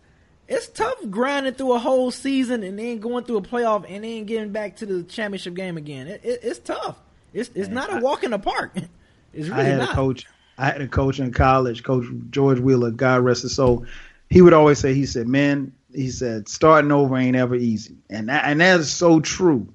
it's 0.48 0.68
tough 0.68 0.98
grinding 1.10 1.54
through 1.54 1.74
a 1.74 1.80
whole 1.80 2.12
season 2.12 2.64
and 2.64 2.78
then 2.78 3.00
going 3.00 3.24
through 3.24 3.38
a 3.38 3.42
playoff 3.42 3.86
and 3.88 4.04
then 4.04 4.26
getting 4.26 4.52
back 4.52 4.78
to 4.78 4.86
the 4.86 5.04
championship 5.04 5.54
game 5.54 5.78
again. 5.78 6.08
It, 6.08 6.22
it, 6.24 6.40
it's 6.44 6.60
tough. 6.60 6.98
It's 7.34 7.50
it's 7.56 7.70
Man, 7.70 7.76
not 7.76 7.98
a 7.98 8.00
walk 8.02 8.24
in 8.24 8.32
the 8.32 8.40
park. 8.40 8.76
It's 9.34 9.48
really 9.48 9.62
I 9.62 9.64
had 9.64 9.78
not. 9.78 9.92
a 9.92 9.94
coach. 9.94 10.28
I 10.58 10.66
had 10.66 10.82
a 10.82 10.90
coach 10.90 11.20
in 11.22 11.32
college, 11.32 11.84
Coach 11.84 12.04
George 12.32 12.60
Wheeler, 12.60 12.92
God 12.92 13.22
rest 13.24 13.44
his 13.44 13.56
soul. 13.56 13.86
He 14.30 14.42
would 14.42 14.52
always 14.52 14.78
say, 14.78 14.94
he 14.94 15.06
said, 15.06 15.26
"Man, 15.26 15.72
he 15.94 16.10
said 16.10 16.50
starting 16.50 16.92
over 16.92 17.16
ain't 17.16 17.38
ever 17.38 17.56
easy," 17.56 17.96
and 18.10 18.28
that, 18.28 18.44
and 18.44 18.60
that 18.60 18.82
is 18.82 18.92
so 18.92 19.22
true. 19.22 19.74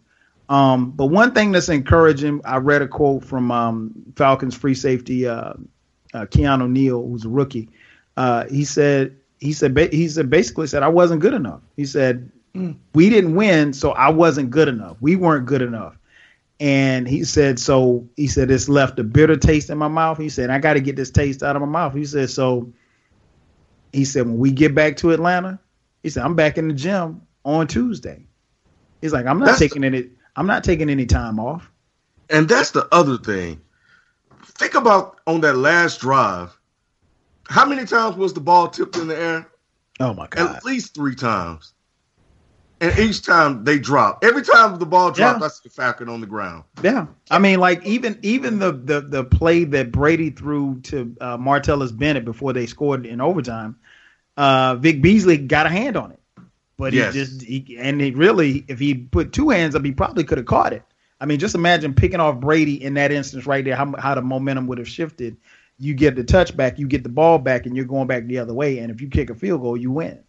Um, 0.49 0.91
but 0.91 1.07
one 1.07 1.33
thing 1.33 1.53
that's 1.53 1.71
encouraging, 1.71 2.43
I 2.45 2.59
read 2.59 2.83
a 2.83 2.89
quote 2.89 3.25
from 3.25 3.51
um, 3.51 3.93
Falcons 4.15 4.55
free 4.55 4.75
safety 4.75 5.27
uh, 5.27 5.55
uh, 6.15 6.27
Keanu 6.27 6.71
Neal, 6.71 7.03
who's 7.03 7.25
a 7.25 7.29
rookie. 7.29 7.71
Uh, 8.17 8.45
he 8.45 8.65
said 8.65 9.17
he 9.47 9.53
said 9.53 9.79
he 9.93 10.09
said 10.09 10.29
basically 10.29 10.67
said 10.67 10.83
I 10.83 10.89
wasn't 10.89 11.21
good 11.21 11.33
enough. 11.33 11.61
He 11.77 11.87
said 11.87 12.33
mm. 12.53 12.77
we 12.95 13.09
didn't 13.09 13.37
win, 13.37 13.73
so 13.73 13.93
I 13.93 14.09
wasn't 14.09 14.51
good 14.51 14.67
enough. 14.67 14.97
We 15.01 15.15
weren't 15.15 15.47
good 15.47 15.63
enough. 15.63 15.97
And 16.59 17.07
he 17.07 17.23
said 17.23 17.61
so. 17.61 18.09
He 18.17 18.27
said 18.27 18.51
it's 18.51 18.69
left 18.69 18.99
a 18.99 19.05
bitter 19.05 19.37
taste 19.37 19.71
in 19.71 19.79
my 19.79 19.87
mouth. 19.87 20.19
He 20.19 20.31
said 20.31 20.51
I 20.51 20.59
got 20.59 20.75
to 20.75 20.81
get 20.81 20.97
this 20.97 21.13
taste 21.13 21.45
out 21.45 21.55
of 21.55 21.63
my 21.63 21.69
mouth. 21.69 21.95
He 21.95 22.05
said 22.05 22.29
so. 22.29 22.73
He 23.93 24.05
said 24.05 24.27
when 24.27 24.39
we 24.39 24.51
get 24.51 24.75
back 24.75 24.97
to 24.99 25.13
Atlanta, 25.13 25.61
he 26.03 26.11
said 26.11 26.25
I'm 26.25 26.35
back 26.35 26.59
in 26.59 26.67
the 26.67 26.75
gym 26.75 27.23
on 27.45 27.69
Tuesday. 27.69 28.27
He's 29.01 29.13
like 29.13 29.27
I'm 29.27 29.39
not 29.39 29.47
that's 29.47 29.59
taking 29.61 29.85
any. 29.85 30.09
I'm 30.35 30.49
not 30.49 30.65
taking 30.65 30.91
any 30.91 31.07
time 31.07 31.39
off. 31.39 31.71
And 32.31 32.49
that's 32.49 32.73
the 32.73 32.89
other 32.91 33.17
thing. 33.17 33.61
Think 34.45 34.75
about 34.75 35.21
on 35.25 35.43
that 35.43 35.57
last 35.57 36.01
drive 36.01 36.56
how 37.49 37.65
many 37.65 37.85
times 37.85 38.17
was 38.17 38.35
the 38.35 38.41
ball 38.41 38.69
tipped 38.69 38.97
in 38.97 39.09
the 39.09 39.19
air? 39.19 39.49
Oh 40.01 40.13
my 40.13 40.27
god! 40.27 40.57
At 40.57 40.65
least 40.65 40.95
three 40.95 41.15
times. 41.15 41.73
And 42.79 42.99
each 42.99 43.23
time 43.23 43.65
they 43.65 43.79
drop. 43.79 44.23
Every 44.23 44.43
time 44.43 44.79
the 44.79 44.85
ball 44.85 45.11
dropped, 45.11 45.41
yeah. 45.41 45.47
I 45.47 45.49
see 45.49 45.71
Falcon 45.71 46.11
on 46.11 46.21
the 46.21 46.27
ground. 46.27 46.65
Yeah, 46.83 47.07
I 47.31 47.39
mean, 47.39 47.59
like 47.59 47.85
even 47.87 48.19
even 48.21 48.59
the 48.59 48.73
the 48.73 49.01
the 49.01 49.25
play 49.25 49.65
that 49.65 49.91
Brady 49.91 50.29
threw 50.29 50.81
to 50.83 51.17
uh, 51.21 51.39
Martellus 51.39 51.97
Bennett 51.97 52.27
before 52.27 52.53
they 52.53 52.67
scored 52.67 53.07
in 53.07 53.23
overtime, 53.23 53.77
uh, 54.37 54.75
Vic 54.75 55.01
Beasley 55.01 55.39
got 55.39 55.65
a 55.65 55.71
hand 55.71 55.97
on 55.97 56.13
it, 56.13 56.21
but 56.77 56.93
yes. 56.93 57.15
he 57.15 57.21
just 57.21 57.43
he, 57.43 57.77
and 57.79 57.99
he 57.99 58.11
really, 58.11 58.67
if 58.69 58.79
he 58.79 58.95
put 58.95 59.33
two 59.33 59.49
hands 59.49 59.75
up, 59.75 59.83
he 59.83 59.93
probably 59.93 60.25
could 60.25 60.37
have 60.37 60.47
caught 60.47 60.75
it. 60.75 60.83
I 61.19 61.25
mean, 61.25 61.39
just 61.39 61.55
imagine 61.55 61.95
picking 61.95 62.21
off 62.21 62.41
Brady 62.41 62.83
in 62.83 62.93
that 62.95 63.11
instance 63.11 63.47
right 63.47 63.65
there, 63.65 63.75
how 63.75 63.95
how 63.97 64.15
the 64.15 64.21
momentum 64.21 64.67
would 64.67 64.77
have 64.77 64.89
shifted 64.89 65.39
you 65.79 65.95
get 65.95 66.17
the 66.17 66.25
touchback, 66.25 66.79
you 66.79 66.87
get 66.87 67.03
the 67.03 67.09
ball 67.09 67.39
back, 67.39 67.67
and 67.67 67.77
you're 67.77 67.85
going 67.85 68.07
back 68.07 68.27
the 68.27 68.39
other 68.39 68.55
way. 68.55 68.79
And 68.79 68.91
if 68.91 69.01
you 69.01 69.09
kick 69.09 69.31
a 69.31 69.35
field 69.35 69.61
goal, 69.61 69.77
you 69.77 69.91
win. 69.91 70.23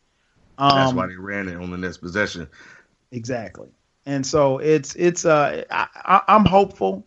Um, 0.57 0.75
That's 0.75 0.93
why 0.93 1.07
they 1.07 1.15
ran 1.15 1.47
it 1.47 1.55
on 1.55 1.71
the 1.71 1.77
next 1.77 1.97
possession. 1.97 2.47
Exactly. 3.11 3.69
And 4.05 4.25
so 4.25 4.57
it's 4.59 4.95
it's 4.95 5.25
uh 5.25 5.63
I, 5.69 6.21
am 6.29 6.45
hopeful, 6.45 7.05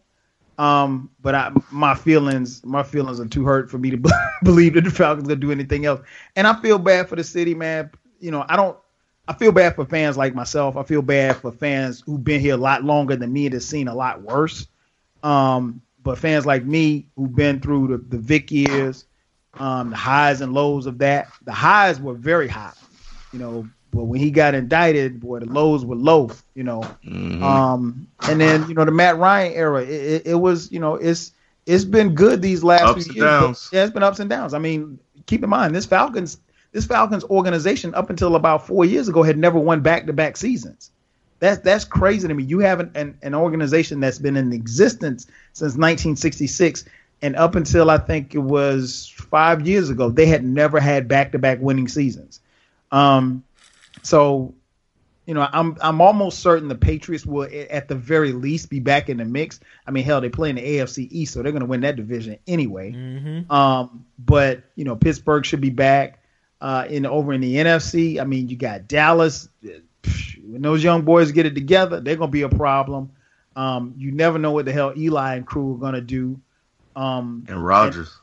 um, 0.59 1.11
but 1.23 1.35
I 1.35 1.51
my 1.71 1.95
feelings 1.95 2.65
my 2.65 2.83
feelings 2.83 3.21
are 3.21 3.27
too 3.27 3.45
hurt 3.45 3.71
for 3.71 3.79
me 3.79 3.91
to 3.91 3.97
believe 4.43 4.75
that 4.75 4.85
the 4.85 4.91
Falcons 4.91 5.27
gonna 5.27 5.41
do 5.41 5.51
anything 5.51 5.87
else. 5.87 6.01
And 6.37 6.47
I 6.47 6.61
feel 6.61 6.79
bad 6.79 7.09
for 7.09 7.17
the 7.17 7.25
city, 7.25 7.55
man. 7.55 7.91
You 8.21 8.31
know 8.31 8.45
I 8.49 8.57
don't. 8.57 8.77
I 9.29 9.33
feel 9.33 9.53
bad 9.53 9.77
for 9.77 9.87
fans 9.87 10.17
like 10.17 10.35
myself. 10.35 10.77
I 10.77 10.83
feel 10.83 11.03
bad 11.03 11.37
for 11.37 11.53
fans 11.53 12.01
who've 12.01 12.23
been 12.23 12.41
here 12.41 12.55
a 12.55 12.59
lot 12.59 12.83
longer 12.85 13.17
than 13.17 13.33
me 13.33 13.47
and 13.47 13.55
have 13.55 13.63
seen 13.63 13.89
a 13.89 13.95
lot 13.95 14.23
worse. 14.23 14.67
Um, 15.23 15.81
but 16.11 16.19
fans 16.19 16.45
like 16.45 16.65
me 16.65 17.07
who've 17.15 17.37
been 17.37 17.61
through 17.61 17.87
the, 17.87 17.99
the 17.99 18.19
Vic 18.19 18.51
years, 18.51 19.05
um, 19.55 19.91
the 19.91 19.97
highs 19.97 20.41
and 20.41 20.53
lows 20.53 20.87
of 20.87 20.99
that, 20.99 21.29
the 21.45 21.53
highs 21.53 22.01
were 22.01 22.15
very 22.15 22.49
high, 22.49 22.73
you 23.33 23.39
know. 23.39 23.69
But 23.93 24.07
when 24.07 24.19
he 24.19 24.33
got 24.33 24.57
indicted, 24.57 25.21
boy, 25.21 25.39
the 25.39 25.47
lows 25.47 25.85
were 25.85 25.95
low, 25.95 26.33
you 26.57 26.65
know. 26.65 26.81
Mm-hmm. 27.07 27.45
Um, 27.45 28.09
and 28.29 28.41
then 28.41 28.69
you 28.69 28.75
know 28.75 28.85
the 28.85 28.91
Matt 28.91 29.19
Ryan 29.19 29.53
era, 29.53 29.85
it, 29.85 29.89
it, 29.89 30.27
it, 30.27 30.35
was, 30.35 30.73
you 30.73 30.81
know, 30.81 30.97
it's 30.97 31.31
it's 31.65 31.85
been 31.85 32.13
good 32.17 32.43
these 32.43 32.65
last 32.65 32.83
ups 32.83 33.05
few 33.05 33.15
years. 33.15 33.31
Downs. 33.31 33.71
yeah, 33.73 33.85
it's 33.85 33.93
been 33.93 34.03
ups 34.03 34.19
and 34.19 34.29
downs. 34.29 34.53
I 34.53 34.59
mean, 34.59 34.99
keep 35.27 35.45
in 35.45 35.51
mind 35.51 35.77
this 35.77 35.87
Falcons 35.87 36.39
this 36.73 36.87
Falcons 36.87 37.23
organization 37.23 37.95
up 37.95 38.11
until 38.11 38.35
about 38.35 38.67
four 38.67 38.85
years 38.85 39.07
ago 39.07 39.23
had 39.23 39.39
never 39.39 39.61
won 39.61 39.81
back 39.81 40.07
to 40.07 40.13
back 40.13 40.37
seasons. 40.37 40.91
That's 41.39 41.61
that's 41.63 41.85
crazy 41.85 42.27
to 42.27 42.35
me. 42.35 42.43
You 42.43 42.59
have 42.59 42.81
an, 42.81 42.91
an, 42.97 43.19
an 43.23 43.35
organization 43.35 44.01
that's 44.01 44.19
been 44.19 44.37
in 44.37 44.53
existence 44.53 45.29
since 45.61 45.77
1966, 45.77 46.87
and 47.21 47.37
up 47.37 47.55
until 47.55 47.91
I 47.91 47.99
think 47.99 48.35
it 48.35 48.39
was 48.39 49.13
five 49.15 49.67
years 49.67 49.91
ago, 49.91 50.09
they 50.09 50.25
had 50.25 50.43
never 50.43 50.81
had 50.81 51.07
back-to-back 51.07 51.59
winning 51.61 51.87
seasons. 51.87 52.41
Um, 52.91 53.45
so, 54.03 54.55
you 55.27 55.35
know, 55.35 55.47
I'm 55.53 55.77
I'm 55.83 56.01
almost 56.01 56.39
certain 56.39 56.69
the 56.69 56.75
Patriots 56.75 57.27
will, 57.27 57.47
at 57.71 57.89
the 57.89 57.95
very 57.95 58.33
least, 58.33 58.71
be 58.71 58.81
back 58.81 59.11
in 59.11 59.19
the 59.19 59.27
mix. 59.27 59.61
I 59.87 59.91
mean, 59.91 60.03
hell, 60.03 60.23
they 60.23 60.31
play 60.31 60.49
in 60.49 60.57
the 60.57 60.63
AFC 60.63 61.09
East, 61.11 61.35
so 61.35 61.43
they're 61.43 61.53
going 61.53 61.61
to 61.61 61.69
win 61.69 61.83
that 61.83 61.97
division 61.97 62.39
anyway. 62.47 62.93
Mm-hmm. 62.93 63.53
Um, 63.53 64.07
but 64.19 64.63
you 64.75 64.85
know, 64.85 64.97
Pittsburgh 64.97 65.45
should 65.45 65.61
be 65.61 65.71
back. 65.71 66.17
Uh, 66.63 66.87
in 66.91 67.07
over 67.07 67.33
in 67.33 67.41
the 67.41 67.55
NFC, 67.57 68.21
I 68.21 68.25
mean, 68.25 68.49
you 68.49 68.57
got 68.57 68.87
Dallas, 68.87 69.49
when 69.63 70.63
those 70.63 70.83
young 70.83 71.03
boys 71.03 71.33
get 71.33 71.47
it 71.47 71.55
together, 71.55 72.01
they're 72.01 72.17
gonna 72.17 72.31
be 72.31 72.43
a 72.43 72.49
problem. 72.49 73.13
Um, 73.61 73.93
you 73.99 74.11
never 74.11 74.39
know 74.39 74.53
what 74.53 74.65
the 74.65 74.73
hell 74.73 74.95
Eli 74.97 75.35
and 75.35 75.47
crew 75.47 75.75
are 75.75 75.79
gonna 75.79 76.01
do. 76.01 76.41
Um, 76.97 77.45
and 77.47 77.63
Rodgers. 77.63 78.17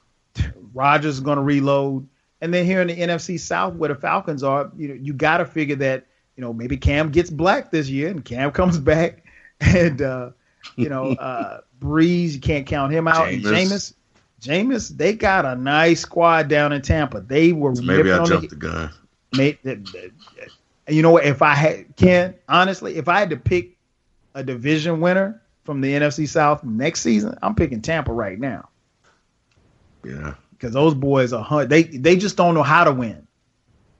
Rogers 0.73 1.15
is 1.15 1.19
gonna 1.19 1.43
reload. 1.43 2.07
And 2.41 2.51
then 2.51 2.65
here 2.65 2.81
in 2.81 2.88
the 2.88 2.95
NFC 2.95 3.39
South, 3.39 3.75
where 3.75 3.89
the 3.89 3.95
Falcons 3.95 4.41
are, 4.41 4.71
you 4.75 4.88
know, 4.88 4.95
you 4.95 5.13
got 5.13 5.38
to 5.38 5.45
figure 5.45 5.75
that 5.75 6.07
you 6.35 6.41
know 6.41 6.53
maybe 6.53 6.75
Cam 6.75 7.11
gets 7.11 7.29
black 7.29 7.69
this 7.69 7.88
year, 7.88 8.09
and 8.09 8.25
Cam 8.25 8.51
comes 8.59 8.79
back, 8.79 9.25
and 9.61 10.01
uh, 10.01 10.31
you 10.75 10.89
know 10.89 11.11
uh, 11.11 11.61
Brees, 11.79 12.33
you 12.33 12.39
can't 12.39 12.65
count 12.65 12.91
him 12.91 13.07
out. 13.07 13.27
And 13.27 13.43
Jameis, 13.43 13.93
Jameis, 14.41 14.89
they 14.97 15.13
got 15.13 15.45
a 15.45 15.55
nice 15.55 15.99
squad 15.99 16.47
down 16.47 16.73
in 16.73 16.81
Tampa. 16.81 17.21
They 17.21 17.53
were 17.53 17.75
so 17.75 17.83
maybe 17.83 18.11
I 18.11 18.25
jumped 18.25 18.49
the, 18.49 18.55
the 18.55 18.55
gun. 18.55 18.91
Made, 19.38 19.59
you 20.88 21.03
know 21.03 21.11
what? 21.11 21.25
If 21.25 21.43
I 21.43 21.53
had 21.53 21.95
Ken, 21.95 22.33
honestly, 22.49 22.95
if 22.95 23.07
I 23.07 23.19
had 23.19 23.29
to 23.29 23.38
pick 23.38 23.76
a 24.38 24.43
division 24.43 25.01
winner 25.01 25.41
from 25.63 25.81
the 25.81 25.93
NFC 25.93 26.27
South 26.27 26.63
next 26.63 27.01
season, 27.01 27.38
I'm 27.41 27.55
picking 27.55 27.81
Tampa 27.81 28.13
right 28.13 28.39
now. 28.39 28.69
Yeah 30.03 30.35
because 30.57 30.73
those 30.73 30.93
boys 30.93 31.33
are 31.33 31.65
they 31.65 31.83
they 31.83 32.15
just 32.15 32.38
don't 32.38 32.53
know 32.53 32.63
how 32.63 32.83
to 32.83 32.91
win. 32.91 33.27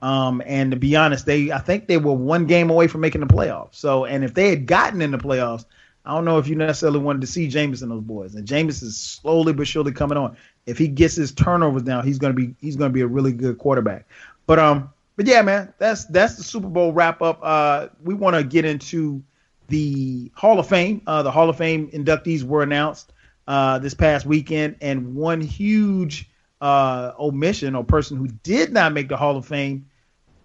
Um, 0.00 0.42
and 0.46 0.70
to 0.70 0.76
be 0.76 0.96
honest, 0.96 1.26
they 1.26 1.50
I 1.50 1.58
think 1.58 1.86
they 1.86 1.98
were 1.98 2.12
one 2.12 2.46
game 2.46 2.70
away 2.70 2.86
from 2.86 3.00
making 3.00 3.20
the 3.20 3.26
playoffs. 3.26 3.74
So, 3.74 4.04
and 4.04 4.24
if 4.24 4.34
they 4.34 4.50
had 4.50 4.66
gotten 4.66 5.02
in 5.02 5.10
the 5.10 5.18
playoffs, 5.18 5.64
I 6.04 6.14
don't 6.14 6.24
know 6.24 6.38
if 6.38 6.46
you 6.46 6.56
necessarily 6.56 7.00
wanted 7.00 7.20
to 7.22 7.26
see 7.26 7.48
Jameis 7.48 7.82
and 7.82 7.90
those 7.90 8.02
boys. 8.02 8.34
And 8.34 8.46
Jameis 8.46 8.82
is 8.82 8.96
slowly 8.96 9.52
but 9.52 9.66
surely 9.66 9.92
coming 9.92 10.18
on. 10.18 10.36
If 10.66 10.78
he 10.78 10.88
gets 10.88 11.16
his 11.16 11.32
turnovers 11.32 11.82
down, 11.82 12.04
he's 12.04 12.18
gonna 12.18 12.34
be 12.34 12.54
he's 12.60 12.76
gonna 12.76 12.92
be 12.92 13.00
a 13.00 13.06
really 13.06 13.32
good 13.32 13.58
quarterback. 13.58 14.06
But 14.46 14.58
um, 14.58 14.90
but 15.16 15.26
yeah, 15.26 15.42
man, 15.42 15.72
that's 15.78 16.04
that's 16.06 16.36
the 16.36 16.44
Super 16.44 16.68
Bowl 16.68 16.92
wrap 16.92 17.22
up. 17.22 17.40
Uh, 17.42 17.88
we 18.02 18.14
want 18.14 18.36
to 18.36 18.44
get 18.44 18.64
into 18.64 19.22
the 19.68 20.32
Hall 20.34 20.58
of 20.58 20.68
Fame. 20.68 21.02
Uh, 21.06 21.22
the 21.22 21.30
Hall 21.30 21.48
of 21.48 21.56
Fame 21.56 21.90
inductees 21.90 22.42
were 22.42 22.62
announced 22.62 23.12
uh, 23.46 23.78
this 23.78 23.94
past 23.94 24.26
weekend, 24.26 24.76
and 24.80 25.14
one 25.14 25.40
huge 25.40 26.28
uh, 26.60 27.12
omission 27.18 27.74
or 27.74 27.84
person 27.84 28.16
who 28.16 28.28
did 28.28 28.72
not 28.72 28.92
make 28.92 29.08
the 29.08 29.16
Hall 29.16 29.36
of 29.36 29.46
Fame, 29.46 29.86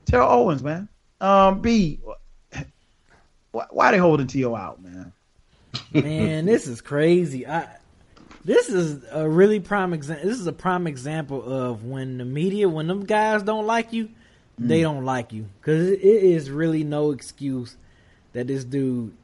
Terrell 0.05 0.29
Owens, 0.29 0.63
man. 0.63 0.87
Um, 1.19 1.61
B, 1.61 1.99
why, 3.51 3.65
why 3.69 3.91
they 3.91 3.97
holding 3.97 4.27
T.O. 4.27 4.53
out, 4.55 4.83
man? 4.83 5.13
Man, 5.93 6.45
this 6.45 6.67
is 6.67 6.81
crazy. 6.81 7.47
I 7.47 7.67
this 8.45 8.69
is 8.69 9.03
a 9.11 9.27
really 9.27 9.59
prime 9.59 9.93
example. 9.93 10.27
This 10.27 10.39
is 10.39 10.47
a 10.47 10.53
prime 10.53 10.85
example 10.85 11.41
of 11.41 11.85
when 11.85 12.17
the 12.17 12.25
media, 12.25 12.67
when 12.67 12.87
them 12.87 13.05
guys 13.05 13.41
don't 13.43 13.65
like 13.65 13.93
you, 13.93 14.05
mm. 14.05 14.67
they 14.67 14.81
don't 14.81 15.05
like 15.05 15.31
you 15.31 15.47
because 15.59 15.89
it 15.89 16.01
is 16.01 16.51
really 16.51 16.83
no 16.83 17.11
excuse 17.11 17.77
that 18.33 18.47
this 18.47 18.63
dude 18.63 19.15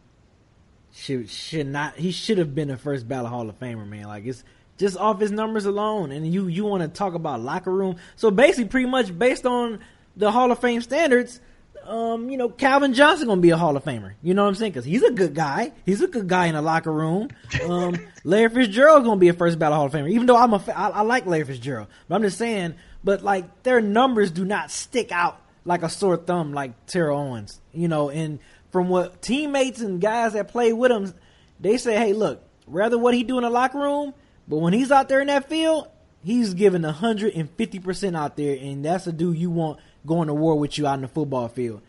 should 0.93 1.29
should 1.29 1.67
not. 1.67 1.95
He 1.95 2.11
should 2.11 2.37
have 2.37 2.55
been 2.55 2.69
a 2.69 2.77
first 2.77 3.07
ballot 3.07 3.29
Hall 3.29 3.49
of 3.49 3.59
Famer, 3.59 3.87
man. 3.87 4.05
Like 4.05 4.25
it's 4.25 4.43
just 4.77 4.97
off 4.97 5.19
his 5.19 5.31
numbers 5.31 5.65
alone. 5.65 6.11
And 6.11 6.31
you 6.31 6.47
you 6.47 6.65
want 6.65 6.81
to 6.81 6.87
talk 6.87 7.13
about 7.13 7.41
locker 7.41 7.71
room? 7.71 7.97
So 8.15 8.31
basically, 8.31 8.65
pretty 8.65 8.87
much 8.87 9.17
based 9.17 9.45
on 9.45 9.79
the 10.15 10.31
Hall 10.31 10.51
of 10.51 10.59
Fame 10.59 10.81
standards, 10.81 11.39
um, 11.85 12.29
you 12.29 12.37
know, 12.37 12.49
Calvin 12.49 12.93
Johnson 12.93 13.27
gonna 13.27 13.41
be 13.41 13.51
a 13.51 13.57
Hall 13.57 13.75
of 13.75 13.83
Famer. 13.83 14.13
You 14.21 14.33
know 14.33 14.43
what 14.43 14.49
I'm 14.49 14.55
saying? 14.55 14.71
Because 14.71 14.85
he's 14.85 15.03
a 15.03 15.11
good 15.11 15.33
guy. 15.33 15.73
He's 15.85 16.01
a 16.01 16.07
good 16.07 16.27
guy 16.27 16.47
in 16.47 16.55
the 16.55 16.61
locker 16.61 16.91
room. 16.91 17.29
Um, 17.67 17.95
Larry 18.23 18.49
Fitzgerald 18.49 19.03
gonna 19.03 19.19
be 19.19 19.29
a 19.29 19.33
first 19.33 19.59
ballot 19.59 19.75
Hall 19.75 19.85
of 19.85 19.91
Famer. 19.91 20.09
Even 20.11 20.27
though 20.27 20.37
I'm 20.37 20.53
a 20.53 20.63
I, 20.75 20.89
I 20.89 21.01
like 21.01 21.25
Larry 21.25 21.45
Fitzgerald, 21.45 21.87
but 22.07 22.15
I'm 22.15 22.21
just 22.21 22.37
saying. 22.37 22.75
But 23.03 23.23
like 23.23 23.63
their 23.63 23.81
numbers 23.81 24.31
do 24.31 24.45
not 24.45 24.71
stick 24.71 25.11
out 25.11 25.41
like 25.65 25.83
a 25.83 25.89
sore 25.89 26.17
thumb 26.17 26.53
like 26.53 26.85
Terrell 26.85 27.17
Owens. 27.17 27.59
You 27.73 27.87
know, 27.87 28.09
and 28.09 28.39
from 28.71 28.89
what 28.89 29.21
teammates 29.21 29.81
and 29.81 30.01
guys 30.01 30.33
that 30.33 30.49
play 30.49 30.73
with 30.73 30.91
him, 30.91 31.13
they 31.59 31.77
say, 31.77 31.95
hey, 31.95 32.13
look, 32.13 32.43
rather 32.67 32.97
what 32.97 33.13
he 33.13 33.23
do 33.23 33.37
in 33.37 33.43
the 33.43 33.49
locker 33.49 33.79
room 33.79 34.13
but 34.49 34.57
when 34.57 34.73
he's 34.73 34.91
out 34.91 35.07
there 35.07 35.21
in 35.21 35.27
that 35.27 35.47
field, 35.47 35.87
he's 36.23 36.55
giving 36.55 36.81
150% 36.81 38.17
out 38.17 38.35
there, 38.35 38.57
and 38.59 38.83
that's 38.83 39.05
a 39.05 39.13
dude 39.13 39.37
you 39.37 39.51
want 39.51 39.79
going 40.05 40.27
to 40.27 40.33
war 40.33 40.57
with 40.57 40.77
you 40.77 40.87
out 40.87 40.95
in 40.95 41.01
the 41.01 41.07
football 41.07 41.47
field. 41.47 41.81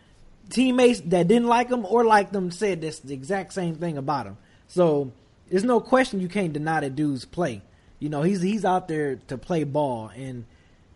Teammates 0.50 1.00
that 1.00 1.26
didn't 1.26 1.48
like 1.48 1.70
him 1.70 1.86
or 1.86 2.04
liked 2.04 2.34
him 2.34 2.50
said 2.50 2.82
this 2.82 2.98
the 2.98 3.14
exact 3.14 3.54
same 3.54 3.76
thing 3.76 3.96
about 3.96 4.26
him. 4.26 4.36
So 4.68 5.10
there's 5.48 5.64
no 5.64 5.80
question 5.80 6.20
you 6.20 6.28
can't 6.28 6.52
deny 6.52 6.80
that 6.80 6.96
dude's 6.96 7.24
play. 7.24 7.62
You 7.98 8.08
know, 8.08 8.22
he's 8.22 8.42
he's 8.42 8.64
out 8.64 8.88
there 8.88 9.16
to 9.28 9.38
play 9.38 9.64
ball, 9.64 10.10
and 10.14 10.44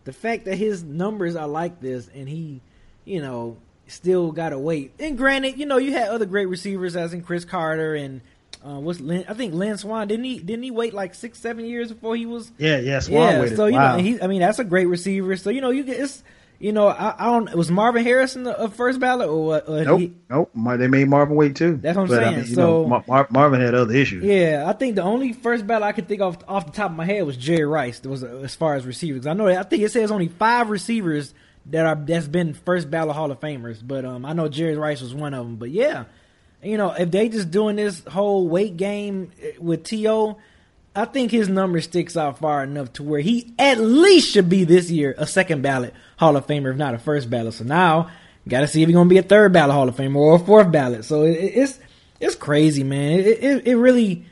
the 0.04 0.12
fact 0.12 0.44
that 0.44 0.56
his 0.56 0.82
numbers 0.82 1.36
are 1.36 1.48
like 1.48 1.80
this, 1.80 2.10
and 2.14 2.28
he, 2.28 2.60
you 3.04 3.22
know, 3.22 3.56
still 3.86 4.32
got 4.32 4.50
to 4.50 4.58
wait. 4.58 4.92
And 4.98 5.16
granted, 5.16 5.58
you 5.58 5.66
know, 5.66 5.78
you 5.78 5.92
had 5.92 6.08
other 6.08 6.26
great 6.26 6.46
receivers 6.46 6.96
as 6.96 7.12
in 7.12 7.22
Cris 7.22 7.44
Carter 7.44 7.94
and 7.94 8.20
uh, 8.64 8.80
what's 8.80 8.98
Lynn, 8.98 9.26
I 9.28 9.34
think 9.34 9.52
Lynn 9.52 9.76
Swann 9.76 10.08
didn't 10.08 10.24
he 10.24 10.38
didn't 10.38 10.62
he 10.62 10.70
wait 10.70 10.94
like 10.94 11.14
six 11.14 11.38
seven 11.38 11.66
years 11.66 11.92
before 11.92 12.16
he 12.16 12.24
was? 12.24 12.50
Yeah 12.56 12.78
yeah 12.78 13.00
Swann 13.00 13.34
yeah 13.34 13.40
waited. 13.40 13.56
so 13.56 13.66
you 13.66 13.74
wow. 13.74 13.96
know 13.96 14.02
he 14.02 14.20
I 14.22 14.26
mean 14.26 14.40
that's 14.40 14.58
a 14.58 14.64
great 14.64 14.86
receiver. 14.86 15.36
So 15.36 15.50
you 15.50 15.60
know 15.60 15.68
you 15.68 15.82
get 15.82 16.00
it's 16.00 16.22
you 16.58 16.72
know 16.72 16.88
I, 16.88 17.14
I 17.18 17.26
don't 17.26 17.54
was 17.54 17.70
Marvin 17.70 18.04
Harrison 18.04 18.44
the 18.44 18.70
first 18.70 19.00
ballot 19.00 19.28
or 19.28 19.44
what 19.44 19.68
uh, 19.68 19.82
nope 19.82 20.00
he, 20.00 20.14
nope. 20.30 20.50
They 20.54 20.88
made 20.88 21.08
Marvin 21.08 21.36
wait 21.36 21.56
too. 21.56 21.76
That's 21.76 21.94
what 21.94 22.04
I'm 22.04 22.08
but, 22.08 22.22
saying. 22.22 22.34
I 22.34 22.36
mean, 22.38 22.46
so 22.46 22.86
know, 22.86 23.04
Mar- 23.06 23.28
Marvin 23.28 23.60
had 23.60 23.74
other 23.74 23.92
issues. 23.92 24.24
Yeah 24.24 24.64
I 24.66 24.72
think 24.72 24.94
the 24.94 25.02
only 25.02 25.34
first 25.34 25.66
ballot 25.66 25.82
I 25.82 25.92
could 25.92 26.08
think 26.08 26.22
of 26.22 26.38
off 26.48 26.64
the 26.64 26.72
top 26.72 26.90
of 26.90 26.96
my 26.96 27.04
head 27.04 27.26
was 27.26 27.36
Jerry 27.36 27.66
Rice 27.66 27.98
that 28.00 28.08
was 28.08 28.24
as 28.24 28.54
far 28.54 28.76
as 28.76 28.86
receivers. 28.86 29.26
I 29.26 29.34
know 29.34 29.46
I 29.46 29.62
think 29.64 29.82
it 29.82 29.92
says 29.92 30.10
only 30.10 30.28
five 30.28 30.70
receivers 30.70 31.34
that 31.66 31.86
are 31.86 31.94
that's 31.94 32.28
been 32.28 32.54
first 32.54 32.90
ballot 32.90 33.16
Hall 33.16 33.30
of 33.30 33.40
Famers 33.40 33.78
but 33.86 34.04
um 34.04 34.24
I 34.24 34.32
know 34.32 34.48
Jerry 34.48 34.76
Rice 34.76 35.00
was 35.00 35.14
one 35.14 35.34
of 35.34 35.44
them 35.44 35.56
but 35.56 35.70
yeah 35.70 36.04
you 36.64 36.78
know, 36.78 36.92
if 36.92 37.10
they 37.10 37.28
just 37.28 37.50
doing 37.50 37.76
this 37.76 38.02
whole 38.04 38.48
weight 38.48 38.76
game 38.76 39.30
with 39.58 39.84
To, 39.84 40.36
I 40.96 41.04
think 41.04 41.30
his 41.30 41.48
number 41.48 41.80
sticks 41.80 42.16
out 42.16 42.38
far 42.38 42.64
enough 42.64 42.94
to 42.94 43.02
where 43.02 43.20
he 43.20 43.52
at 43.58 43.78
least 43.78 44.32
should 44.32 44.48
be 44.48 44.64
this 44.64 44.90
year 44.90 45.14
a 45.18 45.26
second 45.26 45.62
ballot 45.62 45.92
Hall 46.16 46.36
of 46.36 46.46
Famer, 46.46 46.70
if 46.70 46.76
not 46.76 46.94
a 46.94 46.98
first 46.98 47.28
ballot. 47.28 47.54
So 47.54 47.64
now, 47.64 48.10
got 48.48 48.60
to 48.60 48.68
see 48.68 48.82
if 48.82 48.88
he's 48.88 48.96
gonna 48.96 49.10
be 49.10 49.18
a 49.18 49.22
third 49.22 49.52
ballot 49.52 49.74
Hall 49.74 49.88
of 49.88 49.96
Famer 49.96 50.16
or 50.16 50.36
a 50.36 50.38
fourth 50.38 50.72
ballot. 50.72 51.04
So 51.04 51.24
it, 51.24 51.32
it's 51.32 51.78
it's 52.18 52.34
crazy, 52.34 52.82
man. 52.82 53.18
It 53.18 53.26
it, 53.26 53.66
it 53.68 53.76
really 53.76 54.24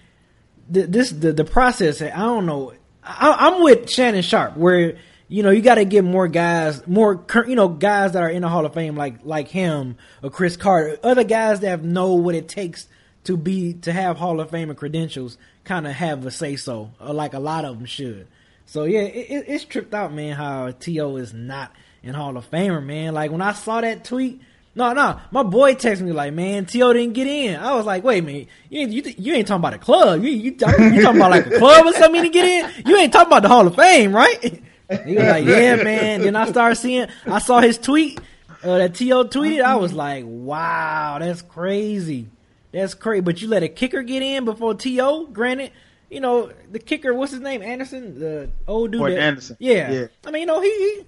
this 0.69 1.11
the 1.11 1.33
the 1.33 1.45
process. 1.45 2.01
I 2.01 2.09
don't 2.11 2.47
know. 2.47 2.73
I, 3.05 3.49
I'm 3.49 3.63
with 3.63 3.91
Shannon 3.91 4.23
Sharpe 4.23 4.57
where 4.57 4.97
you 5.33 5.43
know, 5.43 5.49
you 5.49 5.63
got 5.63 5.77
to 5.77 5.87
get 5.87 6.05
more 6.05 6.29
guys, 6.29 6.87
more 6.87 7.25
you 7.49 7.57
know, 7.57 7.69
guys 7.69 8.13
that 8.13 8.23
are 8.23 8.29
in 8.29 8.43
the 8.43 8.51
Hall 8.51 8.67
of 8.67 8.75
Fame 8.75 8.97
like 8.97 9.21
like 9.25 9.49
him 9.49 9.97
or 10.23 10.29
Cris 10.29 10.59
Carter, 10.59 10.99
other 11.03 11.25
guys 11.25 11.61
that 11.61 11.83
know 11.83 12.13
what 12.13 12.35
it 12.35 12.49
takes 12.49 12.87
to 13.25 13.39
be 13.39 13.73
to 13.73 13.95
have 13.95 14.19
Hall 14.19 14.41
of 14.41 14.51
Fame 14.51 14.75
credentials, 14.75 15.39
kind 15.65 15.87
of 15.87 15.95
have 15.95 16.27
a 16.27 16.31
say 16.31 16.57
so, 16.57 16.91
like 17.01 17.33
a 17.33 17.39
lot 17.39 17.65
of 17.65 17.79
them 17.79 17.87
should. 17.87 18.27
So 18.67 18.85
yeah, 18.85 19.01
it, 19.01 19.47
it's 19.49 19.65
tripped 19.65 19.95
out, 19.95 20.13
man. 20.13 20.37
How 20.37 20.71
To 20.71 21.17
is 21.17 21.33
not 21.33 21.73
in 22.03 22.13
Hall 22.13 22.37
of 22.37 22.51
Famer, 22.51 22.85
man. 22.85 23.15
Like 23.15 23.31
when 23.31 23.41
I 23.43 23.53
saw 23.53 23.81
that 23.81 24.05
tweet. 24.05 24.43
No, 24.75 24.95
no, 24.95 25.21
my 25.31 25.43
boy 25.43 25.75
texted 25.75 26.01
me 26.01 26.13
like, 26.13 26.33
"Man, 26.33 26.65
To 26.65 26.93
didn't 26.95 27.13
get 27.13 27.27
in." 27.27 27.61
I 27.61 27.75
was 27.75 27.85
like, 27.85 28.03
"Wait 28.05 28.21
a 28.21 28.23
minute, 28.23 28.49
you 28.71 28.81
ain't, 28.81 28.91
you, 28.91 29.03
you 29.19 29.35
ain't 29.35 29.47
talking 29.47 29.61
about 29.61 29.75
a 29.75 29.79
club? 29.79 30.25
You, 30.25 30.31
you, 30.31 30.53
you 30.53 30.57
talking 30.57 30.97
about 31.19 31.31
like 31.31 31.47
a 31.47 31.59
club 31.59 31.85
or 31.85 31.93
something 31.93 32.23
to 32.23 32.31
get 32.31 32.47
in? 32.47 32.87
You 32.87 32.97
ain't 32.97 33.13
talking 33.13 33.27
about 33.27 33.43
the 33.43 33.49
Hall 33.49 33.67
of 33.67 33.77
Fame, 33.77 34.15
right?" 34.15 34.63
He 35.05 35.15
was 35.15 35.25
like, 35.25 35.45
"Yeah, 35.45 35.77
man." 35.83 36.23
Then 36.23 36.37
I 36.37 36.49
started 36.49 36.77
seeing. 36.77 37.07
I 37.27 37.39
saw 37.39 37.61
his 37.61 37.79
tweet 37.79 38.21
uh, 38.63 38.79
that 38.79 38.95
To 38.97 39.05
tweeted. 39.05 39.63
I 39.63 39.77
was 39.77 39.93
like, 39.93 40.25
"Wow, 40.27 41.19
that's 41.21 41.43
crazy. 41.43 42.29
That's 42.73 42.95
crazy." 42.95 43.21
But 43.21 43.43
you 43.43 43.49
let 43.49 43.63
a 43.63 43.69
kicker 43.69 44.03
get 44.03 44.23
in 44.23 44.45
before 44.45 44.75
To. 44.75 45.29
Granted, 45.33 45.73
you 46.11 46.21
know 46.21 46.53
the 46.71 46.79
kicker. 46.79 47.15
What's 47.15 47.33
his 47.33 47.41
name? 47.41 47.63
Anderson, 47.63 48.19
the 48.19 48.51
old 48.69 48.93
dude. 48.93 49.03
That, 49.03 49.19
Anderson. 49.19 49.57
Yeah. 49.59 49.93
yeah. 49.93 50.07
I 50.27 50.31
mean, 50.31 50.41
you 50.41 50.47
know, 50.47 50.61
he, 50.61 50.71
he 50.71 51.05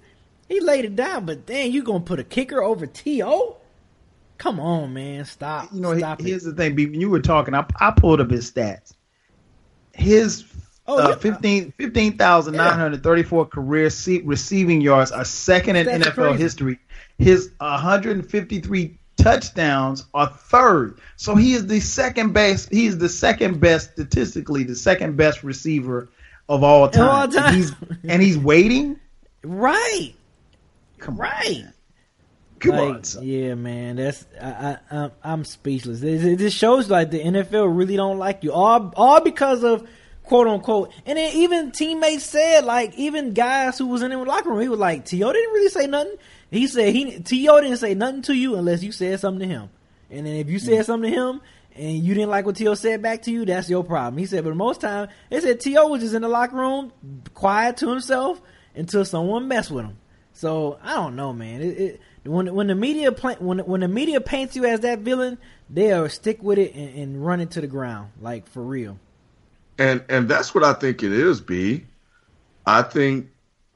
he 0.47 0.59
laid 0.59 0.85
it 0.85 0.95
down, 0.95 1.25
but 1.25 1.47
then 1.47 1.71
you 1.71 1.83
gonna 1.83 2.01
put 2.01 2.19
a 2.19 2.23
kicker 2.23 2.61
over 2.61 2.85
To? 2.85 3.55
Come 4.37 4.59
on, 4.59 4.93
man, 4.93 5.23
stop. 5.25 5.69
You 5.71 5.79
know, 5.79 5.97
stop 5.97 6.21
here's 6.21 6.45
it. 6.45 6.55
the 6.55 6.63
thing. 6.63 6.75
B, 6.75 6.85
when 6.85 6.99
you 6.99 7.09
were 7.09 7.21
talking. 7.21 7.53
I, 7.53 7.65
I 7.79 7.91
pulled 7.91 8.19
up 8.19 8.29
his 8.29 8.51
stats. 8.51 8.93
His 9.93 10.43
Oh, 10.87 10.99
uh, 10.99 11.09
yeah. 11.09 11.15
15 11.15 11.71
15,934 11.71 13.39
yeah. 13.39 13.49
career 13.49 13.89
receiving 14.23 14.81
yards 14.81 15.11
are 15.11 15.25
second 15.25 15.77
in 15.77 15.85
That's 15.85 16.07
NFL 16.07 16.13
crazy. 16.13 16.43
history. 16.43 16.79
His 17.17 17.51
153 17.59 18.99
touchdowns 19.17 20.05
are 20.13 20.27
third. 20.27 20.99
So 21.15 21.35
he 21.35 21.53
is 21.53 21.65
the 21.67 21.79
second 21.79 22.33
best. 22.33 22.69
He 22.71 22.85
is 22.85 22.97
the 22.97 23.09
second 23.09 23.59
best 23.59 23.93
statistically, 23.93 24.63
the 24.63 24.75
second 24.75 25.17
best 25.17 25.43
receiver 25.43 26.09
of 26.47 26.63
all 26.63 26.87
time. 26.89 27.09
All 27.09 27.27
time. 27.27 27.45
And 27.47 27.55
he's 27.55 27.73
and 28.03 28.21
he's 28.21 28.37
waiting. 28.37 28.99
Right. 29.43 30.13
Come 30.99 31.17
right. 31.17 31.63
On, 31.65 31.73
Come 32.59 32.75
like, 32.75 32.95
on, 32.95 33.03
son. 33.03 33.23
yeah, 33.23 33.55
man. 33.55 33.95
That's 33.97 34.25
I, 34.41 34.77
I 34.91 35.09
I'm 35.23 35.45
speechless. 35.45 36.01
It, 36.01 36.41
it 36.41 36.49
shows 36.51 36.89
like 36.89 37.11
the 37.11 37.21
NFL 37.21 37.75
really 37.75 37.95
don't 37.95 38.17
like 38.17 38.43
you 38.43 38.53
all 38.53 38.93
all 38.95 39.21
because 39.21 39.63
of 39.63 39.87
quote 40.25 40.47
unquote. 40.47 40.91
And 41.05 41.17
then 41.17 41.35
even 41.35 41.71
teammates 41.71 42.25
said, 42.25 42.65
like, 42.65 42.93
even 42.95 43.33
guys 43.33 43.77
who 43.77 43.87
was 43.87 44.01
in 44.01 44.11
the 44.11 44.17
locker 44.17 44.49
room, 44.49 44.61
he 44.61 44.69
was 44.69 44.79
like, 44.79 45.05
T.O. 45.05 45.31
didn't 45.31 45.53
really 45.53 45.69
say 45.69 45.87
nothing. 45.87 46.15
He 46.51 46.67
said 46.67 46.93
he 46.93 47.19
T.O. 47.19 47.61
didn't 47.61 47.77
say 47.77 47.93
nothing 47.95 48.21
to 48.23 48.33
you 48.33 48.55
unless 48.55 48.83
you 48.83 48.91
said 48.91 49.19
something 49.19 49.47
to 49.47 49.53
him. 49.53 49.69
And 50.09 50.25
then 50.25 50.35
if 50.35 50.49
you 50.49 50.59
said 50.59 50.83
mm. 50.83 50.85
something 50.85 51.11
to 51.11 51.17
him 51.17 51.41
and 51.75 51.97
you 51.97 52.13
didn't 52.13 52.29
like 52.29 52.45
what 52.45 52.55
T.O. 52.55 52.75
said 52.75 53.01
back 53.01 53.23
to 53.23 53.31
you, 53.31 53.45
that's 53.45 53.69
your 53.69 53.83
problem. 53.83 54.17
He 54.17 54.25
said, 54.25 54.43
but 54.43 54.55
most 54.55 54.81
time, 54.81 55.09
they 55.29 55.41
said 55.41 55.59
T.O. 55.59 55.87
was 55.87 56.01
just 56.01 56.13
in 56.13 56.21
the 56.21 56.29
locker 56.29 56.55
room, 56.55 56.91
quiet 57.33 57.77
to 57.77 57.89
himself 57.89 58.41
until 58.75 59.05
someone 59.05 59.47
messed 59.47 59.71
with 59.71 59.85
him. 59.85 59.97
So 60.33 60.79
I 60.83 60.95
don't 60.95 61.15
know, 61.15 61.33
man. 61.33 61.61
It, 61.61 61.65
it, 61.79 62.01
when 62.25 62.53
when 62.53 62.67
the 62.67 62.75
media 62.75 63.11
pla- 63.11 63.35
when 63.35 63.59
when 63.59 63.81
the 63.81 63.87
media 63.87 64.19
paints 64.19 64.55
you 64.55 64.65
as 64.65 64.81
that 64.81 64.99
villain, 64.99 65.37
they'll 65.69 66.09
stick 66.09 66.43
with 66.43 66.57
it 66.57 66.73
and, 66.73 66.97
and 66.97 67.25
run 67.25 67.39
it 67.39 67.51
to 67.51 67.61
the 67.61 67.67
ground, 67.67 68.11
like 68.19 68.47
for 68.47 68.61
real. 68.61 68.99
And 69.77 70.03
and 70.09 70.29
that's 70.29 70.55
what 70.55 70.63
I 70.63 70.73
think 70.73 71.03
it 71.03 71.11
is, 71.11 71.41
B. 71.41 71.85
I 72.65 72.81
think 72.81 73.27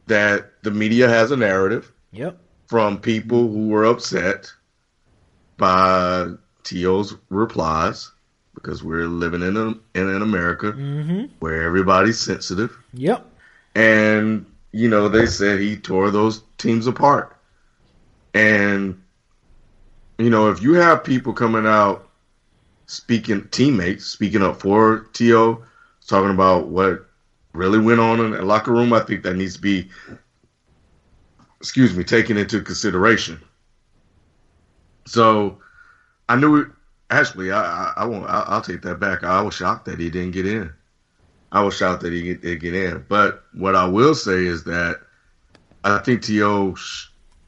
that 0.07 0.63
the 0.63 0.71
media 0.71 1.07
has 1.07 1.31
a 1.31 1.37
narrative. 1.37 1.91
Yep. 2.11 2.37
From 2.67 2.99
people 2.99 3.47
who 3.49 3.67
were 3.67 3.85
upset 3.85 4.51
by 5.57 6.27
T.O.'s 6.63 7.15
replies 7.29 8.11
because 8.53 8.83
we're 8.83 9.07
living 9.07 9.41
in 9.41 9.57
a, 9.57 9.67
in 9.97 10.09
an 10.09 10.21
America 10.21 10.73
mm-hmm. 10.73 11.25
where 11.39 11.63
everybody's 11.63 12.19
sensitive. 12.19 12.77
Yep. 12.93 13.25
And 13.75 14.45
you 14.71 14.89
know 14.89 15.09
they 15.09 15.25
said 15.25 15.59
he 15.59 15.77
tore 15.77 16.11
those 16.11 16.43
teams 16.57 16.87
apart. 16.87 17.35
And 18.33 19.01
you 20.17 20.29
know 20.29 20.49
if 20.49 20.61
you 20.61 20.73
have 20.73 21.03
people 21.03 21.33
coming 21.33 21.65
out 21.65 22.07
speaking 22.87 23.47
teammates 23.49 24.05
speaking 24.05 24.41
up 24.41 24.59
for 24.59 25.07
T.O. 25.13 25.63
talking 26.09 26.31
about 26.31 26.67
what 26.67 27.07
really 27.53 27.79
went 27.79 27.99
on 27.99 28.19
in 28.19 28.31
the 28.31 28.41
locker 28.41 28.71
room, 28.71 28.91
I 28.91 28.99
think 28.99 29.23
that 29.23 29.35
needs 29.35 29.55
to 29.55 29.61
be 29.61 29.89
excuse 31.59 31.95
me 31.95 32.03
taken 32.03 32.37
into 32.37 32.61
consideration. 32.61 33.39
So 35.05 35.59
I 36.27 36.35
knew 36.35 36.57
it. 36.57 36.67
Actually, 37.11 37.51
I, 37.51 37.61
I, 37.61 37.93
I 37.97 38.05
won't. 38.05 38.25
I, 38.29 38.53
will 38.53 38.61
take 38.61 38.81
that 38.83 38.99
back. 38.99 39.23
I 39.23 39.41
was 39.41 39.55
shocked 39.55 39.85
that 39.85 39.99
he 39.99 40.09
didn't 40.09 40.31
get 40.31 40.45
in. 40.45 40.71
I 41.51 41.63
was 41.63 41.75
shocked 41.75 42.03
that 42.03 42.13
he 42.13 42.35
didn't 42.35 42.59
get 42.59 42.75
in. 42.75 43.05
But 43.09 43.43
what 43.53 43.75
I 43.75 43.87
will 43.87 44.13
say 44.13 44.45
is 44.45 44.63
that 44.65 45.01
I 45.83 45.97
think 45.99 46.21
To 46.23 46.75
sh- 46.75 47.07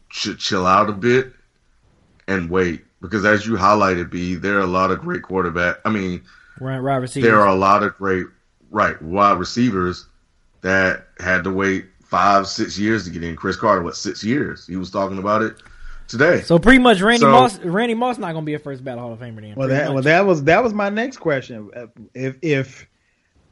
should 0.10 0.40
chill 0.40 0.66
out 0.66 0.90
a 0.90 0.94
bit 0.94 1.34
and 2.28 2.50
wait 2.50 2.84
because, 3.02 3.24
as 3.26 3.46
you 3.46 3.54
highlighted, 3.54 4.10
B, 4.10 4.36
there 4.36 4.58
are 4.58 4.62
a 4.62 4.68
lot 4.68 4.90
of 4.90 5.00
great 5.00 5.22
quarterback. 5.22 5.78
I 5.86 5.90
mean, 5.90 6.24
right, 6.60 6.80
right 6.80 6.98
receivers. 6.98 7.30
There 7.30 7.40
are 7.40 7.48
a 7.48 7.56
lot 7.56 7.84
of 7.84 7.96
great 7.98 8.26
right 8.72 9.00
wide 9.02 9.38
receivers 9.38 10.08
that 10.62 11.08
had 11.20 11.44
to 11.44 11.52
wait 11.52 11.86
five, 12.04 12.48
six 12.48 12.80
years 12.80 13.04
to 13.06 13.10
get 13.12 13.24
in. 13.24 13.36
Cris 13.36 13.56
Carter, 13.56 13.84
what 13.84 13.96
six 13.96 14.24
years? 14.24 14.66
He 14.66 14.76
was 14.76 14.90
talking 14.90 15.18
about 15.18 15.44
it 15.44 15.56
today. 16.08 16.42
So 16.42 16.58
pretty 16.60 16.80
much, 16.80 17.02
Randy 17.02 17.22
so, 17.22 17.32
Moss, 17.32 17.60
Randy 17.60 17.94
Moss, 17.94 18.18
not 18.18 18.34
going 18.34 18.44
to 18.44 18.46
be 18.46 18.56
a 18.56 18.60
first 18.60 18.84
ballot 18.84 19.02
Hall 19.02 19.14
of 19.14 19.20
Famer. 19.20 19.42
Then, 19.42 19.56
well, 19.56 19.68
that 19.68 19.86
much. 19.86 19.94
well 19.94 20.04
that 20.04 20.26
was 20.26 20.44
that 20.46 20.64
was 20.64 20.74
my 20.74 20.90
next 20.90 21.18
question. 21.18 21.70
If 22.14 22.38
if 22.42 22.88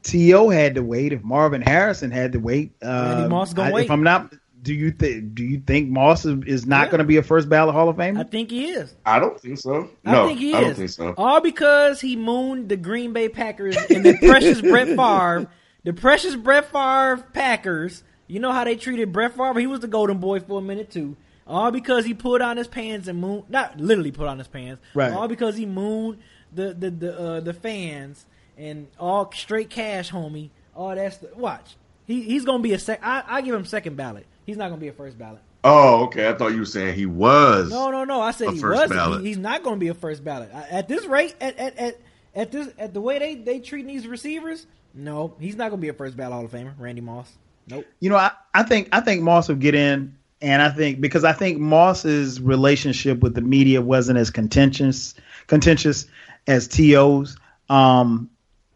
To 0.03 0.49
had 0.49 0.75
to 0.75 0.83
wait, 0.83 1.13
if 1.13 1.23
Marvin 1.23 1.61
Harrison 1.61 2.11
had 2.11 2.31
to 2.33 2.39
wait, 2.39 2.71
uh, 2.83 3.13
Randy 3.15 3.29
Moss 3.29 3.53
going 3.53 3.69
to 3.69 3.75
wait. 3.75 3.85
If 3.85 3.91
I'm 3.91 4.03
not, 4.03 4.33
do 4.61 4.73
you 4.73 4.91
think 4.91 5.35
do 5.35 5.43
you 5.43 5.59
think 5.59 5.89
Moss 5.89 6.25
is, 6.25 6.43
is 6.45 6.65
not 6.65 6.85
yeah. 6.85 6.91
going 6.91 6.99
to 6.99 7.05
be 7.05 7.17
a 7.17 7.23
first 7.23 7.49
ballot 7.49 7.73
Hall 7.75 7.89
of 7.89 7.95
Famer? 7.95 8.19
I 8.19 8.23
think 8.23 8.51
he 8.51 8.69
is. 8.69 8.93
I 9.05 9.19
don't 9.19 9.39
think 9.39 9.57
so. 9.57 9.89
No, 10.03 10.25
I 10.25 10.27
think 10.27 10.39
he 10.39 10.53
I 10.53 10.59
is. 10.59 10.65
don't 10.65 10.75
think 10.75 10.89
so. 10.89 11.13
All 11.17 11.41
because 11.41 12.01
he 12.01 12.15
mooned 12.15 12.69
the 12.69 12.77
Green 12.77 13.13
Bay 13.13 13.29
Packers 13.29 13.77
and 13.89 14.03
the 14.05 14.17
precious 14.17 14.61
Brett 14.61 14.87
Favre, 14.87 15.49
the 15.83 15.93
precious 15.93 16.35
Brett 16.35 16.65
Favre 16.71 17.25
Packers. 17.33 18.03
You 18.27 18.39
know 18.39 18.51
how 18.51 18.63
they 18.63 18.75
treated 18.75 19.11
Brett 19.11 19.35
Favre? 19.35 19.59
He 19.59 19.67
was 19.67 19.79
the 19.79 19.87
golden 19.87 20.19
boy 20.19 20.39
for 20.39 20.59
a 20.59 20.61
minute 20.61 20.91
too. 20.91 21.15
All 21.47 21.71
because 21.71 22.05
he 22.05 22.13
put 22.13 22.41
on 22.41 22.57
his 22.57 22.67
pants 22.67 23.07
and 23.07 23.19
moon 23.19 23.43
not 23.49 23.79
literally 23.79 24.11
put 24.11 24.27
on 24.27 24.37
his 24.37 24.47
pants. 24.47 24.83
Right. 24.93 25.11
All 25.11 25.27
because 25.27 25.57
he 25.57 25.65
mooned 25.65 26.19
the 26.53 26.73
the 26.73 26.91
the 26.91 27.19
uh, 27.19 27.39
the 27.39 27.53
fans 27.53 28.25
and 28.57 28.87
all 28.99 29.31
straight 29.31 29.69
cash, 29.69 30.11
homie. 30.11 30.49
All 30.75 30.93
that's 30.93 31.17
the, 31.17 31.31
watch. 31.35 31.75
He 32.05 32.21
he's 32.21 32.45
gonna 32.45 32.61
be 32.61 32.73
a 32.73 32.79
sec. 32.79 32.99
I, 33.03 33.23
I 33.27 33.41
give 33.41 33.55
him 33.55 33.65
second 33.65 33.95
ballot. 33.95 34.27
He's 34.49 34.57
not 34.57 34.69
gonna 34.69 34.81
be 34.81 34.87
a 34.87 34.93
first 34.93 35.17
ballot. 35.17 35.41
Oh, 35.63 36.05
okay. 36.05 36.27
I 36.27 36.33
thought 36.33 36.53
you 36.53 36.59
were 36.59 36.65
saying 36.65 36.95
he 36.95 37.05
was. 37.05 37.69
No, 37.69 37.91
no, 37.91 38.03
no. 38.03 38.21
I 38.21 38.31
said 38.31 38.49
he 38.53 38.61
was. 38.63 39.21
He, 39.21 39.27
he's 39.27 39.37
not 39.37 39.61
going 39.61 39.75
to 39.75 39.79
be 39.79 39.89
a 39.89 39.93
first 39.93 40.23
ballot 40.23 40.49
at 40.53 40.87
this 40.87 41.05
rate. 41.05 41.35
At, 41.41 41.57
at, 41.57 41.77
at, 41.77 41.97
at 42.33 42.51
this 42.51 42.69
at 42.77 42.93
the 42.93 43.01
way 43.01 43.19
they 43.19 43.35
they 43.35 43.59
treat 43.59 43.85
these 43.85 44.07
receivers. 44.07 44.65
No, 44.93 45.35
he's 45.39 45.55
not 45.55 45.69
going 45.69 45.79
to 45.79 45.85
be 45.85 45.89
a 45.89 45.93
first 45.93 46.15
ballot 46.15 46.33
Hall 46.33 46.45
of 46.45 46.51
Famer. 46.51 46.73
Randy 46.79 47.01
Moss. 47.01 47.29
Nope. 47.67 47.85
You 47.99 48.09
know, 48.09 48.15
I, 48.15 48.31
I 48.53 48.63
think 48.63 48.89
I 48.91 49.01
think 49.01 49.21
Moss 49.21 49.49
will 49.49 49.55
get 49.55 49.75
in 49.75 50.17
and 50.41 50.61
I 50.61 50.69
think 50.69 51.01
because 51.01 51.25
I 51.25 51.33
think 51.33 51.59
Moss's 51.59 52.39
relationship 52.39 53.19
with 53.19 53.35
the 53.35 53.41
media 53.41 53.81
wasn't 53.81 54.17
as 54.17 54.29
contentious 54.29 55.13
contentious 55.47 56.07
as 56.47 56.67
T.O.'s. 56.67 57.37
Um, 57.69 58.29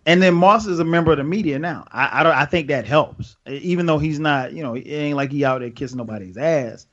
and 0.06 0.22
then 0.22 0.34
Moss 0.34 0.66
is 0.66 0.80
a 0.80 0.86
member 0.86 1.12
of 1.12 1.18
the 1.18 1.24
media 1.24 1.60
now. 1.60 1.86
I 1.92 2.20
I, 2.20 2.24
don't, 2.24 2.36
I 2.36 2.46
think 2.46 2.68
that 2.68 2.86
helps, 2.86 3.38
even 3.48 3.86
though 3.86 4.00
he's 4.00 4.20
not. 4.20 4.54
You 4.54 4.64
know, 4.64 4.76
it 4.76 4.88
ain't 4.88 5.18
like 5.18 5.32
he 5.32 5.46
out 5.46 5.62
there 5.62 5.70
kissing 5.70 5.98
nobody's 5.98 6.38
ass. 6.38 6.88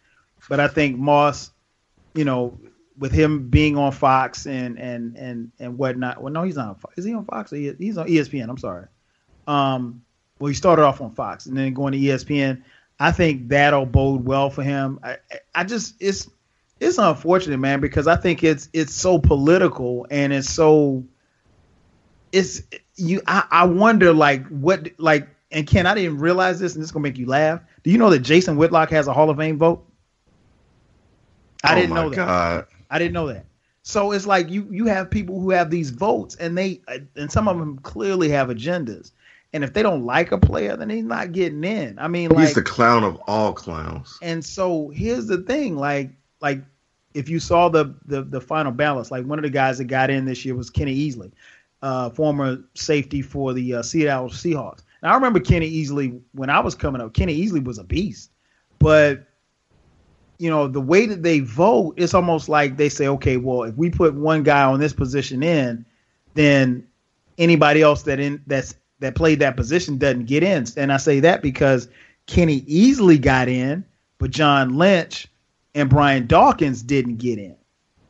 But 0.49 0.61
I 0.61 0.69
think 0.69 0.99
Moss, 0.99 1.51
you 2.15 2.25
know, 2.25 2.59
with 2.99 3.13
him 3.13 3.49
being 3.49 3.77
on 3.77 3.93
Fox 3.93 4.47
and 4.47 4.79
and 4.79 5.17
and 5.17 5.51
and 5.59 5.79
whatnot. 5.79 6.23
Well, 6.23 6.33
no, 6.33 6.43
he's 6.43 6.57
not. 6.57 6.69
On 6.69 6.75
Fox. 6.77 6.99
Is 6.99 7.05
he 7.05 7.15
on 7.15 7.25
Fox? 7.25 7.51
He's 7.51 7.99
on 7.99 8.07
ESPN. 8.07 8.49
I'm 8.49 8.59
sorry. 8.59 8.87
Um, 9.47 10.03
well, 10.39 10.49
he 10.49 10.55
started 10.55 10.83
off 10.83 11.01
on 11.01 11.13
Fox 11.13 11.47
and 11.47 11.57
then 11.57 11.75
going 11.75 11.93
to 11.93 11.99
ESPN. 11.99 12.63
I 13.01 13.13
think 13.13 13.49
that'll 13.49 13.87
bode 13.87 14.25
well 14.25 14.51
for 14.51 14.63
him. 14.63 15.01
I, 15.03 15.17
I 15.55 15.65
just 15.65 15.95
it's 16.01 16.29
it's 16.79 16.99
unfortunate, 16.99 17.59
man, 17.59 17.81
because 17.81 18.07
I 18.07 18.17
think 18.17 18.45
it's 18.45 18.69
it's 18.73 18.95
so 18.95 19.19
political 19.19 20.07
and 20.11 20.33
it's 20.33 20.51
so 20.51 21.05
it's 22.33 22.63
you. 22.97 23.23
I, 23.27 23.45
I 23.51 23.65
wonder 23.65 24.13
like 24.13 24.47
what 24.49 24.89
like 24.99 25.29
and 25.51 25.67
Ken, 25.67 25.87
I 25.87 25.95
didn't 25.95 26.19
realize 26.19 26.61
this, 26.61 26.75
and 26.75 26.83
this 26.83 26.89
is 26.89 26.93
gonna 26.93 27.03
make 27.03 27.19
you 27.19 27.27
laugh. 27.27 27.61
Do 27.83 27.91
you 27.91 27.99
know 27.99 28.11
that 28.11 28.21
Jason 28.21 28.57
Whitlock 28.57 28.91
has 28.91 29.09
a 29.09 29.13
Hall 29.13 29.31
of 29.31 29.37
Fame 29.37 29.59
vote? 29.59 29.85
I 31.65 31.73
oh 31.73 31.75
didn't 31.77 31.95
know 31.95 32.09
that. 32.11 32.17
God. 32.17 32.67
I 32.91 32.99
didn't 32.99 33.15
know 33.15 33.29
that. 33.29 33.47
So 33.83 34.13
it's 34.13 34.27
like 34.27 34.51
you 34.51 34.67
you 34.71 34.87
have 34.87 35.11
people 35.11 35.41
who 35.41 35.51
have 35.51 35.71
these 35.71 35.91
votes, 35.91 36.37
and 36.37 36.57
they 36.57 36.81
and 37.17 37.31
some 37.31 37.49
of 37.49 37.59
them 37.59 37.79
clearly 37.79 38.29
have 38.31 38.49
agendas. 38.49 39.13
And 39.53 39.65
if 39.65 39.73
they 39.73 39.83
don't 39.83 40.07
like 40.07 40.31
a 40.31 40.39
player, 40.39 40.77
then 40.77 40.89
he's 40.91 41.05
not 41.05 41.33
getting 41.33 41.65
in. 41.65 41.99
I 41.99 42.07
mean, 42.07 42.31
like, 42.31 42.47
he's 42.47 42.55
the 42.55 42.63
clown 42.63 43.03
of 43.03 43.21
all 43.27 43.53
clowns. 43.53 44.17
And 44.23 44.45
so 44.45 44.91
here's 44.91 45.27
the 45.27 45.39
thing, 45.39 45.77
like, 45.77 46.11
like 46.41 46.63
if 47.15 47.29
you 47.29 47.41
saw 47.41 47.69
the 47.69 47.95
the, 48.07 48.23
the 48.23 48.41
final 48.41 48.71
balance, 48.71 49.11
like 49.11 49.25
one 49.25 49.39
of 49.39 49.43
the 49.43 49.51
guys 49.51 49.79
that 49.79 49.85
got 49.85 50.09
in 50.11 50.25
this 50.25 50.45
year 50.45 50.55
was 50.55 50.71
Kenny 50.71 50.95
Easley, 50.95 51.33
uh, 51.83 52.11
former 52.11 52.59
safety 52.75 53.23
for 53.23 53.53
the 53.53 53.75
uh, 53.75 53.83
Seattle 53.83 54.29
Seahawks. 54.29 54.83
Now 55.03 55.13
I 55.13 55.15
remember 55.15 55.41
Kenny 55.41 55.71
Easley 55.71 56.21
when 56.33 56.51
I 56.51 56.61
was 56.61 56.75
coming 56.75 57.01
up. 57.01 57.15
Kenny 57.15 57.37
Easley 57.45 57.65
was 57.65 57.79
a 57.79 57.85
beast, 57.85 58.31
but 58.79 59.27
you 60.39 60.51
know 60.51 60.69
the 60.69 60.81
way 60.81 61.07
that 61.07 61.23
they 61.23 61.41
vote, 61.41 61.95
it's 61.97 62.15
almost 62.15 62.49
like 62.49 62.77
they 62.77 62.89
say, 62.89 63.09
okay, 63.09 63.37
well, 63.37 63.63
if 63.65 63.75
we 63.77 63.91
put 63.91 64.15
one 64.15 64.43
guy 64.43 64.63
on 64.65 64.81
this 64.81 64.93
position 64.93 65.43
in, 65.43 65.85
then 66.35 66.87
anybody 67.39 67.83
else 67.83 68.03
that 68.03 68.21
in 68.21 68.43
that's 68.47 68.75
that 69.01 69.15
played 69.15 69.41
that 69.41 69.57
position 69.57 69.99
doesn't 69.99 70.27
get 70.27 70.43
in. 70.43 70.67
And 70.77 70.93
I 70.93 70.99
say 70.99 71.21
that 71.21 71.43
because 71.43 71.89
Kenny 72.27 72.61
Easley 72.63 73.21
got 73.21 73.49
in, 73.49 73.85
but 74.19 74.31
John 74.31 74.77
Lynch 74.77 75.27
and 75.75 75.89
Brian 75.89 76.27
Dawkins 76.27 76.83
didn't 76.83 77.17
get 77.17 77.39
in. 77.39 77.57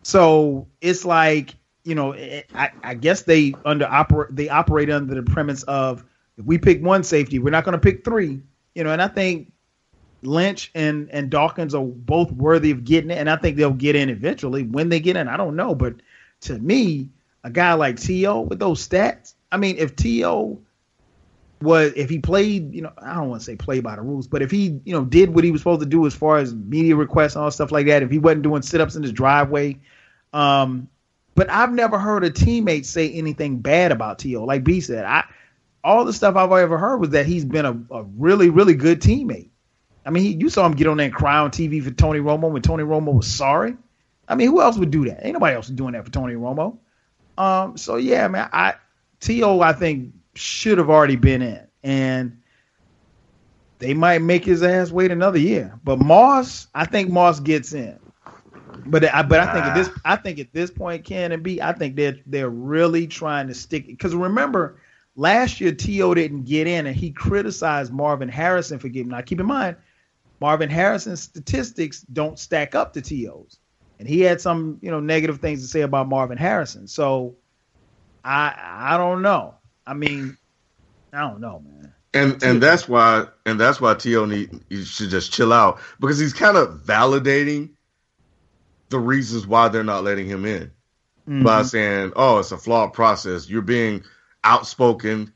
So 0.02 0.66
it's 0.80 1.04
like, 1.04 1.54
you 1.84 1.94
know, 1.94 2.14
I, 2.14 2.70
I 2.82 2.94
guess 2.94 3.22
they 3.22 3.54
under 3.64 3.86
operate 3.86 4.34
they 4.34 4.48
operate 4.48 4.90
under 4.90 5.14
the 5.14 5.22
premise 5.22 5.62
of 5.64 6.04
if 6.36 6.44
we 6.44 6.58
pick 6.58 6.82
one 6.82 7.02
safety, 7.04 7.38
we're 7.38 7.50
not 7.50 7.64
going 7.64 7.72
to 7.72 7.78
pick 7.78 8.04
three. 8.04 8.40
You 8.74 8.84
know, 8.84 8.92
and 8.92 9.02
I 9.02 9.08
think 9.08 9.52
Lynch 10.22 10.70
and 10.74 11.10
and 11.10 11.30
Dawkins 11.30 11.74
are 11.74 11.84
both 11.84 12.30
worthy 12.32 12.70
of 12.70 12.84
getting 12.84 13.10
it, 13.10 13.18
and 13.18 13.30
I 13.30 13.36
think 13.36 13.56
they'll 13.56 13.72
get 13.72 13.96
in 13.96 14.08
eventually. 14.08 14.62
When 14.62 14.88
they 14.88 15.00
get 15.00 15.16
in, 15.16 15.28
I 15.28 15.36
don't 15.36 15.56
know, 15.56 15.74
but 15.74 15.94
to 16.42 16.58
me, 16.58 17.08
a 17.44 17.50
guy 17.50 17.74
like 17.74 17.98
T.O. 17.98 18.42
with 18.42 18.58
those 18.58 18.86
stats, 18.86 19.34
I 19.50 19.56
mean, 19.56 19.76
if 19.78 19.96
T.O 19.96 20.60
was 21.62 21.92
if 21.94 22.08
he 22.08 22.18
played, 22.18 22.74
you 22.74 22.82
know, 22.82 22.92
I 22.98 23.14
don't 23.14 23.28
want 23.28 23.42
to 23.42 23.44
say 23.44 23.56
play 23.56 23.80
by 23.80 23.96
the 23.96 24.02
rules, 24.02 24.26
but 24.26 24.42
if 24.42 24.50
he, 24.50 24.80
you 24.84 24.94
know, 24.94 25.04
did 25.04 25.34
what 25.34 25.44
he 25.44 25.50
was 25.50 25.60
supposed 25.60 25.80
to 25.80 25.86
do 25.86 26.06
as 26.06 26.14
far 26.14 26.38
as 26.38 26.54
media 26.54 26.96
requests 26.96 27.34
and 27.34 27.44
all 27.44 27.50
stuff 27.50 27.72
like 27.72 27.86
that, 27.86 28.02
if 28.02 28.10
he 28.10 28.18
wasn't 28.18 28.42
doing 28.42 28.62
sit 28.62 28.80
ups 28.80 28.96
in 28.96 29.02
his 29.02 29.12
driveway, 29.12 29.78
um, 30.32 30.88
but 31.40 31.48
I've 31.48 31.72
never 31.72 31.98
heard 31.98 32.22
a 32.22 32.30
teammate 32.30 32.84
say 32.84 33.10
anything 33.10 33.60
bad 33.60 33.92
about 33.92 34.18
T.O. 34.18 34.44
Like 34.44 34.62
B 34.62 34.78
said, 34.82 35.06
I 35.06 35.24
all 35.82 36.04
the 36.04 36.12
stuff 36.12 36.36
I've 36.36 36.52
ever 36.52 36.76
heard 36.76 36.98
was 36.98 37.08
that 37.10 37.24
he's 37.24 37.46
been 37.46 37.64
a, 37.64 37.70
a 37.94 38.02
really, 38.18 38.50
really 38.50 38.74
good 38.74 39.00
teammate. 39.00 39.48
I 40.04 40.10
mean, 40.10 40.22
he, 40.22 40.34
you 40.34 40.50
saw 40.50 40.66
him 40.66 40.72
get 40.72 40.86
on 40.86 40.98
there 40.98 41.06
and 41.06 41.14
cry 41.14 41.38
on 41.38 41.50
TV 41.50 41.82
for 41.82 41.92
Tony 41.92 42.18
Romo 42.18 42.50
when 42.50 42.60
Tony 42.60 42.82
Romo 42.82 43.14
was 43.14 43.26
sorry. 43.26 43.74
I 44.28 44.34
mean, 44.34 44.48
who 44.48 44.60
else 44.60 44.76
would 44.76 44.90
do 44.90 45.06
that? 45.06 45.24
Ain't 45.24 45.32
nobody 45.32 45.56
else 45.56 45.68
doing 45.68 45.94
that 45.94 46.04
for 46.04 46.10
Tony 46.10 46.34
Romo. 46.34 46.76
Um, 47.38 47.78
so 47.78 47.96
yeah, 47.96 48.28
man, 48.28 48.50
I 48.52 48.74
T.O. 49.20 49.60
I 49.62 49.72
think 49.72 50.12
should 50.34 50.76
have 50.76 50.90
already 50.90 51.16
been 51.16 51.40
in, 51.40 51.66
and 51.82 52.42
they 53.78 53.94
might 53.94 54.20
make 54.20 54.44
his 54.44 54.62
ass 54.62 54.90
wait 54.90 55.10
another 55.10 55.38
year. 55.38 55.80
But 55.82 56.00
Moss, 56.00 56.66
I 56.74 56.84
think 56.84 57.08
Moss 57.08 57.40
gets 57.40 57.72
in. 57.72 57.98
But 58.86 59.12
I, 59.12 59.22
but 59.22 59.40
I 59.40 59.52
think 59.52 59.64
at 59.66 59.74
this 59.74 59.90
I 60.04 60.16
think 60.16 60.38
at 60.38 60.52
this 60.52 60.70
point, 60.70 61.04
Ken 61.04 61.32
and 61.32 61.42
B, 61.42 61.60
I 61.60 61.72
think 61.72 61.96
they're 61.96 62.18
they're 62.26 62.50
really 62.50 63.06
trying 63.06 63.48
to 63.48 63.54
stick 63.54 63.86
because 63.86 64.14
remember 64.14 64.80
last 65.16 65.60
year 65.60 65.72
T.O. 65.72 66.14
didn't 66.14 66.44
get 66.44 66.66
in 66.66 66.86
and 66.86 66.96
he 66.96 67.10
criticized 67.10 67.92
Marvin 67.92 68.28
Harrison 68.28 68.78
for 68.78 68.88
getting. 68.88 69.10
Now 69.10 69.20
keep 69.20 69.40
in 69.40 69.46
mind, 69.46 69.76
Marvin 70.40 70.70
Harrison's 70.70 71.22
statistics 71.22 72.02
don't 72.12 72.38
stack 72.38 72.74
up 72.74 72.92
to 72.94 73.02
T.O.'s, 73.02 73.58
and 73.98 74.08
he 74.08 74.20
had 74.20 74.40
some 74.40 74.78
you 74.82 74.90
know 74.90 75.00
negative 75.00 75.40
things 75.40 75.62
to 75.62 75.68
say 75.68 75.82
about 75.82 76.08
Marvin 76.08 76.38
Harrison. 76.38 76.86
So 76.86 77.36
I 78.24 78.54
I 78.56 78.96
don't 78.96 79.22
know. 79.22 79.54
I 79.86 79.94
mean, 79.94 80.36
I 81.12 81.20
don't 81.20 81.40
know, 81.40 81.62
man. 81.64 81.94
And 82.12 82.42
and 82.42 82.62
that's 82.62 82.88
why 82.88 83.26
and 83.46 83.60
that's 83.60 83.80
why 83.80 83.94
T.O. 83.94 84.24
need 84.24 84.60
you 84.68 84.84
should 84.84 85.10
just 85.10 85.32
chill 85.32 85.52
out 85.52 85.78
because 86.00 86.18
he's 86.18 86.32
kind 86.32 86.56
of 86.56 86.82
validating 86.84 87.70
the 88.90 88.98
reasons 88.98 89.46
why 89.46 89.68
they're 89.68 89.82
not 89.82 90.04
letting 90.04 90.26
him 90.26 90.44
in 90.44 90.70
mm-hmm. 91.28 91.42
by 91.42 91.62
saying, 91.62 92.12
"Oh, 92.16 92.38
it's 92.38 92.52
a 92.52 92.58
flawed 92.58 92.92
process." 92.92 93.48
You're 93.48 93.62
being 93.62 94.04
outspoken 94.44 95.32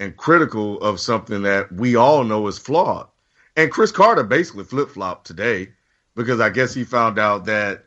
and 0.00 0.16
critical 0.16 0.80
of 0.80 1.00
something 1.00 1.42
that 1.42 1.70
we 1.72 1.96
all 1.96 2.24
know 2.24 2.46
is 2.46 2.58
flawed. 2.58 3.08
And 3.56 3.70
Cris 3.70 3.92
Carter 3.92 4.24
basically 4.24 4.64
flip 4.64 4.90
flopped 4.90 5.26
today 5.26 5.68
because 6.14 6.40
I 6.40 6.50
guess 6.50 6.72
he 6.72 6.84
found 6.84 7.18
out 7.18 7.44
that 7.46 7.84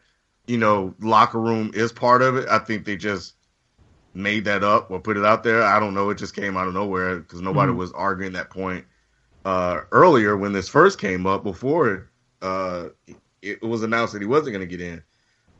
you 0.48 0.58
know 0.58 0.94
locker 1.00 1.40
room 1.40 1.72
is 1.74 1.92
part 1.92 2.22
of 2.22 2.38
it. 2.38 2.48
I 2.50 2.60
think 2.60 2.86
they 2.86 2.98
just 2.98 3.34
made 4.14 4.46
that 4.46 4.64
up 4.64 4.92
or 4.92 5.00
put 5.00 5.18
it 5.18 5.26
out 5.26 5.44
there. 5.44 5.64
I 5.64 5.80
don't 5.80 5.94
know. 5.94 6.10
It 6.10 6.18
just 6.18 6.36
came 6.36 6.56
out 6.56 6.68
of 6.68 6.74
nowhere 6.74 7.18
because 7.18 7.42
nobody 7.42 7.72
mm-hmm. 7.72 7.80
was 7.80 7.92
arguing 7.92 8.34
that 8.34 8.50
point 8.50 8.86
uh, 9.44 9.82
earlier 9.92 10.38
when 10.38 10.54
this 10.54 10.70
first 10.70 11.00
came 11.00 11.28
up 11.28 11.44
before 11.44 12.10
uh, 12.42 12.90
it 13.45 13.61
was 13.61 13.84
announced 13.84 14.13
that 14.13 14.22
he 14.22 14.27
wasn't 14.27 14.53
going 14.53 14.67
to 14.67 14.77
get 14.77 14.81
in. 14.81 15.03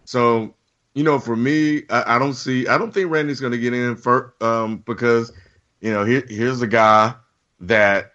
So, 0.06 0.56
you 0.94 1.04
know, 1.04 1.20
for 1.20 1.36
me, 1.36 1.84
I, 1.90 2.16
I 2.16 2.20
don't 2.20 2.34
see, 2.34 2.68
I 2.68 2.78
don't 2.78 2.94
think 2.94 3.10
Randy's 3.10 3.40
going 3.40 3.52
to 3.52 3.58
get 3.58 3.74
in 3.74 3.96
for, 3.96 4.34
um, 4.42 4.78
because, 4.78 5.32
you 5.82 5.92
know, 5.92 6.06
here, 6.06 6.24
here's 6.28 6.62
a 6.62 6.68
guy 6.68 7.16
that 7.62 8.14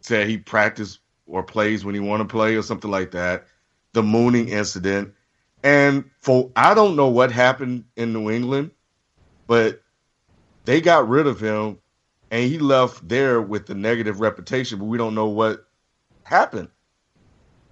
said 0.00 0.28
he 0.28 0.38
practiced 0.38 1.00
or 1.26 1.42
plays 1.42 1.84
when 1.84 1.94
he 1.94 2.00
want 2.00 2.20
to 2.20 2.32
play 2.32 2.54
or 2.54 2.62
something 2.62 2.90
like 2.90 3.12
that. 3.12 3.46
The 3.92 4.02
mooning 4.02 4.48
incident. 4.48 5.14
And 5.62 6.10
for, 6.20 6.50
I 6.54 6.74
don't 6.74 6.96
know 6.96 7.08
what 7.08 7.32
happened 7.32 7.84
in 7.96 8.12
New 8.12 8.30
England 8.30 8.70
but 9.46 9.82
they 10.64 10.80
got 10.80 11.08
rid 11.08 11.26
of 11.26 11.40
him 11.40 11.78
and 12.30 12.50
he 12.50 12.58
left 12.58 13.06
there 13.08 13.40
with 13.40 13.66
the 13.66 13.74
negative 13.74 14.20
reputation, 14.20 14.78
but 14.78 14.86
we 14.86 14.98
don't 14.98 15.14
know 15.14 15.28
what 15.28 15.66
happened. 16.24 16.68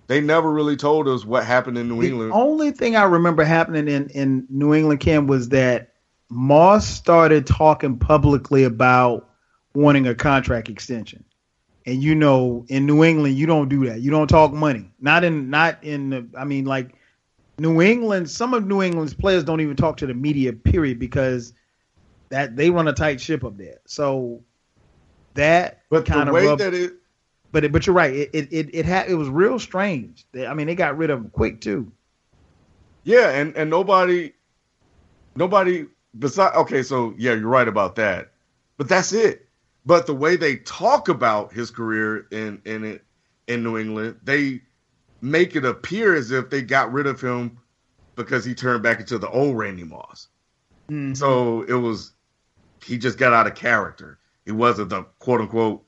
They 0.07 0.21
never 0.21 0.53
really 0.53 0.77
told 0.77 1.09
us 1.09 1.25
what 1.25 1.45
happened 1.45 1.79
in 1.79 1.89
New 1.89 2.01
the 2.01 2.09
England. 2.09 2.31
The 2.31 2.35
only 2.35 2.71
thing 2.71 2.97
I 2.97 3.05
remember 3.05 3.45
happening 3.45 3.89
in, 3.89 4.09
in 4.11 4.47
New 4.51 4.75
England, 4.75 5.01
Kim, 5.01 5.27
was 5.27 5.49
that 5.51 5.95
Moss 6.29 6.87
started 6.87 7.47
talking 7.47 7.99
publicly 7.99 8.65
about 8.65 9.31
wanting 9.75 10.07
a 10.07 10.15
contract 10.15 10.69
extension. 10.69 11.25
And 11.87 12.03
you 12.03 12.15
know, 12.15 12.65
in 12.69 12.87
New 12.87 13.05
England, 13.05 13.37
you 13.37 13.47
don't 13.47 13.69
do 13.69 13.87
that. 13.87 14.01
You 14.01 14.11
don't 14.11 14.29
talk 14.29 14.53
money. 14.53 14.91
Not 15.01 15.23
in 15.23 15.51
not 15.51 15.83
in 15.83 16.11
the 16.11 16.27
I 16.37 16.45
mean 16.45 16.65
like 16.65 16.95
New 17.59 17.83
England, 17.83 18.31
some 18.31 18.55
of 18.55 18.67
New 18.67 18.83
England's 18.83 19.15
players 19.15 19.45
don't 19.45 19.61
even 19.61 19.77
talk 19.77 19.97
to 19.99 20.07
the 20.07 20.15
media, 20.15 20.53
period, 20.53 20.99
because 20.99 21.53
that 22.31 22.57
they 22.57 22.71
run 22.71 22.89
a 22.89 22.93
tight 22.93 23.21
ship 23.21 23.45
up 23.45 23.57
there. 23.57 23.79
So 23.87 24.43
that 25.35 25.83
but 25.91 26.07
kind 26.07 26.29
of 26.29 26.35
rubbed, 26.35 26.63
that 26.63 26.75
it. 26.75 26.95
But 27.55 27.63
it, 27.63 27.71
but 27.71 27.87
you're 27.87 27.95
right. 27.95 28.13
It 28.13 28.31
it 28.33 28.49
it 28.53 28.71
it, 28.75 28.85
had, 28.85 29.09
it 29.09 29.15
was 29.15 29.29
real 29.29 29.61
strange. 29.61 30.27
I 30.37 30.55
mean, 30.55 30.67
they 30.67 30.75
got 30.75 30.99
rid 30.99 31.11
of 31.11 31.21
him 31.21 31.31
quick 31.31 31.61
too. 31.61 31.93
Yeah, 33.05 33.31
and 33.31 33.57
and 33.57 33.71
nobody, 33.71 34.33
nobody 35.37 35.87
besides. 36.19 36.57
Okay, 36.57 36.83
so 36.83 37.15
yeah, 37.17 37.33
you're 37.35 37.47
right 37.47 37.69
about 37.69 37.95
that. 37.95 38.33
But 38.77 38.89
that's 38.89 39.13
it. 39.13 39.47
But 39.87 40.07
the 40.07 40.15
way 40.15 40.35
they 40.35 40.57
talk 40.57 41.09
about 41.09 41.53
his 41.53 41.71
career 41.71 42.27
in 42.33 42.61
in 42.65 42.83
it 42.83 43.05
in 43.47 43.63
New 43.63 43.79
England, 43.79 44.19
they 44.25 44.61
make 45.21 45.55
it 45.55 45.65
appear 45.65 46.17
as 46.17 46.33
if 46.33 46.51
they 46.51 46.61
got 46.61 46.93
rid 46.93 47.07
of 47.07 47.21
him 47.21 47.57
because 48.17 48.45
he 48.45 48.57
turned 48.57 48.83
back 48.83 48.99
into 48.99 49.17
the 49.17 49.29
old 49.29 49.57
Randy 49.57 49.85
Moss. 49.85 50.27
Mm-hmm. 50.91 51.15
So 51.15 51.63
it 51.63 51.75
was 51.75 52.15
he 52.83 52.99
just 52.99 53.17
got 53.17 53.33
out 53.33 53.47
of 53.47 53.55
character. 53.55 54.19
It 54.45 54.53
wasn't 54.53 54.89
the 54.89 55.05
quote 55.21 55.41
unquote 55.41 55.84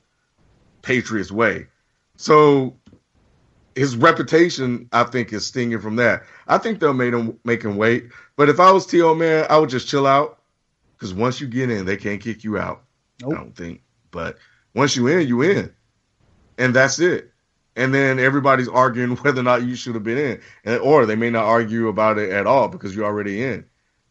Patriots 0.81 1.31
way. 1.31 1.67
So 2.15 2.75
his 3.75 3.95
reputation, 3.95 4.89
I 4.91 5.03
think, 5.03 5.31
is 5.33 5.45
stinging 5.45 5.79
from 5.79 5.97
that. 5.97 6.23
I 6.47 6.57
think 6.57 6.79
they'll 6.79 6.93
make 6.93 7.13
him 7.13 7.39
make 7.43 7.63
him 7.63 7.77
wait. 7.77 8.07
But 8.35 8.49
if 8.49 8.59
I 8.59 8.71
was 8.71 8.85
T.O. 8.85 9.15
man, 9.15 9.45
I 9.49 9.57
would 9.57 9.69
just 9.69 9.87
chill 9.87 10.07
out 10.07 10.39
because 10.95 11.13
once 11.13 11.39
you 11.39 11.47
get 11.47 11.69
in, 11.69 11.85
they 11.85 11.97
can't 11.97 12.21
kick 12.21 12.43
you 12.43 12.57
out. 12.57 12.83
Nope. 13.21 13.33
I 13.33 13.35
don't 13.35 13.55
think. 13.55 13.81
But 14.11 14.37
once 14.73 14.95
you 14.95 15.07
in, 15.07 15.27
you 15.27 15.41
in, 15.41 15.73
and 16.57 16.73
that's 16.73 16.99
it. 16.99 17.31
And 17.75 17.93
then 17.93 18.19
everybody's 18.19 18.67
arguing 18.67 19.15
whether 19.17 19.41
or 19.41 19.43
not 19.43 19.63
you 19.63 19.75
should 19.75 19.93
have 19.93 20.03
been 20.03 20.17
in, 20.17 20.41
and, 20.65 20.79
or 20.81 21.05
they 21.05 21.15
may 21.15 21.29
not 21.29 21.45
argue 21.45 21.87
about 21.87 22.17
it 22.17 22.31
at 22.31 22.47
all 22.47 22.67
because 22.67 22.95
you're 22.95 23.05
already 23.05 23.43
in 23.43 23.65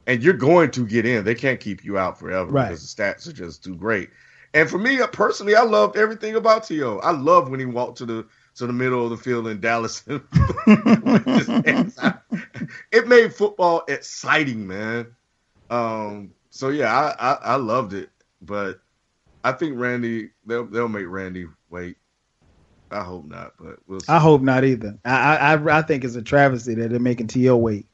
and 0.07 0.23
you're 0.23 0.35
going 0.35 0.71
to 0.73 0.87
get 0.87 1.05
in. 1.05 1.25
They 1.25 1.35
can't 1.35 1.61
keep 1.61 1.85
you 1.85 1.99
out 1.99 2.19
forever 2.19 2.51
right. 2.51 2.69
because 2.69 2.95
the 2.95 3.03
stats 3.03 3.29
are 3.29 3.33
just 3.33 3.65
too 3.65 3.75
great. 3.75 4.11
And 4.57 4.69
for 4.71 4.79
me 4.79 5.01
uh, 5.03 5.07
personally, 5.09 5.55
I 5.55 5.63
loved 5.65 5.99
everything 5.99 6.35
about 6.35 6.65
To. 6.65 6.99
I 7.03 7.11
loved 7.11 7.51
when 7.51 7.61
he 7.61 7.67
walked 7.67 7.99
to 7.99 8.07
the 8.07 8.27
to 8.55 8.67
the 8.67 8.73
middle 8.73 9.05
of 9.05 9.11
the 9.11 9.19
field 9.19 9.49
in 9.49 9.61
Dallas. 9.61 10.03
it 12.91 13.07
made 13.07 13.35
football 13.35 13.83
exciting, 13.87 14.67
man. 14.67 15.15
Um, 15.69 16.33
so 16.49 16.71
yeah, 16.71 16.91
I, 16.91 17.33
I, 17.33 17.33
I 17.43 17.57
loved 17.57 17.93
it, 17.93 18.09
but 18.41 18.81
I 19.45 19.53
think 19.53 19.79
Randy 19.79 20.31
they'll 20.47 20.65
they'll 20.65 20.89
make 20.89 21.07
Randy 21.07 21.49
wait. 21.69 21.99
I 22.91 23.03
hope 23.03 23.27
not, 23.27 23.53
but 23.61 23.77
we'll 23.87 24.01
I 24.09 24.19
hope 24.19 24.41
not 24.41 24.65
either. 24.65 24.97
I, 25.05 25.37
I 25.37 25.79
I 25.79 25.83
think 25.83 26.03
it's 26.03 26.17
a 26.17 26.23
travesty 26.23 26.73
that 26.77 26.89
they're 26.89 26.99
making 26.99 27.27
To 27.27 27.57
wait. 27.57 27.87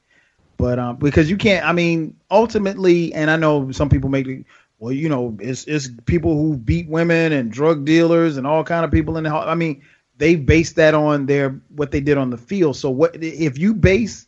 But 0.55 0.79
um, 0.79 0.95
because 0.95 1.29
you 1.29 1.35
can't, 1.35 1.65
I 1.65 1.73
mean, 1.73 2.15
ultimately, 2.31 3.13
and 3.13 3.29
I 3.29 3.35
know 3.35 3.69
some 3.71 3.89
people 3.89 4.09
make 4.09 4.27
it. 4.27 4.45
Well, 4.79 4.91
you 4.91 5.07
know, 5.09 5.37
it's 5.39 5.65
it's 5.65 5.89
people 6.05 6.35
who 6.35 6.57
beat 6.57 6.89
women 6.89 7.31
and 7.31 7.51
drug 7.51 7.85
dealers 7.85 8.37
and 8.37 8.45
all 8.45 8.63
kind 8.63 8.83
of 8.83 8.91
people 8.91 9.17
in 9.17 9.23
the. 9.23 9.29
Hall. 9.29 9.47
I 9.47 9.55
mean, 9.55 9.81
they 10.17 10.35
base 10.35 10.73
that 10.73 10.93
on 10.93 11.25
their 11.25 11.61
what 11.69 11.91
they 11.91 12.01
did 12.01 12.17
on 12.17 12.29
the 12.29 12.37
field. 12.37 12.75
So 12.75 12.89
what 12.89 13.15
if 13.23 13.57
you 13.57 13.73
base 13.73 14.27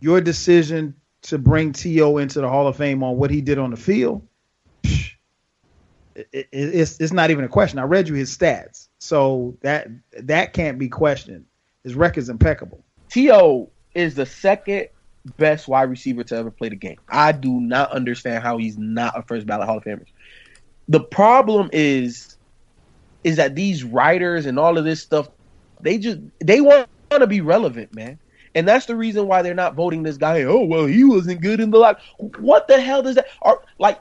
your 0.00 0.20
decision 0.20 0.94
to 1.22 1.38
bring 1.38 1.72
To 1.72 2.18
into 2.18 2.40
the 2.40 2.48
Hall 2.48 2.66
of 2.66 2.76
Fame 2.76 3.02
on 3.02 3.16
what 3.16 3.30
he 3.30 3.40
did 3.40 3.58
on 3.58 3.70
the 3.70 3.76
field? 3.76 4.26
It, 6.14 6.28
it, 6.32 6.48
it's 6.52 7.00
it's 7.00 7.12
not 7.12 7.30
even 7.30 7.44
a 7.44 7.48
question. 7.48 7.78
I 7.78 7.84
read 7.84 8.08
you 8.08 8.14
his 8.14 8.36
stats, 8.36 8.88
so 8.98 9.56
that 9.62 9.88
that 10.18 10.52
can't 10.52 10.78
be 10.78 10.88
questioned. 10.88 11.46
His 11.82 11.94
record's 11.94 12.28
impeccable. 12.28 12.84
To 13.10 13.20
is 13.94 14.14
the 14.14 14.26
second 14.26 14.88
best 15.36 15.68
wide 15.68 15.90
receiver 15.90 16.24
to 16.24 16.36
ever 16.36 16.50
play 16.50 16.68
the 16.68 16.76
game. 16.76 16.98
I 17.08 17.32
do 17.32 17.60
not 17.60 17.92
understand 17.92 18.42
how 18.42 18.58
he's 18.58 18.76
not 18.76 19.18
a 19.18 19.22
first 19.22 19.46
ballot 19.46 19.66
Hall 19.66 19.78
of 19.78 19.84
Famer. 19.84 20.04
The 20.88 21.00
problem 21.00 21.70
is, 21.72 22.36
is 23.24 23.36
that 23.36 23.54
these 23.54 23.84
writers 23.84 24.46
and 24.46 24.58
all 24.58 24.78
of 24.78 24.84
this 24.84 25.00
stuff, 25.00 25.28
they 25.80 25.98
just 25.98 26.18
they 26.40 26.60
want 26.60 26.88
to 27.10 27.26
be 27.26 27.40
relevant, 27.40 27.94
man. 27.94 28.18
And 28.54 28.68
that's 28.68 28.86
the 28.86 28.96
reason 28.96 29.26
why 29.26 29.42
they're 29.42 29.54
not 29.54 29.74
voting 29.74 30.02
this 30.02 30.16
guy. 30.16 30.42
Oh 30.42 30.64
well, 30.64 30.86
he 30.86 31.04
wasn't 31.04 31.40
good 31.40 31.60
in 31.60 31.70
the 31.70 31.78
lock. 31.78 32.00
What 32.38 32.68
the 32.68 32.80
hell 32.80 33.02
does 33.02 33.14
that? 33.14 33.26
Are 33.42 33.62
like, 33.78 34.00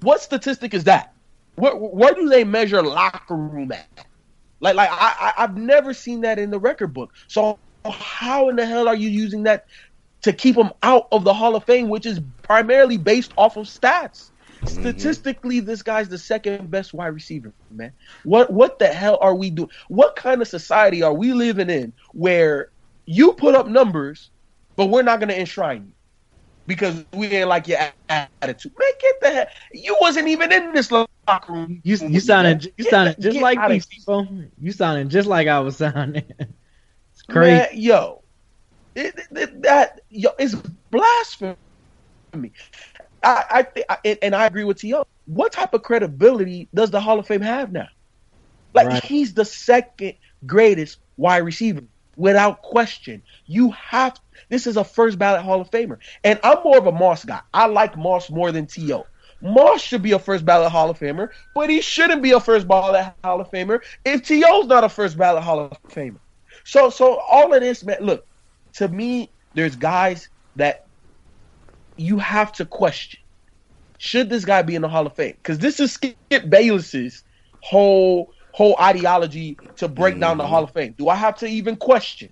what 0.00 0.20
statistic 0.20 0.74
is 0.74 0.84
that? 0.84 1.14
Where 1.56 1.76
where 1.76 2.14
do 2.14 2.28
they 2.28 2.44
measure 2.44 2.82
locker 2.82 3.36
room 3.36 3.72
at? 3.72 4.06
Like 4.60 4.74
like 4.74 4.88
I, 4.90 5.14
I 5.36 5.44
I've 5.44 5.56
never 5.56 5.92
seen 5.92 6.22
that 6.22 6.38
in 6.38 6.50
the 6.50 6.58
record 6.58 6.94
book. 6.94 7.12
So 7.28 7.58
how 7.84 8.48
in 8.48 8.56
the 8.56 8.66
hell 8.66 8.88
are 8.88 8.94
you 8.94 9.08
using 9.08 9.42
that 9.44 9.66
to 10.22 10.32
keep 10.32 10.56
him 10.56 10.72
out 10.82 11.08
of 11.12 11.24
the 11.24 11.34
Hall 11.34 11.54
of 11.56 11.64
Fame, 11.64 11.88
which 11.88 12.06
is 12.06 12.20
primarily 12.42 12.96
based 12.96 13.32
off 13.36 13.56
of 13.56 13.66
stats. 13.66 14.30
Mm-hmm. 14.62 14.80
Statistically, 14.80 15.60
this 15.60 15.82
guy's 15.82 16.08
the 16.08 16.18
second 16.18 16.70
best 16.70 16.94
wide 16.94 17.08
receiver, 17.08 17.52
man. 17.70 17.92
What 18.22 18.52
what 18.52 18.78
the 18.78 18.86
hell 18.86 19.18
are 19.20 19.34
we 19.34 19.50
doing? 19.50 19.70
What 19.88 20.14
kind 20.14 20.40
of 20.40 20.46
society 20.46 21.02
are 21.02 21.12
we 21.12 21.32
living 21.32 21.68
in 21.68 21.92
where 22.12 22.70
you 23.04 23.32
put 23.32 23.56
up 23.56 23.66
numbers, 23.66 24.30
but 24.76 24.86
we're 24.86 25.02
not 25.02 25.18
going 25.18 25.30
to 25.30 25.38
enshrine 25.38 25.86
you 25.88 25.92
because 26.68 27.04
we 27.12 27.26
ain't 27.28 27.48
like 27.48 27.66
your 27.66 27.78
attitude? 28.08 28.72
Man, 28.78 28.88
get 29.00 29.20
the 29.20 29.30
hell! 29.30 29.46
You 29.72 29.96
wasn't 30.00 30.28
even 30.28 30.52
in 30.52 30.72
this 30.72 30.92
locker 30.92 31.52
room. 31.52 31.80
You 31.82 31.96
you 31.96 32.20
sounding 32.20 32.72
you 32.76 32.84
sounding 32.84 33.16
just 33.18 33.40
like 33.40 33.68
me, 33.68 33.80
people. 33.90 34.28
You 34.60 34.70
sounded 34.70 35.08
just 35.08 35.26
like 35.26 35.48
I 35.48 35.58
was 35.60 35.76
sounding. 35.76 36.24
It's 37.14 37.22
crazy, 37.22 37.50
man, 37.50 37.68
yo. 37.74 38.21
It, 38.94 39.14
it, 39.30 39.62
that 39.62 40.00
yo, 40.10 40.30
is 40.38 40.54
blasphemy. 40.90 41.56
I, 43.22 43.44
I 43.50 43.62
think, 43.62 43.86
and 44.22 44.34
I 44.34 44.46
agree 44.46 44.64
with 44.64 44.78
T.O. 44.78 45.06
What 45.26 45.52
type 45.52 45.74
of 45.74 45.82
credibility 45.82 46.68
does 46.74 46.90
the 46.90 47.00
Hall 47.00 47.18
of 47.18 47.26
Fame 47.26 47.40
have 47.40 47.72
now? 47.72 47.88
Like 48.74 48.88
right. 48.88 49.04
he's 49.04 49.34
the 49.34 49.44
second 49.44 50.14
greatest 50.46 50.98
wide 51.16 51.38
receiver. 51.38 51.82
without 52.16 52.62
question. 52.62 53.22
You 53.46 53.70
have 53.72 54.18
this 54.48 54.66
is 54.66 54.76
a 54.76 54.84
first 54.84 55.18
ballot 55.18 55.42
Hall 55.42 55.60
of 55.60 55.70
Famer. 55.70 55.98
And 56.24 56.38
I'm 56.42 56.62
more 56.62 56.78
of 56.78 56.86
a 56.86 56.92
Moss 56.92 57.24
guy. 57.24 57.40
I 57.54 57.66
like 57.66 57.96
Moss 57.96 58.30
more 58.30 58.52
than 58.52 58.66
T.O. 58.66 59.06
Moss 59.40 59.80
should 59.80 60.02
be 60.02 60.12
a 60.12 60.18
first 60.18 60.44
ballot 60.44 60.70
Hall 60.70 60.90
of 60.90 60.98
Famer, 60.98 61.30
but 61.54 61.68
he 61.68 61.80
shouldn't 61.80 62.22
be 62.22 62.32
a 62.32 62.40
first 62.40 62.68
ballot 62.68 63.12
Hall 63.24 63.40
of 63.40 63.50
Famer 63.50 63.80
if 64.04 64.26
T.O.'s 64.26 64.66
not 64.66 64.84
a 64.84 64.88
first 64.88 65.18
ballot 65.18 65.42
Hall 65.42 65.60
of 65.60 65.82
Famer. 65.84 66.18
So 66.64 66.90
so 66.90 67.16
all 67.18 67.52
of 67.52 67.60
this, 67.60 67.84
man, 67.84 67.98
look, 68.00 68.26
to 68.74 68.88
me, 68.88 69.30
there's 69.54 69.76
guys 69.76 70.28
that 70.56 70.86
you 71.96 72.18
have 72.18 72.52
to 72.52 72.64
question. 72.64 73.20
Should 73.98 74.30
this 74.30 74.44
guy 74.44 74.62
be 74.62 74.74
in 74.74 74.82
the 74.82 74.88
Hall 74.88 75.06
of 75.06 75.14
Fame? 75.14 75.34
Because 75.36 75.58
this 75.58 75.78
is 75.78 75.92
Skip 75.92 76.16
Bayless's 76.48 77.22
whole 77.60 78.32
whole 78.52 78.76
ideology 78.78 79.56
to 79.76 79.88
break 79.88 80.14
mm-hmm. 80.14 80.20
down 80.20 80.36
the 80.36 80.44
mm-hmm. 80.44 80.52
Hall 80.52 80.64
of 80.64 80.72
Fame. 80.72 80.94
Do 80.98 81.08
I 81.08 81.14
have 81.14 81.36
to 81.38 81.46
even 81.46 81.76
question? 81.76 82.28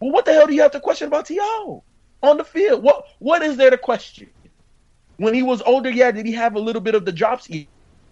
Well, 0.00 0.12
what 0.12 0.24
the 0.24 0.32
hell 0.32 0.46
do 0.46 0.54
you 0.54 0.62
have 0.62 0.70
to 0.72 0.80
question 0.80 1.08
about 1.08 1.26
T.O. 1.26 1.82
on 2.22 2.36
the 2.36 2.44
field? 2.44 2.82
What 2.82 3.04
what 3.18 3.42
is 3.42 3.56
there 3.56 3.70
to 3.70 3.78
question? 3.78 4.30
When 5.16 5.34
he 5.34 5.42
was 5.42 5.60
older, 5.62 5.90
yeah, 5.90 6.12
did 6.12 6.26
he 6.26 6.32
have 6.32 6.54
a 6.54 6.60
little 6.60 6.80
bit 6.80 6.94
of 6.94 7.04
the 7.04 7.12
drops? 7.12 7.48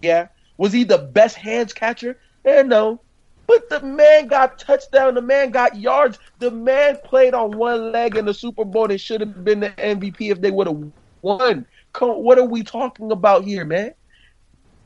Yeah. 0.01 0.27
Was 0.57 0.73
he 0.73 0.83
the 0.83 0.97
best 0.97 1.37
hands 1.37 1.71
catcher? 1.71 2.19
Eh, 2.43 2.63
no. 2.63 2.99
But 3.47 3.69
the 3.69 3.79
man 3.81 4.27
got 4.27 4.59
touchdown. 4.59 5.15
The 5.15 5.21
man 5.21 5.51
got 5.51 5.77
yards. 5.77 6.19
The 6.39 6.51
man 6.51 6.99
played 7.05 7.33
on 7.33 7.57
one 7.57 7.93
leg 7.93 8.17
in 8.17 8.25
the 8.25 8.33
Super 8.33 8.65
Bowl 8.65 8.91
and 8.91 8.99
should 8.99 9.21
have 9.21 9.43
been 9.43 9.61
the 9.61 9.69
MVP 9.71 10.31
if 10.31 10.41
they 10.41 10.51
would 10.51 10.67
have 10.67 10.83
won. 11.21 11.65
What 11.99 12.37
are 12.37 12.45
we 12.45 12.61
talking 12.61 13.11
about 13.11 13.45
here, 13.45 13.65
man? 13.65 13.93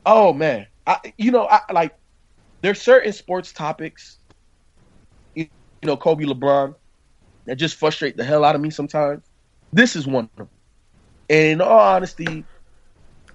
Oh 0.06 0.32
man, 0.32 0.66
I, 0.86 1.12
you 1.18 1.30
know, 1.30 1.46
I 1.48 1.60
like 1.72 1.94
there's 2.62 2.80
certain 2.80 3.12
sports 3.12 3.52
topics, 3.52 4.18
you, 5.34 5.48
you 5.82 5.86
know, 5.86 5.96
Kobe 5.96 6.24
LeBron, 6.24 6.74
that 7.44 7.56
just 7.56 7.76
frustrate 7.76 8.16
the 8.16 8.24
hell 8.24 8.44
out 8.44 8.54
of 8.54 8.60
me 8.60 8.70
sometimes. 8.70 9.22
This 9.72 9.96
is 9.96 10.06
one 10.06 10.24
of 10.24 10.36
them. 10.36 10.48
And 11.28 11.46
in 11.46 11.60
all 11.60 11.78
honesty, 11.78 12.44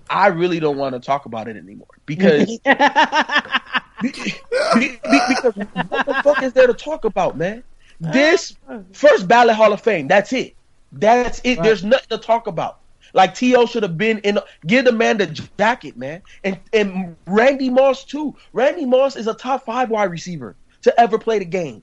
I 0.09 0.27
really 0.27 0.59
don't 0.59 0.77
want 0.77 0.93
to 0.93 0.99
talk 0.99 1.25
about 1.25 1.47
it 1.47 1.57
anymore 1.57 1.87
because 2.05 2.45
be, 2.47 2.59
be, 2.63 2.73
be, 2.73 3.56
because 4.01 5.55
what 5.55 6.05
the 6.05 6.21
fuck 6.23 6.43
is 6.43 6.53
there 6.53 6.67
to 6.67 6.73
talk 6.73 7.05
about, 7.05 7.37
man? 7.37 7.63
This 7.99 8.55
first 8.93 9.27
ballot 9.27 9.55
Hall 9.55 9.73
of 9.73 9.81
Fame. 9.81 10.07
That's 10.07 10.33
it. 10.33 10.55
That's 10.91 11.41
it. 11.43 11.57
Right. 11.57 11.63
There's 11.63 11.83
nothing 11.83 12.09
to 12.09 12.17
talk 12.17 12.47
about. 12.47 12.79
Like 13.13 13.35
T.O. 13.35 13.65
should 13.65 13.83
have 13.83 13.97
been 13.97 14.19
in. 14.19 14.39
Give 14.65 14.85
the 14.85 14.91
man 14.91 15.17
the 15.17 15.27
jacket, 15.57 15.97
man. 15.97 16.21
And 16.43 16.59
and 16.73 17.15
Randy 17.25 17.69
Moss 17.69 18.03
too. 18.03 18.35
Randy 18.53 18.85
Moss 18.85 19.15
is 19.15 19.27
a 19.27 19.33
top 19.33 19.65
five 19.65 19.89
wide 19.89 20.11
receiver 20.11 20.55
to 20.83 20.99
ever 20.99 21.17
play 21.17 21.39
the 21.39 21.45
game. 21.45 21.81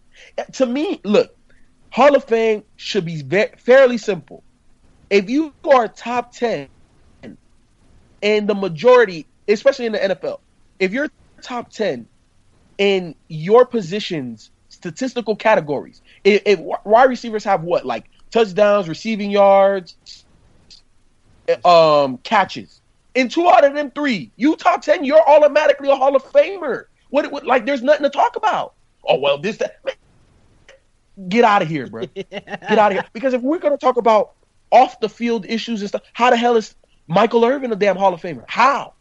To 0.52 0.66
me, 0.66 1.00
look, 1.04 1.36
Hall 1.90 2.14
of 2.14 2.24
Fame 2.24 2.62
should 2.76 3.04
be 3.04 3.22
very, 3.22 3.50
fairly 3.56 3.98
simple. 3.98 4.42
If 5.10 5.28
you 5.28 5.52
are 5.72 5.88
top 5.88 6.32
ten, 6.32 6.68
and 8.22 8.48
the 8.48 8.54
majority, 8.54 9.26
especially 9.48 9.86
in 9.86 9.92
the 9.92 9.98
NFL, 9.98 10.40
if 10.78 10.92
you're 10.92 11.10
top 11.44 11.70
ten 11.70 12.06
in 12.78 13.14
your 13.28 13.64
positions, 13.64 14.50
statistical 14.68 15.36
categories, 15.36 16.02
if, 16.24 16.58
wide 16.84 17.08
receivers 17.08 17.44
have 17.44 17.62
what 17.62 17.86
like 17.86 18.06
touchdowns, 18.30 18.88
receiving 18.88 19.30
yards, 19.30 19.96
um, 21.64 22.18
catches. 22.18 22.80
In 23.14 23.28
two 23.28 23.48
out 23.48 23.64
of 23.64 23.74
them 23.74 23.90
three, 23.92 24.32
you 24.36 24.56
top 24.56 24.82
ten, 24.82 25.04
you're 25.04 25.22
automatically 25.28 25.88
a 25.88 25.94
Hall 25.94 26.16
of 26.16 26.24
Famer. 26.24 26.86
What, 27.10 27.30
what 27.30 27.46
like 27.46 27.64
there's 27.64 27.82
nothing 27.82 28.02
to 28.02 28.10
talk 28.10 28.34
about. 28.36 28.74
Oh 29.06 29.18
well, 29.18 29.38
this 29.38 29.58
that. 29.58 29.78
Man, 29.84 29.94
get 31.28 31.44
out 31.44 31.62
of 31.62 31.68
here, 31.68 31.86
bro. 31.86 32.06
Get 32.14 32.78
out 32.78 32.90
of 32.90 32.98
here. 32.98 33.04
Because 33.12 33.34
if 33.34 33.42
we're 33.42 33.58
gonna 33.58 33.76
talk 33.76 33.98
about 33.98 34.32
off 34.72 34.98
the 34.98 35.08
field 35.08 35.46
issues 35.46 35.80
and 35.80 35.88
stuff, 35.88 36.02
how 36.12 36.30
the 36.30 36.36
hell 36.36 36.56
is 36.56 36.74
Michael 37.06 37.44
Irvin 37.44 37.70
a 37.70 37.76
damn 37.76 37.96
Hall 37.96 38.12
of 38.12 38.20
Famer? 38.20 38.44
How? 38.48 38.93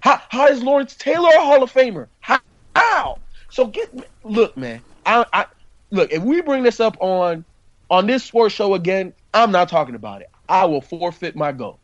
How 0.00 0.20
how 0.28 0.48
is 0.48 0.62
Lawrence 0.62 0.96
Taylor 0.96 1.28
a 1.28 1.40
Hall 1.40 1.62
of 1.62 1.72
Famer? 1.72 2.08
How? 2.20 2.40
how? 2.74 3.18
So 3.50 3.66
get 3.66 3.92
look, 4.24 4.56
man. 4.56 4.80
I, 5.06 5.24
I 5.32 5.46
look 5.90 6.12
if 6.12 6.22
we 6.22 6.40
bring 6.40 6.62
this 6.62 6.80
up 6.80 6.96
on 7.00 7.44
on 7.90 8.06
this 8.06 8.24
sports 8.24 8.54
show 8.54 8.74
again, 8.74 9.12
I'm 9.34 9.50
not 9.50 9.68
talking 9.68 9.94
about 9.94 10.22
it. 10.22 10.30
I 10.48 10.64
will 10.64 10.80
forfeit 10.80 11.36
my 11.36 11.52
goal. 11.52 11.78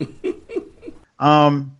um, 1.18 1.76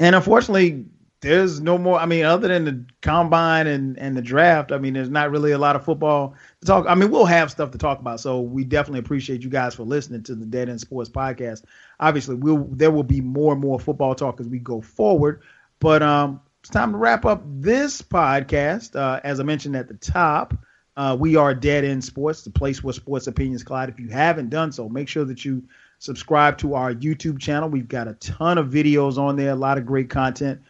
and 0.00 0.14
unfortunately, 0.14 0.84
there's 1.20 1.60
no 1.60 1.78
more. 1.78 1.98
I 1.98 2.06
mean, 2.06 2.24
other 2.24 2.48
than 2.48 2.64
the 2.64 2.84
combine 3.02 3.66
and 3.66 3.98
and 3.98 4.16
the 4.16 4.22
draft, 4.22 4.70
I 4.70 4.78
mean, 4.78 4.94
there's 4.94 5.10
not 5.10 5.30
really 5.30 5.52
a 5.52 5.58
lot 5.58 5.74
of 5.74 5.84
football 5.84 6.34
to 6.60 6.66
talk. 6.66 6.86
I 6.88 6.94
mean, 6.94 7.10
we'll 7.10 7.24
have 7.24 7.50
stuff 7.50 7.72
to 7.72 7.78
talk 7.78 7.98
about. 7.98 8.20
So 8.20 8.40
we 8.40 8.64
definitely 8.64 9.00
appreciate 9.00 9.42
you 9.42 9.50
guys 9.50 9.74
for 9.74 9.82
listening 9.82 10.22
to 10.24 10.34
the 10.34 10.46
Dead 10.46 10.68
End 10.68 10.80
Sports 10.80 11.10
podcast. 11.10 11.64
Obviously, 12.00 12.36
we'll 12.36 12.64
there 12.70 12.90
will 12.90 13.02
be 13.02 13.20
more 13.20 13.52
and 13.52 13.60
more 13.60 13.78
football 13.78 14.14
talk 14.14 14.40
as 14.40 14.48
we 14.48 14.58
go 14.58 14.80
forward. 14.80 15.42
But 15.80 16.02
um, 16.02 16.40
it's 16.60 16.70
time 16.70 16.92
to 16.92 16.98
wrap 16.98 17.24
up 17.24 17.42
this 17.46 18.02
podcast. 18.02 18.96
Uh, 18.96 19.20
as 19.24 19.40
I 19.40 19.42
mentioned 19.42 19.76
at 19.76 19.88
the 19.88 19.94
top, 19.94 20.54
uh, 20.96 21.16
we 21.18 21.36
are 21.36 21.54
Dead 21.54 21.84
End 21.84 22.04
Sports, 22.04 22.42
the 22.42 22.50
place 22.50 22.82
where 22.82 22.92
sports 22.92 23.26
opinions 23.26 23.62
collide. 23.62 23.88
If 23.88 24.00
you 24.00 24.08
haven't 24.08 24.50
done 24.50 24.72
so, 24.72 24.88
make 24.88 25.08
sure 25.08 25.24
that 25.24 25.44
you 25.44 25.62
subscribe 25.98 26.58
to 26.58 26.74
our 26.74 26.92
YouTube 26.92 27.38
channel. 27.38 27.68
We've 27.68 27.88
got 27.88 28.08
a 28.08 28.14
ton 28.14 28.58
of 28.58 28.68
videos 28.68 29.18
on 29.18 29.36
there, 29.36 29.50
a 29.50 29.56
lot 29.56 29.78
of 29.78 29.86
great 29.86 30.10
content. 30.10 30.60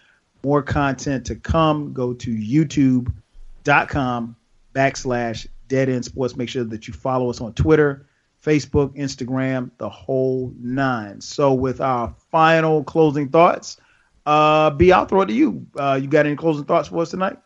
More 0.45 0.63
content 0.63 1.27
to 1.27 1.37
come. 1.37 1.93
Go 1.93 2.15
to 2.15 2.31
youtube.com 2.31 4.37
backslash 4.75 5.47
dead 5.69 5.89
end 5.89 6.05
sports. 6.05 6.37
Make 6.37 6.49
sure 6.49 6.65
that 6.65 6.89
you 6.89 6.95
follow 6.95 7.31
us 7.31 7.41
on 7.41 7.53
Twitter, 7.55 8.07
Facebook, 8.45 8.97
Instagram, 8.97 9.71
the 9.79 9.89
whole 9.89 10.53
nine. 10.59 11.21
So, 11.21 11.55
with 11.55 11.81
our 11.81 12.15
final 12.31 12.85
closing 12.85 13.29
thoughts, 13.29 13.79
uh, 14.27 14.71
B, 14.71 14.93
I'll 14.93 15.07
throw 15.07 15.23
it 15.23 15.27
to 15.27 15.33
you. 15.33 15.67
Uh, 15.79 15.99
you 16.01 16.09
got 16.09 16.27
any 16.27 16.37
closing 16.37 16.65
thoughts 16.65 16.89
for 16.89 17.03
us 17.03 17.11
tonight? 17.11 17.39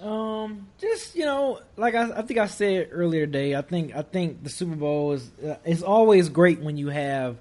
Um, 0.00 0.68
just 0.78 1.14
you 1.14 1.24
know, 1.24 1.60
like 1.76 1.94
I, 1.94 2.18
I 2.18 2.22
think 2.22 2.38
I 2.38 2.46
said 2.46 2.88
earlier 2.92 3.26
today, 3.26 3.54
I 3.54 3.62
think 3.62 3.94
I 3.94 4.02
think 4.02 4.42
the 4.42 4.50
Super 4.50 4.76
Bowl 4.76 5.12
is 5.12 5.30
uh, 5.44 5.56
it's 5.64 5.82
always 5.82 6.28
great 6.28 6.60
when 6.60 6.76
you 6.76 6.88
have 6.88 7.36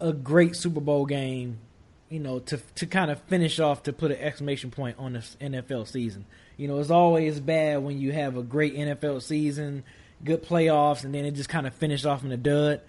a 0.00 0.12
great 0.12 0.56
Super 0.56 0.80
Bowl 0.80 1.06
game, 1.06 1.58
you 2.08 2.20
know, 2.20 2.38
to 2.40 2.58
to 2.76 2.86
kind 2.86 3.10
of 3.10 3.20
finish 3.22 3.60
off 3.60 3.82
to 3.84 3.92
put 3.92 4.10
an 4.10 4.18
exclamation 4.18 4.70
point 4.70 4.96
on 4.98 5.12
this 5.12 5.36
NFL 5.40 5.86
season. 5.86 6.24
You 6.56 6.68
know, 6.68 6.78
it's 6.78 6.90
always 6.90 7.40
bad 7.40 7.82
when 7.82 7.98
you 8.00 8.12
have 8.12 8.36
a 8.36 8.42
great 8.42 8.74
NFL 8.76 9.22
season, 9.22 9.84
good 10.24 10.42
playoffs, 10.42 11.04
and 11.04 11.14
then 11.14 11.24
it 11.24 11.32
just 11.32 11.48
kind 11.48 11.66
of 11.66 11.74
finished 11.74 12.06
off 12.06 12.24
in 12.24 12.32
a 12.32 12.36
dud. 12.36 12.80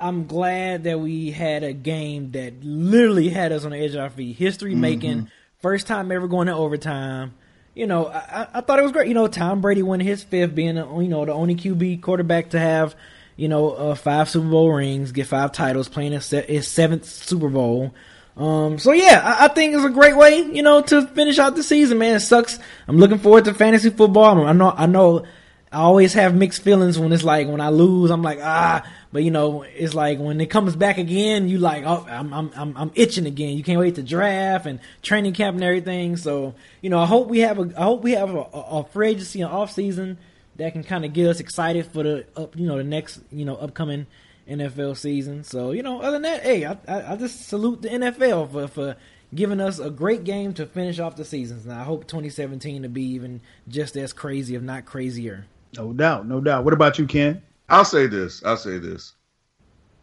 I'm 0.00 0.26
glad 0.26 0.84
that 0.84 1.00
we 1.00 1.32
had 1.32 1.64
a 1.64 1.72
game 1.72 2.30
that 2.32 2.62
literally 2.62 3.28
had 3.28 3.50
us 3.50 3.64
on 3.64 3.72
the 3.72 3.78
edge 3.78 3.94
of 3.94 4.00
our 4.00 4.10
feet. 4.10 4.36
History 4.36 4.74
making, 4.74 5.16
mm-hmm. 5.16 5.28
first 5.60 5.88
time 5.88 6.12
ever 6.12 6.28
going 6.28 6.46
to 6.46 6.54
overtime 6.54 7.34
you 7.78 7.86
know, 7.86 8.08
I, 8.08 8.48
I 8.54 8.60
thought 8.60 8.80
it 8.80 8.82
was 8.82 8.90
great. 8.90 9.06
You 9.06 9.14
know, 9.14 9.28
Tom 9.28 9.60
Brady 9.60 9.82
won 9.82 10.00
his 10.00 10.24
fifth, 10.24 10.52
being 10.52 10.76
you 10.76 11.08
know 11.08 11.24
the 11.24 11.32
only 11.32 11.54
QB 11.54 12.02
quarterback 12.02 12.50
to 12.50 12.58
have 12.58 12.96
you 13.36 13.46
know 13.46 13.70
uh, 13.70 13.94
five 13.94 14.28
Super 14.28 14.48
Bowl 14.48 14.72
rings, 14.72 15.12
get 15.12 15.28
five 15.28 15.52
titles, 15.52 15.88
playing 15.88 16.10
his, 16.10 16.28
his 16.28 16.66
seventh 16.66 17.04
Super 17.04 17.48
Bowl. 17.48 17.94
Um, 18.36 18.80
so 18.80 18.90
yeah, 18.90 19.22
I, 19.24 19.44
I, 19.44 19.48
think 19.48 19.74
it's 19.74 19.84
a 19.84 19.90
great 19.90 20.16
way, 20.16 20.38
you 20.38 20.62
know, 20.62 20.82
to 20.82 21.06
finish 21.08 21.38
out 21.38 21.54
the 21.54 21.62
season. 21.62 21.98
Man, 21.98 22.16
it 22.16 22.20
sucks. 22.20 22.58
I'm 22.88 22.96
looking 22.96 23.18
forward 23.18 23.44
to 23.44 23.54
fantasy 23.54 23.90
football. 23.90 24.44
I 24.44 24.52
know, 24.52 24.70
I 24.76 24.86
know, 24.86 25.24
I 25.70 25.80
always 25.80 26.14
have 26.14 26.34
mixed 26.34 26.62
feelings 26.62 26.98
when 26.98 27.12
it's 27.12 27.24
like 27.24 27.46
when 27.48 27.60
I 27.60 27.68
lose. 27.68 28.10
I'm 28.10 28.22
like 28.22 28.38
ah, 28.42 28.86
but 29.12 29.22
you 29.22 29.30
know, 29.30 29.62
it's 29.62 29.94
like 29.94 30.18
when 30.18 30.40
it 30.40 30.46
comes 30.46 30.76
back 30.76 30.98
again, 30.98 31.48
you 31.48 31.58
like, 31.58 31.84
oh, 31.84 32.06
I'm 32.08 32.32
I'm 32.32 32.76
I'm, 32.76 32.90
itching 32.94 33.26
again. 33.26 33.56
You 33.56 33.62
can't 33.62 33.78
wait 33.78 33.94
to 33.96 34.02
draft 34.02 34.66
and 34.66 34.80
training 35.02 35.34
camp 35.34 35.54
and 35.54 35.64
everything. 35.64 36.16
So 36.16 36.54
you 36.80 36.90
know, 36.90 36.98
I 36.98 37.06
hope 37.06 37.28
we 37.28 37.40
have 37.40 37.58
a 37.58 37.72
I 37.76 37.84
hope 37.84 38.02
we 38.02 38.12
have 38.12 38.34
a, 38.34 38.38
a, 38.38 38.60
a 38.80 38.84
free 38.84 39.10
agency 39.10 39.42
and 39.42 39.50
off 39.50 39.72
season 39.72 40.18
that 40.56 40.72
can 40.72 40.84
kind 40.84 41.04
of 41.04 41.12
get 41.12 41.28
us 41.28 41.40
excited 41.40 41.86
for 41.86 42.02
the 42.02 42.26
up 42.36 42.56
you 42.56 42.66
know 42.66 42.76
the 42.76 42.84
next 42.84 43.20
you 43.30 43.44
know 43.44 43.56
upcoming 43.56 44.06
NFL 44.48 44.96
season. 44.96 45.44
So 45.44 45.70
you 45.72 45.82
know, 45.82 46.00
other 46.00 46.12
than 46.12 46.22
that, 46.22 46.42
hey, 46.42 46.64
I 46.64 46.78
I, 46.86 47.12
I 47.12 47.16
just 47.16 47.46
salute 47.46 47.82
the 47.82 47.88
NFL 47.88 48.52
for 48.52 48.68
for 48.68 48.96
giving 49.34 49.60
us 49.60 49.78
a 49.78 49.90
great 49.90 50.24
game 50.24 50.54
to 50.54 50.66
finish 50.66 50.98
off 50.98 51.16
the 51.16 51.24
seasons. 51.24 51.66
And 51.66 51.74
I 51.74 51.84
hope 51.84 52.06
2017 52.06 52.82
to 52.82 52.88
be 52.88 53.02
even 53.02 53.40
just 53.68 53.96
as 53.96 54.12
crazy, 54.12 54.54
if 54.54 54.62
not 54.62 54.86
crazier. 54.86 55.46
No 55.76 55.92
doubt, 55.92 56.26
no 56.26 56.40
doubt. 56.40 56.64
What 56.64 56.72
about 56.72 56.98
you, 56.98 57.06
Ken? 57.06 57.42
I'll 57.68 57.84
say 57.84 58.06
this. 58.06 58.42
I'll 58.44 58.56
say 58.56 58.78
this. 58.78 59.14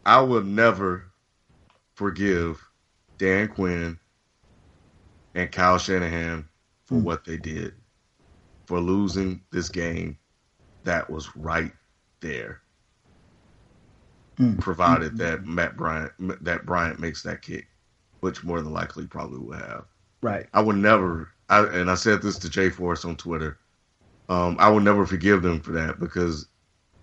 I 0.05 0.21
will 0.21 0.43
never 0.43 1.11
forgive 1.95 2.63
Dan 3.17 3.47
Quinn 3.47 3.97
and 5.33 5.51
Kyle 5.51 5.79
Shanahan 5.79 6.47
for 6.85 6.95
mm. 6.95 7.03
what 7.03 7.25
they 7.25 7.37
did 7.37 7.73
for 8.65 8.79
losing 8.79 9.41
this 9.51 9.69
game 9.69 10.17
that 10.83 11.09
was 11.09 11.35
right 11.35 11.71
there. 12.19 12.61
Mm. 14.37 14.59
Provided 14.59 15.13
mm. 15.13 15.17
that 15.17 15.45
Matt 15.45 15.77
Bryant 15.77 16.11
that 16.43 16.65
Bryant 16.65 16.99
makes 16.99 17.23
that 17.23 17.41
kick, 17.41 17.67
which 18.19 18.43
more 18.43 18.61
than 18.61 18.73
likely 18.73 19.07
probably 19.07 19.39
will 19.39 19.57
have. 19.57 19.85
Right. 20.21 20.47
I 20.53 20.61
would 20.61 20.75
never 20.75 21.31
I, 21.49 21.65
and 21.65 21.89
I 21.89 21.95
said 21.95 22.21
this 22.21 22.37
to 22.39 22.49
Jay 22.49 22.69
Forrest 22.69 23.05
on 23.05 23.15
Twitter. 23.15 23.59
Um, 24.29 24.57
I 24.59 24.69
will 24.69 24.79
never 24.79 25.05
forgive 25.05 25.41
them 25.41 25.59
for 25.59 25.71
that 25.73 25.99
because 25.99 26.47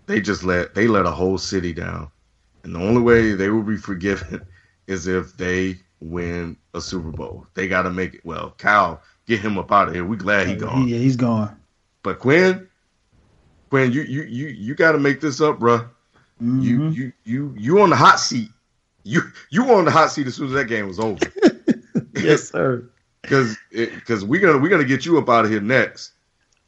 they 0.06 0.20
just 0.20 0.44
let 0.44 0.74
they 0.74 0.86
let 0.86 1.06
a 1.06 1.10
whole 1.10 1.38
city 1.38 1.72
down, 1.72 2.10
and 2.64 2.74
the 2.74 2.80
only 2.80 3.00
way 3.00 3.32
they 3.32 3.48
will 3.48 3.62
be 3.62 3.76
forgiven 3.76 4.44
is 4.86 5.06
if 5.06 5.36
they 5.36 5.78
win 6.00 6.56
a 6.74 6.80
Super 6.80 7.10
Bowl. 7.10 7.46
They 7.54 7.68
got 7.68 7.82
to 7.82 7.90
make 7.90 8.14
it. 8.14 8.24
Well, 8.24 8.54
Kyle, 8.58 9.00
get 9.26 9.40
him 9.40 9.58
up 9.58 9.70
out 9.72 9.88
of 9.88 9.94
here. 9.94 10.04
We 10.04 10.16
glad 10.16 10.48
he 10.48 10.56
gone. 10.56 10.88
Yeah, 10.88 10.98
he's 10.98 11.16
gone. 11.16 11.56
But 12.02 12.18
Quinn, 12.18 12.68
Quinn, 13.70 13.92
you 13.92 14.02
you 14.02 14.22
you 14.22 14.48
you 14.48 14.74
got 14.74 14.92
to 14.92 14.98
make 14.98 15.20
this 15.20 15.40
up, 15.40 15.58
bro. 15.58 15.78
Mm-hmm. 16.42 16.60
You 16.60 16.88
you 16.88 17.12
you 17.24 17.54
you 17.56 17.80
on 17.80 17.90
the 17.90 17.96
hot 17.96 18.18
seat. 18.18 18.50
You 19.04 19.22
you 19.50 19.72
on 19.72 19.84
the 19.84 19.90
hot 19.90 20.10
seat 20.10 20.26
as 20.26 20.34
soon 20.34 20.48
as 20.48 20.52
that 20.54 20.66
game 20.66 20.88
was 20.88 20.98
over. 20.98 21.18
yes, 22.14 22.48
sir. 22.48 22.88
Because 23.22 23.56
because 23.70 24.24
we're 24.24 24.40
gonna 24.40 24.58
we're 24.58 24.68
gonna 24.68 24.82
get 24.82 25.06
you 25.06 25.16
up 25.16 25.28
out 25.28 25.44
of 25.44 25.50
here 25.52 25.60
next. 25.60 26.10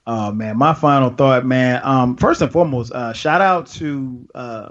Oh 0.07 0.33
man, 0.33 0.59
my 0.59 0.75
final 0.75 1.11
thought, 1.11 1.47
man. 1.47 1.81
Um, 1.83 2.17
first 2.17 2.43
and 2.43 2.53
foremost, 2.53 2.93
uh, 2.93 3.13
shout 3.15 3.41
out 3.41 3.67
to 3.69 4.29
uh, 4.35 4.71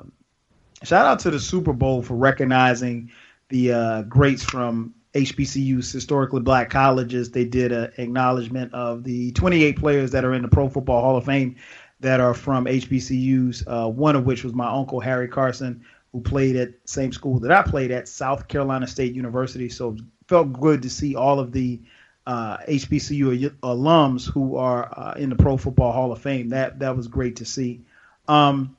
shout 0.83 1.05
out 1.05 1.19
to 1.19 1.31
the 1.31 1.39
Super 1.39 1.73
Bowl 1.73 2.03
for 2.03 2.15
recognizing 2.15 3.11
the 3.49 3.71
uh, 3.71 4.01
greats 4.03 4.43
from 4.43 4.93
HBCUs, 5.13 5.91
historically 5.91 6.41
black 6.41 6.69
colleges. 6.69 7.31
They 7.31 7.45
did 7.45 7.71
an 7.71 7.91
acknowledgement 7.97 8.73
of 8.73 9.03
the 9.03 9.31
28 9.31 9.77
players 9.77 10.11
that 10.11 10.23
are 10.23 10.33
in 10.33 10.43
the 10.43 10.47
Pro 10.47 10.69
Football 10.69 11.01
Hall 11.01 11.17
of 11.17 11.25
Fame 11.25 11.55
that 11.99 12.19
are 12.19 12.33
from 12.33 12.65
HBCUs. 12.65 13.63
Uh, 13.65 13.89
one 13.89 14.15
of 14.15 14.25
which 14.25 14.43
was 14.43 14.53
my 14.53 14.67
uncle 14.67 14.99
Harry 14.99 15.27
Carson, 15.27 15.83
who 16.11 16.21
played 16.21 16.55
at 16.55 16.73
same 16.85 17.11
school 17.11 17.39
that 17.39 17.51
I 17.51 17.63
played 17.63 17.89
at, 17.91 18.07
South 18.07 18.47
Carolina 18.47 18.85
State 18.85 19.13
University. 19.15 19.69
So 19.69 19.97
felt 20.27 20.53
good 20.53 20.83
to 20.83 20.89
see 20.89 21.15
all 21.15 21.39
of 21.39 21.51
the 21.51 21.81
uh, 22.25 22.57
HBCU 22.59 23.49
alums 23.61 24.29
who 24.29 24.55
are 24.55 24.87
uh, 24.97 25.13
in 25.17 25.29
the 25.29 25.35
Pro 25.35 25.57
Football 25.57 25.91
Hall 25.91 26.11
of 26.11 26.21
Fame. 26.21 26.49
That 26.49 26.79
that 26.79 26.95
was 26.95 27.07
great 27.07 27.37
to 27.37 27.45
see. 27.45 27.81
Um, 28.27 28.77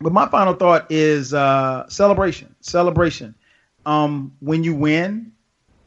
but 0.00 0.12
my 0.12 0.26
final 0.28 0.54
thought 0.54 0.90
is 0.90 1.32
uh, 1.32 1.88
celebration. 1.88 2.54
Celebration. 2.60 3.34
Um, 3.86 4.32
when 4.40 4.64
you 4.64 4.74
win, 4.74 5.32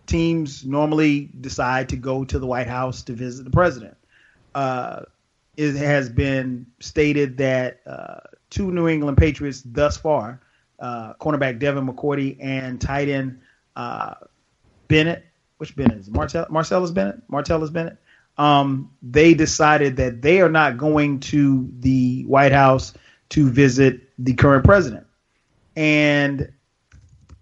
teams 0.08 0.66
normally 0.66 1.30
decide 1.42 1.90
to 1.90 1.98
go 1.98 2.26
to 2.26 2.40
the 2.40 2.48
White 2.48 2.68
House 2.68 3.04
to 3.04 3.14
visit 3.14 3.44
the 3.44 3.52
president. 3.52 3.98
Uh, 4.54 5.04
it 5.58 5.76
has 5.76 6.10
been 6.10 6.66
stated 6.80 7.38
that 7.38 7.82
uh, 7.86 8.20
two 8.50 8.72
New 8.72 8.88
England 8.88 9.18
Patriots 9.18 9.62
thus 9.66 9.98
far, 9.98 10.42
uh, 10.80 11.14
cornerback 11.16 11.60
Devin 11.60 11.88
McCourty 11.88 12.38
and 12.40 12.82
tight 12.82 13.10
end 13.10 13.40
Bennett 14.88 15.25
which 15.58 15.76
Bennett 15.76 15.98
is 15.98 16.10
Martell 16.10 16.48
Marcellus 16.50 16.92
Bennett 16.92 17.30
Martellus 17.30 17.72
Bennett. 17.72 17.98
Um, 18.38 18.92
they 19.02 19.34
decided 19.34 19.98
that 19.98 20.22
they 20.22 20.42
are 20.42 20.50
not 20.50 20.78
going 20.78 21.22
to 21.22 21.70
the 21.80 22.24
White 22.24 22.52
House 22.52 22.94
to 23.30 23.50
visit 23.50 24.02
the 24.20 24.34
current 24.34 24.66
president. 24.66 25.08
And 25.76 26.52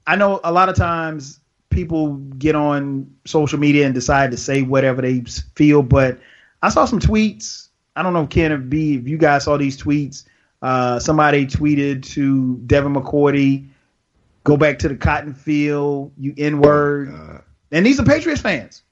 I 0.06 0.16
know 0.16 0.40
a 0.44 0.52
lot 0.52 0.70
of 0.70 0.76
times 0.76 1.40
people 1.70 2.16
get 2.38 2.56
on 2.56 3.16
social 3.26 3.60
media 3.60 3.86
and 3.86 3.94
decide 3.94 4.32
to 4.32 4.38
say 4.38 4.62
whatever 4.62 5.02
they 5.02 5.22
feel, 5.56 5.82
but 5.82 6.20
I 6.62 6.70
saw 6.70 6.86
some 6.86 7.00
tweets. 7.00 7.70
I 7.96 8.04
don't 8.04 8.14
know, 8.14 8.28
Ken, 8.28 8.52
if 8.52 8.70
B, 8.70 8.96
if 8.96 9.08
you 9.08 9.18
guys 9.18 9.44
saw 9.44 9.58
these 9.58 9.82
tweets. 9.82 10.26
Uh, 10.62 10.98
somebody 11.00 11.46
tweeted 11.46 12.04
to 12.04 12.56
Devin 12.66 12.94
McCourty, 12.94 13.68
"Go 14.44 14.58
back 14.58 14.80
to 14.80 14.88
the 14.88 14.96
cotton 14.96 15.34
field, 15.34 16.14
you 16.18 16.34
N 16.38 16.62
word." 16.62 17.44
And 17.74 17.84
these 17.84 18.00
are 18.00 18.06
Patriots 18.06 18.42
fans. 18.42 18.84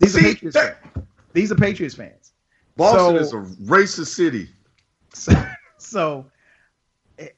These 0.00 0.14
See, 0.14 0.20
are 0.20 0.22
Patriots 0.22 0.54
that, 0.54 0.82
fans. 0.82 1.06
These 1.34 1.52
are 1.52 1.54
Patriots 1.54 1.94
fans. 1.94 2.32
Boston 2.76 2.98
so, 2.98 3.16
is 3.16 3.32
a 3.32 3.54
racist 3.62 4.14
city. 4.14 4.48
So, 5.12 5.32
so 5.76 6.26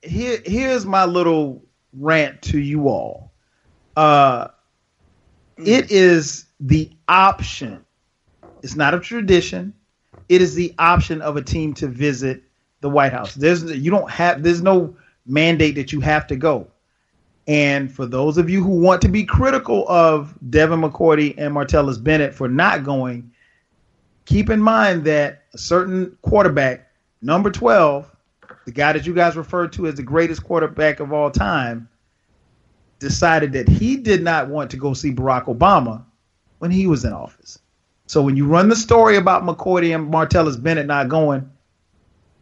here, 0.03 0.39
here's 0.47 0.87
my 0.87 1.05
little 1.05 1.63
rant 1.93 2.41
to 2.43 2.61
you 2.61 2.89
all. 2.89 3.33
Uh, 3.97 4.49
it 5.59 5.91
is 5.91 6.47
the 6.61 6.91
option. 7.09 7.85
It's 8.63 8.77
not 8.77 8.95
a 8.95 9.01
tradition. 9.01 9.75
It 10.29 10.41
is 10.41 10.55
the 10.55 10.73
option 10.79 11.21
of 11.23 11.37
a 11.37 11.43
team 11.43 11.75
to 11.75 11.89
visit 11.89 12.43
the 12.83 12.89
White 12.89 13.13
House. 13.13 13.35
There's 13.35 13.65
you 13.65 13.91
don't 13.91 14.11
have 14.11 14.43
there's 14.43 14.63
no 14.63 14.97
mandate 15.27 15.75
that 15.75 15.93
you 15.93 16.01
have 16.01 16.27
to 16.29 16.37
go. 16.37 16.69
And 17.47 17.93
for 17.93 18.07
those 18.07 18.39
of 18.39 18.49
you 18.49 18.63
who 18.63 18.81
want 18.81 19.03
to 19.03 19.09
be 19.09 19.25
critical 19.25 19.89
of 19.89 20.35
Devin 20.51 20.81
McCourty 20.81 21.35
and 21.37 21.55
Martellus 21.55 22.03
Bennett 22.03 22.35
for 22.35 22.49
not 22.49 22.85
going, 22.85 23.31
keep 24.25 24.51
in 24.51 24.61
mind 24.61 25.05
that 25.05 25.45
a 25.55 25.59
certain 25.59 26.17
quarterback, 26.23 26.89
number 27.23 27.51
12, 27.51 28.09
the 28.67 28.73
guy 28.73 28.93
that 28.93 29.07
you 29.07 29.15
guys 29.15 29.37
referred 29.37 29.73
to 29.73 29.87
as 29.87 29.95
the 29.97 30.03
greatest 30.03 30.45
quarterback 30.45 31.01
of 31.01 31.13
all 31.13 31.31
time, 31.31 31.89
decided 32.99 33.53
that 33.53 33.69
he 33.69 33.97
did 33.97 34.23
not 34.23 34.49
want 34.49 34.71
to 34.71 34.77
go 34.77 34.93
see 34.93 35.11
Barack 35.11 35.47
Obama 35.47 36.05
when 36.59 36.71
he 36.71 36.87
was 36.87 37.05
in 37.05 37.13
office. 37.13 37.59
So 38.07 38.23
when 38.23 38.37
you 38.37 38.47
run 38.47 38.69
the 38.69 38.77
story 38.77 39.17
about 39.17 39.45
McCourty 39.45 39.95
and 39.95 40.13
Martellus 40.13 40.63
Bennett 40.63 40.87
not 40.87 41.09
going, 41.09 41.51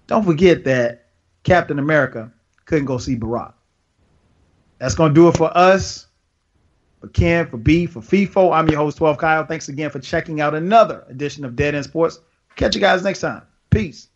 don't 0.07 0.25
forget 0.25 0.65
that 0.65 1.07
Captain 1.45 1.79
America 1.79 2.33
couldn't 2.65 2.87
go 2.87 2.99
see 2.99 3.17
Barack. 3.17 3.53
That's 4.79 4.95
going 4.95 5.15
to 5.15 5.15
do 5.15 5.29
it 5.29 5.37
for 5.37 5.57
us. 5.57 6.07
For 7.01 7.09
Ken, 7.09 7.47
for 7.47 7.59
B, 7.59 7.87
for 7.87 8.01
FIFO, 8.01 8.53
I'm 8.53 8.69
your 8.69 8.79
host, 8.79 8.99
12 8.99 9.19
Kyle. 9.19 9.47
Thanks 9.47 9.69
again 9.69 9.91
for 9.91 10.01
checking 10.01 10.41
out 10.41 10.55
another 10.55 11.05
edition 11.09 11.45
of 11.45 11.55
Dead 11.55 11.77
End 11.77 11.85
Sports. 11.85 12.19
Catch 12.57 12.75
you 12.75 12.81
guys 12.81 13.05
next 13.05 13.21
time. 13.21 13.43
Peace. 13.71 14.09